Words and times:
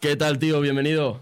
¿Qué 0.00 0.16
tal, 0.16 0.38
tío? 0.38 0.62
Bienvenido. 0.62 1.20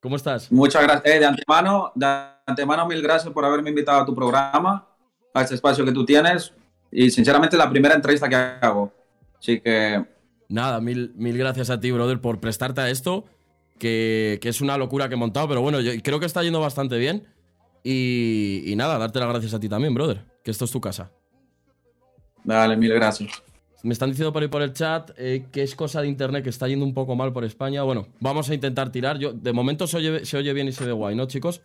¿Cómo 0.00 0.14
estás? 0.14 0.52
Muchas 0.52 0.84
gracias. 0.84 1.04
Eh, 1.04 1.18
de 1.18 1.26
antemano, 1.26 1.90
de 1.96 2.06
antemano, 2.46 2.86
mil 2.86 3.02
gracias 3.02 3.32
por 3.34 3.44
haberme 3.44 3.70
invitado 3.70 4.00
a 4.00 4.06
tu 4.06 4.14
programa, 4.14 4.86
a 5.34 5.42
este 5.42 5.56
espacio 5.56 5.84
que 5.84 5.90
tú 5.90 6.04
tienes. 6.04 6.52
Y 6.92 7.10
sinceramente, 7.10 7.56
la 7.56 7.68
primera 7.68 7.96
entrevista 7.96 8.28
que 8.28 8.36
hago. 8.36 8.92
Así 9.36 9.60
que. 9.60 10.04
Nada, 10.48 10.80
mil, 10.80 11.12
mil 11.16 11.36
gracias 11.36 11.70
a 11.70 11.80
ti, 11.80 11.90
brother, 11.90 12.20
por 12.20 12.38
prestarte 12.38 12.80
a 12.80 12.88
esto. 12.88 13.24
Que, 13.80 14.38
que 14.40 14.48
es 14.48 14.60
una 14.60 14.78
locura 14.78 15.08
que 15.08 15.14
he 15.14 15.18
montado, 15.18 15.48
pero 15.48 15.60
bueno, 15.60 15.80
yo 15.80 15.90
creo 16.00 16.20
que 16.20 16.26
está 16.26 16.44
yendo 16.44 16.60
bastante 16.60 16.98
bien. 16.98 17.26
Y, 17.82 18.62
y 18.64 18.76
nada, 18.76 18.96
darte 18.96 19.18
las 19.18 19.28
gracias 19.28 19.54
a 19.54 19.58
ti 19.58 19.68
también, 19.68 19.92
brother, 19.92 20.24
que 20.44 20.52
esto 20.52 20.66
es 20.66 20.70
tu 20.70 20.80
casa. 20.80 21.10
Dale, 22.44 22.76
mil 22.76 22.94
gracias. 22.94 23.42
Me 23.82 23.92
están 23.92 24.10
diciendo 24.10 24.32
por 24.32 24.42
ahí 24.42 24.48
por 24.48 24.62
el 24.62 24.72
chat 24.72 25.10
eh, 25.16 25.46
que 25.50 25.62
es 25.62 25.74
cosa 25.74 26.02
de 26.02 26.08
internet 26.08 26.44
que 26.44 26.50
está 26.50 26.68
yendo 26.68 26.84
un 26.84 26.92
poco 26.92 27.16
mal 27.16 27.32
por 27.32 27.44
España. 27.44 27.82
Bueno, 27.82 28.08
vamos 28.20 28.50
a 28.50 28.54
intentar 28.54 28.92
tirar. 28.92 29.18
Yo, 29.18 29.32
de 29.32 29.52
momento 29.52 29.86
se 29.86 29.96
oye, 29.96 30.24
se 30.26 30.36
oye 30.36 30.52
bien 30.52 30.68
y 30.68 30.72
se 30.72 30.84
ve 30.84 30.92
guay, 30.92 31.16
¿no, 31.16 31.26
chicos? 31.26 31.62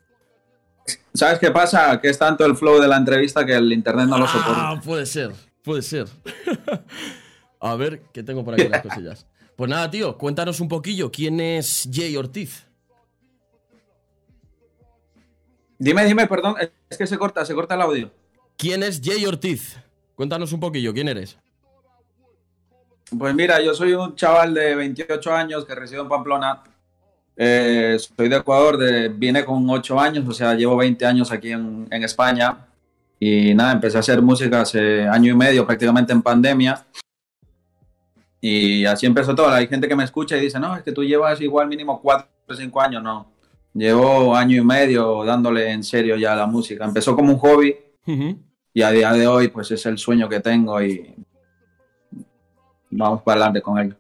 ¿Sabes 1.14 1.40
qué 1.40 1.52
pasa? 1.52 2.00
Que 2.00 2.10
es 2.10 2.18
tanto 2.18 2.46
el 2.46 2.56
flow 2.56 2.80
de 2.80 2.88
la 2.88 2.98
entrevista 2.98 3.46
que 3.46 3.54
el 3.54 3.72
internet 3.74 4.08
no 4.08 4.18
lo 4.18 4.28
soporta. 4.28 4.70
Ah, 4.70 4.82
puede 4.84 5.06
ser, 5.06 5.32
puede 5.64 5.82
ser. 5.82 6.08
a 7.60 7.76
ver, 7.76 8.02
¿qué 8.14 8.24
tengo 8.24 8.46
por 8.46 8.54
aquí 8.54 8.70
las 8.70 8.82
cosillas? 8.82 9.26
Pues 9.56 9.70
nada, 9.70 9.90
tío, 9.90 10.18
cuéntanos 10.18 10.60
un 10.60 10.68
poquillo. 10.68 11.12
¿Quién 11.12 11.40
es 11.40 11.90
Jay 11.92 12.16
Ortiz? 12.16 12.66
Dime, 15.78 16.06
dime, 16.06 16.28
perdón, 16.28 16.56
es 16.90 16.98
que 16.98 17.08
se 17.08 17.18
corta, 17.18 17.46
se 17.46 17.54
corta 17.54 17.76
el 17.76 17.82
audio. 17.82 18.12
¿Quién 18.58 18.84
es 18.84 19.02
Jay 19.04 19.26
Ortiz? 19.26 19.78
Cuéntanos 20.16 20.54
un 20.54 20.60
poquillo, 20.62 20.94
¿quién 20.94 21.10
eres? 21.10 21.38
Pues 23.18 23.36
mira, 23.36 23.62
yo 23.62 23.74
soy 23.74 23.94
un 23.94 24.16
chaval 24.16 24.54
de 24.54 24.76
28 24.76 25.34
años 25.34 25.66
que 25.66 25.76
reside 25.76 26.00
en 26.00 26.10
Pamplona. 26.10 26.64
Eh, 27.38 27.98
soy 28.00 28.30
de 28.30 28.38
Ecuador, 28.38 28.78
de, 28.78 29.10
vine 29.10 29.44
con 29.46 29.70
8 29.70 30.00
años, 30.00 30.28
o 30.28 30.32
sea, 30.32 30.56
llevo 30.56 30.78
20 30.78 31.06
años 31.06 31.32
aquí 31.32 31.52
en, 31.52 31.88
en, 31.92 32.04
España. 32.04 32.66
Y 33.20 33.54
nada, 33.54 33.74
empecé 33.74 33.98
a 33.98 34.00
hacer 34.00 34.22
música 34.22 34.62
hace 34.62 35.08
año 35.08 35.32
y 35.32 35.36
medio, 35.36 35.66
prácticamente 35.66 36.14
en 36.14 36.22
pandemia. 36.22 36.86
Y 38.42 38.86
así 38.86 39.06
empezó 39.06 39.36
todo. 39.36 39.50
Hay 39.50 39.68
gente 39.68 39.88
que 39.88 39.96
me 39.96 40.04
escucha 40.04 40.38
y 40.38 40.42
dice, 40.42 40.60
no, 40.60 40.76
es 40.76 40.84
que 40.84 40.92
tú 40.92 41.04
llevas 41.04 41.40
igual 41.42 41.68
mínimo 41.68 42.02
4 42.02 42.28
o 42.48 42.54
5 42.54 42.82
años. 42.82 43.04
No, 43.04 43.32
llevo 43.74 44.36
año 44.36 44.58
y 44.58 44.64
medio 44.64 45.24
dándole 45.24 45.72
en 45.72 45.84
serio 45.84 46.16
ya 46.16 46.34
a 46.34 46.36
la 46.36 46.48
música. 46.48 46.86
Empezó 46.86 47.16
como 47.16 47.34
un 47.34 47.40
hobby 47.40 47.76
uh 48.08 48.12
-huh. 48.12 48.38
y 48.74 48.82
a 48.82 48.92
día 48.92 49.12
de 49.14 49.28
hoy 49.28 49.50
pues 49.50 49.70
es 49.72 49.86
el 49.86 49.98
sueño 49.98 50.30
que 50.30 50.40
tengo 50.40 50.82
y 50.82 51.14
vamos 53.04 53.22
para 53.24 53.42
adelante 53.42 53.62
con 53.62 53.80
ello. 53.80 53.96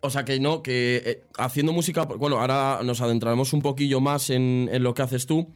O 0.00 0.10
sea 0.10 0.24
que 0.24 0.38
no, 0.38 0.62
que 0.62 1.02
eh, 1.04 1.24
haciendo 1.38 1.72
música, 1.72 2.04
bueno, 2.04 2.38
ahora 2.38 2.80
nos 2.84 3.00
adentraremos 3.00 3.52
un 3.54 3.62
poquillo 3.62 4.00
más 4.00 4.28
en, 4.30 4.68
en 4.70 4.82
lo 4.82 4.92
que 4.92 5.02
haces 5.02 5.26
tú. 5.26 5.48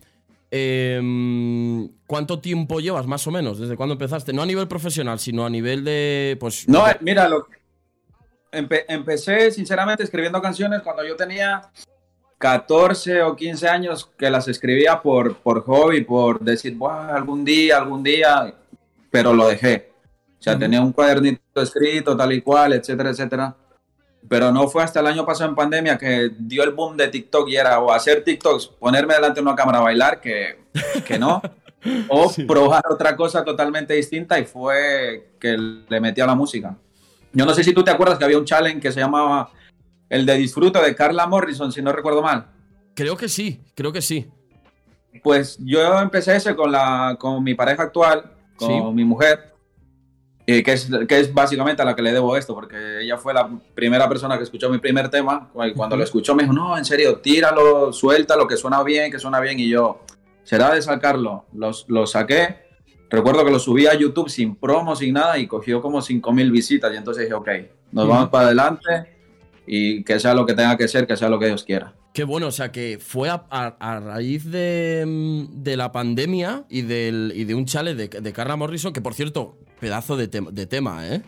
Eh, 0.50 1.88
¿Cuánto 2.06 2.40
tiempo 2.40 2.80
llevas 2.80 3.06
más 3.06 3.26
o 3.26 3.30
menos? 3.30 3.58
¿Desde 3.58 3.76
cuándo 3.76 3.92
empezaste? 3.92 4.32
No 4.32 4.42
a 4.42 4.46
nivel 4.46 4.66
profesional, 4.66 5.18
sino 5.18 5.44
a 5.44 5.50
nivel 5.50 5.84
de... 5.84 6.36
Pues, 6.40 6.66
no, 6.68 6.84
mira, 7.02 7.28
lo, 7.28 7.46
empe 8.50 8.84
empecé 8.88 9.50
sinceramente 9.50 10.02
escribiendo 10.02 10.40
canciones 10.40 10.80
cuando 10.82 11.04
yo 11.04 11.16
tenía 11.16 11.70
14 12.38 13.22
o 13.22 13.36
15 13.36 13.68
años 13.68 14.10
que 14.16 14.30
las 14.30 14.48
escribía 14.48 15.02
por, 15.02 15.36
por 15.36 15.64
hobby, 15.64 16.04
por 16.04 16.40
decir, 16.40 16.74
Buah, 16.76 17.14
algún 17.14 17.44
día, 17.44 17.78
algún 17.78 18.02
día, 18.02 18.54
pero 19.10 19.34
lo 19.34 19.48
dejé. 19.48 19.87
O 20.38 20.42
sea, 20.42 20.52
uh 20.52 20.56
-huh. 20.56 20.60
tenía 20.60 20.80
un 20.80 20.92
cuadernito 20.92 21.60
escrito, 21.60 22.16
tal 22.16 22.32
y 22.32 22.40
cual, 22.42 22.72
etcétera, 22.72 23.10
etcétera. 23.10 23.56
Pero 24.28 24.52
no 24.52 24.68
fue 24.68 24.82
hasta 24.82 25.00
el 25.00 25.06
año 25.06 25.24
pasado 25.24 25.50
en 25.50 25.56
pandemia 25.56 25.96
que 25.96 26.30
dio 26.38 26.62
el 26.62 26.72
boom 26.72 26.96
de 26.96 27.08
TikTok 27.08 27.48
y 27.48 27.56
era 27.56 27.80
o 27.80 27.92
hacer 27.92 28.24
TikToks, 28.24 28.66
ponerme 28.78 29.14
delante 29.14 29.40
de 29.40 29.46
una 29.46 29.54
cámara 29.54 29.78
a 29.78 29.82
bailar, 29.82 30.20
que, 30.20 30.58
que 31.06 31.18
no, 31.18 31.40
o 32.08 32.28
sí. 32.28 32.44
probar 32.44 32.82
otra 32.90 33.16
cosa 33.16 33.44
totalmente 33.44 33.94
distinta 33.94 34.38
y 34.38 34.44
fue 34.44 35.32
que 35.40 35.56
le 35.56 36.00
metí 36.00 36.20
a 36.20 36.26
la 36.26 36.34
música. 36.34 36.76
Yo 37.32 37.46
no 37.46 37.54
sé 37.54 37.62
si 37.62 37.72
tú 37.72 37.84
te 37.84 37.90
acuerdas 37.90 38.18
que 38.18 38.24
había 38.24 38.38
un 38.38 38.44
challenge 38.44 38.80
que 38.80 38.92
se 38.92 39.00
llamaba 39.00 39.50
el 40.08 40.26
de 40.26 40.36
disfruto 40.36 40.82
de 40.82 40.94
Carla 40.94 41.26
Morrison, 41.26 41.72
si 41.72 41.82
no 41.82 41.92
recuerdo 41.92 42.22
mal. 42.22 42.46
Creo 42.94 43.16
que 43.16 43.28
sí, 43.28 43.60
creo 43.74 43.92
que 43.92 44.02
sí. 44.02 44.28
Pues 45.22 45.58
yo 45.60 45.98
empecé 46.00 46.36
ese 46.36 46.54
con, 46.56 46.72
la, 46.72 47.16
con 47.18 47.42
mi 47.42 47.54
pareja 47.54 47.84
actual, 47.84 48.32
con 48.56 48.68
sí. 48.68 48.80
mi 48.92 49.04
mujer, 49.04 49.54
eh, 50.50 50.62
que, 50.62 50.72
es, 50.72 50.88
que 51.06 51.20
es 51.20 51.34
básicamente 51.34 51.82
a 51.82 51.84
la 51.84 51.94
que 51.94 52.00
le 52.00 52.10
debo 52.10 52.34
esto, 52.34 52.54
porque 52.54 53.02
ella 53.02 53.18
fue 53.18 53.34
la 53.34 53.50
primera 53.74 54.08
persona 54.08 54.38
que 54.38 54.44
escuchó 54.44 54.70
mi 54.70 54.78
primer 54.78 55.10
tema. 55.10 55.50
Cuando 55.76 55.94
lo 55.94 56.02
escuchó 56.02 56.34
me 56.34 56.44
dijo, 56.44 56.54
no, 56.54 56.78
en 56.78 56.86
serio, 56.86 57.18
tíralo, 57.18 57.92
suéltalo, 57.92 58.48
que 58.48 58.56
suena 58.56 58.82
bien, 58.82 59.12
que 59.12 59.18
suena 59.18 59.40
bien. 59.40 59.60
Y 59.60 59.68
yo, 59.68 60.00
será 60.44 60.74
de 60.74 60.80
sacarlo. 60.80 61.44
Los, 61.52 61.84
lo 61.88 62.06
saqué. 62.06 62.64
Recuerdo 63.10 63.44
que 63.44 63.50
lo 63.50 63.58
subí 63.58 63.86
a 63.88 63.92
YouTube 63.92 64.30
sin 64.30 64.56
promo, 64.56 64.96
sin 64.96 65.12
nada, 65.12 65.36
y 65.36 65.46
cogió 65.46 65.82
como 65.82 66.00
5000 66.00 66.50
visitas. 66.50 66.94
Y 66.94 66.96
entonces 66.96 67.24
dije, 67.24 67.34
ok, 67.34 67.48
nos 67.92 68.06
uh 68.06 68.08
-huh. 68.08 68.10
vamos 68.10 68.30
para 68.30 68.46
adelante 68.46 68.88
y 69.66 70.02
que 70.02 70.18
sea 70.18 70.32
lo 70.32 70.46
que 70.46 70.54
tenga 70.54 70.78
que 70.78 70.88
ser, 70.88 71.06
que 71.06 71.18
sea 71.18 71.28
lo 71.28 71.38
que 71.38 71.48
Dios 71.48 71.62
quiera. 71.62 71.94
Qué 72.14 72.24
bueno, 72.24 72.46
o 72.46 72.52
sea 72.52 72.72
que 72.72 72.98
fue 72.98 73.28
a, 73.28 73.44
a, 73.50 73.76
a 73.78 74.00
raíz 74.00 74.50
de, 74.50 75.46
de, 75.50 75.76
la 75.76 75.92
pandemia 75.92 76.64
y, 76.70 76.80
del, 76.80 77.34
y 77.36 77.44
de 77.44 77.54
un 77.54 77.66
chale 77.66 77.94
de, 77.94 78.08
de 78.08 78.32
Carla 78.32 78.56
Morrison, 78.56 78.94
que 78.94 79.02
por 79.02 79.12
cierto, 79.12 79.58
pedazo 79.80 80.16
de, 80.16 80.28
te, 80.28 80.40
de 80.40 80.66
tema, 80.66 81.06
¿eh? 81.08 81.22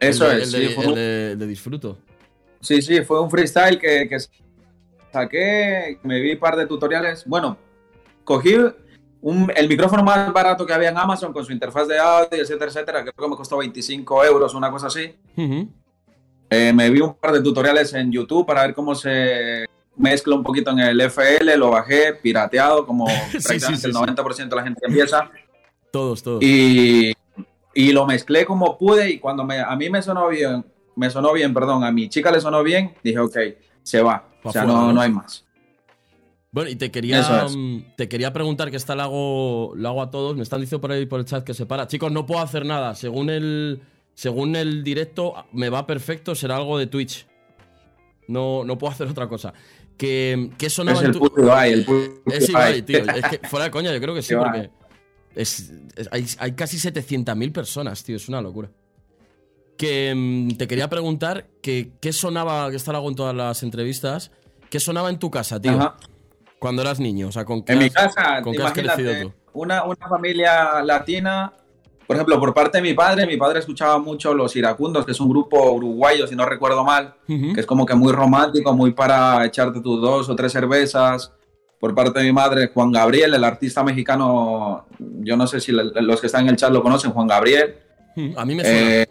Eso 0.00 0.30
el 0.30 0.42
es, 0.42 0.54
el 0.54 0.68
sí, 0.68 0.74
de, 0.74 0.84
el 0.84 0.94
de, 0.94 1.36
de, 1.36 1.46
disfruto. 1.46 1.98
Sí, 2.60 2.82
sí, 2.82 3.02
fue 3.02 3.20
un 3.20 3.30
freestyle 3.30 3.78
que, 3.78 4.08
que 4.08 4.16
saqué, 5.12 5.98
me 6.02 6.20
vi 6.20 6.32
un 6.32 6.38
par 6.38 6.56
de 6.56 6.66
tutoriales. 6.66 7.24
Bueno, 7.26 7.56
cogí 8.24 8.54
un, 9.20 9.52
el 9.54 9.68
micrófono 9.68 10.02
más 10.02 10.32
barato 10.32 10.66
que 10.66 10.72
había 10.72 10.88
en 10.90 10.98
Amazon 10.98 11.32
con 11.32 11.44
su 11.44 11.52
interfaz 11.52 11.86
de 11.86 11.98
audio, 11.98 12.42
etcétera, 12.42 12.70
etcétera, 12.70 13.02
creo 13.02 13.14
que 13.14 13.28
me 13.28 13.36
costó 13.36 13.58
25 13.58 14.24
euros, 14.24 14.54
una 14.54 14.70
cosa 14.70 14.88
así. 14.88 15.14
Uh 15.36 15.42
-huh. 15.42 15.68
Eh, 16.50 16.72
me 16.72 16.90
vi 16.90 17.00
un 17.00 17.14
par 17.14 17.32
de 17.32 17.40
tutoriales 17.40 17.94
en 17.94 18.12
YouTube 18.12 18.46
para 18.46 18.62
ver 18.62 18.74
cómo 18.74 18.94
se 18.94 19.64
mezcla 19.96 20.34
un 20.34 20.42
poquito 20.42 20.70
en 20.70 20.80
el 20.80 21.00
FL, 21.00 21.56
lo 21.56 21.70
bajé 21.70 22.14
pirateado, 22.14 22.84
como 22.84 23.06
sí, 23.32 23.38
prácticamente 23.38 23.76
sí, 23.76 23.76
sí, 23.76 23.86
el 23.86 23.94
90% 23.94 24.48
de 24.48 24.56
la 24.56 24.62
gente 24.62 24.80
empieza. 24.86 25.30
Todos, 25.90 26.22
todos. 26.22 26.42
Y, 26.42 27.12
y, 27.74 27.92
lo 27.92 28.06
mezclé 28.06 28.44
como 28.44 28.78
pude 28.78 29.10
y 29.10 29.18
cuando 29.18 29.44
me, 29.44 29.60
a 29.60 29.74
mí 29.76 29.90
me 29.90 30.02
sonó 30.02 30.28
bien, 30.28 30.64
me 30.96 31.10
sonó 31.10 31.32
bien, 31.32 31.54
perdón, 31.54 31.84
a 31.84 31.92
mi 31.92 32.08
chica 32.08 32.30
le 32.30 32.40
sonó 32.40 32.62
bien, 32.62 32.94
dije, 33.02 33.18
ok, 33.18 33.36
se 33.82 34.02
va. 34.02 34.28
O 34.42 34.50
sea, 34.50 34.64
fuera, 34.64 34.78
no, 34.78 34.92
no 34.92 35.00
hay 35.00 35.10
más. 35.10 35.44
Bueno, 36.50 36.68
y 36.68 36.76
te 36.76 36.90
quería, 36.90 37.20
es. 37.20 37.54
Um, 37.54 37.82
te 37.96 38.08
quería 38.08 38.32
preguntar, 38.32 38.70
que 38.70 38.76
esta 38.76 38.94
lo 38.94 39.02
hago, 39.02 39.72
lo 39.74 39.88
hago 39.88 40.02
a 40.02 40.10
todos, 40.10 40.36
me 40.36 40.42
están 40.42 40.60
diciendo 40.60 40.82
por 40.82 40.92
ahí 40.92 41.06
por 41.06 41.20
el 41.20 41.26
chat 41.26 41.44
que 41.44 41.54
se 41.54 41.64
para. 41.64 41.86
Chicos, 41.86 42.12
no 42.12 42.26
puedo 42.26 42.42
hacer 42.42 42.66
nada, 42.66 42.94
según 42.94 43.30
el 43.30 43.80
según 44.14 44.56
el 44.56 44.84
directo, 44.84 45.34
me 45.52 45.70
va 45.70 45.86
perfecto, 45.86 46.34
será 46.34 46.56
algo 46.56 46.78
de 46.78 46.86
Twitch. 46.86 47.26
No, 48.28 48.64
no 48.64 48.78
puedo 48.78 48.92
hacer 48.92 49.08
otra 49.08 49.28
cosa. 49.28 49.52
¿Qué, 49.96 50.50
qué 50.58 50.70
sonaba 50.70 51.00
es 51.00 51.06
el 51.06 51.12
tu... 51.12 51.32
Ibai, 51.36 51.72
el 51.72 51.86
Es 52.26 52.48
Ibai, 52.48 52.82
tío. 52.82 52.98
Es 52.98 53.24
que 53.28 53.38
fuera 53.48 53.64
de 53.66 53.70
coña, 53.70 53.92
yo 53.92 54.00
creo 54.00 54.14
que 54.14 54.22
sí, 54.22 54.34
porque 54.34 54.70
es, 55.34 55.72
es, 55.96 56.08
hay, 56.12 56.26
hay, 56.38 56.52
casi 56.52 56.76
700.000 56.76 57.52
personas, 57.52 58.02
tío. 58.04 58.16
Es 58.16 58.28
una 58.28 58.40
locura. 58.40 58.70
Que 59.76 60.14
mm, 60.14 60.56
te 60.56 60.66
quería 60.68 60.88
preguntar 60.88 61.46
que, 61.62 61.92
qué 62.00 62.12
sonaba, 62.12 62.70
que 62.70 62.76
está 62.76 62.90
algo 62.92 63.08
en 63.08 63.16
todas 63.16 63.34
las 63.34 63.62
entrevistas, 63.62 64.30
¿qué 64.70 64.80
sonaba 64.80 65.10
en 65.10 65.18
tu 65.18 65.30
casa, 65.30 65.60
tío? 65.60 65.72
Ajá. 65.72 65.96
Cuando 66.58 66.82
eras 66.82 67.00
niño, 67.00 67.28
o 67.28 67.32
sea, 67.32 67.44
¿con 67.44 67.64
qué 67.64 67.72
En 67.72 67.78
has, 67.78 67.84
mi 67.84 67.90
casa, 67.90 68.42
¿con 68.42 68.52
qué 68.52 68.62
has 68.62 68.72
crecido 68.72 69.12
tú? 69.20 69.32
Una, 69.52 69.84
una 69.84 70.08
familia 70.08 70.82
latina 70.82 71.52
por 72.12 72.16
ejemplo, 72.16 72.38
por 72.38 72.52
parte 72.52 72.76
de 72.76 72.82
mi 72.82 72.92
padre, 72.92 73.26
mi 73.26 73.38
padre 73.38 73.60
escuchaba 73.60 73.98
mucho 73.98 74.34
Los 74.34 74.54
Iracundos, 74.56 75.06
que 75.06 75.12
es 75.12 75.20
un 75.20 75.30
grupo 75.30 75.72
uruguayo, 75.72 76.26
si 76.26 76.34
no 76.34 76.44
recuerdo 76.44 76.84
mal, 76.84 77.14
uh 77.26 77.32
-huh. 77.32 77.54
que 77.54 77.60
es 77.60 77.66
como 77.66 77.86
que 77.86 77.94
muy 77.94 78.12
romántico, 78.12 78.74
muy 78.74 78.92
para 78.92 79.44
echarte 79.46 79.80
tus 79.80 79.98
dos 79.98 80.28
o 80.28 80.36
tres 80.36 80.52
cervezas. 80.52 81.32
Por 81.82 81.96
parte 81.96 82.20
de 82.20 82.26
mi 82.26 82.32
madre, 82.32 82.70
Juan 82.72 82.92
Gabriel, 82.92 83.34
el 83.34 83.42
artista 83.42 83.82
mexicano, 83.82 84.86
yo 85.00 85.36
no 85.36 85.48
sé 85.48 85.58
si 85.58 85.72
los 85.72 86.20
que 86.20 86.28
están 86.28 86.44
en 86.44 86.50
el 86.50 86.56
chat 86.56 86.70
lo 86.70 86.80
conocen, 86.80 87.10
Juan 87.10 87.26
Gabriel. 87.26 87.74
A 88.36 88.44
mí 88.44 88.54
me 88.54 88.62
suena. 88.62 88.78
Eh, 88.78 89.06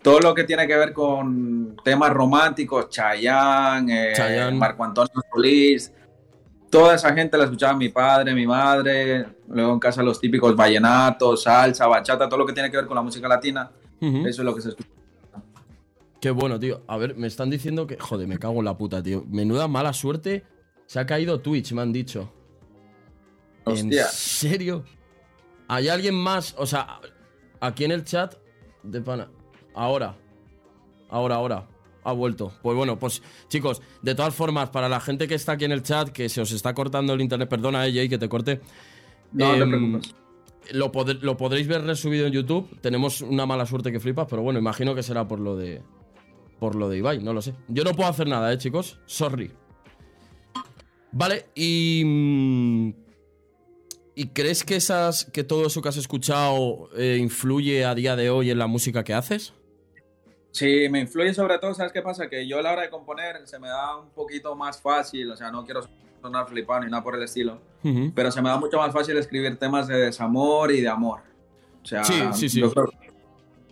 todo 0.00 0.18
lo 0.20 0.34
que 0.34 0.44
tiene 0.44 0.66
que 0.66 0.74
ver 0.74 0.94
con 0.94 1.76
temas 1.84 2.10
románticos, 2.10 2.88
Chayanne, 2.88 4.14
eh. 4.14 4.50
Marco 4.52 4.82
Antonio 4.82 5.12
Solís, 5.30 5.92
toda 6.70 6.94
esa 6.94 7.12
gente 7.12 7.36
la 7.36 7.44
escuchaba 7.44 7.74
mi 7.74 7.90
padre, 7.90 8.32
mi 8.32 8.46
madre, 8.46 9.26
luego 9.48 9.74
en 9.74 9.78
casa 9.78 10.02
los 10.02 10.18
típicos 10.18 10.56
vallenatos, 10.56 11.42
salsa, 11.42 11.86
bachata, 11.86 12.30
todo 12.30 12.38
lo 12.38 12.46
que 12.46 12.54
tiene 12.54 12.70
que 12.70 12.78
ver 12.78 12.86
con 12.86 12.94
la 12.94 13.02
música 13.02 13.28
latina, 13.28 13.70
uh 14.00 14.06
-huh. 14.06 14.26
eso 14.26 14.40
es 14.40 14.46
lo 14.46 14.54
que 14.54 14.62
se 14.62 14.70
escucha. 14.70 14.88
Qué 16.18 16.30
bueno, 16.30 16.58
tío. 16.58 16.80
A 16.86 16.96
ver, 16.96 17.14
me 17.14 17.26
están 17.26 17.50
diciendo 17.50 17.86
que... 17.86 17.98
Joder, 17.98 18.26
me 18.26 18.38
cago 18.38 18.58
en 18.60 18.64
la 18.64 18.78
puta, 18.78 19.02
tío. 19.02 19.22
Menuda 19.28 19.68
mala 19.68 19.92
suerte. 19.92 20.44
Se 20.86 21.00
ha 21.00 21.06
caído 21.06 21.40
Twitch, 21.40 21.72
me 21.72 21.82
han 21.82 21.92
dicho. 21.92 22.32
Hostia. 23.64 24.02
¿En 24.02 24.08
serio? 24.12 24.84
¿Hay 25.68 25.88
alguien 25.88 26.14
más? 26.14 26.54
O 26.58 26.66
sea, 26.66 27.00
aquí 27.60 27.84
en 27.84 27.90
el 27.90 28.04
chat 28.04 28.34
de 28.82 29.00
pana. 29.00 29.28
Ahora. 29.74 30.16
Ahora, 31.08 31.36
ahora. 31.36 31.68
ha 32.04 32.12
vuelto. 32.12 32.52
Pues 32.62 32.76
bueno, 32.76 32.98
pues 32.98 33.22
chicos, 33.48 33.82
de 34.02 34.14
todas 34.14 34.34
formas, 34.34 34.70
para 34.70 34.88
la 34.88 35.00
gente 35.00 35.26
que 35.26 35.34
está 35.34 35.52
aquí 35.52 35.64
en 35.64 35.72
el 35.72 35.82
chat, 35.82 36.10
que 36.10 36.28
se 36.28 36.40
os 36.40 36.52
está 36.52 36.72
cortando 36.72 37.12
el 37.12 37.20
internet, 37.20 37.48
perdona, 37.48 37.82
AJ, 37.82 38.08
que 38.08 38.18
te 38.18 38.28
corte. 38.28 38.60
No, 39.32 39.52
te 39.54 39.60
em, 39.60 39.68
preocupes. 39.68 40.14
Lo, 40.72 40.92
lo, 41.20 41.36
podréis 41.36 41.66
ver 41.66 41.82
resubido 41.82 42.26
en 42.26 42.32
YouTube. 42.32 42.80
Tenemos 42.80 43.20
una 43.20 43.46
mala 43.46 43.66
suerte 43.66 43.90
que 43.90 44.00
flipas, 44.00 44.26
pero 44.28 44.42
bueno, 44.42 44.58
imagino 44.58 44.94
que 44.94 45.02
será 45.02 45.26
por 45.26 45.40
lo 45.40 45.56
de. 45.56 45.82
Por 46.60 46.74
lo 46.74 46.88
de 46.88 46.98
Ibai, 46.98 47.22
no 47.22 47.32
lo 47.32 47.42
sé. 47.42 47.54
Yo 47.68 47.84
no 47.84 47.92
puedo 47.92 48.08
hacer 48.08 48.28
nada, 48.28 48.52
eh, 48.52 48.58
chicos. 48.58 48.98
Sorry. 49.04 49.52
Vale, 51.16 51.46
y. 51.54 52.02
Mm, 52.04 52.92
¿Y 54.14 54.28
crees 54.28 54.64
que 54.64 54.76
esas. 54.76 55.24
que 55.24 55.44
todo 55.44 55.66
eso 55.66 55.80
que 55.80 55.88
has 55.88 55.96
escuchado 55.96 56.90
eh, 56.94 57.16
influye 57.18 57.86
a 57.86 57.94
día 57.94 58.16
de 58.16 58.28
hoy 58.28 58.50
en 58.50 58.58
la 58.58 58.66
música 58.66 59.02
que 59.02 59.14
haces? 59.14 59.54
Sí, 60.50 60.88
me 60.90 61.00
influye 61.00 61.32
sobre 61.32 61.58
todo, 61.58 61.72
¿sabes 61.72 61.92
qué 61.92 62.02
pasa? 62.02 62.28
Que 62.28 62.46
yo 62.46 62.58
a 62.58 62.62
la 62.62 62.72
hora 62.72 62.82
de 62.82 62.90
componer 62.90 63.46
se 63.46 63.58
me 63.58 63.68
da 63.68 63.96
un 63.96 64.10
poquito 64.10 64.54
más 64.54 64.80
fácil, 64.80 65.30
o 65.30 65.36
sea, 65.36 65.50
no 65.50 65.64
quiero 65.64 65.86
sonar 66.20 66.48
flipado 66.48 66.80
ni 66.80 66.90
nada 66.90 67.02
por 67.02 67.14
el 67.14 67.22
estilo, 67.22 67.60
pero 68.14 68.30
se 68.30 68.40
me 68.40 68.48
da 68.48 68.58
mucho 68.58 68.78
más 68.78 68.92
fácil 68.92 69.16
escribir 69.16 69.58
temas 69.58 69.86
de 69.86 69.96
desamor 69.98 70.70
y 70.70 70.80
de 70.80 70.88
amor. 70.88 71.20
O 71.82 71.86
sea, 71.86 72.04
sí, 72.04 72.22
sí, 72.32 72.48
sí. 72.48 72.62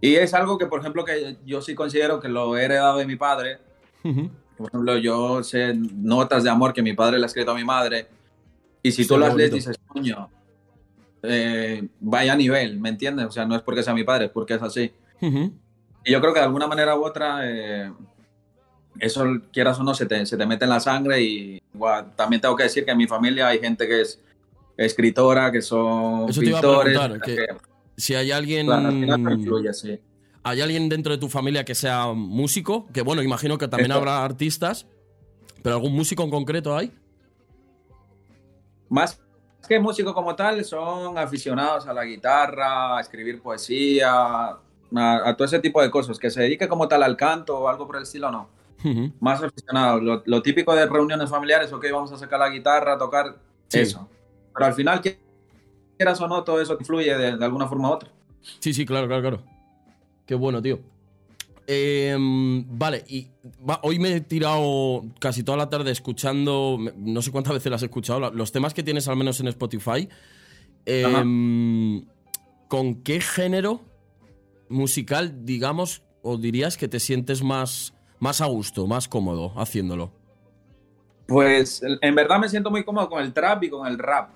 y 0.00 0.14
es 0.14 0.34
algo 0.34 0.58
que, 0.58 0.66
por 0.66 0.80
ejemplo, 0.80 1.04
que 1.04 1.36
yo 1.44 1.62
sí 1.62 1.74
considero 1.74 2.20
que 2.20 2.28
lo 2.28 2.56
he 2.56 2.64
heredado 2.64 2.98
de 2.98 3.06
mi 3.06 3.16
padre. 3.16 3.58
Por 4.56 4.68
ejemplo, 4.68 4.96
yo 4.98 5.42
sé 5.42 5.74
notas 5.74 6.44
de 6.44 6.50
amor 6.50 6.72
que 6.72 6.82
mi 6.82 6.92
padre 6.92 7.18
le 7.18 7.24
ha 7.24 7.26
escrito 7.26 7.50
a 7.50 7.54
mi 7.54 7.64
madre, 7.64 8.06
y 8.82 8.92
si 8.92 9.06
tú 9.06 9.18
las 9.18 9.34
lees 9.34 9.50
dices, 9.50 9.78
coño, 9.86 10.28
eh, 11.22 11.88
vaya 12.00 12.34
a 12.34 12.36
nivel, 12.36 12.78
¿me 12.78 12.90
entiendes? 12.90 13.26
O 13.26 13.30
sea, 13.30 13.46
no 13.46 13.56
es 13.56 13.62
porque 13.62 13.82
sea 13.82 13.94
mi 13.94 14.04
padre, 14.04 14.26
es 14.26 14.30
porque 14.30 14.54
es 14.54 14.62
así. 14.62 14.92
Y 15.20 16.12
yo 16.12 16.20
creo 16.20 16.34
que 16.34 16.40
de 16.40 16.44
alguna 16.44 16.66
manera 16.66 16.96
u 16.98 17.04
otra, 17.04 17.40
eh, 17.44 17.90
eso, 18.98 19.24
quieras 19.52 19.80
o 19.80 19.84
no, 19.84 19.94
se 19.94 20.04
te, 20.04 20.26
se 20.26 20.36
te, 20.36 20.46
mete 20.46 20.64
en 20.64 20.70
la 20.70 20.80
sangre. 20.80 21.22
Y 21.22 21.62
también 22.14 22.42
tengo 22.42 22.54
que 22.56 22.64
decir 22.64 22.84
que 22.84 22.90
en 22.90 22.98
mi 22.98 23.06
familia 23.06 23.48
hay 23.48 23.58
gente 23.58 23.88
que 23.88 24.02
es 24.02 24.20
escritora, 24.76 25.50
que 25.50 25.62
son 25.62 26.28
eso 26.28 26.40
pintores. 26.40 26.98
que 27.24 27.46
si 27.96 28.14
hay 28.14 28.32
alguien. 28.32 28.66
¿Hay 30.46 30.60
alguien 30.60 30.90
dentro 30.90 31.10
de 31.10 31.18
tu 31.18 31.30
familia 31.30 31.64
que 31.64 31.74
sea 31.74 32.12
músico? 32.12 32.86
Que 32.92 33.00
bueno, 33.00 33.22
imagino 33.22 33.56
que 33.56 33.66
también 33.66 33.92
habrá 33.92 34.22
artistas, 34.22 34.86
pero 35.62 35.76
algún 35.76 35.94
músico 35.94 36.22
en 36.22 36.30
concreto 36.30 36.76
hay. 36.76 36.92
Más 38.90 39.18
que 39.66 39.80
músico 39.80 40.12
como 40.12 40.36
tal, 40.36 40.62
son 40.62 41.16
aficionados 41.16 41.86
a 41.86 41.94
la 41.94 42.04
guitarra, 42.04 42.98
a 42.98 43.00
escribir 43.00 43.40
poesía, 43.40 44.50
a, 44.94 45.34
todo 45.34 45.46
ese 45.46 45.60
tipo 45.60 45.80
de 45.80 45.90
cosas, 45.90 46.18
que 46.18 46.28
se 46.28 46.42
dedique 46.42 46.68
como 46.68 46.86
tal 46.86 47.02
al 47.02 47.16
canto 47.16 47.60
o 47.60 47.68
algo 47.68 47.86
por 47.86 47.96
el 47.96 48.02
estilo, 48.02 48.30
no. 48.30 48.50
Más 49.20 49.42
aficionado. 49.42 50.22
Lo, 50.26 50.42
típico 50.42 50.74
de 50.74 50.84
reuniones 50.84 51.30
familiares, 51.30 51.72
ok, 51.72 51.86
vamos 51.90 52.12
a 52.12 52.18
sacar 52.18 52.38
la 52.38 52.50
guitarra, 52.50 52.98
tocar 52.98 53.38
eso. 53.72 54.06
Pero 54.52 54.66
al 54.66 54.74
final, 54.74 55.00
quieras 55.96 56.20
o 56.20 56.28
no, 56.28 56.44
todo 56.44 56.60
eso 56.60 56.76
influye 56.78 57.16
de, 57.16 57.38
de, 57.38 57.44
alguna 57.46 57.66
forma 57.66 57.88
u 57.88 57.92
otra. 57.92 58.10
Sí, 58.60 58.74
sí, 58.74 58.84
claro, 58.84 59.06
claro, 59.06 59.22
claro. 59.22 59.53
Qué 60.26 60.34
bueno, 60.34 60.62
tío. 60.62 60.80
Em, 61.66 62.64
vale, 62.78 63.04
y 63.08 63.28
hoy 63.82 63.98
me 63.98 64.16
he 64.16 64.20
tirado 64.20 65.04
casi 65.18 65.42
toda 65.42 65.56
la 65.56 65.70
tarde 65.70 65.90
escuchando, 65.90 66.78
no 66.96 67.22
sé 67.22 67.30
cuántas 67.30 67.54
veces 67.54 67.72
las 67.72 67.82
he 67.82 67.86
escuchado, 67.86 68.30
los 68.30 68.52
temas 68.52 68.74
que 68.74 68.82
tienes 68.82 69.08
al 69.08 69.16
menos 69.16 69.40
en 69.40 69.48
Spotify. 69.48 70.08
Em, 70.84 72.04
¿Con 72.68 73.02
qué 73.02 73.20
género 73.20 73.80
musical, 74.68 75.44
digamos, 75.44 76.02
o 76.22 76.36
dirías 76.36 76.76
que 76.76 76.88
te 76.88 77.00
sientes 77.00 77.42
más, 77.42 77.94
más 78.18 78.40
a 78.40 78.46
gusto, 78.46 78.86
más 78.86 79.08
cómodo 79.08 79.52
haciéndolo? 79.56 80.12
Pues 81.26 81.82
en 81.82 82.14
verdad 82.14 82.38
me 82.38 82.48
siento 82.48 82.70
muy 82.70 82.84
cómodo 82.84 83.08
con 83.08 83.22
el 83.22 83.32
trap 83.32 83.62
y 83.64 83.70
con 83.70 83.86
el 83.86 83.98
rap. 83.98 84.30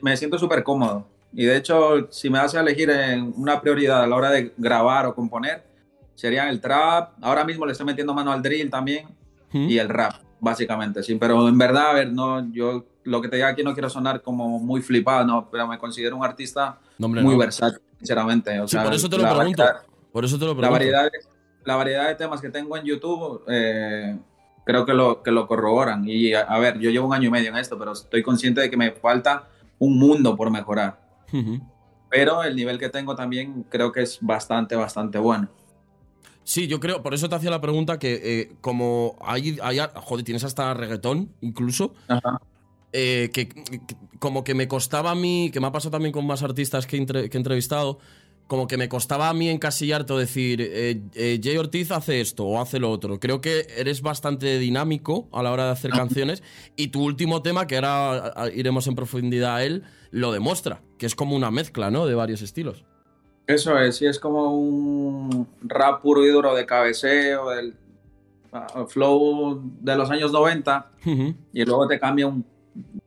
me, 0.00 0.16
siento 0.16 0.38
súper 0.38 0.62
cómodo. 0.62 1.06
Y 1.38 1.44
de 1.44 1.54
hecho, 1.54 2.10
si 2.10 2.30
me 2.30 2.38
hace 2.38 2.58
elegir 2.58 2.88
en 2.88 3.30
una 3.36 3.60
prioridad 3.60 4.02
a 4.02 4.06
la 4.06 4.16
hora 4.16 4.30
de 4.30 4.54
grabar 4.56 5.04
o 5.04 5.14
componer, 5.14 5.66
sería 6.14 6.48
el 6.48 6.62
trap. 6.62 7.12
Ahora 7.20 7.44
mismo 7.44 7.66
le 7.66 7.72
estoy 7.72 7.84
metiendo 7.84 8.14
mano 8.14 8.32
al 8.32 8.40
drill 8.40 8.70
también 8.70 9.06
y 9.52 9.76
el 9.76 9.90
rap, 9.90 10.14
básicamente. 10.40 11.02
Sí, 11.02 11.16
pero 11.16 11.46
en 11.46 11.58
verdad, 11.58 11.90
a 11.90 11.92
ver, 11.92 12.10
no, 12.10 12.50
yo 12.52 12.86
lo 13.04 13.20
que 13.20 13.28
te 13.28 13.36
diga 13.36 13.48
aquí 13.48 13.62
no 13.62 13.74
quiero 13.74 13.90
sonar 13.90 14.22
como 14.22 14.58
muy 14.58 14.80
flipado, 14.80 15.26
no, 15.26 15.50
pero 15.50 15.68
me 15.68 15.78
considero 15.78 16.16
un 16.16 16.24
artista 16.24 16.78
muy 16.96 17.36
versátil 17.36 17.82
sinceramente. 17.98 18.58
O 18.60 18.66
sea, 18.66 18.82
por 18.82 18.94
eso 18.94 19.06
te 19.10 19.18
lo 19.18 19.28
pregunto. 19.28 19.64
por 20.12 20.24
eso 20.24 20.38
te 20.38 20.46
lo 20.46 20.56
pregunto. 20.56 20.62
La 20.62 20.70
variedad, 20.70 21.10
la 21.64 21.76
variedad 21.76 22.08
de 22.08 22.14
temas 22.14 22.40
que 22.40 22.48
tengo 22.48 22.78
en 22.78 22.84
YouTube 22.84 23.44
eh, 23.48 24.18
creo 24.64 24.86
que 24.86 24.94
lo, 24.94 25.22
que 25.22 25.32
lo 25.32 25.46
corroboran. 25.46 26.08
Y 26.08 26.32
a, 26.32 26.58
ver, 26.58 26.78
yo 26.78 26.88
llevo 26.88 27.08
un 27.08 27.12
año 27.12 27.28
y 27.28 27.30
medio 27.30 27.50
en 27.50 27.58
esto, 27.58 27.78
pero 27.78 27.92
estoy 27.92 28.22
consciente 28.22 28.62
de 28.62 28.70
que 28.70 28.78
me 28.78 28.92
falta 28.92 29.48
un 29.78 29.98
mundo 29.98 30.34
por 30.34 30.50
mejorar. 30.50 31.05
Pero 32.10 32.42
el 32.42 32.56
nivel 32.56 32.78
que 32.78 32.88
tengo 32.88 33.14
también 33.14 33.64
creo 33.68 33.92
que 33.92 34.02
es 34.02 34.18
bastante, 34.20 34.76
bastante 34.76 35.18
bueno. 35.18 35.48
Sí, 36.44 36.68
yo 36.68 36.78
creo, 36.78 37.02
por 37.02 37.12
eso 37.12 37.28
te 37.28 37.34
hacía 37.34 37.50
la 37.50 37.60
pregunta 37.60 37.98
que 37.98 38.20
eh, 38.22 38.52
como 38.60 39.16
hay, 39.20 39.58
hay, 39.62 39.78
joder, 39.94 40.24
tienes 40.24 40.44
hasta 40.44 40.72
reggaetón 40.74 41.32
incluso, 41.40 41.94
Ajá. 42.06 42.40
Eh, 42.92 43.30
que, 43.32 43.48
como 44.20 44.44
que 44.44 44.54
me 44.54 44.68
costaba 44.68 45.10
a 45.10 45.14
mí, 45.14 45.50
que 45.52 45.60
me 45.60 45.66
ha 45.66 45.72
pasado 45.72 45.90
también 45.90 46.12
con 46.12 46.26
más 46.26 46.42
artistas 46.42 46.86
que, 46.86 46.96
he 46.96 47.36
entrevistado, 47.36 47.98
como 48.46 48.66
que 48.66 48.76
me 48.76 48.88
costaba 48.88 49.28
a 49.28 49.34
mí 49.34 49.48
encasillarte 49.48 50.12
o 50.12 50.18
decir, 50.18 50.60
eh, 50.60 51.00
eh, 51.14 51.40
Jay 51.42 51.56
Ortiz 51.56 51.90
hace 51.90 52.20
esto 52.20 52.44
o 52.44 52.60
hace 52.60 52.78
lo 52.78 52.90
otro. 52.90 53.18
Creo 53.18 53.40
que 53.40 53.66
eres 53.76 54.02
bastante 54.02 54.58
dinámico 54.58 55.28
a 55.32 55.42
la 55.42 55.52
hora 55.52 55.66
de 55.66 55.70
hacer 55.72 55.90
canciones 55.90 56.42
y 56.76 56.88
tu 56.88 57.02
último 57.02 57.42
tema, 57.42 57.66
que 57.66 57.76
ahora 57.76 58.32
iremos 58.54 58.86
en 58.86 58.94
profundidad 58.94 59.56
a 59.56 59.64
él, 59.64 59.82
lo 60.10 60.32
demuestra, 60.32 60.80
que 60.98 61.06
es 61.06 61.14
como 61.14 61.34
una 61.34 61.50
mezcla, 61.50 61.90
¿no? 61.90 62.06
De 62.06 62.14
varios 62.14 62.42
estilos. 62.42 62.84
Eso 63.46 63.78
es, 63.78 63.96
sí, 63.96 64.06
es 64.06 64.18
como 64.18 64.56
un 64.56 65.46
rap 65.62 66.02
puro 66.02 66.24
y 66.24 66.30
duro 66.30 66.54
de 66.54 66.66
cabeceo, 66.66 67.50
del 67.50 67.74
ah, 68.52 68.86
flow 68.88 69.60
de 69.80 69.96
los 69.96 70.10
años 70.10 70.32
90 70.32 70.90
y 71.52 71.64
luego 71.64 71.86
te 71.86 72.00
cambia 72.00 72.26
un 72.26 72.44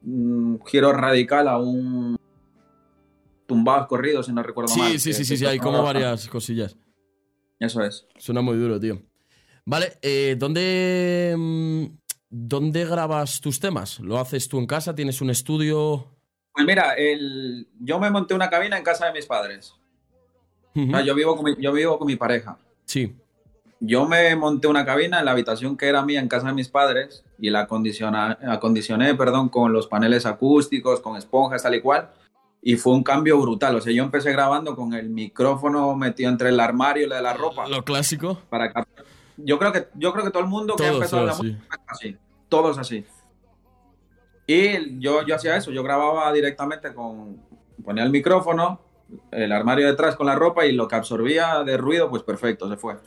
un 0.05 0.59
giro 0.65 0.91
radical 0.93 1.47
a 1.47 1.57
un 1.57 2.17
tumbado 3.49 3.87
corrido, 3.87 4.23
si 4.23 4.31
no 4.31 4.41
recuerdo 4.41 4.73
mal. 4.77 4.91
Sí, 4.91 5.13
sí, 5.13 5.25
sí, 5.25 5.35
sí, 5.35 5.45
hay 5.45 5.59
como 5.59 5.83
varias 5.83 6.29
cosillas. 6.29 6.77
Eso 7.59 7.83
es. 7.83 8.07
Suena 8.17 8.41
muy 8.41 8.55
duro, 8.55 8.79
tío. 8.79 9.01
Vale, 9.65 9.97
eh, 10.01 10.35
¿dónde, 10.39 11.35
mm, 11.37 11.85
¿dónde 12.29 12.85
grabas 12.85 13.41
tus 13.41 13.59
temas? 13.59 13.99
¿Lo 13.99 14.17
haces 14.17 14.47
tú 14.47 14.59
en 14.59 14.65
casa? 14.65 14.95
¿Tienes 14.95 15.19
un 15.19 15.29
estudio? 15.29 16.15
Pues 16.53 16.65
mira, 16.65 16.93
el, 16.93 17.67
yo 17.81 17.99
me 17.99 18.09
monté 18.09 18.33
una 18.33 18.49
cabina 18.49 18.77
en 18.77 18.83
casa 18.83 19.07
de 19.07 19.13
mis 19.13 19.25
padres. 19.25 19.73
yo, 20.73 21.15
vivo 21.15 21.35
con 21.35 21.55
yo 21.59 21.73
vivo 21.73 21.97
con 21.97 22.07
mi 22.07 22.15
pareja. 22.15 22.57
Sí 22.85 23.13
yo 23.79 24.05
me 24.05 24.35
monté 24.35 24.67
una 24.67 24.85
cabina 24.85 25.19
en 25.19 25.25
la 25.25 25.31
habitación 25.31 25.77
que 25.77 25.87
era 25.87 26.03
mía 26.03 26.19
en 26.19 26.27
casa 26.27 26.47
de 26.47 26.53
mis 26.53 26.67
padres 26.67 27.23
y 27.37 27.49
la 27.49 27.61
acondicioné, 27.61 29.15
perdón, 29.15 29.49
con 29.49 29.71
los 29.71 29.87
paneles 29.87 30.25
acústicos, 30.25 30.99
con 30.99 31.15
esponjas, 31.15 31.63
tal 31.63 31.75
y 31.75 31.81
cual. 31.81 32.09
Y 32.61 32.75
fue 32.75 32.93
un 32.93 33.03
cambio 33.03 33.39
brutal. 33.39 33.75
O 33.75 33.81
sea, 33.81 33.93
yo 33.93 34.03
empecé 34.03 34.31
grabando 34.31 34.75
con 34.75 34.93
el 34.93 35.09
micrófono 35.09 35.95
metido 35.95 36.29
entre 36.29 36.49
el 36.49 36.59
armario 36.59 37.05
y 37.05 37.09
la 37.09 37.17
de 37.17 37.21
la 37.21 37.33
ropa. 37.33 37.67
Lo 37.67 37.83
clásico. 37.83 38.39
Para 38.49 38.73
yo 39.37 39.57
creo 39.57 39.71
que 39.71 39.87
yo 39.95 40.11
creo 40.11 40.25
que 40.25 40.31
todo 40.31 40.43
el 40.43 40.49
mundo 40.49 40.75
que 40.75 40.83
ha 40.83 40.91
empezado 40.91 41.25
la 41.25 41.35
música 41.35 41.79
así. 41.87 42.17
Todos 42.49 42.77
así. 42.77 43.05
Y 44.45 44.99
yo, 44.99 45.25
yo 45.25 45.35
hacía 45.35 45.55
eso. 45.55 45.71
Yo 45.71 45.83
grababa 45.83 46.31
directamente 46.33 46.93
con 46.93 47.37
ponía 47.83 48.03
el 48.03 48.11
micrófono, 48.11 48.81
el 49.31 49.51
armario 49.51 49.87
detrás 49.87 50.15
con 50.15 50.27
la 50.27 50.35
ropa 50.35 50.65
y 50.65 50.73
lo 50.73 50.87
que 50.87 50.95
absorbía 50.95 51.63
de 51.63 51.77
ruido, 51.77 52.09
pues 52.09 52.23
perfecto, 52.23 52.69
se 52.69 52.77
fue. 52.77 52.97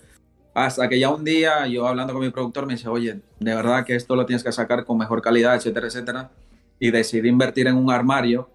Hasta 0.54 0.88
que 0.88 0.98
ya 0.98 1.10
un 1.10 1.24
día 1.24 1.66
yo 1.66 1.86
hablando 1.86 2.12
con 2.12 2.22
mi 2.22 2.30
productor 2.30 2.66
me 2.66 2.74
dice, 2.74 2.88
oye, 2.88 3.20
de 3.38 3.54
verdad 3.54 3.84
que 3.84 3.94
esto 3.94 4.16
lo 4.16 4.26
tienes 4.26 4.44
que 4.44 4.52
sacar 4.52 4.84
con 4.84 4.98
mejor 4.98 5.22
calidad, 5.22 5.54
etcétera, 5.56 5.86
etcétera. 5.86 6.30
Y 6.78 6.90
decidí 6.90 7.28
invertir 7.28 7.68
en 7.68 7.76
un 7.76 7.90
armario 7.90 8.50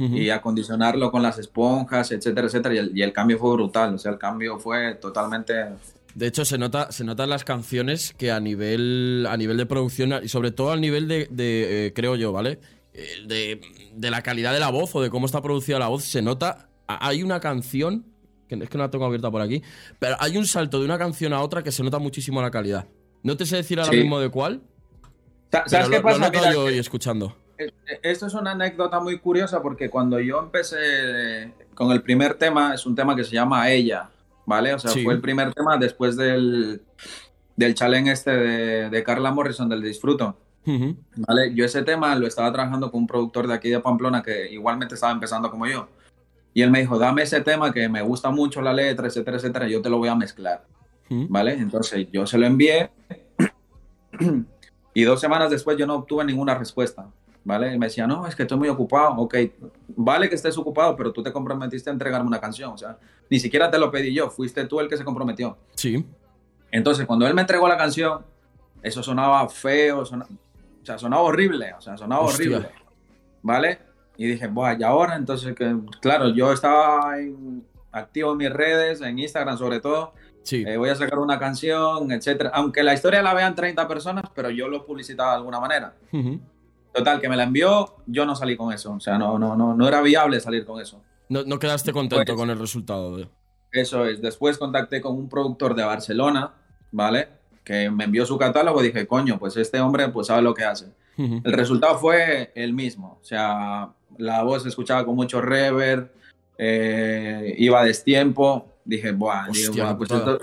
y 0.00 0.30
acondicionarlo 0.30 1.10
con 1.10 1.22
las 1.22 1.38
esponjas, 1.38 2.10
etcétera, 2.10 2.46
etcétera. 2.46 2.74
Y 2.92 3.02
el, 3.02 3.12
cambio 3.12 3.38
fue 3.38 3.52
brutal, 3.52 3.94
o 3.94 3.98
sea, 3.98 4.12
el 4.12 4.18
cambio 4.18 4.58
fue 4.58 4.94
totalmente... 4.94 5.54
De 6.14 6.26
hecho, 6.26 6.44
se 6.44 6.58
nota, 6.58 6.90
se 6.90 7.04
notan 7.04 7.30
las 7.30 7.44
canciones 7.44 8.14
que 8.16 8.32
a 8.32 8.40
nivel, 8.40 9.26
a 9.28 9.36
nivel 9.36 9.56
de 9.56 9.66
producción 9.66 10.12
y 10.22 10.28
sobre 10.28 10.50
todo 10.50 10.72
al 10.72 10.80
nivel 10.80 11.06
de, 11.06 11.28
eh, 11.30 11.92
creo 11.94 12.16
yo, 12.16 12.32
¿vale? 12.32 12.58
De, 13.26 13.60
de 13.94 14.10
la 14.10 14.22
calidad 14.22 14.52
de 14.52 14.58
la 14.58 14.70
voz 14.70 14.94
o 14.96 15.02
de 15.02 15.10
cómo 15.10 15.26
está 15.26 15.40
producida 15.40 15.78
la 15.78 15.88
voz, 15.88 16.04
se 16.04 16.22
nota... 16.22 16.68
Hay 16.86 17.22
una 17.22 17.38
canción 17.38 18.04
es 18.58 18.68
que 18.68 18.78
no 18.78 18.84
la 18.84 18.90
tengo 18.90 19.04
abierta 19.04 19.30
por 19.30 19.40
aquí, 19.40 19.62
pero 19.98 20.16
hay 20.18 20.36
un 20.36 20.46
salto 20.46 20.80
de 20.80 20.84
una 20.84 20.98
canción 20.98 21.32
a 21.32 21.40
otra 21.40 21.62
que 21.62 21.70
se 21.70 21.82
nota 21.82 21.98
muchísimo 21.98 22.42
la 22.42 22.50
calidad. 22.50 22.88
No 23.22 23.36
te 23.36 23.46
sé 23.46 23.56
decir 23.56 23.78
ahora 23.78 23.92
mismo 23.92 24.18
de 24.18 24.30
cuál. 24.30 24.62
¿Sabes 25.66 25.88
qué 25.88 26.00
pasa? 26.00 26.30
Lo 26.30 26.52
yo 26.52 26.64
hoy 26.64 26.78
escuchando. 26.78 27.36
Eh, 27.60 27.72
eh, 27.86 28.00
esto 28.02 28.26
es 28.26 28.34
una 28.34 28.52
anécdota 28.52 29.00
muy 29.00 29.18
curiosa 29.18 29.60
porque 29.60 29.90
cuando 29.90 30.18
yo 30.18 30.38
empecé 30.38 31.52
con 31.74 31.92
el 31.92 32.00
primer 32.02 32.34
tema, 32.34 32.74
es 32.74 32.86
un 32.86 32.94
tema 32.94 33.14
que 33.14 33.22
se 33.24 33.32
llama 33.32 33.70
Ella, 33.70 34.08
¿vale? 34.46 34.72
O 34.72 34.78
sea, 34.78 34.90
Sí. 34.90 35.04
fue 35.04 35.12
el 35.14 35.20
primer 35.20 35.52
tema 35.52 35.76
después 35.76 36.16
del, 36.16 36.80
del 37.56 37.74
challenge 37.74 38.12
este 38.12 38.30
de, 38.30 38.90
de 38.90 39.04
Carla 39.04 39.30
Morrison 39.30 39.68
del 39.68 39.82
Disfruto. 39.82 40.36
¿Vale? 41.16 41.54
Yo 41.54 41.64
ese 41.64 41.82
tema 41.82 42.14
lo 42.14 42.26
estaba 42.26 42.52
trabajando 42.52 42.90
con 42.90 43.00
un 43.00 43.06
productor 43.06 43.46
de 43.46 43.54
aquí 43.54 43.70
de 43.70 43.80
Pamplona 43.80 44.22
que 44.22 44.50
igualmente 44.52 44.94
estaba 44.94 45.12
empezando 45.12 45.50
como 45.50 45.66
yo. 45.66 45.88
Y 46.54 46.62
él 46.62 46.70
me 46.70 46.80
dijo, 46.80 46.98
dame 46.98 47.22
ese 47.22 47.40
tema 47.40 47.72
que 47.72 47.88
me 47.88 48.02
gusta 48.02 48.30
mucho 48.30 48.60
la 48.62 48.72
letra, 48.72 49.06
etcétera, 49.06 49.36
etcétera, 49.36 49.68
yo 49.68 49.82
te 49.82 49.90
lo 49.90 49.98
voy 49.98 50.08
a 50.08 50.14
mezclar. 50.14 50.64
¿Vale? 51.08 51.54
Entonces 51.54 52.06
yo 52.12 52.24
se 52.26 52.38
lo 52.38 52.46
envié 52.46 52.90
y 54.94 55.02
dos 55.02 55.20
semanas 55.20 55.50
después 55.50 55.76
yo 55.76 55.86
no 55.86 55.96
obtuve 55.96 56.24
ninguna 56.24 56.54
respuesta. 56.56 57.08
¿Vale? 57.42 57.74
Y 57.74 57.78
me 57.78 57.86
decía, 57.86 58.06
no, 58.06 58.26
es 58.26 58.36
que 58.36 58.42
estoy 58.42 58.58
muy 58.58 58.68
ocupado. 58.68 59.14
Ok, 59.16 59.34
vale 59.96 60.28
que 60.28 60.34
estés 60.34 60.58
ocupado, 60.58 60.94
pero 60.94 61.10
tú 61.12 61.22
te 61.22 61.32
comprometiste 61.32 61.88
a 61.88 61.92
entregarme 61.92 62.26
una 62.28 62.40
canción. 62.40 62.72
O 62.72 62.76
sea, 62.78 62.98
ni 63.30 63.40
siquiera 63.40 63.70
te 63.70 63.78
lo 63.78 63.90
pedí 63.90 64.12
yo, 64.14 64.28
fuiste 64.30 64.64
tú 64.66 64.78
el 64.80 64.88
que 64.88 64.96
se 64.98 65.04
comprometió. 65.04 65.56
Sí. 65.74 66.04
Entonces, 66.70 67.06
cuando 67.06 67.26
él 67.26 67.34
me 67.34 67.40
entregó 67.40 67.66
la 67.66 67.78
canción, 67.78 68.22
eso 68.82 69.02
sonaba 69.02 69.48
feo, 69.48 70.04
sona- 70.04 70.26
o 70.82 70.84
sea, 70.86 70.98
sonaba 70.98 71.22
horrible, 71.22 71.72
o 71.76 71.80
sea, 71.80 71.96
sonaba 71.96 72.22
Hostia. 72.22 72.56
horrible, 72.58 72.68
¿vale? 73.42 73.78
Y 74.16 74.26
dije, 74.26 74.46
bueno, 74.46 74.76
y 74.78 74.82
ahora, 74.84 75.16
entonces, 75.16 75.54
que, 75.54 75.76
claro, 76.00 76.28
yo 76.28 76.52
estaba 76.52 77.18
en- 77.18 77.64
activo 77.90 78.32
en 78.32 78.36
mis 78.38 78.50
redes, 78.52 79.00
en 79.00 79.18
Instagram 79.18 79.56
sobre 79.58 79.80
todo, 79.80 80.12
Sí. 80.42 80.62
eh, 80.66 80.76
voy 80.76 80.90
a 80.90 80.94
sacar 80.94 81.18
una 81.18 81.38
canción, 81.38 82.12
etcétera, 82.12 82.50
aunque 82.54 82.82
la 82.82 82.92
historia 82.94 83.22
la 83.22 83.34
vean 83.34 83.54
30 83.54 83.88
personas, 83.88 84.24
pero 84.34 84.50
yo 84.50 84.68
lo 84.68 84.84
publicitaba 84.86 85.30
de 85.32 85.36
alguna 85.38 85.58
manera. 85.58 85.94
Ujú. 86.12 86.38
Total, 86.92 87.20
que 87.20 87.28
me 87.28 87.36
la 87.36 87.44
envió, 87.44 87.96
yo 88.06 88.26
no 88.26 88.34
salí 88.34 88.56
con 88.56 88.72
eso, 88.72 88.92
o 88.92 89.00
sea, 89.00 89.16
no, 89.16 89.38
no, 89.38 89.56
no, 89.56 89.74
no 89.74 89.86
era 89.88 90.00
viable 90.02 90.40
salir 90.40 90.64
con 90.66 90.80
eso. 90.80 91.00
No, 91.28 91.44
no 91.44 91.58
quedaste 91.58 91.92
contento 91.92 92.24
Pues- 92.24 92.36
con 92.36 92.50
el 92.50 92.58
resultado. 92.58 93.16
de- 93.16 93.28
Eso 93.72 94.04
es. 94.06 94.20
Después 94.20 94.58
contacté 94.58 95.00
con 95.00 95.14
un 95.16 95.28
productor 95.28 95.76
de 95.76 95.84
Barcelona, 95.84 96.52
¿vale? 96.90 97.28
Que 97.62 97.88
me 97.88 98.02
envió 98.04 98.26
su 98.26 98.36
catálogo 98.36 98.82
y 98.82 98.88
dije, 98.88 99.06
coño, 99.06 99.38
pues 99.38 99.56
este 99.56 99.78
hombre 99.80 100.08
pues 100.08 100.26
sabe 100.26 100.42
lo 100.42 100.52
que 100.54 100.64
hace. 100.64 100.86
Ujú. 101.16 101.40
El 101.44 101.52
resultado 101.52 101.96
fue 101.98 102.50
el 102.56 102.72
mismo. 102.72 103.18
O 103.22 103.24
sea, 103.24 103.90
la 104.18 104.42
voz 104.42 104.64
se 104.64 104.70
escuchaba 104.70 105.04
con 105.06 105.14
mucho 105.14 105.40
reverb, 105.40 106.10
eh, 106.58 107.54
iba 107.58 107.80
a 107.80 107.84
destiempo. 107.84 108.66
Dije, 108.84 109.12
buah, 109.12 109.48
Hostia, 109.50 109.84
buah, 109.84 109.96
pues 109.96 110.10
esto- 110.10 110.38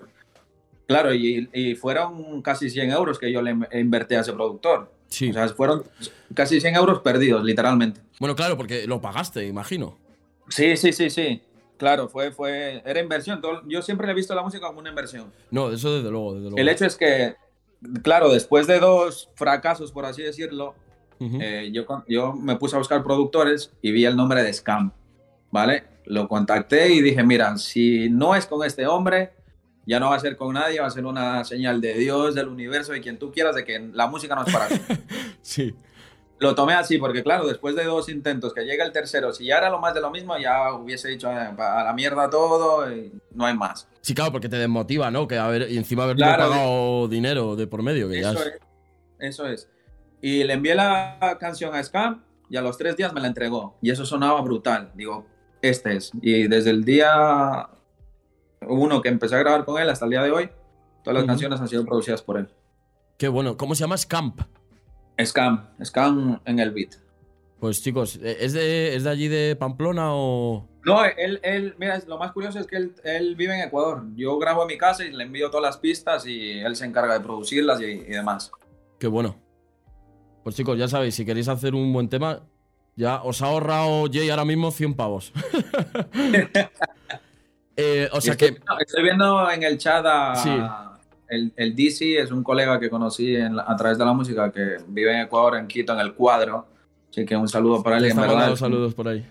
Claro, 0.88 1.14
y, 1.14 1.50
y 1.52 1.76
fueron 1.76 2.42
casi 2.42 2.70
100 2.70 2.92
euros 2.92 3.20
que 3.20 3.30
yo 3.30 3.42
le 3.42 3.58
invertí 3.74 4.16
a 4.16 4.22
ese 4.22 4.32
productor. 4.32 4.90
Sí. 5.10 5.30
O 5.30 5.34
sea, 5.34 5.48
fueron 5.50 5.84
casi 6.34 6.60
100 6.60 6.76
euros 6.76 7.00
perdidos, 7.02 7.44
literalmente. 7.44 8.02
bueno, 8.20 8.36
claro, 8.36 8.58
porque 8.58 8.86
lo 8.88 9.00
pagaste, 9.02 9.46
imagino. 9.48 9.98
Sí, 10.50 10.76
sí, 10.78 10.92
sí, 10.94 11.10
sí. 11.10 11.42
Claro, 11.78 12.10
fue, 12.10 12.32
fue, 12.32 12.82
era 12.86 13.00
inversión. 13.00 13.40
Todo- 13.42 13.62
yo 13.68 13.82
siempre 13.82 14.08
le 14.08 14.14
he 14.14 14.16
visto 14.16 14.34
la 14.34 14.42
música 14.42 14.66
como 14.68 14.80
una 14.80 14.90
inversión. 14.90 15.32
No, 15.52 15.72
eso 15.72 15.96
desde 15.96 16.10
luego, 16.10 16.34
desde 16.34 16.44
luego. 16.50 16.58
El 16.58 16.70
hecho 16.70 16.86
es 16.86 16.96
que, 16.96 17.36
claro, 18.02 18.34
después 18.34 18.66
de 18.68 18.80
dos 18.80 19.30
fracasos, 19.36 19.92
por 19.92 20.06
así 20.06 20.24
decirlo, 20.24 20.74
eh, 21.20 21.70
yo, 21.72 21.86
yo 22.08 22.34
me 22.34 22.56
puse 22.58 22.76
a 22.76 22.80
buscar 22.80 23.04
productores 23.04 23.72
y 23.82 23.92
vi 23.92 24.06
el 24.06 24.16
nombre 24.16 24.42
de 24.44 24.52
Scam, 24.54 24.92
¿vale? 25.52 25.84
Lo 26.06 26.28
contacté 26.28 26.92
y 26.94 27.02
dije, 27.02 27.24
mira, 27.24 27.58
si 27.58 28.10
no 28.10 28.36
es 28.36 28.46
con 28.46 28.66
este 28.66 28.88
hombre, 28.88 29.32
ya 29.88 30.00
no 30.00 30.10
va 30.12 30.18
a 30.18 30.20
ser 30.20 30.38
con 30.38 30.54
nadie, 30.54 30.80
va 30.80 30.86
a 30.86 30.92
ser 30.92 31.06
una 31.06 31.44
señal 31.46 31.82
de 31.82 31.96
Dios, 31.96 32.36
del 32.36 32.50
universo, 32.50 32.92
de 32.92 33.02
quien 33.02 33.18
tú 33.18 33.32
quieras, 33.32 33.56
de 33.56 33.64
que 33.66 33.80
la 33.94 34.06
música 34.06 34.36
no 34.36 34.44
es 34.46 34.54
para 34.54 34.68
ti. 34.68 34.76
Sí. 35.42 35.74
Lo 36.40 36.54
tomé 36.54 36.74
así 36.74 37.00
porque, 37.00 37.24
claro, 37.24 37.48
después 37.48 37.76
de 37.76 37.84
dos 37.86 38.10
intentos, 38.10 38.54
que 38.54 38.64
llega 38.64 38.86
el 38.86 38.92
tercero, 38.92 39.34
si 39.34 39.46
ya 39.46 39.58
era 39.58 39.72
lo 39.72 39.80
más 39.80 39.96
de 39.96 40.02
lo 40.02 40.12
mismo, 40.12 40.38
ya 40.38 40.72
hubiese 40.74 41.08
dicho 41.08 41.32
eh, 41.32 41.36
a 41.58 41.84
la 41.84 41.94
mierda 41.94 42.30
todo 42.30 42.92
y 42.96 43.12
no 43.34 43.46
hay 43.48 43.56
más. 43.58 43.88
Sí, 44.02 44.14
claro, 44.14 44.32
porque 44.34 44.48
te 44.48 44.58
desmotiva, 44.58 45.10
¿no? 45.10 45.28
Que 45.28 45.40
haber, 45.40 45.72
y 45.72 45.78
encima 45.78 46.04
haberle 46.04 46.24
Claro. 46.26 46.44
pagado 46.50 47.08
dinero 47.08 47.56
de 47.56 47.66
por 47.66 47.82
medio, 47.82 48.08
que 48.08 48.22
ya 48.22 48.32
Eso 48.34 48.40
es- 48.42 48.46
es. 48.48 48.60
Eso 49.20 49.48
es. 49.48 49.70
Y 50.22 50.44
le 50.44 50.54
envié 50.54 50.76
la 50.76 51.38
canción 51.40 51.74
a 51.74 51.84
Scam 51.84 52.24
y 52.52 52.58
a 52.58 52.62
los 52.62 52.78
tres 52.78 52.96
días 52.98 53.14
me 53.14 53.22
la 53.22 53.28
entregó. 53.28 53.76
Y 53.82 53.90
eso 53.90 54.06
sonaba 54.06 54.40
brutal. 54.42 54.92
Digo, 54.94 55.26
este 55.64 55.96
es. 55.98 56.12
Y 56.22 56.48
desde 56.48 56.70
el 56.70 56.84
día 56.86 57.68
uno 58.62 59.02
que 59.02 59.10
empecé 59.10 59.36
a 59.36 59.40
grabar 59.40 59.66
con 59.66 59.82
él 59.82 59.90
hasta 59.90 60.06
el 60.06 60.12
día 60.12 60.24
de 60.24 60.32
hoy, 60.32 60.50
todas 61.04 61.20
las 61.20 61.26
canciones 61.26 61.60
han 61.60 61.68
sido 61.68 61.86
producidas 61.86 62.22
por 62.22 62.38
él. 62.38 62.50
Qué 63.18 63.28
bueno. 63.28 63.58
¿Cómo 63.58 63.76
se 63.76 63.82
llama? 63.82 63.98
Scamp. 63.98 64.42
Scam, 65.24 65.68
Scam 65.84 66.40
en 66.46 66.60
el 66.60 66.72
beat. 66.72 66.96
Pues 67.60 67.82
chicos, 67.82 68.20
¿es 68.22 68.54
de, 68.54 68.96
¿es 68.96 69.04
de 69.04 69.10
allí 69.10 69.28
de 69.28 69.56
Pamplona 69.56 70.10
o...? 70.14 70.68
No, 70.86 71.04
él, 71.04 71.40
él, 71.42 71.76
mira, 71.80 72.00
lo 72.08 72.20
más 72.20 72.32
curioso 72.32 72.60
es 72.60 72.68
que 72.68 72.78
él, 72.78 72.96
él 73.04 73.36
vive 73.36 73.56
en 73.56 73.68
Ecuador. 73.68 74.04
Yo 74.16 74.38
grabo 74.38 74.62
en 74.62 74.68
mi 74.68 74.78
casa 74.78 75.04
y 75.04 75.12
le 75.12 75.24
envío 75.24 75.50
todas 75.50 75.64
las 75.64 75.78
pistas 75.78 76.26
y 76.28 76.60
él 76.60 76.76
se 76.76 76.86
encarga 76.86 77.16
de 77.16 77.20
producirlas 77.22 77.82
y, 77.82 77.86
y 77.86 78.12
demás. 78.12 78.52
Qué 79.00 79.08
bueno. 79.08 79.36
Pues 80.44 80.56
chicos, 80.56 80.78
ya 80.78 80.88
sabéis, 80.88 81.16
si 81.16 81.26
queréis 81.26 81.48
hacer 81.48 81.74
un 81.74 81.92
buen 81.92 82.10
tema, 82.10 82.44
ya 82.96 83.22
os 83.24 83.42
ha 83.42 83.48
ahorrado 83.48 84.06
Jay 84.12 84.30
ahora 84.30 84.46
mismo 84.46 84.72
100 84.72 84.94
pavos. 84.94 85.34
Eh, 87.80 88.10
o 88.12 88.20
sea 88.20 88.34
estoy, 88.34 88.56
que... 88.56 88.60
no, 88.68 88.80
estoy 88.80 89.04
viendo 89.04 89.52
en 89.52 89.62
el 89.64 89.78
chat 89.78 90.04
a 90.06 90.36
Sí. 90.36 90.50
el, 91.30 91.54
el 91.56 91.76
DC, 91.76 92.20
es 92.20 92.32
un 92.32 92.42
colega 92.44 92.80
que 92.80 92.90
conocí 92.90 93.36
en 93.36 93.56
la- 93.56 93.66
a 93.68 93.76
través 93.76 93.98
de 94.00 94.06
la 94.06 94.14
música 94.14 94.52
que 94.52 94.78
vive 94.88 95.14
en 95.14 95.22
Ecuador, 95.26 95.56
en 95.58 95.68
Quito, 95.68 95.94
en 95.94 96.00
el 96.00 96.14
cuadro. 96.16 96.66
Así 97.10 97.24
que 97.26 97.38
un 97.38 97.48
saludo 97.48 97.84
para 97.84 97.98
él. 97.98 98.06
en 98.06 98.18
verdad, 98.18 98.56
saludos 98.56 98.94
por 98.96 99.08
ahí. 99.08 99.26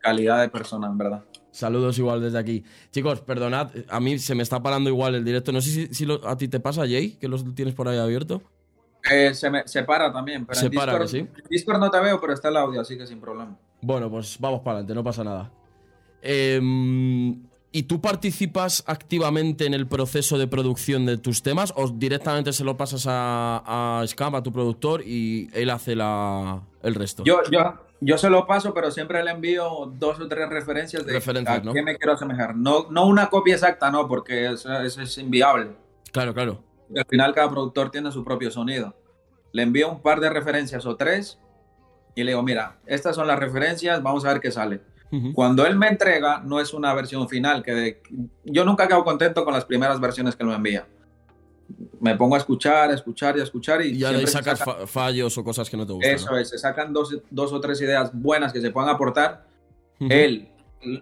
calidad 0.00 0.40
de 0.40 0.48
persona, 0.48 0.86
en 0.86 0.96
verdad. 0.96 1.22
Saludos 1.50 1.98
igual 1.98 2.22
desde 2.22 2.38
aquí. 2.38 2.64
Chicos, 2.92 3.20
perdonad, 3.20 3.68
a 3.90 4.00
mí 4.00 4.18
se 4.18 4.34
me 4.34 4.42
está 4.42 4.62
parando 4.62 4.88
igual 4.88 5.14
el 5.16 5.24
directo. 5.24 5.52
No 5.52 5.60
sé 5.60 5.70
si, 5.70 5.86
si 5.94 6.06
lo- 6.06 6.26
a 6.26 6.36
ti 6.36 6.48
te 6.48 6.60
pasa, 6.60 6.82
Jay, 6.82 7.10
que 7.20 7.28
los 7.28 7.44
tienes 7.54 7.74
por 7.74 7.88
ahí 7.88 7.98
abierto. 7.98 8.40
Eh, 9.10 9.34
se, 9.34 9.50
me, 9.50 9.66
se 9.66 9.82
para 9.82 10.10
también, 10.12 10.46
pero 10.46 10.58
Se 10.58 10.66
en 10.66 10.72
para, 10.72 10.92
Discord, 10.92 11.08
sí. 11.08 11.18
en 11.18 11.30
Discord 11.50 11.78
no 11.80 11.90
te 11.90 11.98
veo, 12.00 12.20
pero 12.20 12.32
está 12.32 12.48
el 12.48 12.56
audio, 12.56 12.80
así 12.80 12.96
que 12.96 13.06
sin 13.06 13.20
problema. 13.20 13.54
Bueno, 13.80 14.08
pues 14.08 14.38
vamos 14.38 14.60
para 14.60 14.76
adelante, 14.78 14.94
no 14.94 15.02
pasa 15.04 15.24
nada. 15.24 15.50
Em, 16.22 17.42
¿Y 17.74 17.84
tú 17.84 18.02
participas 18.02 18.84
activamente 18.86 19.64
en 19.64 19.72
el 19.72 19.86
proceso 19.86 20.36
de 20.36 20.46
producción 20.46 21.06
de 21.06 21.16
tus 21.16 21.42
temas 21.42 21.72
o 21.74 21.88
directamente 21.88 22.52
se 22.52 22.64
lo 22.64 22.76
pasas 22.76 23.06
a, 23.08 24.00
a 24.00 24.06
Scam, 24.06 24.34
a 24.34 24.42
tu 24.42 24.52
productor, 24.52 25.00
y 25.02 25.48
él 25.54 25.70
hace 25.70 25.96
la, 25.96 26.60
el 26.82 26.94
resto? 26.94 27.24
Yo, 27.24 27.40
yo, 27.50 27.80
yo 28.00 28.18
se 28.18 28.28
lo 28.28 28.46
paso, 28.46 28.74
pero 28.74 28.90
siempre 28.90 29.24
le 29.24 29.30
envío 29.30 29.90
dos 29.94 30.20
o 30.20 30.28
tres 30.28 30.50
referencias 30.50 31.06
de 31.06 31.14
Referencias, 31.14 31.60
a 31.60 31.62
¿no? 31.62 31.72
qué 31.72 31.82
me 31.82 31.96
quiero 31.96 32.12
asemejar. 32.12 32.54
No, 32.54 32.88
no 32.90 33.06
una 33.06 33.30
copia 33.30 33.54
exacta, 33.54 33.90
no, 33.90 34.06
porque 34.06 34.52
eso, 34.52 34.70
eso 34.82 35.00
es 35.00 35.16
inviable. 35.16 35.70
Claro, 36.12 36.34
claro. 36.34 36.62
Al 36.94 37.06
final 37.06 37.32
cada 37.32 37.48
productor 37.48 37.90
tiene 37.90 38.12
su 38.12 38.22
propio 38.22 38.50
sonido. 38.50 38.94
Le 39.52 39.62
envío 39.62 39.90
un 39.90 40.02
par 40.02 40.20
de 40.20 40.28
referencias 40.28 40.84
o 40.84 40.96
tres 40.96 41.38
y 42.14 42.22
le 42.24 42.32
digo, 42.32 42.42
mira, 42.42 42.80
estas 42.84 43.16
son 43.16 43.26
las 43.26 43.38
referencias, 43.38 44.02
vamos 44.02 44.26
a 44.26 44.32
ver 44.32 44.42
qué 44.42 44.50
sale. 44.50 44.82
Cuando 45.34 45.66
él 45.66 45.76
me 45.76 45.88
entrega, 45.88 46.40
no 46.42 46.58
es 46.58 46.72
una 46.72 46.94
versión 46.94 47.28
final, 47.28 47.62
que 47.62 47.72
de- 47.74 48.02
yo 48.44 48.64
nunca 48.64 48.88
quedo 48.88 49.04
contento 49.04 49.44
con 49.44 49.52
las 49.52 49.64
primeras 49.66 50.00
versiones 50.00 50.34
que 50.36 50.42
él 50.42 50.48
me 50.48 50.54
envía. 50.54 50.86
Me 52.00 52.16
pongo 52.16 52.34
a 52.34 52.38
escuchar, 52.38 52.90
a 52.90 52.94
escuchar 52.94 53.36
y 53.36 53.40
a 53.40 53.42
escuchar 53.44 53.82
y, 53.82 53.90
Y 53.96 54.04
ahí 54.04 54.26
sacas 54.26 54.58
saca- 54.58 54.72
fa- 54.80 54.86
fallos 54.86 55.36
o 55.38 55.44
cosas 55.44 55.68
que 55.70 55.76
no 55.76 55.86
te 55.86 55.92
gustan. 55.92 56.12
eso 56.14 56.36
es, 56.36 56.48
se 56.50 56.58
sacan 56.58 56.92
dos, 56.92 57.16
dos 57.30 57.52
o 57.52 57.60
tres 57.60 57.80
ideas 57.80 58.10
buenas 58.12 58.52
que 58.52 58.60
se 58.60 58.70
puedan 58.70 58.88
aportar. 58.90 59.46
¿no? 60.00 60.06
Ujú. 60.06 60.14
Él, 60.14 60.48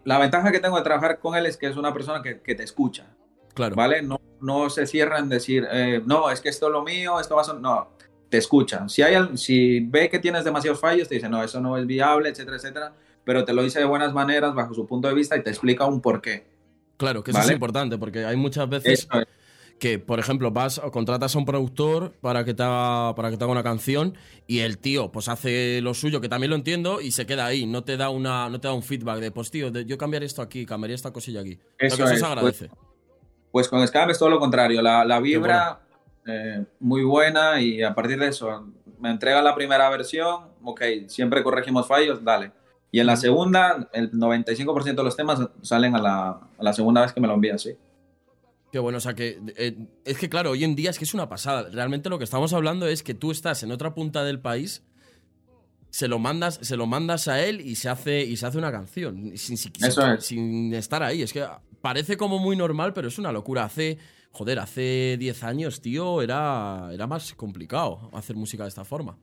la 0.05 0.19
ventaja 0.19 0.53
que 0.53 0.61
tengo 0.61 0.77
de 0.77 0.83
trabajar 0.83 1.19
con 1.19 1.37
él 1.37 1.47
es 1.47 1.57
que 1.57 1.67
es 1.69 1.77
una 1.77 1.93
persona 1.93 2.21
que, 2.23 2.41
que 2.41 2.55
te 2.55 2.63
escucha. 2.65 3.07
Claro. 3.55 3.75
¿vale? 3.75 4.03
No, 4.03 4.21
no 4.41 4.71
se 4.71 4.87
cierra 4.87 5.19
en 5.19 5.29
decir, 5.29 5.67
eh, 5.71 6.03
no, 6.05 6.31
es 6.31 6.41
que 6.41 6.49
esto 6.51 6.67
es 6.67 6.73
lo 6.73 6.83
mío, 6.83 7.19
esto 7.21 7.35
va 7.37 7.43
a 7.43 7.45
ser... 7.45 7.57
No, 7.57 7.89
te 8.29 8.39
escucha. 8.39 8.89
Si, 8.89 9.03
hay, 9.03 9.37
si 9.37 9.81
ve 9.81 10.09
que 10.09 10.19
tienes 10.19 10.45
demasiados 10.45 10.79
fallos, 10.81 11.09
te 11.09 11.17
dice, 11.17 11.29
no, 11.29 11.43
eso 11.43 11.61
no 11.61 11.77
es 11.77 11.87
viable, 11.87 12.29
etcétera, 12.29 12.57
etcétera, 12.59 12.93
pero 13.25 13.45
te 13.45 13.53
lo 13.53 13.63
dice 13.63 13.79
de 13.79 13.85
buenas 13.85 14.13
maneras, 14.13 14.55
bajo 14.55 14.75
su 14.75 14.87
punto 14.87 15.09
de 15.09 15.15
vista, 15.15 15.37
y 15.37 15.43
te 15.43 15.51
explica 15.51 15.87
un 15.87 16.01
porqué. 16.01 16.47
Claro, 16.97 17.25
que 17.25 17.31
eso 17.31 17.41
es 17.41 17.51
importante, 17.51 17.97
porque 17.97 18.25
hay 18.25 18.37
muchas 18.37 18.69
veces 18.69 19.09
es. 19.11 19.27
que, 19.79 19.99
por 19.99 20.19
ejemplo, 20.19 20.51
vas 20.51 20.79
o 20.79 20.91
contratas 20.91 21.35
a 21.35 21.39
un 21.39 21.47
productor 21.47 22.13
para 22.21 22.45
que 22.45 22.53
te 22.53 22.63
haga, 22.63 23.15
para 23.15 23.31
que 23.31 23.39
te 23.39 23.45
haga 23.45 23.53
una 23.53 23.63
canción 23.63 24.19
y 24.47 24.59
el 24.59 24.77
tío 24.77 25.11
pues 25.11 25.29
hace 25.29 25.81
lo 25.81 25.95
suyo, 25.95 26.21
que 26.21 26.29
también 26.29 26.51
lo 26.51 26.57
entiendo, 26.57 27.01
y 27.01 27.13
se 27.13 27.25
queda 27.25 27.47
ahí, 27.47 27.65
no 27.65 27.85
te 27.85 27.97
da 27.97 28.11
una, 28.11 28.51
no 28.51 28.61
te 28.61 28.69
da 28.69 28.75
un 28.75 28.83
feedback 28.83 29.21
de 29.21 29.31
pues 29.31 29.51
tío, 29.51 29.71
yo 29.71 29.97
cambiaría 29.97 30.27
esto 30.27 30.43
aquí, 30.43 30.67
cambiaría 30.67 30.95
esta 30.95 31.11
cosilla 31.11 31.41
aquí. 31.41 31.59
Eso 31.79 31.97
que 31.97 32.03
eso 32.03 32.13
es, 32.13 32.21
se 32.21 32.27
agradece. 32.27 32.71
Pues 33.51 33.69
con 33.69 33.87
Scam 33.87 34.11
es 34.11 34.19
todo 34.19 34.29
lo 34.29 34.39
contrario, 34.39 34.83
la, 34.83 35.05
la 35.05 35.21
vibra 35.21 35.81
eh, 36.27 36.65
muy 36.81 37.03
buena 37.03 37.61
y 37.63 37.83
a 37.83 37.95
partir 37.95 38.19
de 38.19 38.29
eso 38.29 38.67
me 39.01 39.11
entrega 39.11 39.41
la 39.41 39.55
primera 39.55 39.89
versión, 39.89 40.51
ok, 40.63 40.83
siempre 41.07 41.43
corregimos 41.43 41.89
fallos, 41.89 42.23
dale. 42.23 42.53
Y 42.93 42.99
en 43.01 43.07
la 43.07 43.17
segunda, 43.17 43.89
el 43.93 44.11
95% 44.11 44.95
de 44.97 45.03
los 45.05 45.17
temas 45.17 45.41
salen 45.63 45.95
a 45.95 46.01
la, 46.01 46.29
a 46.31 46.63
la 46.63 46.73
segunda 46.73 47.03
vez 47.03 47.13
que 47.13 47.21
me 47.21 47.29
lo 47.29 47.35
envía, 47.35 47.57
sí. 47.59 47.71
Qué 48.73 48.79
bueno, 48.79 48.99
o 48.99 49.01
sea 49.01 49.15
que 49.15 49.41
eh, 49.57 49.77
es 50.05 50.19
que 50.19 50.29
claro, 50.29 50.51
hoy 50.51 50.65
en 50.65 50.77
día 50.77 50.91
es 50.91 50.99
que 50.99 51.05
es 51.05 51.15
una 51.15 51.29
pasada. 51.29 51.69
Realmente 51.71 52.09
lo 52.09 52.19
que 52.19 52.25
estamos 52.25 52.53
hablando 52.53 52.87
es 52.87 53.03
que 53.03 53.15
tú 53.15 53.31
estás 53.33 53.63
en 53.63 53.73
otra 53.73 53.95
punta 53.95 54.23
del 54.25 54.41
país, 54.41 54.85
se 55.91 56.07
lo 56.09 56.19
mandas, 56.21 56.59
se 56.63 56.77
lo 56.77 56.87
mandas 56.87 57.27
a 57.29 57.45
él 57.45 57.61
y 57.61 57.75
se 57.75 57.89
hace 57.89 58.23
y 58.25 58.37
se 58.37 58.47
hace 58.47 58.59
una 58.59 58.71
canción 58.71 59.37
sin, 59.37 59.57
sin- 59.57 59.73
Eso 59.85 60.03
sin- 60.03 60.11
es. 60.13 60.25
sin 60.25 60.75
estar 60.75 61.03
ahí. 61.03 61.23
Es 61.23 61.33
que 61.33 61.45
parece 61.81 62.17
como 62.17 62.39
muy 62.39 62.57
normal, 62.57 62.93
pero 62.93 63.09
es 63.09 63.19
una 63.19 63.33
locura. 63.33 63.65
Hace, 63.65 63.99
joder, 64.31 64.61
hace 64.61 65.17
10 65.19 65.43
años, 65.43 65.81
tío, 65.81 66.23
era, 66.23 66.91
era 66.93 67.07
más 67.09 67.35
complicado 67.35 68.09
hacer 68.13 68.37
música 68.37 68.63
de 68.65 68.69
esta 68.69 68.85
forma. 68.85 69.19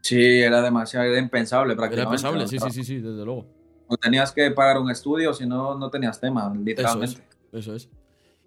Sí, 0.00 0.40
era 0.40 0.62
demasiado, 0.62 1.06
era 1.06 1.18
impensable 1.18 1.74
prácticamente. 1.74 2.20
Era 2.20 2.30
impensable, 2.30 2.48
sí, 2.48 2.58
sí, 2.58 2.70
sí, 2.70 2.84
sí, 2.84 3.00
desde 3.00 3.24
luego. 3.24 3.46
No 3.88 3.96
tenías 3.96 4.32
que 4.32 4.50
pagar 4.50 4.78
un 4.78 4.90
estudio, 4.90 5.32
si 5.32 5.46
no, 5.46 5.76
no 5.76 5.90
tenías 5.90 6.20
tema, 6.20 6.52
literalmente. 6.54 7.22
Eso 7.52 7.74
es, 7.74 7.88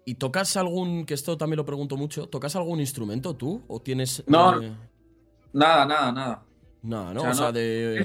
¿Y 0.04 0.14
tocas 0.14 0.56
algún, 0.56 1.04
que 1.04 1.14
esto 1.14 1.36
también 1.36 1.58
lo 1.58 1.64
pregunto 1.64 1.96
mucho, 1.96 2.26
¿tocas 2.28 2.56
algún 2.56 2.80
instrumento 2.80 3.34
tú? 3.34 3.62
¿O 3.68 3.80
tienes...? 3.80 4.24
No, 4.26 4.60
eh, 4.60 4.72
nada, 5.52 5.84
nada, 5.86 6.12
nada. 6.12 6.42
Nada, 6.82 7.14
¿no? 7.14 7.22
O 7.22 7.34
sea, 7.34 7.52
de... 7.52 8.04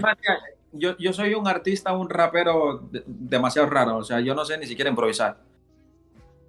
yo, 0.73 0.97
yo, 0.97 1.13
soy 1.13 1.33
un 1.33 1.47
artista, 1.47 1.93
un 1.93 2.09
rapero 2.09 2.89
demasiado 3.05 3.69
raro, 3.69 3.97
o 3.97 4.03
sea, 4.03 4.19
yo 4.19 4.35
no 4.35 4.43
sé 4.45 4.57
ni 4.57 4.67
siquiera 4.67 4.89
improvisar. 4.89 5.37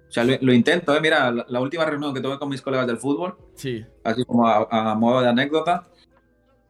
O 0.09 0.11
sea, 0.11 0.23
lo, 0.23 0.53
intento, 0.53 0.95
¿eh? 0.95 1.01
Mira, 1.01 1.31
la, 1.31 1.59
última 1.59 1.85
reunión 1.85 2.13
que 2.13 2.21
tuve 2.21 2.39
con 2.39 2.49
mis 2.49 2.61
colegas 2.61 2.87
del 2.87 2.97
fútbol, 2.97 3.37
sí. 3.55 3.85
así 4.03 4.23
como 4.23 4.47
a 4.47 4.95
modo 4.95 5.21
de 5.21 5.29
anécdota, 5.29 5.87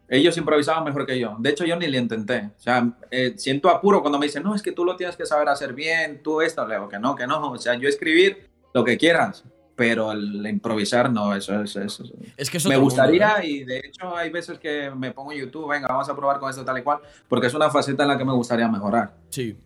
ellos 0.09 0.37
improvisaban 0.37 0.83
mejor 0.83 1.05
que 1.05 1.19
yo. 1.19 1.35
De 1.39 1.49
hecho, 1.49 1.65
yo 1.65 1.75
ni 1.75 1.87
le 1.87 1.97
intenté. 1.97 2.51
O 2.57 2.61
sea, 2.61 2.89
eh, 3.11 3.33
siento 3.37 3.69
apuro 3.69 4.01
cuando 4.01 4.17
me 4.17 4.27
dicen, 4.27 4.43
no, 4.43 4.55
es 4.55 4.61
que 4.61 4.71
tú 4.71 4.85
lo 4.85 4.95
tienes 4.95 5.17
que 5.17 5.25
saber 5.25 5.49
hacer 5.49 5.73
bien, 5.73 6.21
tú 6.23 6.41
esto. 6.41 6.65
Le 6.65 6.75
digo 6.75 6.87
que 6.87 6.99
no, 6.99 7.15
que 7.15 7.27
no. 7.27 7.51
O 7.51 7.57
sea, 7.57 7.75
yo 7.75 7.89
escribir 7.89 8.49
lo 8.73 8.83
que 8.83 8.97
quieras, 8.97 9.43
pero 9.75 10.11
el 10.11 10.45
improvisar 10.47 11.11
no, 11.11 11.35
eso 11.35 11.61
es. 11.61 11.75
Eso, 11.75 12.05
es 12.37 12.49
que 12.49 12.59
Me 12.69 12.77
gustaría 12.77 13.43
y 13.43 13.65
de 13.65 13.79
hecho 13.79 14.15
hay 14.15 14.29
veces 14.29 14.59
que 14.59 14.89
me 14.91 15.11
pongo 15.11 15.33
en 15.33 15.39
YouTube, 15.39 15.69
venga, 15.69 15.87
vamos 15.87 16.07
a 16.09 16.15
probar 16.15 16.39
con 16.39 16.49
esto 16.49 16.63
tal 16.63 16.77
y 16.77 16.83
cual, 16.83 16.99
porque 17.27 17.47
es 17.47 17.53
una 17.53 17.69
faceta 17.69 18.03
en 18.03 18.09
la 18.09 18.17
que 18.17 18.25
me 18.25 18.33
gustaría 18.33 18.67
mejorar. 18.67 19.13
Sí. 19.29 19.57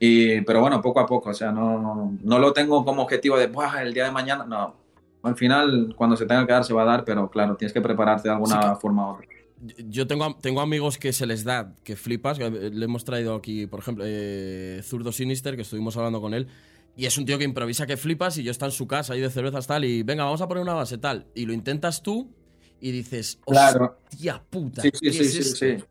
Y, 0.00 0.40
pero 0.40 0.62
bueno, 0.62 0.80
poco 0.80 0.98
a 0.98 1.06
poco, 1.06 1.30
o 1.30 1.34
sea, 1.34 1.52
no, 1.52 2.16
no 2.22 2.38
lo 2.38 2.52
tengo 2.52 2.84
como 2.84 3.02
objetivo 3.02 3.36
de, 3.36 3.46
Buah, 3.46 3.82
el 3.82 3.92
día 3.92 4.04
de 4.04 4.10
mañana, 4.10 4.44
no. 4.44 4.74
Al 5.22 5.36
final, 5.36 5.94
cuando 5.96 6.16
se 6.16 6.24
tenga 6.24 6.46
que 6.46 6.52
dar, 6.52 6.64
se 6.64 6.72
va 6.72 6.82
a 6.82 6.86
dar, 6.86 7.04
pero 7.04 7.30
claro, 7.30 7.54
tienes 7.56 7.74
que 7.74 7.82
prepararte 7.82 8.28
de 8.28 8.34
alguna 8.34 8.74
forma 8.76 9.06
u 9.06 9.14
otra 9.14 9.26
yo 9.60 10.06
tengo, 10.06 10.36
tengo 10.40 10.60
amigos 10.60 10.98
que 10.98 11.12
se 11.12 11.26
les 11.26 11.44
da, 11.44 11.74
que 11.84 11.96
flipas. 11.96 12.38
Le 12.38 12.84
hemos 12.84 13.04
traído 13.04 13.34
aquí, 13.34 13.66
por 13.66 13.80
ejemplo, 13.80 14.04
eh, 14.06 14.80
Zurdo 14.82 15.12
Sinister, 15.12 15.56
que 15.56 15.62
estuvimos 15.62 15.96
hablando 15.96 16.20
con 16.20 16.34
él. 16.34 16.48
Y 16.96 17.06
es 17.06 17.16
un 17.18 17.24
tío 17.24 17.38
que 17.38 17.44
improvisa 17.44 17.86
que 17.86 17.96
flipas 17.96 18.36
y 18.38 18.42
yo 18.42 18.50
está 18.50 18.66
en 18.66 18.72
su 18.72 18.86
casa 18.86 19.14
ahí 19.14 19.20
de 19.20 19.30
cervezas 19.30 19.66
tal 19.66 19.84
y 19.84 20.02
venga, 20.02 20.24
vamos 20.24 20.40
a 20.40 20.48
poner 20.48 20.62
una 20.62 20.74
base 20.74 20.98
tal. 20.98 21.26
Y 21.34 21.46
lo 21.46 21.52
intentas 21.52 22.02
tú 22.02 22.34
y 22.80 22.90
dices, 22.90 23.38
claro. 23.46 23.98
hostia 24.10 24.42
puta. 24.48 24.82
Sí, 24.82 24.90
sí, 24.94 25.12
sí, 25.12 25.42
sí, 25.42 25.84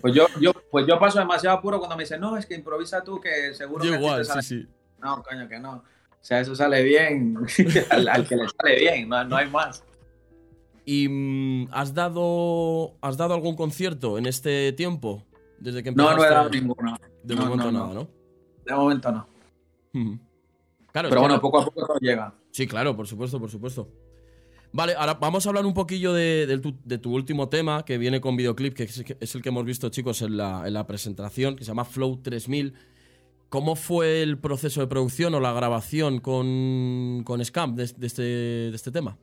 Pues 0.00 0.14
yo, 0.14 0.26
yo, 0.40 0.52
pues 0.70 0.86
yo 0.86 0.98
paso 0.98 1.18
demasiado 1.18 1.56
apuro 1.56 1.78
cuando 1.78 1.96
me 1.96 2.02
dicen, 2.02 2.20
no, 2.20 2.36
es 2.36 2.46
que 2.46 2.54
improvisa 2.54 3.02
tú 3.02 3.20
que 3.20 3.54
seguro 3.54 3.84
yo 3.84 3.92
que 3.92 3.98
igual, 3.98 4.24
sí, 4.24 4.42
sí. 4.42 4.66
No, 5.02 5.22
coño, 5.22 5.48
que 5.48 5.58
no. 5.58 5.72
O 5.72 5.84
sea, 6.20 6.40
eso 6.40 6.54
sale 6.56 6.82
bien 6.82 7.36
al, 7.90 8.26
que 8.26 8.36
le 8.36 8.48
sale 8.48 8.78
bien, 8.78 9.08
no, 9.08 9.24
no 9.24 9.36
hay 9.36 9.48
más. 9.48 9.84
¿Y 10.88 11.08
mm, 11.08 11.68
has 11.72 11.92
dado 11.92 12.96
has 13.02 13.16
dado 13.16 13.34
algún 13.34 13.56
concierto 13.56 14.16
en 14.16 14.26
este 14.26 14.72
tiempo? 14.72 15.24
Desde 15.58 15.82
que 15.82 15.90
No, 15.90 16.16
no 16.16 16.24
he 16.24 16.30
dado 16.30 16.48
ninguno. 16.48 16.96
De 17.24 17.34
momento 17.34 17.72
nada, 17.72 17.92
¿no? 17.92 18.08
De 18.64 18.74
momento 18.74 19.12
no. 19.12 19.26
Claro, 20.92 21.08
Pero 21.08 21.20
bueno, 21.20 21.40
poco 21.40 21.58
a 21.58 21.64
poco 21.64 21.86
todo 21.86 21.98
llega. 22.00 22.32
Sí, 22.52 22.66
claro, 22.66 22.96
por 22.96 23.06
supuesto, 23.06 23.40
por 23.40 23.50
supuesto. 23.50 23.88
Vale, 24.72 24.94
ahora 24.94 25.14
vamos 25.14 25.44
a 25.44 25.48
hablar 25.48 25.66
un 25.66 25.74
poquillo 25.74 26.12
de, 26.12 26.60
tu, 27.02 27.14
último 27.14 27.48
tema 27.48 27.84
que 27.84 27.98
viene 27.98 28.20
con 28.20 28.36
videoclip, 28.36 28.74
que 28.74 28.84
es, 28.84 29.34
el 29.34 29.42
que 29.42 29.48
hemos 29.48 29.64
visto, 29.64 29.88
chicos, 29.88 30.22
en 30.22 30.36
la, 30.36 30.86
presentación, 30.86 31.56
que 31.56 31.64
se 31.64 31.68
llama 31.68 31.84
Flow 31.84 32.18
3000. 32.22 32.74
¿Cómo 33.48 33.74
fue 33.74 34.22
el 34.22 34.38
proceso 34.38 34.80
de 34.80 34.86
producción 34.86 35.34
o 35.34 35.40
la 35.40 35.52
grabación 35.52 36.20
con, 36.20 37.22
con 37.24 37.44
Scam 37.44 37.74
de, 37.74 37.84
este, 37.84 38.22
de 38.22 38.74
este 38.74 38.90
tema? 38.90 39.18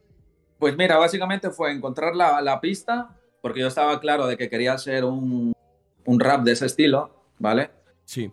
Pues 0.63 0.77
mira, 0.77 0.95
básicamente 0.95 1.49
fue 1.49 1.73
encontrar 1.73 2.15
la, 2.15 2.61
pista, 2.61 3.09
porque 3.41 3.59
yo 3.59 3.67
estaba 3.67 3.99
claro 3.99 4.27
de 4.27 4.37
que 4.37 4.49
quería 4.49 4.71
hacer 4.71 5.03
un, 5.03 5.53
rap 6.05 6.45
de 6.45 6.53
ese 6.53 6.67
estilo, 6.67 7.13
¿vale? 7.37 7.69
Sí. 8.05 8.31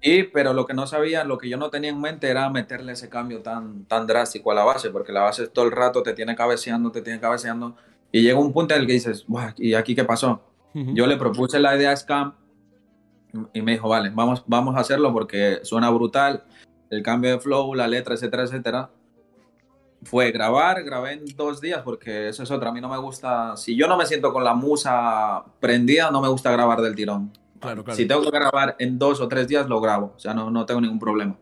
Y, 0.00 0.22
pero 0.22 0.52
lo 0.52 0.66
que 0.66 0.72
no 0.72 0.86
sabía, 0.86 1.24
lo 1.24 1.36
que 1.36 1.48
yo 1.48 1.56
no 1.56 1.70
tenía 1.70 1.90
en 1.90 2.00
mente 2.00 2.28
era 2.28 2.48
meterle 2.48 2.92
ese 2.92 3.08
cambio 3.08 3.42
tan, 3.42 3.86
tan 3.86 4.06
drástico 4.06 4.52
a 4.52 4.54
la 4.54 4.62
base, 4.62 4.90
porque 4.90 5.10
la 5.10 5.22
base 5.22 5.48
todo 5.48 5.64
el 5.64 5.72
rato 5.72 6.04
te 6.04 6.12
tiene 6.12 6.36
cabeceando, 6.36 6.92
te 6.92 7.02
tiene 7.02 7.18
cabeceando, 7.18 7.74
y 8.12 8.22
llega 8.22 8.38
un 8.38 8.52
punto 8.52 8.76
en 8.76 8.82
el 8.82 8.86
que 8.86 8.92
dices, 8.92 9.26
¿y 9.56 9.74
aquí 9.74 9.96
qué 9.96 10.04
pasó? 10.04 10.44
Yo 10.74 11.08
le 11.08 11.16
propuse 11.16 11.58
la 11.58 11.76
idea 11.76 11.90
a 11.90 11.96
Scam 11.96 12.34
y 13.52 13.62
me 13.62 13.72
dijo, 13.72 13.88
vale, 13.88 14.12
vamos, 14.14 14.44
vamos 14.46 14.76
a 14.76 14.78
hacerlo 14.78 15.12
porque 15.12 15.58
suena 15.64 15.90
brutal, 15.90 16.44
el 16.90 17.02
cambio 17.02 17.32
de 17.32 17.40
flow, 17.40 17.74
la 17.74 17.88
letra, 17.88 18.14
etcétera, 18.14 18.44
etcétera 18.44 18.90
fue 20.04 20.30
grabar, 20.30 20.82
grabé 20.84 21.14
en 21.14 21.24
dos 21.36 21.60
días 21.60 21.82
porque 21.82 22.28
eso 22.28 22.42
es 22.42 22.50
otra. 22.50 22.70
A 22.70 22.72
mí 22.72 22.80
no 22.80 22.88
me 22.88 22.98
gusta, 22.98 23.56
si 23.56 23.76
yo 23.76 23.88
no 23.88 23.96
me 23.96 24.06
siento 24.06 24.32
con 24.32 24.44
la 24.44 24.54
musa 24.54 25.44
prendida, 25.60 26.10
no 26.10 26.20
me 26.20 26.28
gusta 26.28 26.50
grabar 26.52 26.80
del 26.80 26.94
tirón. 26.94 27.32
Claro, 27.60 27.82
claro. 27.82 27.96
Si 27.96 28.06
tengo 28.06 28.22
que 28.22 28.30
grabar 28.30 28.76
en 28.78 28.98
dos 28.98 29.20
o 29.20 29.28
tres 29.28 29.48
días, 29.48 29.68
lo 29.68 29.80
grabo. 29.80 30.12
O 30.16 30.18
sea, 30.18 30.34
no, 30.34 30.50
no 30.50 30.66
tengo 30.66 30.80
ningún 30.80 30.98
problema. 30.98 31.36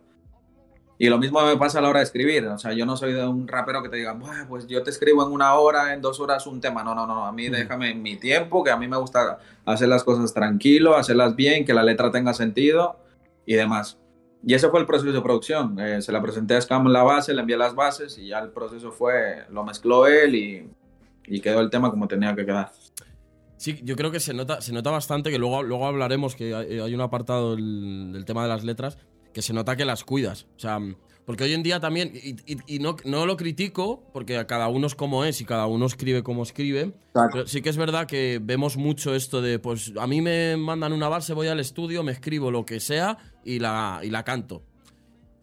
Y 1.02 1.08
lo 1.08 1.18
mismo 1.18 1.44
me 1.44 1.56
pasa 1.56 1.80
a 1.80 1.82
la 1.82 1.88
hora 1.88 1.98
de 1.98 2.04
escribir. 2.04 2.46
O 2.46 2.58
sea, 2.58 2.72
yo 2.74 2.86
no 2.86 2.96
soy 2.96 3.12
de 3.12 3.26
un 3.26 3.48
rapero 3.48 3.82
que 3.82 3.88
te 3.88 3.96
diga, 3.96 4.16
pues 4.48 4.68
yo 4.68 4.84
te 4.84 4.90
escribo 4.90 5.26
en 5.26 5.32
una 5.32 5.54
hora, 5.54 5.92
en 5.94 6.00
dos 6.00 6.20
horas 6.20 6.46
un 6.46 6.60
tema. 6.60 6.84
No, 6.84 6.94
no, 6.94 7.08
no. 7.08 7.26
A 7.26 7.32
mí 7.32 7.48
déjame 7.48 7.92
mi 7.94 8.16
tiempo, 8.16 8.62
que 8.62 8.70
a 8.70 8.76
mí 8.76 8.86
me 8.86 8.96
gusta 8.96 9.40
hacer 9.64 9.88
las 9.88 10.04
cosas 10.04 10.32
tranquilo, 10.32 10.96
hacerlas 10.96 11.34
bien, 11.34 11.64
que 11.64 11.74
la 11.74 11.82
letra 11.82 12.12
tenga 12.12 12.34
sentido 12.34 13.00
y 13.46 13.54
demás. 13.54 13.98
Y 14.44 14.54
ese 14.54 14.68
fue 14.68 14.80
el 14.80 14.86
proceso 14.86 15.12
de 15.12 15.20
producción. 15.20 15.78
Eh, 15.78 16.02
se 16.02 16.10
la 16.10 16.20
presenté 16.20 16.54
a 16.56 16.60
Scam 16.60 16.86
la 16.88 17.02
base, 17.02 17.32
le 17.32 17.42
envié 17.42 17.56
las 17.56 17.74
bases 17.74 18.18
y 18.18 18.28
ya 18.28 18.40
el 18.40 18.50
proceso 18.50 18.90
fue, 18.90 19.44
lo 19.50 19.64
mezcló 19.64 20.06
él 20.06 20.34
y, 20.34 20.68
y, 21.26 21.40
quedó 21.40 21.60
el 21.60 21.70
tema 21.70 21.90
como 21.90 22.08
tenía 22.08 22.34
que 22.34 22.44
quedar. 22.44 22.72
Sí, 23.56 23.78
yo 23.84 23.94
creo 23.94 24.10
que 24.10 24.18
se 24.18 24.34
nota, 24.34 24.60
se 24.60 24.72
nota 24.72 24.90
bastante, 24.90 25.30
que 25.30 25.38
luego, 25.38 25.62
luego 25.62 25.86
hablaremos, 25.86 26.34
que 26.34 26.52
hay, 26.52 26.94
un 26.94 27.00
apartado 27.00 27.54
del, 27.54 28.24
tema 28.26 28.42
de 28.42 28.48
las 28.48 28.64
letras, 28.64 28.98
que 29.32 29.42
se 29.42 29.52
nota 29.52 29.76
que 29.76 29.84
las 29.84 30.02
cuidas. 30.02 30.48
O 30.56 30.58
sea, 30.58 30.80
porque 31.24 31.44
hoy 31.44 31.54
en 31.54 31.62
día 31.62 31.78
también, 31.78 32.12
y, 32.14 32.78
no, 32.80 32.96
no, 33.04 33.26
lo 33.26 33.36
critico, 33.36 34.02
porque 34.12 34.44
cada 34.46 34.68
uno 34.68 34.88
es 34.88 34.94
como 34.94 35.24
es 35.24 35.40
y 35.40 35.44
cada 35.44 35.66
uno 35.66 35.86
escribe 35.86 36.22
como 36.22 36.42
escribe. 36.42 36.92
Pero 37.32 37.46
sí 37.46 37.62
que 37.62 37.70
es 37.70 37.76
verdad 37.76 38.06
que 38.06 38.40
vemos 38.42 38.76
mucho 38.76 39.14
esto 39.14 39.40
de, 39.40 39.58
pues 39.58 39.92
a 39.98 40.06
mí 40.06 40.20
me 40.20 40.56
mandan 40.56 40.92
una 40.92 41.08
base, 41.08 41.32
voy 41.32 41.46
al 41.46 41.60
estudio, 41.60 42.02
me 42.02 42.12
escribo 42.12 42.50
lo 42.50 42.66
que 42.66 42.80
sea 42.80 43.18
y 43.44 43.60
la, 43.60 44.00
y 44.02 44.10
la 44.10 44.24
canto. 44.24 44.62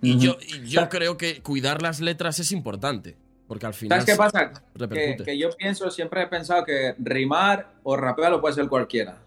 Y 0.02 0.18
yo, 0.18 0.38
yo 0.66 0.90
creo 0.90 1.18
que 1.18 1.42
cuidar 1.42 1.82
las 1.82 2.00
letras 2.00 2.40
es 2.40 2.52
importante. 2.52 3.18
Porque 3.48 3.66
al 3.66 3.74
final. 3.74 4.00
¿Sabes 4.00 4.14
qué 4.14 4.18
pasa? 4.18 4.52
Que, 4.92 5.18
que, 5.26 5.38
yo 5.38 5.50
pienso, 5.58 5.90
siempre 5.90 6.22
he 6.22 6.28
pensado 6.28 6.64
que 6.64 6.94
rimar 7.00 7.72
o 7.82 7.98
rapear 7.98 8.32
lo 8.32 8.42
puede 8.42 8.54
ser 8.54 8.70
cualquiera. 8.70 9.18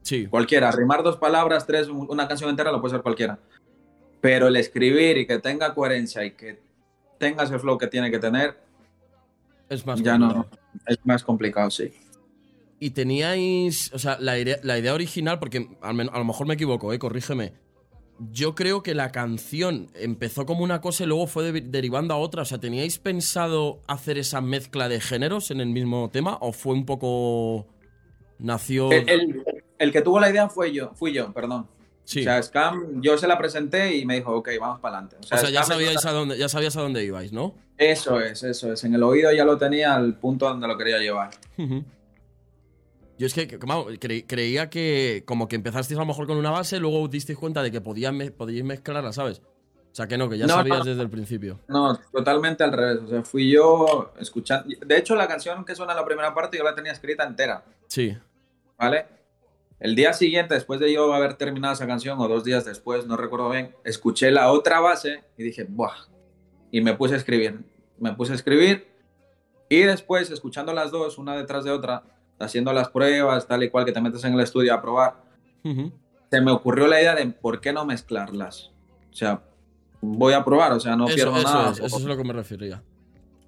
Sí. 0.00 0.26
Cualquiera. 0.26 0.70
Rimar 0.72 1.02
dos 1.02 1.18
palabras, 1.18 1.66
tres, 1.66 1.88
una 1.88 2.26
canción 2.26 2.48
entera 2.48 2.72
lo 2.72 2.80
puede 2.80 2.94
ser 2.94 3.02
cualquiera. 3.02 3.38
Pero 4.20 4.48
el 4.48 4.56
escribir 4.56 5.18
y 5.18 5.26
que 5.26 5.38
tenga 5.38 5.74
coherencia 5.74 6.24
y 6.24 6.32
que 6.32 6.60
tenga 7.18 7.44
ese 7.44 7.58
flow 7.58 7.78
que 7.78 7.86
tiene 7.86 8.10
que 8.10 8.18
tener. 8.18 8.58
Es 9.68 9.86
más 9.86 10.02
ya 10.02 10.18
no. 10.18 10.46
Es 10.86 10.98
más 11.04 11.22
complicado, 11.22 11.70
sí. 11.70 11.92
Y 12.78 12.90
teníais. 12.90 13.92
O 13.92 13.98
sea, 13.98 14.18
la 14.18 14.38
idea, 14.38 14.58
la 14.62 14.78
idea 14.78 14.94
original, 14.94 15.38
porque 15.38 15.68
a 15.80 15.92
lo 15.92 16.24
mejor 16.24 16.46
me 16.46 16.54
equivoco, 16.54 16.92
eh, 16.92 16.98
corrígeme 16.98 17.52
yo 18.28 18.54
creo 18.54 18.82
que 18.82 18.94
la 18.94 19.12
canción 19.12 19.90
empezó 19.94 20.44
como 20.44 20.62
una 20.62 20.80
cosa 20.80 21.04
y 21.04 21.06
luego 21.06 21.26
fue 21.26 21.52
derivando 21.52 22.12
a 22.12 22.18
otra. 22.18 22.42
O 22.42 22.44
sea, 22.44 22.58
¿teníais 22.58 22.98
pensado 22.98 23.80
hacer 23.86 24.18
esa 24.18 24.40
mezcla 24.40 24.88
de 24.88 25.00
géneros 25.00 25.50
en 25.50 25.60
el 25.60 25.68
mismo 25.68 26.10
tema 26.10 26.36
o 26.40 26.52
fue 26.52 26.74
un 26.74 26.84
poco... 26.84 27.66
nació... 28.38 28.90
El, 28.92 29.92
que 29.92 30.02
tuvo 30.02 30.20
la 30.20 30.28
idea 30.28 30.50
fue 30.50 30.72
yo, 30.74 30.92
fui 30.94 31.14
yo, 31.14 31.32
perdón. 31.32 31.66
Sí. 32.10 32.22
O 32.22 32.22
sea, 32.24 32.42
Scam, 32.42 33.00
yo 33.00 33.16
se 33.16 33.28
la 33.28 33.38
presenté 33.38 33.94
y 33.94 34.04
me 34.04 34.16
dijo, 34.16 34.34
ok, 34.34 34.48
vamos 34.58 34.80
para 34.80 34.96
adelante. 34.96 35.16
O 35.20 35.22
sea, 35.22 35.48
ya, 35.48 35.62
sabíais 35.62 36.04
a 36.04 36.10
dónde, 36.10 36.36
ya 36.36 36.48
sabías 36.48 36.76
a 36.76 36.80
dónde 36.80 37.04
ibais, 37.04 37.32
¿no? 37.32 37.54
Eso 37.78 38.20
es, 38.20 38.42
eso 38.42 38.72
es. 38.72 38.82
En 38.82 38.96
el 38.96 39.04
oído 39.04 39.30
ya 39.32 39.44
lo 39.44 39.56
tenía 39.58 39.94
al 39.94 40.18
punto 40.18 40.48
donde 40.48 40.66
lo 40.66 40.76
quería 40.76 40.98
llevar. 40.98 41.30
Yo 43.16 43.26
es 43.28 43.32
que, 43.32 43.60
creía 44.26 44.70
que 44.70 45.22
como 45.24 45.46
que 45.46 45.54
empezasteis 45.54 45.96
a 45.98 46.02
lo 46.02 46.06
mejor 46.06 46.26
con 46.26 46.36
una 46.36 46.50
base, 46.50 46.80
luego 46.80 47.06
disteis 47.06 47.38
cuenta 47.38 47.62
de 47.62 47.70
que 47.70 47.80
podíais, 47.80 48.64
mezclarla, 48.64 49.12
¿sabes? 49.12 49.38
O 49.38 49.94
sea, 49.94 50.08
que 50.08 50.18
no, 50.18 50.28
que 50.28 50.36
ya 50.36 50.48
sabías 50.48 50.84
desde 50.84 51.02
el 51.02 51.10
principio. 51.10 51.60
No, 51.68 51.96
totalmente 52.10 52.64
al 52.64 52.72
revés. 52.72 53.04
O 53.04 53.08
sea, 53.08 53.22
fui 53.22 53.52
yo 53.52 54.12
escuchando. 54.18 54.68
De 54.84 54.98
hecho, 54.98 55.14
la 55.14 55.28
canción 55.28 55.64
que 55.64 55.76
suena 55.76 55.92
en 55.92 55.98
la 55.98 56.04
primera 56.04 56.34
parte 56.34 56.58
yo 56.58 56.64
la 56.64 56.74
tenía 56.74 56.90
escrita 56.90 57.22
entera. 57.22 57.62
Sí. 57.86 58.18
¿Vale? 58.76 59.19
El 59.80 59.96
día 59.96 60.12
siguiente, 60.12 60.54
después 60.54 60.78
de 60.78 60.92
yo 60.92 61.12
haber 61.12 61.34
terminado 61.34 61.72
esa 61.74 61.86
canción, 61.86 62.20
o 62.20 62.28
dos 62.28 62.44
días 62.44 62.64
después, 62.64 63.06
no 63.06 63.16
recuerdo 63.16 63.50
bien, 63.50 63.74
escuché 63.82 64.30
la 64.30 64.52
otra 64.52 64.80
base 64.80 65.24
y 65.36 65.42
dije, 65.42 65.64
¡buah! 65.68 66.06
Y 66.70 66.82
me 66.82 66.94
puse 66.94 67.14
a 67.14 67.16
escribir. 67.16 67.60
Me 67.98 68.12
puse 68.12 68.32
a 68.32 68.34
escribir 68.34 68.90
y 69.70 69.82
después, 69.82 70.28
escuchando 70.30 70.74
las 70.74 70.90
dos, 70.90 71.16
una 71.16 71.36
detrás 71.36 71.64
de 71.64 71.70
otra, 71.70 72.02
haciendo 72.40 72.72
las 72.72 72.88
pruebas, 72.88 73.46
tal 73.46 73.62
y 73.62 73.70
cual, 73.70 73.84
que 73.84 73.92
te 73.92 74.00
metes 74.00 74.24
en 74.24 74.34
el 74.34 74.40
estudio 74.40 74.74
a 74.74 74.82
probar, 74.82 75.22
se 75.62 76.40
me 76.40 76.50
ocurrió 76.50 76.88
la 76.88 77.00
idea 77.00 77.14
de 77.14 77.24
por 77.26 77.60
qué 77.60 77.72
no 77.72 77.84
mezclarlas. 77.84 78.72
O 79.12 79.14
sea, 79.14 79.44
voy 80.00 80.32
a 80.32 80.44
probar, 80.44 80.72
o 80.72 80.80
sea, 80.80 80.96
no 80.96 81.06
pierdo 81.06 81.40
nada. 81.40 81.70
eso 81.70 81.86
es 81.86 81.94
a 81.94 81.98
lo 82.00 82.16
que 82.16 82.24
me 82.24 82.32
refería. 82.32 82.82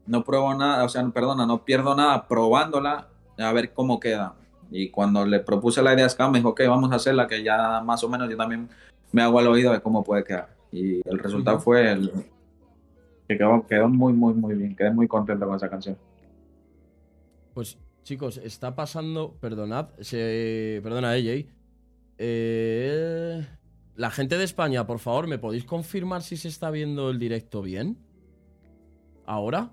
No 0.06 0.22
pruebo 0.22 0.54
nada, 0.54 0.84
o 0.84 0.88
sea, 0.88 1.04
perdona, 1.08 1.44
no 1.44 1.64
pierdo 1.64 1.96
nada 1.96 2.28
probándola 2.28 3.08
a 3.36 3.52
ver 3.52 3.72
cómo 3.72 3.98
queda. 3.98 4.36
Y 4.72 4.90
cuando 4.90 5.24
le 5.26 5.40
propuse 5.40 5.82
la 5.82 5.94
idea 5.94 6.06
a 6.06 6.08
Scam, 6.08 6.32
me 6.32 6.38
dijo, 6.38 6.50
ok, 6.50 6.62
vamos 6.66 6.90
a 6.92 6.96
hacerla, 6.96 7.26
que 7.26 7.42
ya 7.42 7.80
más 7.84 8.02
o 8.02 8.08
menos 8.08 8.28
yo 8.30 8.36
también 8.36 8.68
me 9.12 9.22
hago 9.22 9.38
al 9.38 9.48
oído 9.48 9.72
de 9.72 9.80
cómo 9.80 10.02
puede 10.02 10.24
quedar. 10.24 10.48
Y 10.72 11.06
el 11.06 11.18
resultado 11.18 11.60
fue 11.60 11.92
el, 11.92 12.10
que 13.28 13.36
quedó, 13.36 13.66
quedó 13.66 13.88
muy, 13.88 14.12
muy, 14.14 14.32
muy 14.34 14.54
bien. 14.54 14.74
Quedé 14.74 14.90
muy 14.90 15.06
contento 15.06 15.46
con 15.46 15.56
esa 15.56 15.68
canción. 15.68 15.96
Pues 17.52 17.76
chicos, 18.02 18.38
está 18.38 18.74
pasando, 18.74 19.36
perdonad, 19.40 19.90
se, 20.00 20.80
perdona 20.82 21.10
AJ, 21.10 21.46
eh, 22.18 23.46
la 23.96 24.10
gente 24.10 24.38
de 24.38 24.44
España, 24.44 24.86
por 24.86 24.98
favor, 24.98 25.26
¿me 25.26 25.38
podéis 25.38 25.64
confirmar 25.64 26.22
si 26.22 26.36
se 26.36 26.48
está 26.48 26.70
viendo 26.70 27.10
el 27.10 27.18
directo 27.18 27.62
bien? 27.62 27.98
¿Ahora? 29.26 29.70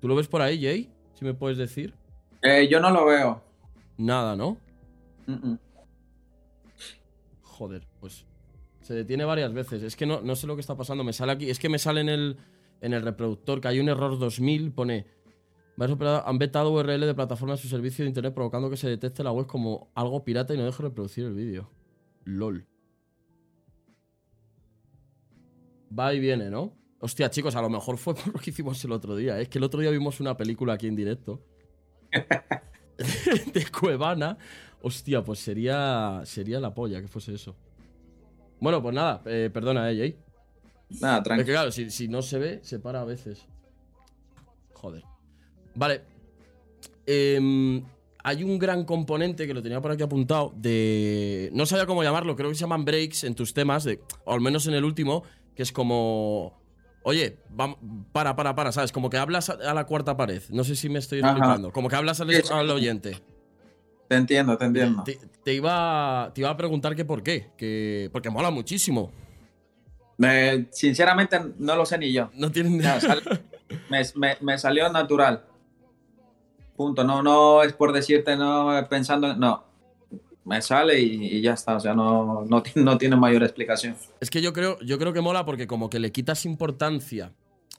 ¿Tú 0.00 0.08
lo 0.08 0.16
ves 0.16 0.28
por 0.28 0.40
ahí, 0.40 0.62
Jay? 0.62 0.90
Si 1.14 1.24
me 1.24 1.34
puedes 1.34 1.58
decir. 1.58 1.97
Eh, 2.42 2.68
yo 2.70 2.80
no 2.80 2.90
lo 2.90 3.06
veo. 3.06 3.42
Nada, 3.96 4.36
¿no? 4.36 4.56
Joder, 7.42 7.86
pues 8.00 8.24
se 8.82 8.94
detiene 8.94 9.24
varias 9.24 9.52
veces. 9.52 9.82
Es 9.82 9.96
que 9.96 10.06
no, 10.06 10.20
no 10.20 10.36
sé 10.36 10.46
lo 10.46 10.54
que 10.54 10.60
está 10.60 10.76
pasando. 10.76 11.04
Me 11.04 11.12
sale 11.12 11.32
aquí. 11.32 11.50
Es 11.50 11.58
que 11.58 11.68
me 11.68 11.78
sale 11.78 12.00
en 12.00 12.08
el, 12.08 12.36
en 12.80 12.94
el 12.94 13.02
reproductor 13.02 13.60
que 13.60 13.68
hay 13.68 13.80
un 13.80 13.88
error 13.88 14.18
2000. 14.18 14.72
Pone. 14.72 15.06
Han 15.78 16.38
vetado 16.38 16.72
URL 16.72 17.00
de 17.00 17.14
plataforma 17.14 17.54
de 17.54 17.60
su 17.60 17.68
servicio 17.68 18.04
de 18.04 18.08
internet 18.08 18.34
provocando 18.34 18.68
que 18.68 18.76
se 18.76 18.88
detecte 18.88 19.22
la 19.22 19.30
web 19.30 19.46
como 19.46 19.90
algo 19.94 20.24
pirata 20.24 20.54
y 20.54 20.56
no 20.56 20.64
deje 20.64 20.82
reproducir 20.82 21.24
el 21.24 21.34
vídeo. 21.34 21.70
LOL. 22.24 22.66
Va 25.96 26.14
y 26.14 26.20
viene, 26.20 26.50
¿no? 26.50 26.74
Hostia, 27.00 27.30
chicos, 27.30 27.54
a 27.54 27.62
lo 27.62 27.70
mejor 27.70 27.96
fue 27.96 28.14
por 28.14 28.26
lo 28.34 28.40
que 28.40 28.50
hicimos 28.50 28.84
el 28.84 28.92
otro 28.92 29.14
día. 29.14 29.40
Es 29.40 29.48
que 29.48 29.58
el 29.58 29.64
otro 29.64 29.80
día 29.80 29.90
vimos 29.90 30.20
una 30.20 30.36
película 30.36 30.72
aquí 30.72 30.86
en 30.86 30.96
directo. 30.96 31.44
de 33.52 33.66
Cuevana. 33.70 34.38
Hostia, 34.82 35.22
pues 35.22 35.40
sería, 35.40 36.22
sería 36.24 36.60
la 36.60 36.72
polla 36.72 37.00
que 37.00 37.08
fuese 37.08 37.34
eso. 37.34 37.56
Bueno, 38.60 38.82
pues 38.82 38.94
nada, 38.94 39.22
eh, 39.26 39.50
perdona, 39.52 39.90
eh, 39.90 39.96
Jay. 39.96 40.16
Nada, 41.00 41.22
tranquilo. 41.22 41.42
Es 41.42 41.46
que 41.46 41.52
claro, 41.52 41.72
si, 41.72 41.90
si, 41.90 42.08
no 42.08 42.22
se 42.22 42.38
ve, 42.38 42.60
se 42.62 42.78
para 42.78 43.02
a 43.02 43.04
veces. 43.04 43.44
Joder. 44.74 45.04
Vale. 45.74 46.02
Eh, 47.06 47.82
hay 48.24 48.44
un 48.44 48.58
gran 48.58 48.84
componente 48.84 49.46
que 49.46 49.54
lo 49.54 49.62
tenía 49.62 49.80
por 49.80 49.90
aquí 49.90 50.02
apuntado 50.02 50.52
de. 50.56 51.50
No 51.54 51.66
sabía 51.66 51.86
cómo 51.86 52.02
llamarlo, 52.02 52.36
creo 52.36 52.50
que 52.50 52.56
se 52.56 52.60
llaman 52.60 52.84
breaks 52.84 53.24
en 53.24 53.34
tus 53.34 53.54
temas, 53.54 53.84
de, 53.84 54.00
o 54.24 54.34
al 54.34 54.40
menos 54.40 54.66
en 54.66 54.74
el 54.74 54.84
último, 54.84 55.22
que 55.54 55.62
es 55.62 55.72
como. 55.72 56.57
Oye, 57.02 57.38
para, 58.12 58.36
para, 58.36 58.54
para, 58.54 58.72
¿sabes? 58.72 58.92
Como 58.92 59.08
que 59.10 59.16
hablas 59.16 59.50
a 59.50 59.74
la 59.74 59.86
cuarta 59.86 60.16
pared. 60.16 60.42
No 60.50 60.64
sé 60.64 60.76
si 60.76 60.88
me 60.88 60.98
estoy 60.98 61.20
explicando. 61.20 61.72
Como 61.72 61.88
que 61.88 61.96
hablas 61.96 62.20
al, 62.20 62.70
oyente. 62.70 63.20
Te 64.08 64.16
entiendo, 64.16 64.56
te 64.58 64.64
entiendo. 64.64 65.04
Te, 65.04 65.54
iba, 65.54 66.30
te 66.34 66.40
iba 66.40 66.50
a 66.50 66.56
preguntar 66.56 66.96
que 66.96 67.04
por 67.04 67.22
qué. 67.22 67.50
Que, 67.56 68.10
porque 68.12 68.30
mola 68.30 68.50
muchísimo. 68.50 69.12
sinceramente, 70.70 71.40
no 71.58 71.76
lo 71.76 71.86
sé 71.86 71.98
ni 71.98 72.12
yo. 72.12 72.30
No 72.34 72.50
tienen 72.50 72.78
me, 73.88 74.36
me 74.40 74.58
salió 74.58 74.90
natural. 74.90 75.44
Punto. 76.76 77.04
No, 77.04 77.22
no 77.22 77.62
es 77.62 77.72
por 77.72 77.92
decirte, 77.92 78.36
no 78.36 78.86
pensando, 78.88 79.34
no. 79.34 79.67
Me 80.48 80.62
sale 80.62 80.98
y, 80.98 81.42
ya 81.42 81.52
está. 81.52 81.76
O 81.76 81.80
sea, 81.80 81.92
no, 81.94 82.44
no, 82.48 82.62
no, 82.74 82.98
tiene 82.98 83.16
mayor 83.16 83.42
explicación. 83.42 83.94
Es 84.18 84.30
que 84.30 84.40
yo 84.40 84.54
creo, 84.54 84.78
yo 84.80 84.98
creo 84.98 85.12
que 85.12 85.20
mola 85.20 85.44
porque 85.44 85.66
como 85.66 85.90
que 85.90 85.98
le 85.98 86.10
quitas 86.10 86.46
importancia. 86.46 87.32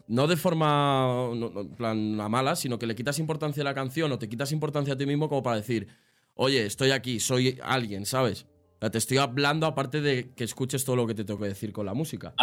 No 0.07 0.27
de 0.27 0.37
forma 0.37 1.29
plan 1.77 2.21
a 2.21 2.29
mala, 2.29 2.55
sino 2.55 2.77
que 2.79 2.87
le 2.87 2.95
quitas 2.95 3.19
importancia 3.19 3.61
a 3.61 3.63
la 3.63 3.73
canción 3.73 4.11
o 4.11 4.19
te 4.19 4.29
quitas 4.29 4.51
importancia 4.51 4.93
a 4.93 4.97
ti 4.97 5.05
mismo 5.05 5.29
como 5.29 5.43
para 5.43 5.55
decir, 5.55 5.87
oye, 6.35 6.65
estoy 6.65 6.91
aquí, 6.91 7.19
soy 7.19 7.59
alguien, 7.63 8.05
¿sabes? 8.05 8.45
te 8.79 8.97
estoy 8.97 9.17
hablando 9.17 9.65
aparte 9.65 9.99
de 9.99 10.31
que 10.33 10.45
escuches 10.45 10.85
todo 10.85 10.95
lo 10.95 11.05
que 11.05 11.13
te 11.13 11.25
tengo 11.25 11.39
que 11.39 11.47
decir 11.47 11.73
con 11.73 11.85
la 11.85 11.93
música. 11.93 12.33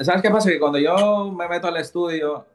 ¿Sabes 0.00 0.22
qué 0.22 0.30
pasa? 0.30 0.48
Que 0.50 0.60
cuando 0.60 0.78
yo 0.78 1.32
me 1.32 1.48
meto 1.48 1.66
al 1.66 1.76
estudio, 1.78 2.46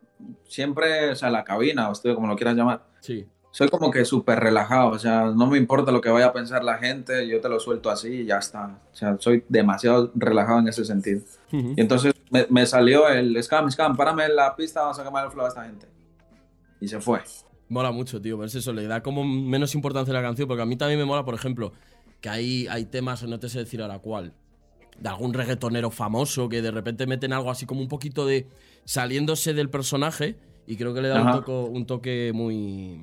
siempre, 0.48 1.12
o 1.12 1.16
sea, 1.16 1.30
la 1.30 1.44
cabina 1.44 1.90
o 1.90 1.92
estudio, 1.92 2.16
como 2.16 2.28
lo 2.28 2.36
quieras 2.36 2.56
llamar, 2.56 2.82
Sí. 3.02 3.26
Soy 3.52 3.68
como 3.70 3.90
que 3.90 4.06
súper 4.06 4.40
relajado, 4.40 4.90
o 4.90 5.00
sea, 5.00 5.26
no 5.26 5.48
me 5.48 5.58
importa 5.58 5.92
lo 5.92 6.02
que 6.02 6.10
vaya 6.10 6.28
a 6.28 6.34
pensar 6.34 6.64
la 6.64 6.78
gente, 6.78 7.28
yo 7.28 7.42
te 7.42 7.50
lo 7.50 7.60
suelto 7.60 7.90
así 7.90 8.10
y 8.10 8.26
ya 8.26 8.38
está. 8.38 8.80
O 8.92 8.96
sea, 8.96 9.18
soy 9.20 9.44
demasiado 9.50 10.12
relajado 10.14 10.60
en 10.60 10.68
ese 10.68 10.86
sentido. 10.86 11.22
Y 11.52 11.82
entonces 11.82 12.14
me, 12.30 12.66
salió 12.66 13.08
el 13.10 13.42
scam, 13.44 13.72
scam, 13.72 13.98
párame 13.98 14.26
en 14.26 14.36
la 14.36 14.56
pista, 14.56 14.82
vamos 14.82 15.00
a 15.00 15.04
quemar 15.04 15.26
el 15.26 15.32
flow 15.32 15.46
a 15.46 15.50
esta 15.50 15.64
gente. 15.64 15.88
Y 16.80 16.88
se 16.88 17.02
fue. 17.02 17.22
Mola 17.70 17.92
mucho, 17.92 18.22
tío, 18.22 18.38
pero 18.38 18.48
eso 18.48 18.74
le 18.74 18.88
da 18.88 19.02
como 19.02 19.24
menos 19.24 19.74
importancia 19.74 20.12
a 20.12 20.18
la 20.18 20.22
canción, 20.22 20.48
porque 20.48 20.64
a 20.64 20.66
mí 20.66 20.76
también 20.76 21.00
me 21.00 21.06
mola, 21.06 21.26
por 21.26 21.34
ejemplo, 21.34 21.74
que 22.22 22.30
hay, 22.30 22.68
hay 22.68 22.86
temas, 22.86 23.24
no 23.24 23.40
te 23.40 23.50
sé 23.50 23.60
decir 23.60 23.82
ahora 23.82 24.00
cuál, 24.00 24.34
de 25.00 25.10
algún 25.10 25.34
reggaetonero 25.34 25.92
famoso 25.92 26.50
que 26.50 26.62
de 26.62 26.72
repente 26.72 27.08
meten 27.08 27.34
algo 27.34 27.50
así 27.52 27.66
como 27.66 27.82
un 27.82 27.88
poquito 27.88 28.26
de 28.26 28.48
saliéndose 28.86 29.54
del 29.54 29.70
personaje 29.70 30.38
y 30.68 30.76
creo 30.78 30.94
que 30.94 31.02
le 31.02 31.08
da 31.10 31.44
un, 31.48 31.86
toque 31.86 32.32
muy... 32.34 33.02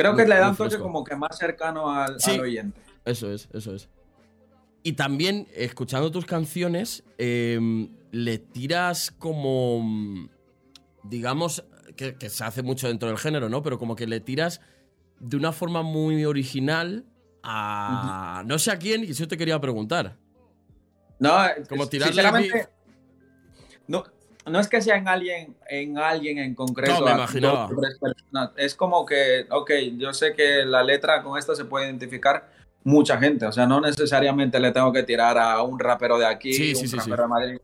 Creo 0.00 0.16
que 0.16 0.26
le 0.26 0.36
da 0.36 0.50
un 0.50 0.56
toque 0.56 0.78
como 0.78 1.04
que 1.04 1.14
más 1.14 1.36
cercano 1.36 1.90
al, 1.90 2.16
oyente. 2.40 2.80
Eso 3.04 3.30
es, 3.30 3.48
eso 3.52 3.74
es. 3.74 3.88
Y 4.82 4.92
también, 4.92 5.46
escuchando 5.54 6.10
tus 6.10 6.24
canciones, 6.24 7.04
em, 7.18 7.90
le 8.12 8.38
tiras 8.38 9.10
como, 9.10 10.28
digamos, 11.02 11.64
que, 11.96 12.30
se 12.30 12.44
hace 12.44 12.62
mucho 12.62 12.88
dentro 12.88 13.08
del 13.08 13.18
género, 13.18 13.50
¿no? 13.50 13.62
Pero 13.62 13.78
como 13.78 13.94
que 13.94 14.06
le 14.06 14.20
tiras 14.20 14.62
de 15.18 15.36
una 15.36 15.52
forma 15.52 15.82
muy 15.82 16.24
original 16.24 17.04
a... 17.42 18.42
No 18.46 18.58
sé 18.58 18.70
a 18.70 18.78
quién, 18.78 19.04
y 19.04 19.10
eso 19.10 19.28
te 19.28 19.36
quería 19.36 19.60
preguntar. 19.60 20.16
No, 21.18 21.36
como 21.68 21.86
tirarle... 21.88 22.68
No, 23.86 24.04
no 24.50 24.60
es 24.60 24.68
que 24.68 24.80
sea 24.82 24.96
en 24.96 25.08
alguien 25.08 25.56
en, 25.68 25.98
alguien 25.98 26.38
en 26.38 26.54
concreto. 26.54 27.00
No, 27.00 27.06
me 27.06 27.12
imaginaba. 27.12 27.68
Es 28.56 28.74
como 28.74 29.06
que, 29.06 29.46
ok, 29.50 29.70
yo 29.96 30.12
sé 30.12 30.34
que 30.34 30.64
la 30.64 30.82
letra 30.82 31.22
con 31.22 31.38
esta 31.38 31.54
se 31.54 31.64
puede 31.64 31.86
identificar 31.86 32.50
mucha 32.84 33.18
gente. 33.18 33.46
O 33.46 33.52
sea, 33.52 33.66
no 33.66 33.80
necesariamente 33.80 34.58
le 34.60 34.72
tengo 34.72 34.92
que 34.92 35.02
tirar 35.02 35.38
a 35.38 35.62
un 35.62 35.78
rapero 35.78 36.18
de 36.18 36.26
aquí, 36.26 36.52
sí, 36.52 36.74
un 36.92 36.98
rapero 36.98 37.22
de 37.22 37.28
Madrid. 37.28 37.58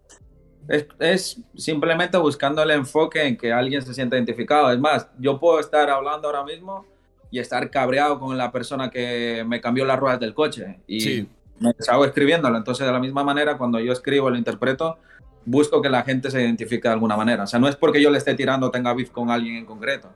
Es, 0.99 1.40
simplemente 1.57 2.18
buscando 2.18 2.62
el 2.62 2.70
enfoque 2.72 3.25
en 3.25 3.37
que 3.37 3.53
alguien 3.53 3.83
se 3.83 3.94
sienta 3.94 4.16
identificado. 4.16 4.72
Es 4.72 4.79
más, 4.79 5.09
yo 5.18 5.38
puedo 5.38 5.61
estar 5.61 5.88
hablando 5.90 6.29
ahora 6.29 6.44
mismo 6.44 6.85
y 7.31 7.38
estar 7.38 7.70
cabreado 7.70 8.18
con 8.18 8.37
la 8.37 8.51
persona 8.51 8.90
que 8.90 9.44
me 9.46 9.61
cambió 9.61 9.85
las 9.85 9.99
ruedas 9.99 10.20
del 10.20 10.35
coche 10.35 10.81
y 10.87 11.27
me 11.61 11.72
hago 11.88 12.05
escribiéndolo. 12.05 12.57
Entonces, 12.57 12.87
de 12.87 12.92
la 12.92 12.99
misma 12.99 13.22
manera, 13.22 13.57
cuando 13.57 13.79
yo 13.79 13.92
escribo, 13.92 14.31
lo 14.31 14.37
interpreto, 14.37 14.99
busco 15.46 15.80
que 15.80 15.88
la 15.88 16.02
gente 16.02 16.30
se 16.30 16.42
identifique 16.42 16.87
de 16.87 16.92
alguna 16.92 17.16
manera. 17.16 17.44
O 17.44 17.46
sea, 17.46 17.59
no 17.59 17.68
es 17.68 17.76
porque 17.76 18.02
yo 18.02 18.11
le 18.11 18.18
esté 18.18 18.35
tirando 18.35 18.70
tenga 18.70 18.92
beef 18.92 19.11
con 19.11 19.30
alguien 19.30 19.56
en 19.56 19.64
concreto. 19.64 20.11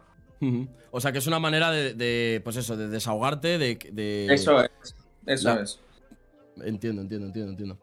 O 0.90 1.00
sea, 1.00 1.12
que 1.12 1.18
es 1.18 1.26
una 1.26 1.38
manera 1.38 1.70
de, 1.70 2.40
pues 2.44 2.56
eso, 2.56 2.76
de 2.76 2.88
desahogarte, 2.88 3.58
de... 3.58 4.26
Eso 4.30 4.62
es, 4.62 4.94
eso 5.26 5.60
es. 5.60 5.80
Entiendo, 6.62 7.02
entiendo, 7.02 7.26
entiendo, 7.26 7.52
entiendo. 7.52 7.78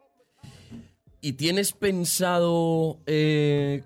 ¿Y 1.20 1.32
tienes 1.32 1.72
pensado, 1.72 3.00
eh, 3.06 3.82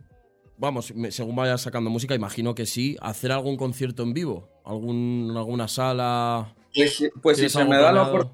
vamos, 0.59 0.93
según 1.11 1.35
vayas 1.35 1.63
sacando 1.63 1.89
música, 1.89 2.15
imagino 2.15 2.55
que 2.55 2.67
sí, 2.67 2.97
hacer 3.01 3.33
algún 3.33 3.57
concierto 3.57 4.03
en 4.03 4.13
vivo? 4.13 4.49
¿Algún, 4.65 5.33
¿Alguna 5.35 5.67
sala? 5.69 6.55
Pues, 6.75 7.11
pues 7.23 7.39
si, 7.39 7.49
se 7.49 7.65
me 7.65 7.77
da 7.77 7.93
la 7.93 8.31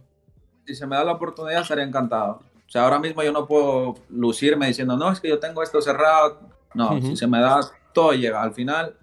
si 0.67 0.75
se 0.75 0.87
me 0.87 0.97
da 0.97 1.05
la 1.05 1.13
oportunidad, 1.13 1.63
estaría 1.63 1.85
encantado. 1.85 2.43
O 2.69 2.71
sea, 2.71 2.85
ahora 2.85 2.99
mismo 2.99 3.23
yo 3.23 3.33
no 3.33 3.47
puedo 3.47 3.95
lucirme 4.11 4.67
diciendo, 4.67 4.95
no, 4.95 5.11
es 5.11 5.21
que 5.21 5.29
yo 5.29 5.39
tengo 5.39 5.63
esto 5.63 5.81
cerrado. 5.81 6.39
No, 6.75 7.01
si 7.01 7.17
se 7.17 7.27
me 7.27 7.41
da, 7.41 7.61
todo 7.95 8.13
llega. 8.13 8.43
Al 8.43 8.53
final, 8.53 8.95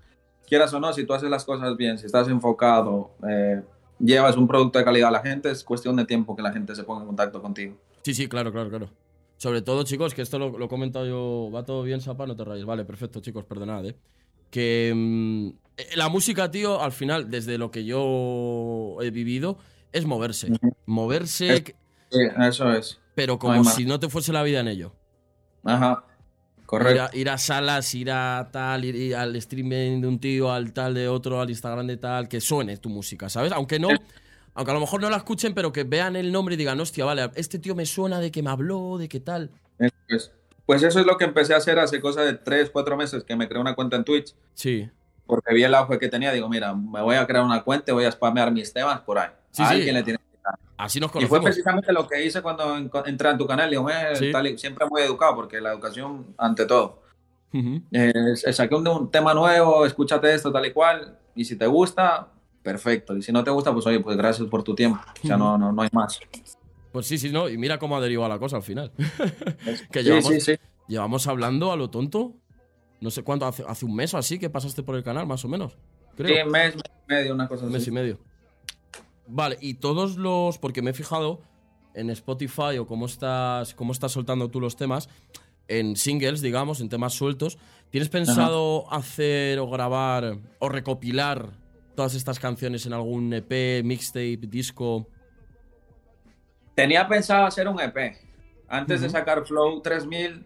quieras 0.46 0.72
o 0.76 0.80
no, 0.80 0.94
si 0.94 1.04
tú 1.04 1.16
haces 1.16 1.32
las 1.32 1.44
cosas 1.44 1.76
bien, 1.76 1.98
si 1.98 2.06
estás 2.06 2.28
enfocado, 2.28 3.10
eh, 3.28 3.64
llevas 4.00 4.38
un 4.38 4.48
producto 4.48 4.78
de 4.78 4.86
calidad 4.86 5.10
a 5.10 5.14
la 5.14 5.22
gente, 5.22 5.50
es 5.50 5.64
cuestión 5.64 5.96
de 5.96 6.06
tiempo 6.06 6.36
que 6.36 6.44
la 6.44 6.54
gente 6.54 6.76
se 6.76 6.84
ponga 6.84 7.02
en 7.02 7.08
contacto 7.08 7.42
contigo. 7.42 7.76
Sí, 8.04 8.14
sí, 8.14 8.28
claro, 8.28 8.52
claro, 8.52 8.70
claro. 8.70 8.90
Sobre 9.38 9.64
todo, 9.64 9.82
chicos, 9.82 10.14
que 10.14 10.22
esto 10.22 10.38
lo, 10.38 10.64
he 10.64 10.68
comentado 10.68 11.08
yo, 11.08 11.50
va 11.52 11.66
todo 11.66 11.82
bien, 11.82 12.02
Sapa, 12.02 12.28
no 12.28 12.36
te 12.36 12.46
rayes. 12.46 12.66
Vale, 12.66 12.86
perfecto, 12.86 13.20
chicos, 13.20 13.46
perdonad, 13.46 13.84
¿eh? 13.88 13.96
Que 14.52 14.94
mm, 14.96 15.48
eh, 15.78 15.88
la 15.96 16.08
música, 16.10 16.52
tío, 16.52 16.80
al 16.80 16.92
final, 16.92 17.32
desde 17.32 17.58
lo 17.58 17.72
que 17.72 17.84
yo 17.84 18.98
he 19.02 19.10
vivido, 19.10 19.58
es 19.92 20.06
moverse. 20.06 20.52
Moverse. 20.86 21.64
sí, 22.12 22.20
eso 22.38 22.72
es 22.72 23.02
pero 23.16 23.40
como 23.40 23.64
si 23.64 23.86
no 23.86 24.00
te 24.00 24.10
fuese 24.10 24.32
la 24.32 24.44
vida 24.44 24.60
en 24.60 24.68
ello. 24.68 24.94
Ajá. 25.64 26.04
Correcto. 26.66 27.16
Ir 27.18 27.30
a, 27.30 27.38
salas, 27.38 27.94
ir 27.94 28.12
a 28.12 28.50
tal, 28.52 28.86
ir, 28.86 29.16
al 29.16 29.36
streaming 29.36 30.02
de 30.02 30.08
un 30.08 30.20
tío, 30.20 30.52
al 30.52 30.74
tal 30.74 30.94
de 30.94 31.08
otro, 31.08 31.40
al 31.40 31.50
Instagram 31.50 31.88
de 31.88 31.98
tal, 31.98 32.28
que 32.28 32.42
suene 32.42 32.78
tu 32.78 32.90
música, 32.90 33.30
¿sabes? 33.30 33.52
Aunque 33.52 33.80
no, 33.80 33.90
aunque 34.56 34.72
a 34.72 34.74
lo 34.74 34.80
mejor 34.80 35.02
no 35.02 35.10
la 35.10 35.18
escuchen, 35.18 35.54
pero 35.54 35.72
que 35.72 35.84
vean 35.84 36.16
el 36.16 36.32
nombre 36.32 36.56
y 36.56 36.58
digan, 36.58 36.80
hostia, 36.80 37.06
vale, 37.06 37.30
este 37.36 37.60
tío 37.60 37.76
me 37.76 37.86
suena 37.86 38.20
de 38.20 38.32
que 38.32 38.42
me 38.42 38.50
habló, 38.50 38.98
de 38.98 39.08
qué 39.08 39.20
tal. 39.20 39.52
Pues, 40.08 40.32
pues 40.66 40.82
eso 40.82 41.00
es 41.00 41.06
lo 41.06 41.18
que 41.18 41.26
empecé 41.26 41.54
a 41.54 41.58
hacer 41.58 41.78
hace 41.78 42.02
cosa 42.02 42.22
de 42.24 42.34
tres, 42.34 42.72
cuatro 42.72 42.98
meses 42.98 43.24
que 43.24 43.36
me 43.36 43.48
creé 43.48 43.62
una 43.62 43.76
cuenta 43.76 43.96
en 43.96 44.04
Twitch. 44.04 44.34
Sí. 44.56 44.90
Porque 45.28 45.54
vi 45.54 45.64
el 45.64 45.74
auge 45.74 46.00
que 46.00 46.10
tenía. 46.10 46.32
Digo, 46.32 46.50
mira, 46.50 46.74
me 46.74 47.02
voy 47.02 47.16
a 47.16 47.26
crear 47.28 47.44
una 47.44 47.64
cuenta 47.64 47.92
y 47.92 47.94
voy 47.94 48.06
a 48.06 48.12
spamear 48.12 48.52
mis 48.52 48.74
temas 48.74 49.02
por 49.02 49.20
ahí. 49.20 49.30
Sí, 49.52 49.64
a 49.64 49.70
sí. 49.70 49.76
alguien 49.76 49.96
le 49.96 50.04
tiene. 50.04 50.20
Así 50.78 51.00
nos 51.00 51.12
Y 51.16 51.26
fue 51.26 51.42
precisamente 51.42 51.92
lo 51.94 52.08
que 52.08 52.24
hice 52.26 52.42
cuando 52.42 52.76
en- 52.78 52.92
entré 53.06 53.30
a 53.30 53.38
tu 53.38 53.48
canal. 53.48 53.70
Digo, 53.70 53.90
"Eh, 53.90 54.16
Sí. 54.16 54.32
tal 54.32 54.58
siempre 54.60 54.86
muy 54.90 55.02
educado 55.02 55.36
porque 55.36 55.60
la 55.62 55.72
educación 55.72 56.28
ante 56.38 56.66
todo. 56.66 57.02
Ujú. 57.54 57.82
Eh, 57.92 58.14
saqué 58.52 58.76
un, 58.76 58.88
un 58.88 59.10
tema 59.10 59.34
nuevo, 59.34 59.86
escúchate 59.86 60.34
esto, 60.34 60.52
tal 60.52 60.66
y 60.66 60.72
cual. 60.74 61.18
Y 61.36 61.46
si 61.46 61.56
te 61.58 61.66
gusta, 61.68 62.28
perfecto. 62.62 63.16
Y 63.16 63.22
si 63.22 63.32
no 63.32 63.44
te 63.44 63.52
gusta, 63.52 63.72
pues 63.74 63.86
oye, 63.88 64.00
pues 64.02 64.18
gracias 64.18 64.48
por 64.50 64.64
tu 64.64 64.76
tiempo. 64.76 65.00
O 65.24 65.28
sea, 65.28 65.38
no, 65.38 65.58
no, 65.58 65.72
no 65.72 65.82
hay 65.82 65.90
más. 65.94 66.20
Pues 66.92 67.08
sí, 67.08 67.18
sí, 67.18 67.32
no. 67.32 67.48
Y 67.50 67.58
mira 67.58 67.78
cómo 67.80 67.96
ha 67.98 68.02
derivado 68.02 68.30
la 68.30 68.40
cosa 68.40 68.58
al 68.58 68.64
final. 68.64 68.92
que 69.92 70.00
Sí, 70.00 70.06
llevamos, 70.06 70.26
sí, 70.34 70.42
sí. 70.42 70.56
llevamos 70.88 71.28
hablando 71.28 71.72
a 71.72 71.78
lo 71.78 71.90
tonto. 71.90 72.34
No 73.02 73.12
sé 73.12 73.24
cuánto, 73.24 73.46
hace, 73.46 73.64
hace 73.68 73.86
un 73.86 73.96
mes 73.96 74.14
o 74.14 74.18
así 74.18 74.40
que 74.40 74.50
pasaste 74.50 74.82
por 74.84 74.96
el 74.96 75.04
canal, 75.04 75.26
más 75.28 75.44
o 75.46 75.48
menos. 75.48 75.78
Creo. 76.18 76.28
Sí, 76.46 76.50
mes, 76.50 76.76
mes 76.76 76.84
y 76.86 77.14
medio, 77.14 77.34
una 77.34 77.48
cosa 77.48 77.66
Un 77.66 77.72
mes 77.74 77.86
y 77.88 77.92
medio. 77.92 78.18
Vale, 79.28 79.58
y 79.62 79.76
todos 79.76 80.18
los. 80.18 80.58
Porque 80.58 80.82
me 80.82 80.92
he 80.92 80.94
fijado 80.94 81.42
en 81.94 82.10
Spotify 82.10 82.78
o 82.80 82.86
cómo 82.86 83.06
estás, 83.06 83.74
cómo 83.74 83.92
estás 83.92 84.12
soltando 84.12 84.50
tú 84.50 84.60
los 84.60 84.76
temas, 84.76 85.10
en 85.68 85.96
singles, 85.96 86.42
digamos, 86.42 86.82
en 86.82 86.90
temas 86.90 87.14
sueltos. 87.14 87.58
¿Tienes 87.90 88.10
pensado 88.10 88.92
hacer 88.92 89.60
o 89.60 89.70
grabar 89.70 90.38
o 90.60 90.70
recopilar 90.70 91.54
todas 91.96 92.14
estas 92.14 92.40
canciones 92.40 92.86
en 92.86 92.94
algún 92.94 93.34
EP, 93.34 93.84
mixtape, 93.84 94.40
disco? 94.48 95.08
Tenía 96.76 97.08
pensado 97.08 97.46
hacer 97.46 97.68
un 97.68 97.80
EP. 97.80 98.18
Antes 98.68 99.02
de 99.02 99.10
sacar 99.10 99.46
Flow 99.46 99.82
3000, 99.82 100.46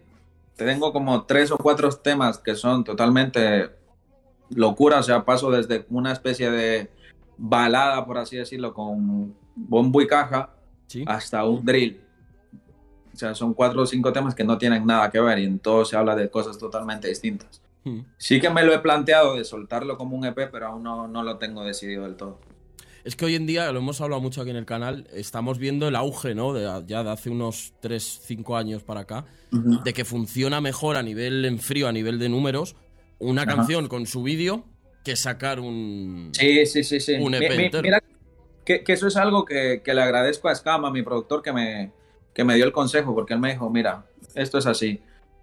tengo 0.54 0.92
como 0.92 1.24
tres 1.24 1.50
o 1.50 1.58
cuatro 1.58 1.90
temas 1.90 2.38
que 2.38 2.54
son 2.54 2.84
totalmente 2.84 3.70
locura. 4.50 5.00
O 5.00 5.02
sea, 5.02 5.24
paso 5.24 5.50
desde 5.50 5.86
una 5.88 6.12
especie 6.12 6.50
de 6.50 6.90
balada, 7.40 8.04
por 8.04 8.18
así 8.18 8.36
decirlo, 8.36 8.74
con 8.74 9.34
bombo 9.56 10.00
y 10.02 10.06
caja, 10.06 10.50
Sí. 10.86 11.04
hasta 11.06 11.44
un 11.44 11.64
drill. 11.64 12.00
O 13.12 13.16
sea, 13.16 13.34
son 13.34 13.54
cuatro 13.54 13.82
o 13.82 13.86
cinco 13.86 14.12
temas 14.12 14.34
que 14.34 14.44
no 14.44 14.58
tienen 14.58 14.86
nada 14.86 15.10
que 15.10 15.20
ver 15.20 15.38
y 15.38 15.44
en 15.44 15.58
todos 15.58 15.88
se 15.88 15.96
habla 15.96 16.14
de 16.14 16.30
cosas 16.30 16.58
totalmente 16.58 17.08
distintas. 17.08 17.62
Hmm. 17.84 18.00
Sí 18.18 18.40
que 18.40 18.50
me 18.50 18.62
lo 18.64 18.74
he 18.74 18.78
planteado 18.78 19.36
de 19.36 19.44
soltarlo 19.44 19.96
como 19.96 20.16
un 20.16 20.24
EP, 20.26 20.48
pero 20.50 20.66
aún 20.66 20.82
no, 20.82 21.08
no 21.08 21.22
lo 21.22 21.38
tengo 21.38 21.64
decidido 21.64 22.04
del 22.04 22.16
todo. 22.16 22.38
Es 23.02 23.16
que 23.16 23.24
hoy 23.24 23.34
en 23.34 23.46
día, 23.46 23.72
lo 23.72 23.78
hemos 23.78 24.00
hablado 24.02 24.20
mucho 24.20 24.42
aquí 24.42 24.50
en 24.50 24.56
el 24.56 24.66
canal, 24.66 25.08
estamos 25.14 25.58
viendo 25.58 25.88
el 25.88 25.96
auge, 25.96 26.34
¿no? 26.34 26.52
De, 26.52 26.84
ya 26.86 27.02
de 27.02 27.10
hace 27.10 27.30
unos 27.30 27.72
3, 27.80 28.20
5 28.24 28.56
años 28.56 28.82
para 28.82 29.00
acá, 29.00 29.24
de 29.50 29.92
que 29.94 30.04
funciona 30.04 30.60
mejor 30.60 30.96
a 30.96 31.02
nivel 31.02 31.44
en 31.46 31.58
frío, 31.58 31.88
a 31.88 31.92
nivel 31.92 32.18
de 32.18 32.28
números, 32.28 32.76
una 33.18 33.46
canción 33.46 33.88
con 33.88 34.06
su 34.06 34.22
vídeo 34.22 34.64
que 35.04 35.16
sacar 35.16 35.60
un. 35.60 36.30
Sí, 36.32 36.66
sí, 36.66 36.84
sí, 36.84 37.00
sí. 37.00 37.14
Un 37.14 37.34
EP 37.34 37.48
Mi- 37.50 37.56
mi- 37.56 37.64
entero. 37.64 37.82
mira 37.82 38.00
que, 38.64 38.84
que 38.84 38.92
eso 38.92 39.06
es 39.06 39.16
algo 39.16 39.44
que, 39.44 39.82
que 39.84 39.94
le 39.94 40.02
agradezco 40.02 40.48
a 40.48 40.54
Scama, 40.54 40.90
mi 40.90 41.02
productor, 41.02 41.42
que 41.42 41.52
me, 41.52 41.92
que 42.34 42.44
me 42.44 42.54
dio 42.54 42.64
el 42.64 42.72
consejo, 42.72 43.14
porque 43.14 43.34
él 43.34 43.40
me 43.40 43.50
dijo, 43.52 43.68
mira, 43.70 44.04
esto 44.34 44.58
es 44.58 44.66
así. 44.66 45.00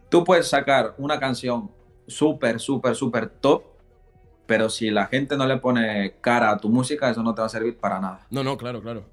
Tú 0.10 0.24
puedes 0.24 0.48
sacar 0.48 0.94
una 0.98 1.20
canción 1.20 1.70
súper, 2.08 2.60
súper, 2.60 2.96
súper 2.96 3.28
top, 3.30 3.64
pero 4.46 4.70
si 4.70 4.90
la 4.92 5.08
gente 5.08 5.36
no 5.36 5.46
le 5.46 5.58
pone 5.58 6.14
cara 6.22 6.52
a 6.52 6.58
tu 6.58 6.70
música, 6.70 7.10
eso 7.10 7.22
no 7.24 7.34
te 7.36 7.42
va 7.42 7.48
a 7.48 7.50
servir 7.50 7.78
para 7.78 8.00
nada. 8.00 8.26
No, 8.30 8.44
no, 8.44 8.58
claro, 8.58 8.82
claro. 8.82 9.04